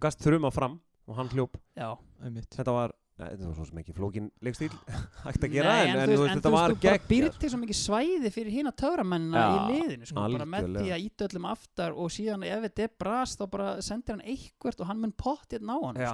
Gast 0.00 0.22
þrjuma 0.24 0.52
fram 0.54 0.78
og 1.10 1.18
hann 1.18 1.32
hljóp. 1.34 1.58
Þetta 1.74 2.76
var, 2.76 2.94
þetta 3.20 3.44
var 3.48 3.54
svo 3.58 3.64
sem 3.68 3.78
ekki 3.82 3.92
flókin 3.96 4.26
leikstíl 4.46 4.70
hægt 5.26 5.42
að 5.46 5.52
gera 5.54 5.68
Nei, 5.74 5.82
en, 5.82 5.90
en, 5.90 5.94
þú 6.00 6.00
þú 6.00 6.08
veist, 6.08 6.20
veist, 6.20 6.30
en 6.30 6.34
þetta 6.40 6.48
þú 6.48 6.52
var 6.54 6.60
veist, 6.70 6.80
þú 6.80 6.84
bara 6.86 6.96
gegn 6.96 7.10
býr 7.10 7.24
til 7.42 7.50
svo 7.52 7.58
mikið 7.64 7.78
svæði 7.80 8.28
fyrir 8.36 8.52
hína 8.56 8.72
töframennina 8.82 9.38
í 9.44 9.46
Já, 9.50 9.52
liðinu 9.74 10.04
sko, 10.10 10.18
bara 10.24 10.46
með 10.54 10.62
því 10.78 10.88
að 10.96 11.04
íta 11.06 11.20
öllum 11.28 11.46
aftar 11.50 11.90
og 11.96 12.06
síðan 12.16 12.42
ef 12.48 12.60
þetta 12.66 12.80
er 12.86 12.92
brast 13.04 13.34
þá 13.40 13.44
bara 13.54 13.68
sendir 13.84 14.12
hann 14.16 14.26
eitthvert 14.34 14.78
og 14.80 14.86
hann 14.90 15.00
mun 15.04 15.14
pottið 15.24 15.60
ná 15.66 15.76
hann 15.76 15.96
Já, 16.00 16.12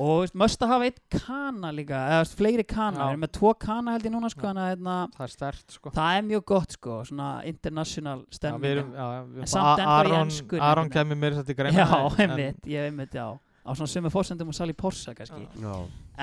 og 0.00 0.06
þú 0.06 0.16
veist, 0.22 0.36
möst 0.44 0.60
að 0.64 0.70
hafa 0.70 0.84
eitt 0.86 1.00
kana 1.12 1.68
líka 1.74 1.96
eða 1.98 2.20
þú 2.20 2.24
veist, 2.24 2.36
fleiri 2.38 2.64
kana, 2.70 2.98
við 3.02 3.10
erum 3.10 3.24
með 3.26 3.32
tvo 3.40 3.50
kana 3.66 3.88
held 3.96 4.06
ég 4.06 4.12
núna 4.14 4.30
sko, 4.32 4.44
þannig 4.46 4.64
að 4.64 4.70
hérna, 4.70 4.94
Það 5.16 5.24
er 5.26 5.32
stert 5.34 5.66
sko. 5.76 5.88
það 5.98 6.10
er 6.16 6.22
mjög 6.30 6.42
gott 6.54 6.70
sko, 6.78 6.92
svona 7.10 7.28
international 7.50 8.18
við 8.62 8.74
En 8.80 9.50
samt 9.50 9.82
ennþá 9.82 10.06
í 10.06 10.08
Aron, 10.70 10.88
á 13.64 13.70
svona 13.72 13.90
sömu 13.90 14.12
fórsendum 14.12 14.50
og 14.50 14.56
Sali 14.56 14.74
Porsa 14.76 15.14
kannski. 15.16 15.42
Já, 15.60 15.74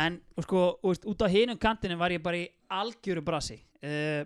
en 0.05 0.19
sko, 0.43 0.63
veist, 0.83 1.05
út 1.05 1.21
á 1.21 1.27
hinum 1.31 1.59
kantinu 1.61 1.97
var 1.99 2.13
ég 2.13 2.23
bara 2.23 2.41
í 2.41 2.47
algjöru 2.69 3.23
brasi. 3.25 3.59
Uh, 3.81 4.23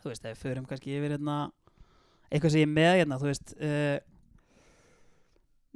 þú 0.00 0.12
veist, 0.12 0.24
ef 0.24 0.36
við 0.36 0.44
förum 0.44 0.68
kannski 0.68 0.94
yfir 0.96 1.16
hérna 1.16 1.40
eitthvað 2.30 2.54
sem 2.54 2.62
ég 2.62 2.68
er 2.68 2.74
með 2.76 2.96
hérna, 3.00 3.18
þú 3.20 3.30
veist 3.30 3.54
uh, 3.58 3.98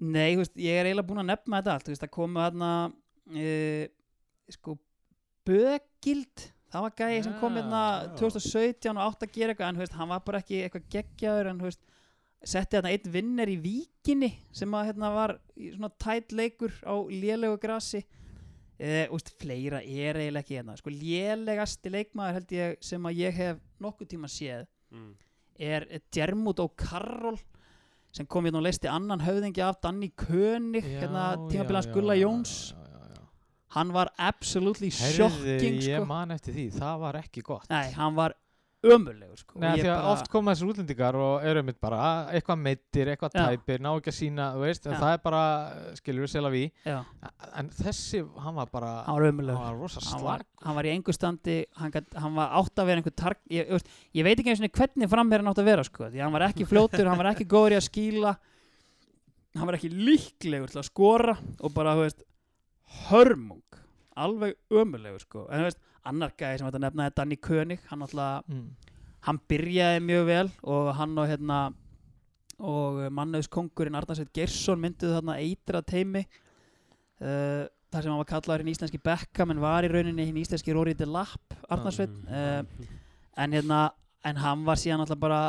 nei, 0.05 0.35
þú 0.35 0.43
veist, 0.45 0.57
ég 0.63 0.79
er 0.79 0.89
eiginlega 0.89 1.09
búinn 1.09 1.25
að 1.25 1.31
nefna 1.33 1.61
þetta 1.61 1.75
allt, 1.75 1.87
þú 1.87 1.95
veist, 1.95 2.05
það 2.05 2.15
komu 2.15 2.45
hérna 2.45 2.73
uh, 3.35 3.85
sko 4.55 4.79
Bögild 5.45 6.47
það 6.73 6.87
var 6.87 6.95
gæði 6.99 7.19
sem 7.27 7.35
kom 7.39 7.59
hérna 7.59 7.83
Já. 8.03 8.15
2017 8.23 8.95
og 8.95 9.03
átt 9.05 9.27
að 9.27 9.35
gera 9.35 9.53
eitthvað 9.55 9.69
en 9.69 9.77
þú 9.77 9.85
veist, 9.85 9.99
hann 9.99 10.11
var 10.11 10.23
bara 10.27 10.41
ekki 10.43 10.63
eitthvað 10.65 10.87
geggjaður 10.95 11.51
en 11.51 11.61
þú 11.61 11.69
veist, 11.69 11.83
setti 12.49 12.79
hérna 12.79 12.93
einn 12.93 13.13
vinner 13.15 13.51
í 13.51 13.57
víkinni 13.61 14.31
sem 14.55 14.75
að 14.77 14.91
hérna 14.91 15.11
var 15.15 15.37
svona 15.57 15.91
tætt 16.01 16.35
leikur 16.37 16.75
á 16.85 16.95
lélegu 17.09 17.59
grasi 17.63 18.03
uh, 18.05 19.15
úst, 19.15 19.33
fleira 19.41 19.81
er 19.83 20.19
eiginlega 20.21 20.43
ekki 20.43 20.59
hérna 20.59 20.77
sko 20.79 20.93
lélegasti 20.93 21.93
leikmaður 21.95 22.39
held 22.41 22.55
ég 22.57 22.79
sem 22.85 23.09
að 23.09 23.21
ég 23.23 23.41
hef 23.41 23.61
nokkuð 23.83 24.13
tíma 24.15 24.31
séð 24.31 24.67
mm. 24.95 25.11
er 25.73 25.89
Djermut 26.13 26.63
og 26.65 26.75
Karol 26.81 27.41
sem 28.15 28.29
kom 28.31 28.47
hérna 28.47 28.61
og 28.61 28.69
leisti 28.69 28.91
annan 28.91 29.25
höfðingi 29.25 29.65
af 29.65 29.81
Danny 29.83 30.13
König 30.15 30.87
hérna 30.87 31.35
tímabilans 31.49 31.91
Gulla 31.95 32.17
Jóns 32.19 32.55
já, 32.71 32.79
já, 32.79 33.03
já. 33.17 33.23
hann 33.79 33.93
var 33.95 34.13
absolutely 34.19 34.91
shocking 34.91 35.81
ég 35.83 35.99
sko. 35.99 36.07
man 36.11 36.35
eftir 36.35 36.55
því, 36.55 36.71
það 36.79 37.05
var 37.09 37.21
ekki 37.25 37.47
gott 37.47 37.71
nei, 37.73 37.91
hann 37.97 38.19
var 38.19 38.37
ömurlegur 38.85 39.39
sko. 39.41 39.59
Nei, 39.63 39.71
því 39.79 39.87
að 39.89 39.95
bara- 39.97 40.13
oft 40.13 40.29
koma 40.33 40.53
þessir 40.53 40.71
útlendingar 40.73 41.17
og 41.17 41.45
eru 41.49 41.61
einmitt 41.63 41.81
bara 41.81 41.97
"Ah, 42.05 42.33
eitthvað 42.33 42.59
meittir, 42.61 43.09
eitthvað 43.13 43.33
Já. 43.35 43.45
tæpir, 43.49 43.79
ná 43.81 43.91
ekki 43.97 44.11
að 44.13 44.19
sína, 44.19 44.47
þú 44.55 44.61
veist, 44.65 44.87
en 44.87 44.93
Já. 44.93 44.99
það 45.01 45.13
er 45.15 45.19
bara, 45.25 45.43
skilur 45.97 46.25
við 46.27 46.31
sela 46.35 46.51
við, 46.51 46.71
en 47.57 47.71
þessi, 47.71 48.23
hann 48.45 48.55
var 48.55 48.67
bara, 48.73 48.91
hann 49.07 49.15
var 49.21 49.29
ömurlegur 49.33 49.57
hann 49.65 49.73
var 49.75 49.81
rosa 49.83 50.01
hann 50.01 50.19
slag. 50.21 50.23
var, 50.23 50.43
hann 50.63 50.75
var 50.77 50.85
í 50.85 50.93
engu 50.95 51.13
standi 51.17 51.57
hann, 51.77 51.93
hann 52.15 52.35
var 52.35 52.51
átt 52.51 52.75
að 52.77 52.87
vera 52.87 53.01
einhver 53.01 53.17
targ 53.17 53.37
ég, 53.51 53.69
ég, 53.71 53.83
ég 54.15 54.25
veit 54.25 54.39
ekki 54.39 54.51
eins 54.53 54.61
og 54.61 54.73
hvernig 54.73 55.09
framherrin 55.09 55.49
átt 55.49 55.59
að 55.63 55.71
vera 55.73 55.85
sko, 55.85 56.05
því 56.11 56.21
hann 56.23 56.33
var 56.33 56.43
ekki 56.51 56.67
fljótur, 56.69 57.07
hann 57.09 57.19
var 57.19 57.33
ekki 57.35 57.47
góður 57.49 57.73
í 57.73 57.81
að 57.81 57.89
skýla 57.91 58.37
hann 59.57 59.67
var 59.67 59.75
ekki 59.79 59.91
líklegur 59.91 60.69
til 60.71 60.81
að 60.83 60.89
skora 60.91 61.39
og 61.61 61.73
bara, 61.75 61.95
þú 61.95 62.05
veist 62.09 62.23
hörmung, 63.09 63.63
alveg 64.17 64.55
ömurlegur 64.71 65.21
sko, 65.25 65.47
en 65.51 65.61
þú 65.65 65.69
veist, 65.71 65.79
annar 66.11 66.35
gæði 66.39 66.61
sem 66.61 66.69
þetta 66.69 66.83
nefnaði 66.85 67.15
Danny 67.17 67.39
König, 67.41 67.81
hann 67.91 68.03
alltaf 68.07 68.45
Mm. 68.49 68.67
hann 69.25 69.41
byrjaði 69.49 70.01
mjög 70.05 70.27
vel 70.29 70.51
og 70.63 70.95
hann 70.99 71.19
og 71.19 71.29
hérna 71.31 71.61
og 72.61 72.99
mannauðskongurinn 73.11 73.97
Arnarsveit 73.99 74.33
Geirsson 74.37 74.79
mynduðu 74.83 75.17
þarna 75.17 75.39
eitra 75.43 75.81
teimi 75.83 76.23
uh, 77.21 77.65
þar 77.91 78.03
sem 78.03 78.13
hann 78.13 78.21
var 78.21 78.29
kallaður 78.31 78.63
hinn 78.63 78.73
íslenski 78.75 79.01
Beckham 79.03 79.51
en 79.55 79.63
var 79.63 79.87
í 79.87 79.91
rauninni 79.91 80.27
hinn 80.29 80.39
íslenski 80.43 80.75
Rory 80.77 80.95
de 80.95 81.09
Lapp 81.09 81.57
Arnarsveit 81.69 82.15
uh, 82.29 82.63
en 83.37 83.57
hérna 83.57 83.81
en 84.25 84.37
hann 84.41 84.65
var 84.65 84.79
síðan 84.81 85.03
alltaf 85.03 85.19
bara 85.21 85.43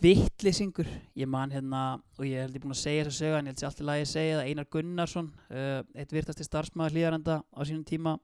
vittlisingur 0.00 0.88
ég 1.18 1.28
man 1.28 1.52
hérna, 1.52 2.00
og 2.16 2.24
ég 2.24 2.40
held 2.46 2.54
ég 2.56 2.62
búin 2.62 2.72
að 2.72 2.80
segja 2.80 3.04
þess 3.04 3.18
að 3.18 3.20
segja 3.20 3.38
en 3.38 3.44
ég 3.44 3.52
held 3.52 3.60
sér 3.60 3.68
alltaf 3.68 3.90
að 3.92 4.06
segja 4.08 4.38
það, 4.38 4.46
Einar 4.48 4.68
Gunnarsson 4.72 5.28
uh, 5.50 5.80
eitt 5.94 6.14
virtasti 6.16 6.46
starfsmæður 6.46 6.96
hlýðarenda 6.96 7.36
á 7.44 7.60
sínum 7.68 7.84
tíma 7.84 8.14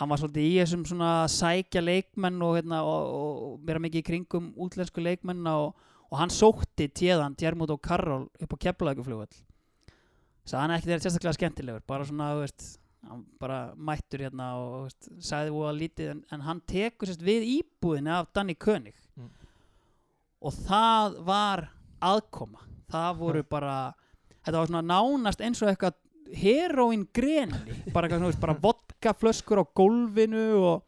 hann 0.00 0.08
var 0.08 0.20
svolítið 0.20 0.48
í 0.48 0.56
þessum 0.62 0.86
svona 0.88 1.12
sækja 1.28 1.82
leikmenn 1.84 2.40
og, 2.42 2.56
hérna, 2.56 2.80
og, 2.88 3.14
og, 3.20 3.54
vera 3.68 3.82
mikið 3.84 4.00
í 4.00 4.06
kringum 4.06 4.50
útlensku 4.64 5.04
leikmenn 5.04 5.46
og, 5.52 5.76
og 6.08 6.18
hann 6.18 6.32
sótti 6.32 6.88
téðan 6.88 7.36
Djermut 7.38 7.72
og 7.74 7.82
Karol 7.84 8.26
upp 8.40 8.56
á 8.56 8.62
Keflavíkuflugvöll 8.64 9.30
þess 9.30 10.54
að 10.56 10.62
hann 10.62 10.76
ekki 10.76 10.88
þeirra 10.88 11.04
sérstaklega 11.04 11.36
skemmtilegur 11.36 11.84
bara 11.88 12.06
svona, 12.08 12.32
þú 12.34 12.46
veist 12.46 12.68
hann 13.08 13.22
bara 13.40 13.60
mættur 13.76 14.24
hérna 14.24 14.50
og 14.60 14.72
þú 14.72 14.82
veist, 14.86 15.10
sagði 15.30 15.54
voða 15.54 15.76
lítið 15.76 16.12
en, 16.14 16.24
en 16.34 16.44
hann 16.48 16.60
tekur 16.68 17.08
sérst 17.08 17.24
við 17.24 17.46
íbúðinni 17.58 18.12
af 18.12 18.28
Danny 18.36 18.56
König. 18.60 18.96
Mm. 19.16 19.30
og 20.40 20.54
það 20.64 21.16
var 21.26 21.66
aðkoma. 22.00 22.62
Það 22.90 23.18
voru 23.20 23.42
bara 23.46 23.74
þetta 24.44 24.56
var 24.58 24.70
svona 24.70 24.86
nánast 24.88 25.42
eins 25.44 25.60
og 25.62 25.70
eitthvað 25.70 25.98
heroin 26.40 27.04
greni 27.14 27.58
bara, 27.94 28.08
þú 28.08 28.28
veist, 28.28 28.40
bara 28.42 28.56
vodka 28.56 28.89
vodka 29.00 29.14
flöskur 29.16 29.58
á 29.60 29.64
gólfinu 29.74 30.60
og, 30.60 30.82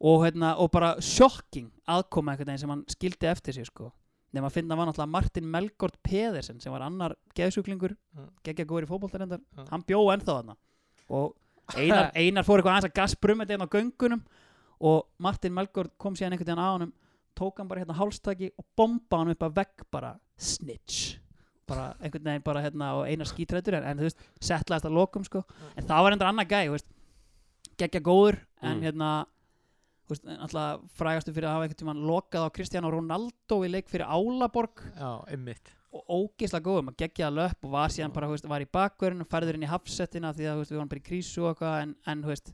og, 0.00 0.22
hérna, 0.24 0.54
og 0.58 0.70
bara 0.72 0.94
shocking 1.00 1.70
aðkoma 1.88 2.32
einhvern 2.32 2.48
veginn 2.48 2.58
sem 2.62 2.70
hann 2.72 2.84
skildi 2.88 3.26
eftir 3.28 3.52
sig 3.54 3.66
sko. 3.66 3.92
nema 4.32 4.48
að 4.50 4.58
finna 4.58 4.76
var 4.76 4.86
náttúrulega 4.86 5.08
Martin 5.08 5.44
Melgård 5.48 5.94
Pedersen 6.04 6.58
sem 6.60 6.70
var 6.72 6.82
annar 6.84 7.14
geðsjúklingur 7.34 7.94
Mm. 8.14 8.26
geggja 8.44 8.64
góður 8.66 8.84
í 8.84 8.88
fótboltarendar 8.88 9.40
Mm. 9.56 9.66
hann 9.70 9.82
bjó 9.84 10.00
ennþá 10.12 10.42
þarna 10.42 10.56
og 11.10 11.34
Einar, 11.76 12.10
Einar 12.14 12.44
fór 12.44 12.58
eitthvað 12.60 12.76
aðeins 12.76 12.90
að 12.90 12.94
gasbrum 12.94 13.38
þetta 13.40 13.64
á 13.64 13.72
göngunum 13.72 14.20
og 14.80 15.06
Martin 15.18 15.54
Melgård 15.54 15.90
kom 15.98 16.14
síðan 16.14 16.32
einhvern 16.32 16.46
veginn 16.46 16.60
á 16.60 16.72
honum 16.76 16.92
tók 17.34 17.56
hann 17.58 17.68
bara 17.68 17.80
hérna 17.80 17.96
hálstaki 17.96 18.50
og 18.58 18.64
bomba 18.76 19.16
hann 19.18 19.30
upp 19.30 19.42
að 19.42 19.54
vegg 19.56 19.84
bara 19.90 20.18
snitch 20.36 21.16
bara 21.66 21.94
einhvern 22.00 22.24
veginn 22.24 22.44
bara 22.44 22.60
hérna 22.62 22.92
og 23.00 23.06
Einar 23.08 23.24
skítrættur 23.26 23.74
en, 23.80 23.84
en 23.84 23.96
þú 23.98 24.02
veist, 24.08 24.18
settlaðist 24.40 24.84
að 24.88 24.92
lokum 24.92 25.24
sko 25.24 25.44
en 25.76 25.84
það 25.88 26.02
var 26.04 26.12
endur 26.12 26.28
annað 26.28 26.48
gæ, 26.52 26.60
þú 26.68 26.76
veist 26.76 26.86
geggja 27.78 28.00
góður, 28.04 28.38
en 28.62 28.78
Mm. 28.78 28.82
hérna 28.86 29.10
alltaf 30.08 30.84
frægastu 30.96 31.34
fyrir 31.36 31.48
að 31.48 31.56
hafa 31.56 31.64
einhvern 31.66 31.80
tímann 31.82 32.04
lokað 32.08 32.46
á 32.48 32.54
Cristiano 32.56 32.90
Ronaldo 32.90 33.58
í 33.66 33.68
leik 33.70 33.88
fyrir 33.90 34.06
Álaborg. 34.08 34.80
Já, 34.96 35.10
einmitt. 35.28 35.72
Og 35.92 36.04
ógeðslega 36.08 36.64
góður, 36.64 36.84
maður 36.86 37.00
geggjaði 37.02 37.34
löp 37.36 37.64
og 37.64 37.70
var 37.72 37.88
síðan 37.92 38.12
bara, 38.12 38.26
þú 38.28 38.36
veist, 38.36 38.48
var 38.48 38.60
í 38.64 38.68
bakverðin 38.72 39.20
og 39.24 39.28
færður 39.28 39.54
inn 39.58 39.66
í 39.66 39.70
hafsettina 39.72 40.32
því 40.36 40.44
að, 40.48 40.54
þú 40.54 40.62
veist, 40.62 40.72
við 40.72 40.78
varum 40.80 40.88
bara 40.92 41.00
í 41.02 41.06
krísu 41.08 41.42
og 41.44 41.50
eitthvað 41.54 41.82
en, 41.82 41.94
en, 42.06 42.22
þú 42.24 42.32
veist, 42.32 42.52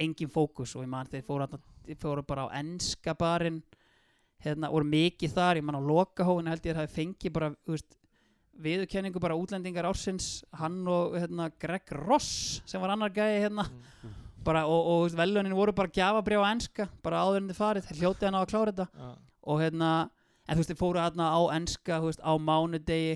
engin 0.00 0.32
fókus. 0.32 0.76
Og 0.76 0.84
ég 0.84 0.88
man 0.88 1.06
þeir 1.06 1.24
fóru, 1.28 1.48
þeir 1.86 2.00
fóru 2.00 2.22
bara 2.26 2.46
á 2.48 2.54
enska 2.60 3.14
barinn 3.14 3.62
hérna, 4.42 4.70
voru 4.72 4.88
mikið 4.88 5.32
þar, 5.36 5.60
ég 5.60 5.64
man 5.68 5.76
á 5.80 5.82
lokahóðinu 5.84 6.50
held 6.52 6.64
ég 6.66 6.72
að 6.72 6.80
það 6.80 6.86
hafi 6.88 6.96
fengið 7.00 7.32
bara, 7.32 7.50
þú 7.64 7.76
veist 7.76 7.98
viðurkenningu 8.62 9.20
bara 9.20 9.36
útlendingar 9.38 9.86
ársins 9.88 10.44
hann 10.60 10.82
og 10.88 11.14
hérna, 11.16 11.50
Greg 11.58 11.88
Ross 11.92 12.60
sem 12.68 12.80
var 12.82 12.90
annar 12.92 13.10
gæði 13.14 13.38
hérna. 13.46 13.64
Mm. 14.02 14.18
Bara, 14.44 14.64
og, 14.66 14.86
og 14.94 15.14
velunin 15.18 15.54
voru 15.56 15.72
bara 15.76 15.88
gjafabrjá 15.94 16.40
á 16.42 16.46
enska, 16.52 16.88
bara 17.02 17.22
áður 17.24 17.40
en 17.42 17.48
þið 17.52 17.60
farið 17.60 17.86
þeir 17.90 18.00
hljótið 18.02 18.26
hann 18.28 18.38
á 18.38 18.42
að 18.42 18.50
klára 18.52 18.72
þetta 18.72 18.86
Já. 19.02 19.10
og 19.52 19.62
hérna, 19.62 19.90
en 20.48 20.54
þú 20.56 20.62
veist, 20.62 20.72
þeir 20.72 20.80
fóru 20.82 21.02
hérna 21.02 21.30
á 21.34 21.40
enska, 21.56 22.00
þú 22.02 22.10
veist, 22.10 22.22
á 22.26 22.32
mánudegi 22.38 23.14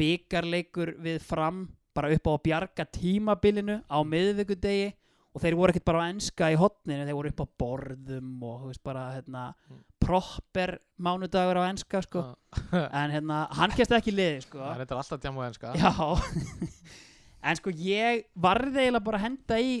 byggarleikur 0.00 0.94
við 1.04 1.20
fram 1.26 1.66
bara 1.94 2.10
upp 2.14 2.30
á 2.30 2.32
að 2.36 2.42
bjarga 2.46 2.86
tímabilinu 2.94 3.80
á 3.90 3.98
miðvikudegi 4.06 4.92
og 5.30 5.42
þeir 5.44 5.54
voru 5.58 5.70
ekkert 5.74 5.86
bara 5.86 6.02
á 6.02 6.10
enska 6.10 6.48
í 6.50 6.56
hotninu, 6.58 7.04
þeir 7.06 7.14
voru 7.18 7.30
upp 7.30 7.42
á 7.42 7.46
borðum 7.62 8.30
og 8.46 8.56
þú 8.64 8.70
veist, 8.72 8.82
bara 8.86 9.04
hérna 9.18 9.44
Mm. 9.70 9.84
proper 10.00 10.78
mánudagur 10.98 11.60
á 11.62 11.70
enska, 11.70 12.00
sko 12.02 12.22
Já. 12.24 12.88
en 13.02 13.12
hérna, 13.14 13.44
hann 13.54 13.70
kemst 13.76 13.92
ekki 13.94 14.10
liði, 14.14 14.40
sko 14.46 14.58
Það 14.58 14.80
þetta 14.82 14.96
alltaf 14.98 15.20
tjáma 15.22 15.46
enska 15.46 15.74
Já 15.78 15.92
En 17.50 17.56
sko 17.56 17.70
ég 17.72 18.24
varði 18.36 18.82
eiginlega 18.82 19.04
bara 19.06 19.20
að 19.20 19.24
henda 19.28 19.58
í 19.62 19.76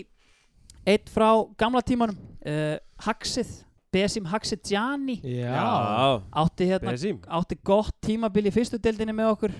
eitt 0.86 1.10
frá 1.12 1.28
gamla 1.60 1.82
tímanum 1.86 2.16
uh, 2.46 2.76
Haxið, 3.04 3.50
Besim 3.92 4.24
Haxidjani 4.30 5.18
Já, 5.24 6.22
átti 6.44 6.68
hérna 6.70 6.92
Besim. 6.94 7.18
átti 7.26 7.58
gott 7.66 7.94
tímabil 8.04 8.46
í 8.46 8.52
fyrstu 8.54 8.78
deildinni 8.78 9.12
með 9.16 9.32
okkur. 9.34 9.54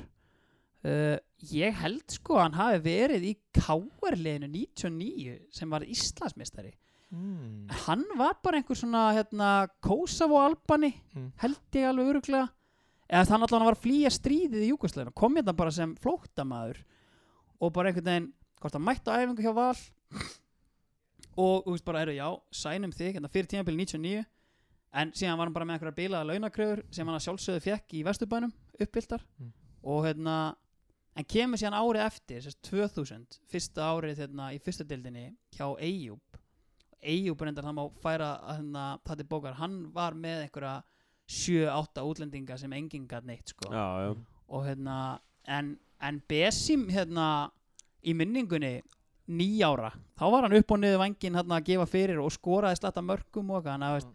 Uh, 0.81 1.16
ég 1.53 1.75
held 1.83 2.07
sko 2.14 2.39
að 2.39 2.45
hann 2.47 2.55
hafi 2.61 2.79
verið 2.85 3.25
í 3.29 3.35
Káarleginu 3.59 4.49
99 4.49 5.35
sem 5.53 5.68
var 5.73 5.85
Íslandsmeistari. 5.85 6.73
Mm. 7.11 7.66
hann 7.89 8.05
var 8.14 8.37
bara 8.39 8.61
einhver 8.61 8.79
svona 8.79 9.09
hérna, 9.16 9.66
Kosovo-albani 9.83 10.93
Mm. 11.11 11.33
held 11.43 11.59
ég 11.75 11.89
alveg 11.89 12.07
öruglega 12.12 12.45
eða 13.11 13.25
þannig 13.27 13.49
að 13.49 13.55
hann 13.57 13.64
var 13.66 13.75
að 13.75 13.81
flýja 13.83 14.12
stríðið 14.14 14.62
í 14.62 14.68
Júkoslæðinu 14.71 15.14
kom 15.18 15.35
hérna 15.35 15.57
bara 15.59 15.73
sem 15.75 15.97
flóttamaður 15.99 16.79
og 17.61 17.73
bara 17.75 17.91
einhvern 17.91 18.07
veginn 18.07 18.29
hvort 18.62 18.79
hann 18.79 18.87
mætti 18.87 19.11
á 19.11 19.18
æfingu 19.18 19.43
hjá 19.43 19.51
Val 19.59 19.75
og 21.41 21.66
þú 21.66 21.74
veist 21.74 21.86
bara, 21.86 22.05
eru 22.05 22.16
já, 22.16 22.28
sænum 22.62 22.95
þig 22.95 23.16
hérna 23.16 23.32
fyrir 23.32 23.51
tímabili 23.51 23.86
99 23.86 24.24
en 25.01 25.12
síðan 25.14 25.38
var 25.38 25.49
hann 25.49 25.55
bara 25.57 25.68
með 25.68 25.78
einhverja 25.78 25.99
bilaða 26.01 26.28
launakröfur 26.32 26.82
sem 26.95 27.09
hann 27.09 27.22
sjálfsögðu 27.26 27.62
fekk 27.68 27.95
í 27.95 28.03
Vesturbænum 28.07 28.53
uppbyltar. 28.80 29.24
Mm. 29.38 29.53
og 29.82 30.05
hérna 30.07 30.36
en 31.16 31.26
kemur 31.26 31.61
síðan 31.61 31.78
árið 31.78 32.07
eftir 32.07 32.43
sérst 32.45 32.61
2000, 32.68 33.41
fyrsta 33.51 33.86
árið 33.95 34.24
hérna, 34.24 34.51
í 34.55 34.61
fyrsta 34.62 34.86
deildinni 34.86 35.30
hjá 35.57 35.66
Eyjúb 35.78 36.41
Eyjúb 37.01 37.41
reyndar 37.41 37.64
það 37.64 37.76
má 37.78 37.84
færa 38.03 38.30
að 38.45 38.59
hérna, 38.59 38.84
það 39.07 39.20
til 39.20 39.28
bókar, 39.30 39.57
hann 39.57 39.76
var 39.95 40.16
með 40.16 40.45
einhverja 40.45 40.74
7-8 41.30 42.05
útlendinga 42.05 42.59
sem 42.59 42.72
enginn 42.74 43.07
gæt 43.09 43.26
neitt 43.28 43.53
sko. 43.53 43.70
Já, 43.70 43.86
já. 44.05 44.11
Og 44.51 44.64
hérna 44.66 44.97
en, 45.47 45.76
en 46.03 46.20
Besim 46.28 46.88
hérna 46.91 47.26
í 48.03 48.14
minningunni 48.16 48.80
nýjára, 49.31 49.93
þá 50.18 50.24
var 50.35 50.47
hann 50.47 50.57
upp 50.59 50.74
og 50.74 50.81
niður 50.83 51.01
vangin 51.05 51.39
hérna 51.39 51.59
að 51.61 51.68
gefa 51.70 51.87
fyrir 51.91 52.20
og 52.22 52.33
skoraði 52.35 52.81
slatta 52.81 53.03
mörgum 53.05 53.53
og 53.55 53.64
þannig 53.66 53.89
að 53.89 53.97
veist, 53.99 54.11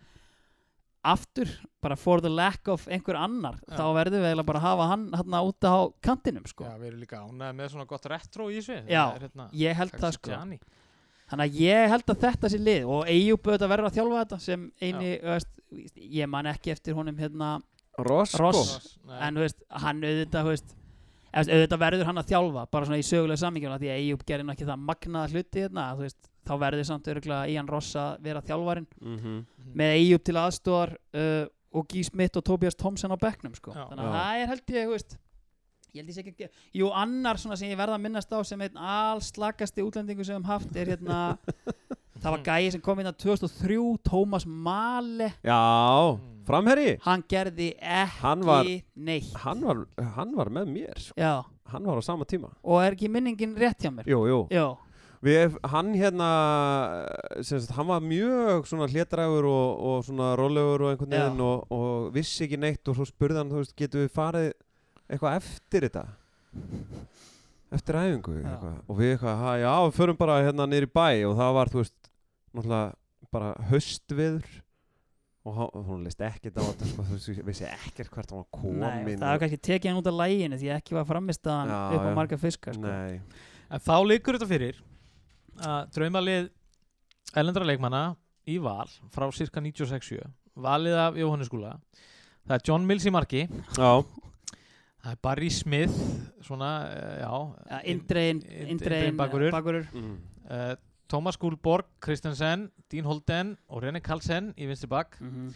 aftur, 1.05 1.51
bara 1.85 1.95
for 2.01 2.21
the 2.23 2.29
lack 2.33 2.67
of 2.73 2.87
einhver 2.89 3.17
annar, 3.19 3.59
Já. 3.69 3.75
þá 3.77 3.83
verðum 3.99 4.23
við 4.23 4.31
eiginlega 4.31 4.47
bara 4.49 4.61
að 4.61 4.65
hafa 4.65 4.87
hann 4.89 5.03
hérna 5.13 5.41
út 5.45 5.67
á 5.69 5.75
kantinum 6.07 6.47
sko. 6.49 6.65
Já, 6.65 6.79
við 6.81 6.87
erum 6.89 7.03
líka 7.03 7.19
ánægði 7.21 7.57
með 7.59 7.69
svona 7.75 7.85
gott 7.91 8.07
retro 8.09 8.47
í 8.49 8.55
þessu 8.57 8.79
Já, 8.89 9.03
er 9.13 9.27
hérna 9.27 9.45
ég 9.53 9.77
held 9.77 9.93
það 10.01 10.15
sko 10.17 10.31
Gianni. 10.33 10.57
þannig 11.29 11.45
að 11.45 11.59
ég 11.61 11.93
held 11.93 12.09
að 12.15 12.23
þetta 12.25 12.51
sé 12.55 12.61
lið 12.61 12.89
og 12.95 13.11
Eyjúb 13.13 13.45
auðvitað 13.51 13.71
verður 13.75 13.89
að 13.91 13.99
þjálfa 13.99 14.23
þetta 14.23 14.39
sem 14.47 14.65
eini, 14.81 15.13
veist, 15.29 15.53
ég 16.17 16.31
man 16.33 16.49
ekki 16.49 16.73
eftir 16.73 16.97
honum 16.97 17.21
hérna 17.21 17.51
Ross, 17.95 18.33
en 19.21 19.37
veist, 19.39 19.61
hann 19.85 20.01
auðvitað 20.03 20.49
veist, 20.49 20.73
auðvitað 21.35 21.81
verður 21.81 22.05
hann 22.09 22.17
að 22.21 22.29
þjálfa 22.31 22.63
bara 22.71 22.85
svona 22.85 22.99
í 23.01 23.05
sögulega 23.05 23.41
samingjum 23.41 23.73
því 23.81 23.89
að 23.91 23.99
Eyjúb 23.99 24.23
gerir 24.25 24.45
nú 24.47 24.53
ekki 24.55 24.67
það 24.69 24.85
magnaða 24.87 25.31
hluti 25.33 25.63
hérna, 25.65 25.85
veist, 25.99 26.29
þá 26.47 26.53
verður 26.61 26.85
samt 26.87 27.07
örgulega 27.11 27.49
Ian 27.51 27.67
Ross 27.67 27.95
að 27.99 28.21
vera 28.21 28.41
þjálfarin 28.41 28.87
Mhm. 29.01 29.17
Mhm. 29.19 29.75
með 29.75 29.93
Eyjúb 29.99 30.23
til 30.23 30.35
aðstóðar 30.39 30.95
uh, 31.13 31.45
og 31.75 31.87
Guy 31.91 32.03
Smith 32.07 32.37
og 32.37 32.43
Tobias 32.47 32.75
Thompson 32.75 33.11
á 33.11 33.17
bekknum 33.19 33.55
sko. 33.55 33.71
Þannig 33.75 33.99
að 33.99 34.11
Já. 34.11 34.15
það 34.15 34.41
er 34.41 34.47
held 34.47 34.65
ég, 34.79 34.89
veist 34.89 35.17
ég 35.95 36.01
held 36.03 36.09
ég 36.09 36.15
sé 36.15 36.21
ekki 36.23 36.31
ekki, 36.35 36.49
jú 36.75 36.89
annar 36.91 37.37
sem 37.39 37.51
ég 37.69 37.77
verða 37.79 37.95
að 37.95 38.01
minnast 38.03 38.31
á 38.31 38.39
sem 38.43 38.61
einn 38.61 38.75
allslagasti 38.77 39.83
útlendingu 39.83 40.23
sem 40.25 40.35
við 40.35 40.39
höfum 40.39 40.49
haft 40.51 40.75
er 40.75 40.87
hérna 40.95 41.37
það 42.21 42.31
var 42.35 42.43
gæi 42.47 42.71
sem 42.71 42.81
kom 42.81 42.97
hérna 43.01 43.11
2003 43.13 43.97
Thomas 44.03 44.45
Male 44.45 45.33
Já, 45.43 46.15
Mm. 46.15 46.45
framherri 46.45 46.97
hann 47.01 47.23
gerði 47.23 47.73
ekki 47.81 48.21
Hann 48.21 48.41
var- 48.45 48.65
neitt. 48.95 49.33
hann 49.35 49.61
var, 49.65 49.85
hann 50.15 50.35
var 50.35 50.45
með 50.49 50.65
mér 50.73 50.97
sko. 50.99 51.13
Já, 51.17 51.43
Hann 51.67 51.83
var 51.83 51.97
á 51.97 52.03
sama 52.03 52.23
tíma. 52.25 52.51
Og 52.63 52.79
er 52.83 52.91
ekki 52.93 53.09
minningin 53.09 53.55
rétt 53.57 53.79
hjá 53.81 53.89
mér? 53.91 54.05
Jú, 54.05 54.27
jú. 54.27 54.47
Já, 54.51 54.77
Við, 55.23 55.55
hann 55.65 55.93
hérna 55.95 56.27
sem 57.41 57.59
sagt, 57.59 57.71
hann 57.75 57.87
var 57.87 57.99
mjög 57.99 58.67
svona 58.69 58.85
hlétrægur 58.87 59.43
og, 59.49 59.79
og 59.81 60.03
svona 60.05 60.35
rólegur 60.37 60.81
og 60.85 60.91
einhvern 60.93 61.09
Já. 61.09 61.23
veginn 61.29 61.41
og, 61.41 61.65
og 61.71 62.13
vissi 62.13 62.45
ekki 62.45 62.59
neitt 62.59 62.87
og 62.87 62.95
svo 62.95 63.05
spurði 63.09 63.37
hann, 63.41 63.49
þú 63.49 63.57
veist, 63.63 63.75
getur 63.75 64.05
við 64.05 64.11
farið 64.13 64.51
eitthvað 65.09 65.37
eftir 65.41 65.81
þetta? 65.89 66.05
Eftir 67.73 67.97
æfingu 67.97 68.35
Já. 68.37 68.51
eitthvað. 68.53 68.75
og 68.87 68.97
við 68.99 69.15
eitthvað, 69.17 69.37
ha, 69.41 69.55
já, 69.57 69.73
við 69.87 69.95
förum 69.97 70.17
bara 70.19 70.37
hérna 70.45 70.67
niður 70.69 70.85
í 70.87 70.91
bæ. 70.93 71.07
Og 71.31 71.35
það 71.39 71.53
var, 71.57 71.71
þú 71.73 71.81
veist, 71.81 72.04
náttúrulega 72.55 73.31
bara 73.33 73.51
höstviður 73.71 74.45
og 75.45 75.75
hún 75.85 76.05
leist 76.07 76.21
ekkert 76.25 76.57
á 76.57 76.63
þetta 76.65 76.87
sko, 76.89 77.03
þú 77.05 77.35
veist, 77.45 77.65
ekkert 77.67 78.09
hvert 78.13 78.31
hann 78.33 78.41
var 78.41 78.47
komin 78.55 78.81
nei, 78.81 79.13
það 79.13 79.27
var 79.27 79.41
kannski 79.43 79.61
tekið 79.67 79.91
hann 79.91 79.99
út 80.01 80.09
af 80.09 80.17
læginu 80.17 80.59
því 80.61 80.71
ekki 80.79 80.97
var 80.97 81.05
framist 81.09 81.45
að 81.45 81.59
hann 81.59 81.73
Já, 81.73 81.81
upp 81.99 82.07
á 82.09 82.17
marga 82.17 82.39
fiskar 82.41 82.77
sko. 82.79 82.93
En 83.65 83.83
þá 83.85 83.95
liggur 84.09 84.37
þetta 84.37 84.49
fyrir 84.49 84.79
að 85.65 85.93
draumalið 85.95 86.49
ellendra 87.37 87.69
leikmanna 87.69 88.03
í 88.49 88.57
val 88.61 88.89
frá 89.13 89.27
cirka 89.35 89.61
96 89.61 90.25
valið 90.55 90.97
af 91.03 91.19
Jóhannes 91.19 91.49
Skúla 91.51 91.75
það 92.45 92.57
er 92.57 92.65
John 92.69 92.85
Mills 92.87 93.05
í 93.05 93.13
marki. 93.13 93.43
Já, 93.75 93.91
það 95.03 95.11
er 95.11 95.21
Barry 95.25 95.51
Smith 95.53 95.95
svona, 96.45 96.71
eh, 96.89 97.21
já 97.21 97.33
ja, 97.69 97.79
Indrein, 97.93 98.41
bakvörður 99.17 99.89
mm. 99.93 100.17
uh, 100.49 100.73
Thomas 101.09 101.37
Gulborg, 101.37 101.85
Kristensen 102.01 102.69
Dean 102.91 103.05
Holden 103.05 103.57
og 103.67 103.83
René 103.83 103.99
Karlsen 103.99 104.53
í 104.57 104.67
vinstri 104.69 104.89
bak 104.91 105.17
mm 105.21 105.51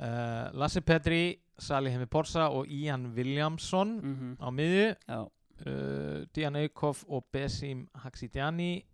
uh, 0.00 0.58
Lasse 0.58 0.80
Petri, 0.80 1.36
Sali 1.58 1.90
Hemi 1.92 2.06
Porsa 2.06 2.48
og 2.48 2.68
Ian 2.68 3.06
Williamson 3.16 4.00
-hmm. 4.00 4.46
á 4.46 4.48
miðju 4.50 4.94
Já, 5.08 5.20
uh, 5.66 6.26
Dian 6.34 6.56
Eikhoff 6.56 7.04
og 7.08 7.24
Besim 7.32 7.88
Haxidjani 7.94 8.84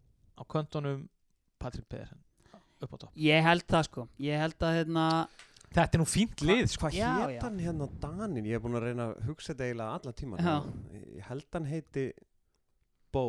á 0.41 0.43
köntunum 0.45 1.09
Patrik 1.59 1.89
Pedersen 1.89 2.19
upp 2.83 2.93
á 2.93 2.97
topp 2.97 3.13
ég 3.17 3.43
held 3.43 3.63
það 3.69 3.83
sko 3.83 4.09
Ég 4.19 4.39
held 4.39 4.63
að 4.63 4.75
hérna 4.75 5.29
Þetta 5.77 5.99
er 5.99 6.01
nú 6.01 6.07
fínt 6.09 6.41
lið 6.41 6.67
sko. 6.71 6.87
Hvað 6.87 6.95
Já, 6.95 7.11
hét 7.27 7.35
já. 7.35 7.43
hann 7.43 7.59
hérna 7.59 7.89
Danin? 8.01 8.47
Ég 8.47 8.55
er 8.55 8.61
búinn 8.61 8.79
að 8.79 8.87
reyna 8.87 9.09
að 9.11 9.27
hugsa 9.27 9.53
þetta 9.53 9.65
eiginlega 9.65 9.99
alla 9.99 10.13
tíma. 10.13 10.37
Ég 11.17 11.25
held 11.29 11.47
hann 11.53 11.67
heiti 11.67 12.13
Bo 13.13 13.25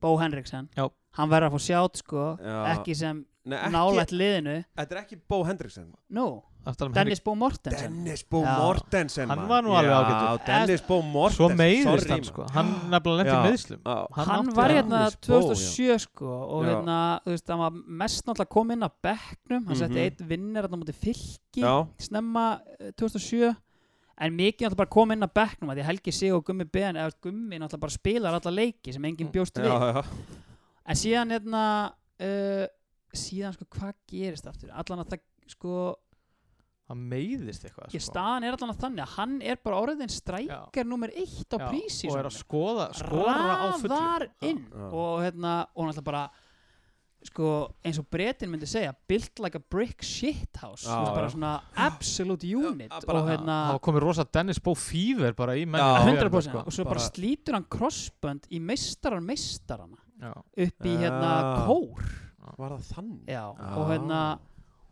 Bó 0.00 0.16
Henriksen 0.20 0.68
Já. 0.76 0.88
hann 1.18 1.28
verður 1.30 1.50
að 1.50 1.56
fá 1.58 1.60
sjátt 1.70 1.96
sko 2.04 2.36
Já. 2.40 2.58
ekki 2.76 2.94
sem 2.96 3.24
Nei, 3.48 3.56
ekki, 3.58 3.72
nálægt 3.72 4.12
liðinu 4.12 4.64
Þetta 4.76 4.92
er 4.94 4.98
ekki 5.04 5.16
Bó 5.28 5.42
Hendrickson 5.46 5.92
nú, 6.12 6.42
Aftur 6.68 6.86
um 6.90 6.92
Dennis 6.92 7.20
Bó 7.24 7.32
Mortensen 7.34 7.94
Dennis 8.04 8.22
Bó 8.28 8.42
Já. 8.44 8.58
Mortensen 8.60 9.28
Hann 9.30 9.38
maður. 9.38 9.48
var 9.48 9.62
nú 9.64 9.72
alveg 9.78 9.88
Já, 9.88 10.18
ágætur. 10.28 10.46
Dennis 10.46 10.82
Bó 10.82 10.98
Mortensen 11.00 11.38
Svo 11.38 11.48
meiðist 11.56 11.86
sorry, 11.88 12.10
hann 12.10 12.20
maður. 12.20 12.28
sko 12.28 12.46
Hann 12.52 12.72
nefnilega 12.92 13.22
lenti 13.24 13.32
í 13.38 13.46
meðslum 13.48 13.80
Já. 13.86 13.96
hann, 14.18 14.28
átti 14.36 14.54
var 14.58 14.68
að- 14.68 14.76
hérna 14.76 14.98
Dennis 14.98 15.16
Bó, 15.16 15.40
2007 15.40 15.98
sko 16.04 16.28
og 16.28 16.64
Já. 16.64 16.68
hérna, 16.74 16.98
þú 17.24 17.30
veist, 17.32 17.48
hann 17.48 17.58
var 17.58 17.70
mest 18.02 18.26
náttúrulega 18.26 18.48
kom 18.50 18.70
inn 18.70 18.84
á 18.84 18.90
bekknum, 19.02 19.66
hann 19.66 19.76
setti 19.76 19.96
Mhm. 19.96 20.04
eitt 20.04 20.20
vinnir 20.28 20.62
hérna 20.62 20.76
á 20.76 20.80
móti 20.82 20.94
fylki, 20.94 21.62
Já, 21.64 21.88
snemma 21.98 22.60
eh, 22.80 22.90
2007 23.00 23.56
en 24.18 24.34
mikið 24.34 24.66
náttúrulega 24.66 24.80
bara 24.82 24.94
kom 24.96 25.14
inn 25.14 25.26
á 25.26 25.30
bekknum 25.30 25.70
að 25.72 25.80
því 25.80 25.86
Helgi 25.88 26.14
Sig 26.14 26.34
og 26.34 26.44
Gummi 26.48 26.66
Ben 26.66 26.98
eða 26.98 27.14
Gummi 27.22 27.60
náttúrulega 27.60 27.84
bara 27.86 27.94
spilar 27.94 28.38
alla 28.38 28.54
leiki 28.54 28.94
sem 28.94 29.04
enginn 29.08 29.30
bjóst 29.34 29.60
við. 29.60 29.70
já, 29.70 29.94
já. 29.94 30.02
en 30.88 31.00
síðan 31.04 31.36
hérna 31.36 31.62
uh, 32.18 32.66
síðan 33.14 33.56
sko 33.56 33.68
hvað 33.76 33.94
gerist 34.10 34.50
aftur? 34.50 34.74
Allan 34.74 35.04
að 35.04 35.14
það 35.14 35.24
sko 35.54 35.78
Hann 36.88 37.02
meiðist 37.04 37.66
eitthvað 37.68 37.90
sko. 37.92 38.00
staðan 38.00 38.46
er 38.48 38.54
allan 38.56 38.70
að 38.72 38.78
þannig 38.80 39.02
að 39.04 39.14
hann 39.18 39.32
er 39.44 39.58
bara 39.60 39.80
orðin 39.84 40.08
strækjar 40.12 40.86
nummer 40.88 41.10
eitt 41.12 41.52
á 41.52 41.58
prísi 41.68 42.08
Og 42.08 42.16
er 42.16 42.28
að 42.30 42.36
skoða, 42.38 42.86
skora 42.96 43.34
á 43.60 43.66
fullu. 43.76 43.90
Raðar 43.92 44.24
inn 44.48 44.62
og 44.88 45.18
hérna 45.20 45.52
og 45.76 45.90
ætla 45.92 46.04
bara 46.06 46.22
sko 47.28 47.48
eins 47.86 47.98
og 48.00 48.06
bretin 48.10 48.50
myndi 48.52 48.66
segja 48.68 48.92
built 49.08 49.38
like 49.44 49.56
a 49.58 49.62
brick 49.70 50.02
shithouse 50.04 50.84
Já, 50.88 50.96
Þú 50.96 51.04
veist, 51.04 51.14
bara 51.14 51.28
já. 51.28 51.34
svona 51.36 51.52
absolute 51.88 52.44
unit 52.56 52.90
Já, 52.90 53.00
bara- 53.06 53.20
og 53.22 53.28
hérna 53.30 53.56
var 53.72 53.80
komið 53.84 54.04
rosa 54.06 54.24
Dennis 54.24 54.58
Bó 54.60 54.74
Fever 54.76 55.32
bara 55.38 55.54
í 55.56 55.64
menn 55.66 55.80
Já, 55.80 56.04
100% 56.08 56.48
sko. 56.50 56.58
og 56.66 56.72
svo 56.72 56.84
bara, 56.84 56.94
bara- 56.98 57.10
slítur 57.10 57.54
hann 57.58 57.64
crossbönd 57.70 58.48
í 58.50 58.60
meistarar 58.60 59.20
meistarana 59.20 59.98
Já. 60.20 60.32
upp 60.34 60.84
í 60.84 60.96
hérna 60.98 61.66
kór 61.66 62.02
Var 62.58 62.70
það 62.70 62.86
þannig? 62.94 63.24
já, 63.28 63.44
Já. 63.54 63.76
og 63.76 63.88
hérna 63.92 64.38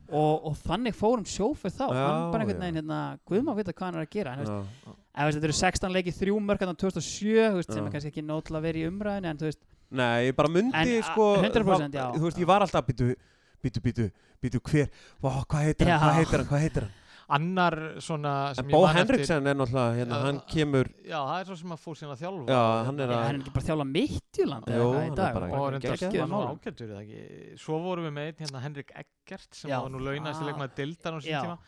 og, 0.09 0.45
og 0.47 0.55
þannig 0.63 0.95
fórum 0.95 1.25
sjófið 1.27 1.73
þá 1.81 1.87
Já, 1.91 2.03
hann 2.07 2.31
bara 2.31 2.45
einhvern 2.45 2.61
veginn 2.63 2.77
hérna 2.83 2.99
guð 3.27 3.43
maður 3.43 3.57
vita 3.65 3.73
hvað 3.73 3.87
hann 3.89 3.97
er 3.97 4.05
að 4.07 4.11
gera 4.15 4.33
en, 4.37 4.39
veist, 4.45 4.53
Já. 4.87 4.93
ef 5.17 5.25
veist, 5.27 5.39
þetta 5.41 5.49
eru 5.49 5.57
16 5.59 5.93
leiki 5.97 6.13
þrjú 6.15 6.37
mörg 6.47 6.61
hérna 6.63 6.77
2007 6.77 7.51
þú 7.51 7.57
veist, 7.59 7.73
sem 7.75 7.87
er 7.87 7.91
kannski 7.97 8.13
ekki 8.13 8.23
nót 8.29 8.45
til 8.47 8.55
að 8.55 8.63
vera 8.69 8.79
í 8.79 8.87
umræðinu 8.87 9.27
en 9.33 9.41
þú 9.41 9.49
veist 9.49 9.65
Nei, 9.91 10.27
ég 10.31 10.37
bara 10.37 10.49
myndi 10.49 10.75
En, 10.75 11.03
sko 11.03 11.37
100% 11.43 11.65
það- 11.65 11.93
já. 11.93 12.13
Þú 12.17 12.23
veist, 12.27 12.39
ég 12.39 12.47
var 12.47 12.61
alltaf 12.63 12.87
býtu, 12.87 13.15
býtu, 13.63 13.81
býtu, 13.81 14.11
býtu 14.43 14.61
hver 14.61 14.89
Vá, 15.23 15.45
hvað 15.47 15.63
heitir 15.71 15.87
hann, 15.89 16.01
hvað 16.01 16.15
heitir 16.21 16.39
hann, 16.39 16.47
hvað 16.47 16.61
heitir 16.67 16.83
hann 16.83 16.93
Annar 17.29 17.75
svona 17.99 18.55
En 18.57 18.69
Bó 18.71 18.87
Henriksen 18.87 19.47
er 19.51 19.55
náttúrulega, 19.59 19.97
hérna, 19.99 20.19
hann 20.23 20.37
kemur 20.47 20.87
Já, 21.03 21.19
það 21.27 21.41
er 21.41 21.45
svo 21.49 21.57
sem 21.59 21.71
að 21.75 21.81
fór 21.83 21.97
síðan 21.99 22.13
að 22.15 22.21
þjálfa 22.23 22.47
Já, 22.55 22.85
hann 22.87 23.01
er 23.01 23.09
að- 23.09 23.25
hann 23.27 23.35
er 23.35 23.41
ekki 23.41 23.55
bara 23.57 23.65
að 23.65 23.71
þjála 23.71 23.87
Midtjúland 23.91 24.65
eða 24.71 24.77
Jú, 24.79 24.93
hann 24.95 25.03
í 25.03 25.07
er 25.07 25.35
bara- 25.35 25.51
og 25.51 25.73
reyndar 25.73 26.29
málum. 26.31 26.59
ágættur 26.61 26.87
eða 26.87 27.03
ekki 27.03 27.59
svo 27.59 27.81
vorum 27.83 28.05
við 28.07 28.15
með 28.15 28.37
hérna 28.45 28.61
Henrik 28.63 28.91
Eggert 28.95 29.55
sem 29.55 29.71
Já. 29.71 29.81
var 29.83 29.91
nú 29.91 29.99
launast 29.99 30.41
í 30.41 30.45
Ah. 30.45 30.47
leikmaður 30.53 30.75
Dildar 30.77 31.13
á 31.15 31.19
sín 31.19 31.43
tíma 31.43 31.59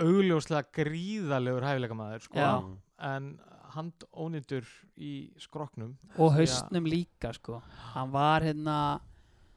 augljóslega 0.00 0.64
gríðalegur 0.72 1.64
hæfileikamaður 1.64 2.22
sko, 2.24 2.36
Já. 2.36 2.64
en 3.00 3.38
handónýtur 3.74 4.66
í 4.96 5.12
skroknum 5.40 5.94
og 6.18 6.34
haustnum 6.36 6.88
líka 6.88 7.32
sko 7.36 7.60
hann 7.94 8.12
var 8.14 8.46
hérna 8.46 8.76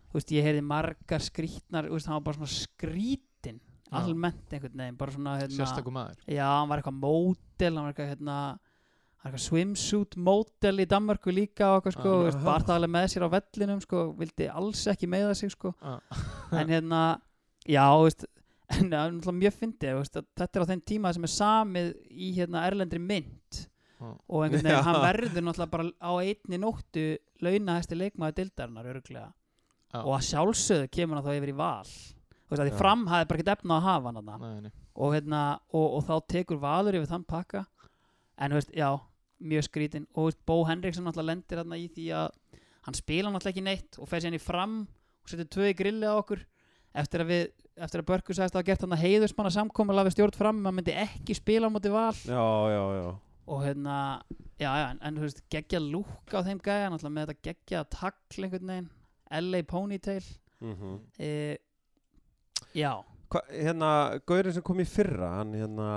þú 0.09 0.19
veist 0.19 0.33
ég 0.35 0.47
heyrði 0.47 0.65
margar 0.65 1.23
skrítnar 1.23 1.89
veist 1.91 2.09
hann 2.09 2.19
var 2.19 2.27
bara 2.27 2.39
svona 2.41 2.53
skrítin 2.53 3.59
Já. 3.59 4.01
almennt 4.01 4.53
einhvern 4.53 4.83
veginn 4.83 5.15
svona 5.17 5.39
hérna 5.41 5.57
sérstakum 5.57 5.97
maður 5.97 6.21
já 6.27 6.45
hann 6.49 6.69
var 6.69 6.81
eitthvað 6.81 7.01
módel 7.01 7.73
hann 7.73 7.81
var 7.83 7.93
eitthvað 7.93 8.13
hérna 8.13 8.37
var 9.23 9.39
swimsuit 9.39 10.17
módel 10.19 10.83
í 10.83 10.87
Danmörku 10.89 11.31
líka 11.31 11.69
og 11.71 11.81
eitthvað 11.81 11.97
sko 11.97 12.15
veist 12.25 12.43
bara 12.43 12.67
það 12.67 12.77
alveg 12.79 12.95
með 12.97 13.09
sér 13.13 13.27
á 13.27 13.35
vellinum 13.37 13.83
sko 13.83 14.05
vildi 14.19 14.49
alls 14.51 14.87
ekki 14.91 15.09
meiða 15.09 15.35
sig 15.39 15.53
sko 15.53 15.73
Já. 15.79 15.99
en 16.59 16.73
hérna 16.73 17.03
já 17.69 17.87
veist 18.03 18.25
en 18.73 18.89
það 18.91 19.27
er 19.29 19.37
mjög 19.37 19.55
fyndið 19.59 20.01
þetta 20.09 20.47
er 20.47 20.65
á 20.65 20.69
þeim 20.71 20.83
tíma 20.87 21.13
sem 21.15 21.27
er 21.27 21.33
samið 21.33 21.91
í 22.09 22.31
hérna 22.37 22.65
erlendri 22.67 23.01
mynd. 23.01 23.63
Og 24.03 24.43
einhvern 24.43 24.67
veginn 24.67 24.87
hann 24.87 24.99
verður 25.03 25.45
náttúrulega 25.47 25.71
bara 25.73 25.85
á 25.99 26.11
einni 26.21 26.59
nóttu 26.61 27.05
launahæsti 27.43 27.97
leikmaður 27.99 28.37
dildarinnar 28.39 28.89
örglega 28.93 29.29
Já. 29.93 30.01
og 30.01 30.11
að 30.17 30.27
sjálfsögðu 30.29 30.89
kemur 30.93 31.19
hann 31.19 31.27
þá 31.27 31.37
yfir 31.37 31.53
í 31.53 31.57
val. 31.57 31.89
Þú 32.43 32.53
veist 32.53 32.63
að 32.63 32.69
því 32.69 32.79
fram 32.79 33.03
hafði 33.09 33.27
bara 33.29 33.39
ekkert 33.39 33.53
efna 33.53 33.77
að 33.77 33.87
hafa 33.87 34.11
hann 34.11 34.19
þarna. 34.19 34.71
Og, 34.93 35.15
hérna, 35.15 35.41
og, 35.73 35.87
og 35.97 36.05
þá 36.07 36.13
tekur 36.33 36.61
valur 36.61 36.97
yfir 36.97 37.09
þann 37.09 37.25
pakka. 37.29 37.63
En 38.41 38.53
þú 38.53 38.59
veist, 38.59 38.73
já, 38.77 38.89
mjög 39.53 39.67
skrítin 39.67 40.07
og 40.13 40.29
veist, 40.29 40.41
Bó 40.49 40.55
Henriksson 40.67 41.05
náttúrulega 41.07 41.31
lendir 41.31 41.61
þarna 41.61 41.79
í 41.79 41.87
því 41.93 42.07
að 42.19 42.39
hann 42.87 42.97
spila 42.97 43.31
náttúrulega 43.33 43.53
ekki 43.53 43.65
neitt 43.67 43.99
og 43.99 44.09
fer 44.09 44.23
sér 44.23 44.31
hann 44.31 44.39
í 44.39 44.43
fram 44.43 44.79
og 44.83 45.31
setur 45.31 45.49
tvö 45.55 45.69
í 45.71 45.77
grilli 45.77 46.09
á 46.09 46.13
okkur. 46.17 46.41
Eftir 47.03 47.23
að 47.23 47.31
við 47.31 47.45
eftir 47.73 48.03
að 48.03 48.09
Börkur 48.09 48.37
sagðist 48.37 48.53
að 48.53 48.59
hafa 48.59 48.69
gert 48.69 48.83
hann 48.85 48.95
að 48.97 49.05
heiðusmanna 49.07 49.53
samkomulega 49.53 50.09
við 50.09 50.17
stjórn 50.17 50.37
fram, 50.37 50.59
hann 50.65 50.75
myndi 50.77 50.93
ekki 51.05 51.37
spila 51.37 51.69
á 51.69 51.73
móti 51.73 51.93
val. 51.93 52.13
Já, 52.13 52.45
já, 52.69 52.83
já 52.99 53.07
og 53.47 53.63
hérna, 53.65 53.95
já, 54.59 54.69
já, 54.79 54.85
en, 54.93 54.99
en 55.03 55.15
þú 55.17 55.25
veist, 55.25 55.41
geggja 55.51 55.79
lúk 55.83 56.31
á 56.31 56.39
þeim 56.45 56.61
gæja, 56.63 56.89
náttúrulega 56.93 57.15
með 57.17 57.27
þetta 57.31 57.47
geggja 57.49 57.81
takl 57.91 58.45
einhvern 58.45 58.69
veginn, 58.71 58.89
LA 59.43 59.61
Ponytail. 59.67 60.23
Mm 60.63 60.99
e, 61.19 61.57
já, 62.73 62.93
Hva, 63.33 63.41
Hérna, 63.51 63.89
Gaurinn 64.29 64.53
sem 64.55 64.63
kom 64.63 64.79
í 64.79 64.85
fyrra 64.87 65.31
Hann 65.39 65.51
hérna, 65.57 65.87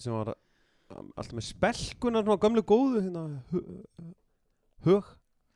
sem 0.00 0.14
var 0.14 0.30
um, 0.32 1.08
alltaf 1.18 1.34
með 1.36 1.44
spelkunar 1.50 2.22
Svona 2.24 2.38
gömlu 2.40 2.62
góðu 2.64 3.02
hérna, 3.04 3.24
hu- 3.50 4.14
Hug 4.86 5.10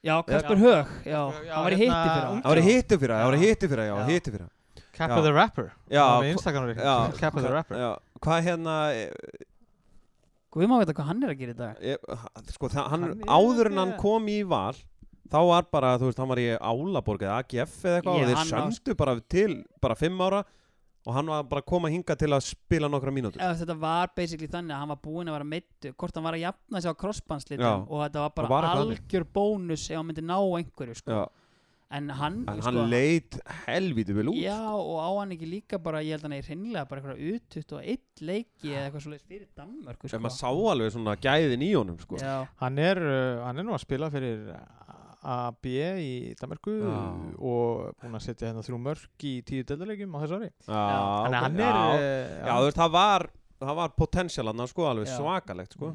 já, 0.04 0.16
Kasper 0.26 0.58
Hög 0.60 0.90
já, 1.06 1.20
hann 1.30 1.64
var 1.64 1.72
í 1.72 1.78
hérna, 1.80 2.00
hitti 2.02 2.26
ung- 2.34 2.42
Það 2.42 2.50
var 2.52 2.60
í 2.60 2.66
hitti 2.66 2.98
fyrra, 2.98 3.20
það 3.22 3.30
var 3.30 3.38
í 3.38 3.42
hitti 3.46 3.70
fyrra 3.72 3.86
Já, 3.88 3.94
hitti 4.10 4.34
fyrra. 4.36 4.48
Of 5.02 5.24
the 5.24 5.32
Rapper. 5.32 5.70
Já, 5.88 6.02
Það 6.02 6.10
var 6.12 6.22
hva- 6.26 6.32
Instagram 6.34 6.68
of 6.68 7.42
the 7.46 7.52
Rapper. 7.54 7.76
hvað 8.20 8.42
hérna 8.50 8.74
eh, 10.52 10.56
Guð 10.60 10.70
má 10.70 10.78
veit 10.78 10.94
hvað 10.94 11.10
hann 11.10 11.22
er 11.24 11.32
að 11.34 11.38
gera 11.42 11.52
í 11.54 11.58
dag. 11.58 11.82
Ég, 11.82 12.08
Sko, 12.52 12.68
það, 12.68 12.88
hann, 12.92 13.06
Hann 13.08 13.28
áður 13.32 13.70
en 13.72 13.82
hann 13.82 13.94
kom 14.00 14.28
í 14.28 14.42
val 14.44 14.74
Þá 15.32 15.38
var 15.48 15.68
bara, 15.72 15.94
þú 15.96 16.10
veist, 16.10 16.18
hann 16.20 16.28
var 16.28 16.40
í 16.42 16.48
Álaborg 16.60 17.22
eða 17.24 17.38
AGF 17.40 17.76
eða 17.88 18.00
eitthvað 18.00 18.18
og 18.18 18.26
þeir 18.28 18.50
söndu 18.50 18.96
bara 19.00 19.14
til 19.32 19.54
bara 19.80 19.96
fimm 19.96 20.20
ára 20.20 20.42
og 21.02 21.14
hann 21.16 21.30
var 21.32 21.46
bara 21.50 21.62
að 21.64 21.68
koma 21.72 21.88
hinga 21.90 22.14
til 22.18 22.28
að 22.30 22.44
spila 22.46 22.90
nokkra 22.92 23.10
mínútur. 23.14 23.40
Eða, 23.42 23.56
þetta 23.62 23.76
var 23.80 24.12
basically 24.14 24.50
þannig 24.52 24.76
að 24.76 24.82
hann 24.84 24.92
var 24.92 25.00
búinn 25.02 25.30
að 25.30 25.38
vera 25.38 25.48
meittu 25.48 25.94
hvort 25.96 26.18
hann 26.18 26.26
var 26.28 26.36
að 26.36 26.44
jafna 26.44 26.82
sig 26.84 26.94
á 26.94 27.00
crossbandslitum 27.00 27.86
og 27.88 28.04
þetta 28.04 28.26
var 28.26 28.34
bara 28.36 28.50
var 28.52 28.68
algjör 28.74 29.26
bónus 29.34 29.86
ef 29.88 29.96
hann 29.98 30.10
myndi 30.10 30.26
ná 30.28 30.36
einhverju 30.36 30.98
sko. 31.00 31.16
Já, 31.16 31.41
en 31.92 32.08
hann, 32.16 32.36
en 32.48 32.60
sko, 32.62 32.70
hann 32.70 32.90
leit 32.90 33.36
helvítið 33.66 34.16
vel 34.20 34.30
út 34.32 34.38
já 34.40 34.58
og 34.72 34.96
á 34.96 35.10
hann 35.20 35.34
ekki 35.36 35.48
líka 35.50 35.78
bara 35.82 36.00
ég 36.00 36.14
held 36.16 36.24
að 36.24 36.28
hann 36.30 36.36
er 36.38 36.46
hreinlega 36.48 36.84
bara 36.88 37.02
eitthvað 37.02 37.34
utut 37.34 37.74
og 37.76 37.82
eitt 37.94 38.22
leiki 38.24 38.70
eða 38.72 38.84
eitthvað 38.86 39.04
svoleiðis 39.06 39.26
fyrir 39.28 39.48
Danmörku 39.58 40.08
ef 40.08 40.14
sko. 40.14 40.22
maður 40.24 40.38
sá 40.38 40.48
alveg 40.72 40.94
svona 40.94 41.16
gæðin 41.20 41.66
í 41.66 41.72
honum 41.76 41.98
sko. 42.00 42.20
Hann 42.62 42.78
er, 42.80 43.02
uh, 43.02 43.42
hann 43.44 43.60
er 43.60 43.66
nú 43.68 43.74
að 43.76 43.84
spila 43.84 44.08
fyrir 44.14 44.46
AB 45.22 45.68
í 46.02 46.12
Danmarku 46.40 46.72
Já. 46.82 46.94
og 47.38 47.92
búinn 48.00 48.16
að 48.18 48.24
setja 48.24 48.48
hérna 48.48 48.64
þrjú 48.66 48.78
mörg 48.82 49.26
í 49.28 49.34
tíu 49.46 49.62
deildarleikjum 49.68 50.16
á 50.16 50.18
þessu 50.24 50.38
ári 50.40 50.48
Þannig 50.66 51.36
að 51.36 51.44
hann 51.44 51.60
já, 51.62 51.68
er 51.68 52.32
já, 52.48 52.54
þú 52.56 52.64
veist, 52.66 52.80
það 52.80 52.96
var 52.96 53.26
það 53.62 53.76
var 53.78 53.92
potential 54.00 54.48
hann 54.50 54.66
sko, 54.72 54.88
alveg 54.90 55.06
Já. 55.06 55.14
svakalegt 55.20 55.76
sko. 55.78 55.92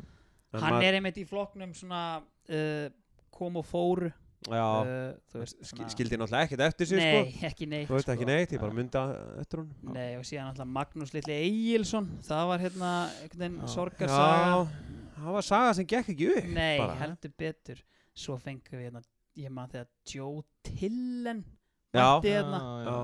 En 0.53 0.61
hann 0.63 0.77
maður- 0.77 0.87
er 0.87 0.99
einmitt 1.01 1.19
í 1.19 1.25
flokknum 1.27 1.73
svona 1.75 2.03
uh, 2.23 2.87
kom 3.35 3.59
og 3.59 3.65
fór 3.67 4.05
uh, 4.07 4.15
veist 4.47 5.57
sk 5.59 5.75
svona- 5.75 5.89
skildi 5.91 6.17
náttúrulega 6.19 6.47
ekkert 6.47 6.63
eftir 6.67 6.87
sig 6.87 6.97
nei, 7.01 7.31
sko. 7.31 7.45
ekki 7.49 7.67
neitt 7.67 7.89
veist 7.91 8.07
ekki 8.13 8.23
sko. 8.23 8.29
neitt, 8.31 8.51
ég 8.55 8.61
bara 8.61 8.73
mynda 8.77 9.01
eftir 9.41 9.59
hún 9.61 9.93
Nei, 9.93 10.15
og 10.15 10.23
síðan 10.23 10.51
alltaf 10.51 10.67
Magnús 10.77 11.13
Litli 11.13 11.35
Egilson 11.35 12.07
það 12.27 12.47
var 12.51 12.63
hérna 12.63 12.91
einhvern 13.21 13.43
veginn 13.43 13.59
Já. 13.61 13.67
sorgarsaga 13.75 14.47
já, 14.47 14.67
það 15.17 15.31
var 15.37 15.47
saga 15.49 15.73
sem 15.73 15.85
gekk 15.85 16.09
ekki 16.15 16.29
upp 16.37 16.49
Nei, 16.55 16.77
bara. 16.79 16.95
heldur 17.03 17.33
betur 17.37 17.83
Svo 18.17 18.37
fengum 18.41 18.79
við 18.79 18.87
hérna 18.89 19.03
Ég 19.37 19.51
man 19.53 19.69
þegar 19.69 19.87
Joe 20.09 20.41
Tillen 20.63 21.43
Já. 21.93 22.17
mætti 22.17 22.31
hérna 22.33 22.61
Já. 22.87 22.97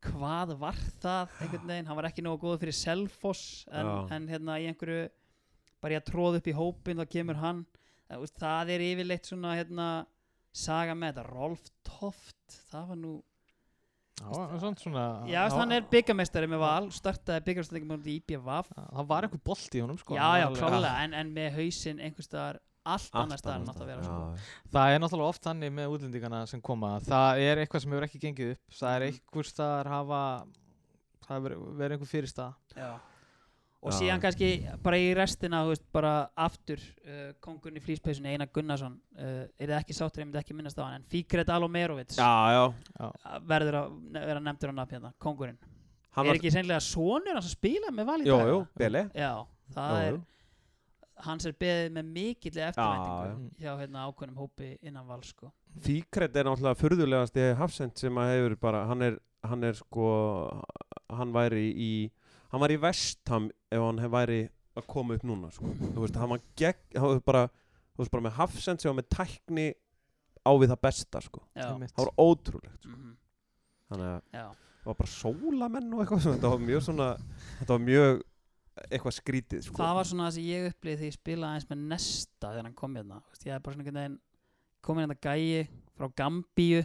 Hvað 0.00 0.54
var 0.60 0.76
það 1.02 1.28
einhvern 1.40 1.66
veginn 1.72 1.86
Hann 1.90 1.96
var 1.98 2.04
ekki 2.08 2.22
nógu 2.24 2.40
góð 2.44 2.60
fyrir 2.62 2.76
Selfoss 2.76 3.66
en, 3.72 3.86
Já. 3.86 4.06
en 4.16 4.28
hérna 4.28 4.60
í 4.60 4.68
einhverju 4.70 5.08
bara 5.80 5.94
ég 5.96 6.02
að 6.04 6.12
tróða 6.12 6.36
upp 6.40 6.46
í 6.46 6.52
hópin 6.56 7.00
þá 7.00 7.06
kemur 7.08 7.38
hann 7.40 7.66
það 8.10 8.70
er 8.74 8.82
yfirleitt 8.84 9.28
svona 9.28 9.54
hérna 9.56 10.06
saga 10.52 10.94
með 10.98 11.12
þetta 11.14 11.26
Rolf 11.30 11.68
Toft 11.86 12.60
það 12.70 12.88
var 12.92 12.96
nú 13.00 13.12
Já, 14.20 14.26
svona, 14.60 14.76
svona 14.76 15.02
Já, 15.30 15.42
veist, 15.46 15.56
hann 15.56 15.72
er 15.72 15.84
byggamestari 15.88 16.48
með 16.50 16.60
val 16.60 16.88
startaði 16.92 17.44
byggamestari 17.46 17.86
með 17.88 18.08
IBVF 18.18 18.66
Það 18.76 19.06
var 19.08 19.24
einhver 19.28 19.40
bolt 19.48 19.76
í 19.78 19.80
honum 19.80 19.96
sko 20.00 20.18
Já, 20.18 20.26
já, 20.42 20.48
klálega 20.58 20.90
en, 21.06 21.14
en 21.16 21.30
með 21.32 21.54
hausinn 21.56 22.02
einhvers 22.04 22.28
staðar 22.28 22.58
allt 22.90 23.16
annars 23.16 23.40
staðar 23.40 23.60
en 23.62 23.70
átt 23.70 23.80
að 23.84 23.88
vera 23.92 24.04
sko. 24.04 24.20
Það 24.74 24.92
er 24.94 25.00
náttúrulega 25.04 25.32
oft 25.34 25.44
þannig 25.46 25.72
með 25.76 25.94
útlendingana 25.94 26.42
sem 26.48 26.60
koma 26.64 26.92
Það 27.06 27.40
er 27.46 27.62
eitthvað 27.62 27.84
sem 27.84 27.92
hefur 27.96 28.06
ekki 28.10 28.20
gengið 28.26 28.52
upp 28.56 28.76
Það 28.80 28.94
er 28.98 29.06
Mhm. 29.06 29.16
einhver 29.20 29.48
staðar 29.54 29.90
hafa 29.94 30.20
Það 31.24 31.34
hefur 31.38 31.56
verið 31.80 31.96
einhver 31.96 32.10
fyrir 32.12 32.32
stað 32.32 32.76
Já. 32.76 32.90
Og 33.80 33.94
síðan 33.96 34.20
kannski 34.20 34.50
bara 34.84 34.98
í 35.00 35.10
restina 35.16 35.62
veist, 35.68 35.86
bara 35.92 36.14
aftur 36.36 36.80
uh, 37.06 37.30
kongurinn 37.40 37.80
í 37.80 37.84
flýspeysunni 37.84 38.34
Einar 38.34 38.50
Gunnarsson 38.52 38.98
uh, 39.16 39.44
er 39.56 39.72
það 39.72 39.76
ekki 39.78 39.96
sáttur, 39.96 40.22
ég 40.22 40.28
myndi 40.28 40.42
ekki 40.42 40.56
minnast 40.56 40.80
á 40.80 40.84
hann 40.84 40.98
en 41.00 41.06
Fikret 41.10 41.52
Alomerovic 41.54 42.16
verður 43.48 43.80
að 43.80 43.94
vera 44.18 44.42
nefndur 44.44 44.74
á 44.74 44.74
nafn 44.80 44.98
hérna, 44.98 45.14
kongurinn 45.18 45.60
Hann 46.10 46.26
er 46.26 46.40
ekki 46.40 46.50
sennilega 46.50 46.82
sonur 46.82 47.36
hans 47.36 47.46
að 47.46 47.54
spila 47.54 47.92
með 47.94 48.08
val 48.08 48.18
í 48.20 48.26
Jú, 48.26 48.36
jú, 48.50 48.60
Beli 48.76 49.04
já, 49.14 49.32
það 49.76 49.94
Jú, 49.94 50.06
er 50.10 50.20
hans 51.24 51.46
er 51.48 51.56
beðið 51.60 51.90
með 51.96 52.12
mikill 52.14 52.54
eftirvæntingu 52.66 53.50
hjá 53.60 53.72
hérna, 53.80 54.06
ákveðnum 54.08 54.40
hópi 54.40 54.70
innan 54.80 55.08
val 55.08 55.20
sko. 55.26 55.50
Fíkret 55.84 56.36
er 56.36 56.48
náttúrulega 56.48 56.80
furðulegasti 56.80 57.44
hafsend 57.58 58.00
sem 58.00 58.20
að 58.20 58.32
hefur 58.34 58.56
bara, 58.62 58.84
hann 58.90 59.04
er, 59.06 59.18
hann 59.46 59.66
er 59.66 59.76
sko, 59.78 60.08
hann 61.12 61.34
væri 61.34 61.66
í, 61.70 61.92
hann 62.52 62.62
var 62.64 62.74
í 62.74 62.78
vestam 62.82 63.50
ef 63.70 63.82
hann 63.82 64.00
hef 64.02 64.12
væri 64.14 64.40
að 64.78 64.86
koma 64.90 65.16
upp 65.18 65.26
núna 65.26 65.50
sko. 65.54 65.70
þú 65.80 66.04
veist, 66.04 66.16
hann 66.20 66.32
var 66.32 66.42
gegn, 66.58 66.80
hann 66.96 67.14
var 67.14 67.22
bara, 67.26 67.44
þú 67.94 68.02
veist, 68.04 68.14
bara 68.14 68.26
með 68.28 68.36
hafsend 68.38 68.82
sem 68.82 68.90
var 68.90 68.98
með 69.02 69.10
tækni 69.16 69.68
á 70.40 70.50
við 70.56 70.72
það 70.72 70.82
besta 70.86 71.22
sko. 71.26 71.44
það 71.58 72.00
var 72.00 72.12
ótrúlegt 72.16 72.80
sko. 72.82 72.94
mhm, 72.94 73.14
þannig 73.90 74.10
að 74.10 74.50
það 74.80 74.90
var 74.90 74.98
bara 75.02 75.12
sólamenn 75.12 75.94
og 75.94 76.02
eitthvað, 76.04 76.26
þetta 76.30 76.52
var 76.54 76.66
mjög 76.66 76.84
svona, 76.86 77.08
þetta 77.60 77.74
var 77.76 77.86
mjög 77.88 78.22
eitthvað 78.88 79.16
skrítið 79.18 79.66
sko. 79.66 79.76
það 79.82 79.96
var 79.98 80.08
svona 80.08 80.26
það 80.28 80.36
sem 80.38 80.48
ég 80.48 80.68
upplýði 80.70 81.00
þegar 81.00 81.10
ég 81.10 81.18
spilaði 81.18 81.58
eins 81.58 81.68
með 81.70 81.82
Nesta 81.90 82.52
þegar 82.52 82.66
hann 82.68 82.78
kom 82.78 82.96
hérna 82.96 83.20
ég 83.44 83.52
hef 83.52 83.64
bara 83.64 83.74
svona 83.74 83.84
einhvern 83.84 84.00
veginn 84.00 84.18
komin 84.80 85.04
hérna 85.04 85.18
gæi 85.20 85.68
frá 85.98 86.08
Gambíu 86.16 86.80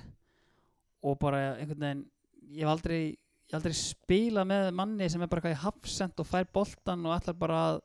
og 1.06 1.20
bara 1.22 1.44
einhvern 1.56 1.86
veginn 1.86 2.04
ég 2.52 2.66
hef 2.66 2.74
aldrei, 2.74 3.16
ég 3.46 3.58
aldrei 3.60 3.76
spilað 3.78 4.48
með 4.50 4.72
manni 4.80 5.10
sem 5.12 5.22
er 5.22 5.30
bara 5.32 5.42
eitthvað 5.44 5.58
í 5.58 5.64
hafsend 5.66 6.24
og 6.24 6.30
fær 6.30 6.48
boltan 6.56 7.06
og 7.06 7.16
ætlar 7.18 7.38
bara 7.40 7.60
að 7.70 7.80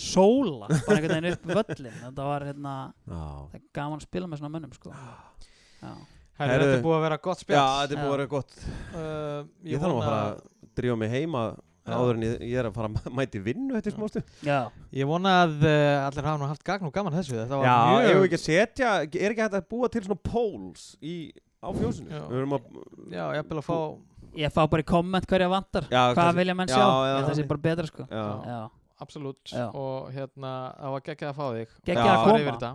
sóla 0.00 0.66
bara 0.72 0.96
einhvern 0.96 1.20
veginn 1.20 1.36
upp 1.36 1.44
völlin 1.54 1.98
þetta 2.00 2.24
var 2.26 2.46
hérna 2.48 2.74
það 3.06 3.58
er 3.60 3.64
gaman 3.76 4.00
að 4.00 4.06
spila 4.08 4.30
með 4.30 4.40
svona 4.40 4.54
mönnum 4.56 4.72
sko. 4.74 4.94
já. 5.84 5.92
Herri, 6.34 6.56
þetta 6.64 6.78
er 6.78 6.82
búið 6.82 6.96
að 6.96 7.04
vera 7.04 7.18
gott 7.22 7.42
spjall 7.44 7.60
Já, 7.60 7.66
þetta 7.84 7.94
er 7.94 8.00
búið 8.00 8.08
að 8.08 8.16
vera 8.16 8.30
gott 8.32 8.54
uh, 8.64 9.44
Ég 9.70 9.82
þarf 9.84 9.92
að 9.94 10.00
fara 10.08 10.22
að 10.24 10.40
drífa 10.80 10.96
mig 10.98 11.12
heima 11.12 11.42
Já. 11.84 11.92
áður 12.00 12.16
en 12.16 12.24
ég, 12.24 12.32
ég 12.48 12.58
er 12.58 12.66
að 12.70 12.74
fara 12.80 12.88
að 12.90 13.12
mæti 13.20 13.42
vinnu 13.44 13.78
Já. 13.78 13.90
smástu 13.94 14.22
Já. 14.42 14.58
Ég 14.98 15.06
vona 15.06 15.34
að 15.44 15.54
uh, 15.62 16.08
allir 16.08 16.26
hafa 16.26 16.40
nú 16.40 16.48
haft 16.50 16.64
gagn 16.66 16.88
og 16.88 16.94
gaman 16.96 17.14
þessu 17.14 17.36
Þetta 17.36 17.60
var 17.60 17.68
Já, 17.68 17.76
mjög 17.92 18.08
ef 18.08 18.18
við 18.18 18.26
ekki 18.30 18.40
setja, 18.42 18.94
er 19.04 19.28
ekki 19.36 19.44
hægt 19.44 19.58
að 19.60 19.68
búa 19.76 19.92
til 19.94 20.02
svona 20.08 20.18
polls 20.26 20.88
í, 21.04 21.14
á 21.62 21.68
fjósinu 21.76 22.10
Já. 22.10 22.24
Við 22.32 22.40
erum 22.40 22.56
að, 22.58 22.66
Já, 23.14 23.24
ég 23.38 23.46
vil 23.52 23.60
að 23.62 23.68
fá 23.68 23.78
ég 24.36 24.52
fá 24.54 24.62
bara 24.70 24.82
í 24.82 24.86
komment 24.88 25.26
hverja 25.30 25.48
vantar 25.52 25.86
Já, 25.90 26.00
hvað 26.12 26.14
kannski- 26.18 26.38
vilja 26.40 26.54
menn 26.58 26.68
Já, 26.68 26.74
sjá 26.76 26.86
að 26.86 27.28
það 27.28 27.36
sé 27.38 27.46
bara 27.52 27.62
betra 27.68 27.86
sko. 27.90 28.06
Já. 28.10 28.24
og 29.74 30.12
hérna 30.14 30.50
það 30.78 30.92
var 30.94 31.00
geggjað 31.08 31.30
að 31.30 31.38
fá 31.38 31.46
þig 31.54 31.68
Geggjað 31.84 32.10
að 32.14 32.24
koma. 32.24 32.52
þetta. 32.52 32.70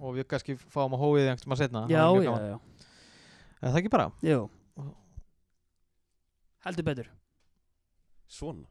Og 0.00 0.14
við 0.18 0.26
kannski 0.28 0.56
fáum 0.70 0.92
að 0.96 1.00
hóið 1.02 1.30
einhvern 1.32 1.48
maður 1.52 1.62
setna 1.64 1.84
Já, 1.88 2.04
já, 2.22 2.34
já. 2.52 2.58
Er 3.62 3.68
það 3.72 3.78
ekki 3.82 3.90
bara? 3.94 4.10
Jú. 4.22 4.48
Heldur 6.66 6.86
betur. 6.86 7.08
svona 8.32 8.66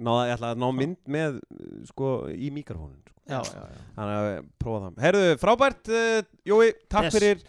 Náða, 0.00 0.22
ég 0.26 0.32
ætla 0.34 0.48
að 0.54 0.58
ná 0.58 0.68
mynd 0.74 0.96
með 1.06 1.36
sko, 1.86 2.06
í 2.34 2.48
mikrofónin 2.50 2.98
sko. 3.06 3.12
Já, 3.30 3.38
já, 3.46 3.60
já 3.70 3.82
Þannig 3.94 4.16
að 4.18 4.48
prófa 4.58 4.80
það 4.88 5.04
Herðu, 5.04 5.28
frábært, 5.38 5.90
uh, 5.94 6.32
Jói, 6.50 6.72
takk 6.90 7.06
Yes. 7.06 7.14
fyrir 7.14 7.44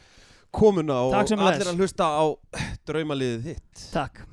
komuna 0.56 1.02
og 1.08 1.18
allir 1.20 1.70
að 1.72 1.82
hlusta 1.84 2.08
á 2.08 2.26
draumaliðið 2.88 3.52
þitt 3.52 3.86
Takk. 3.94 4.24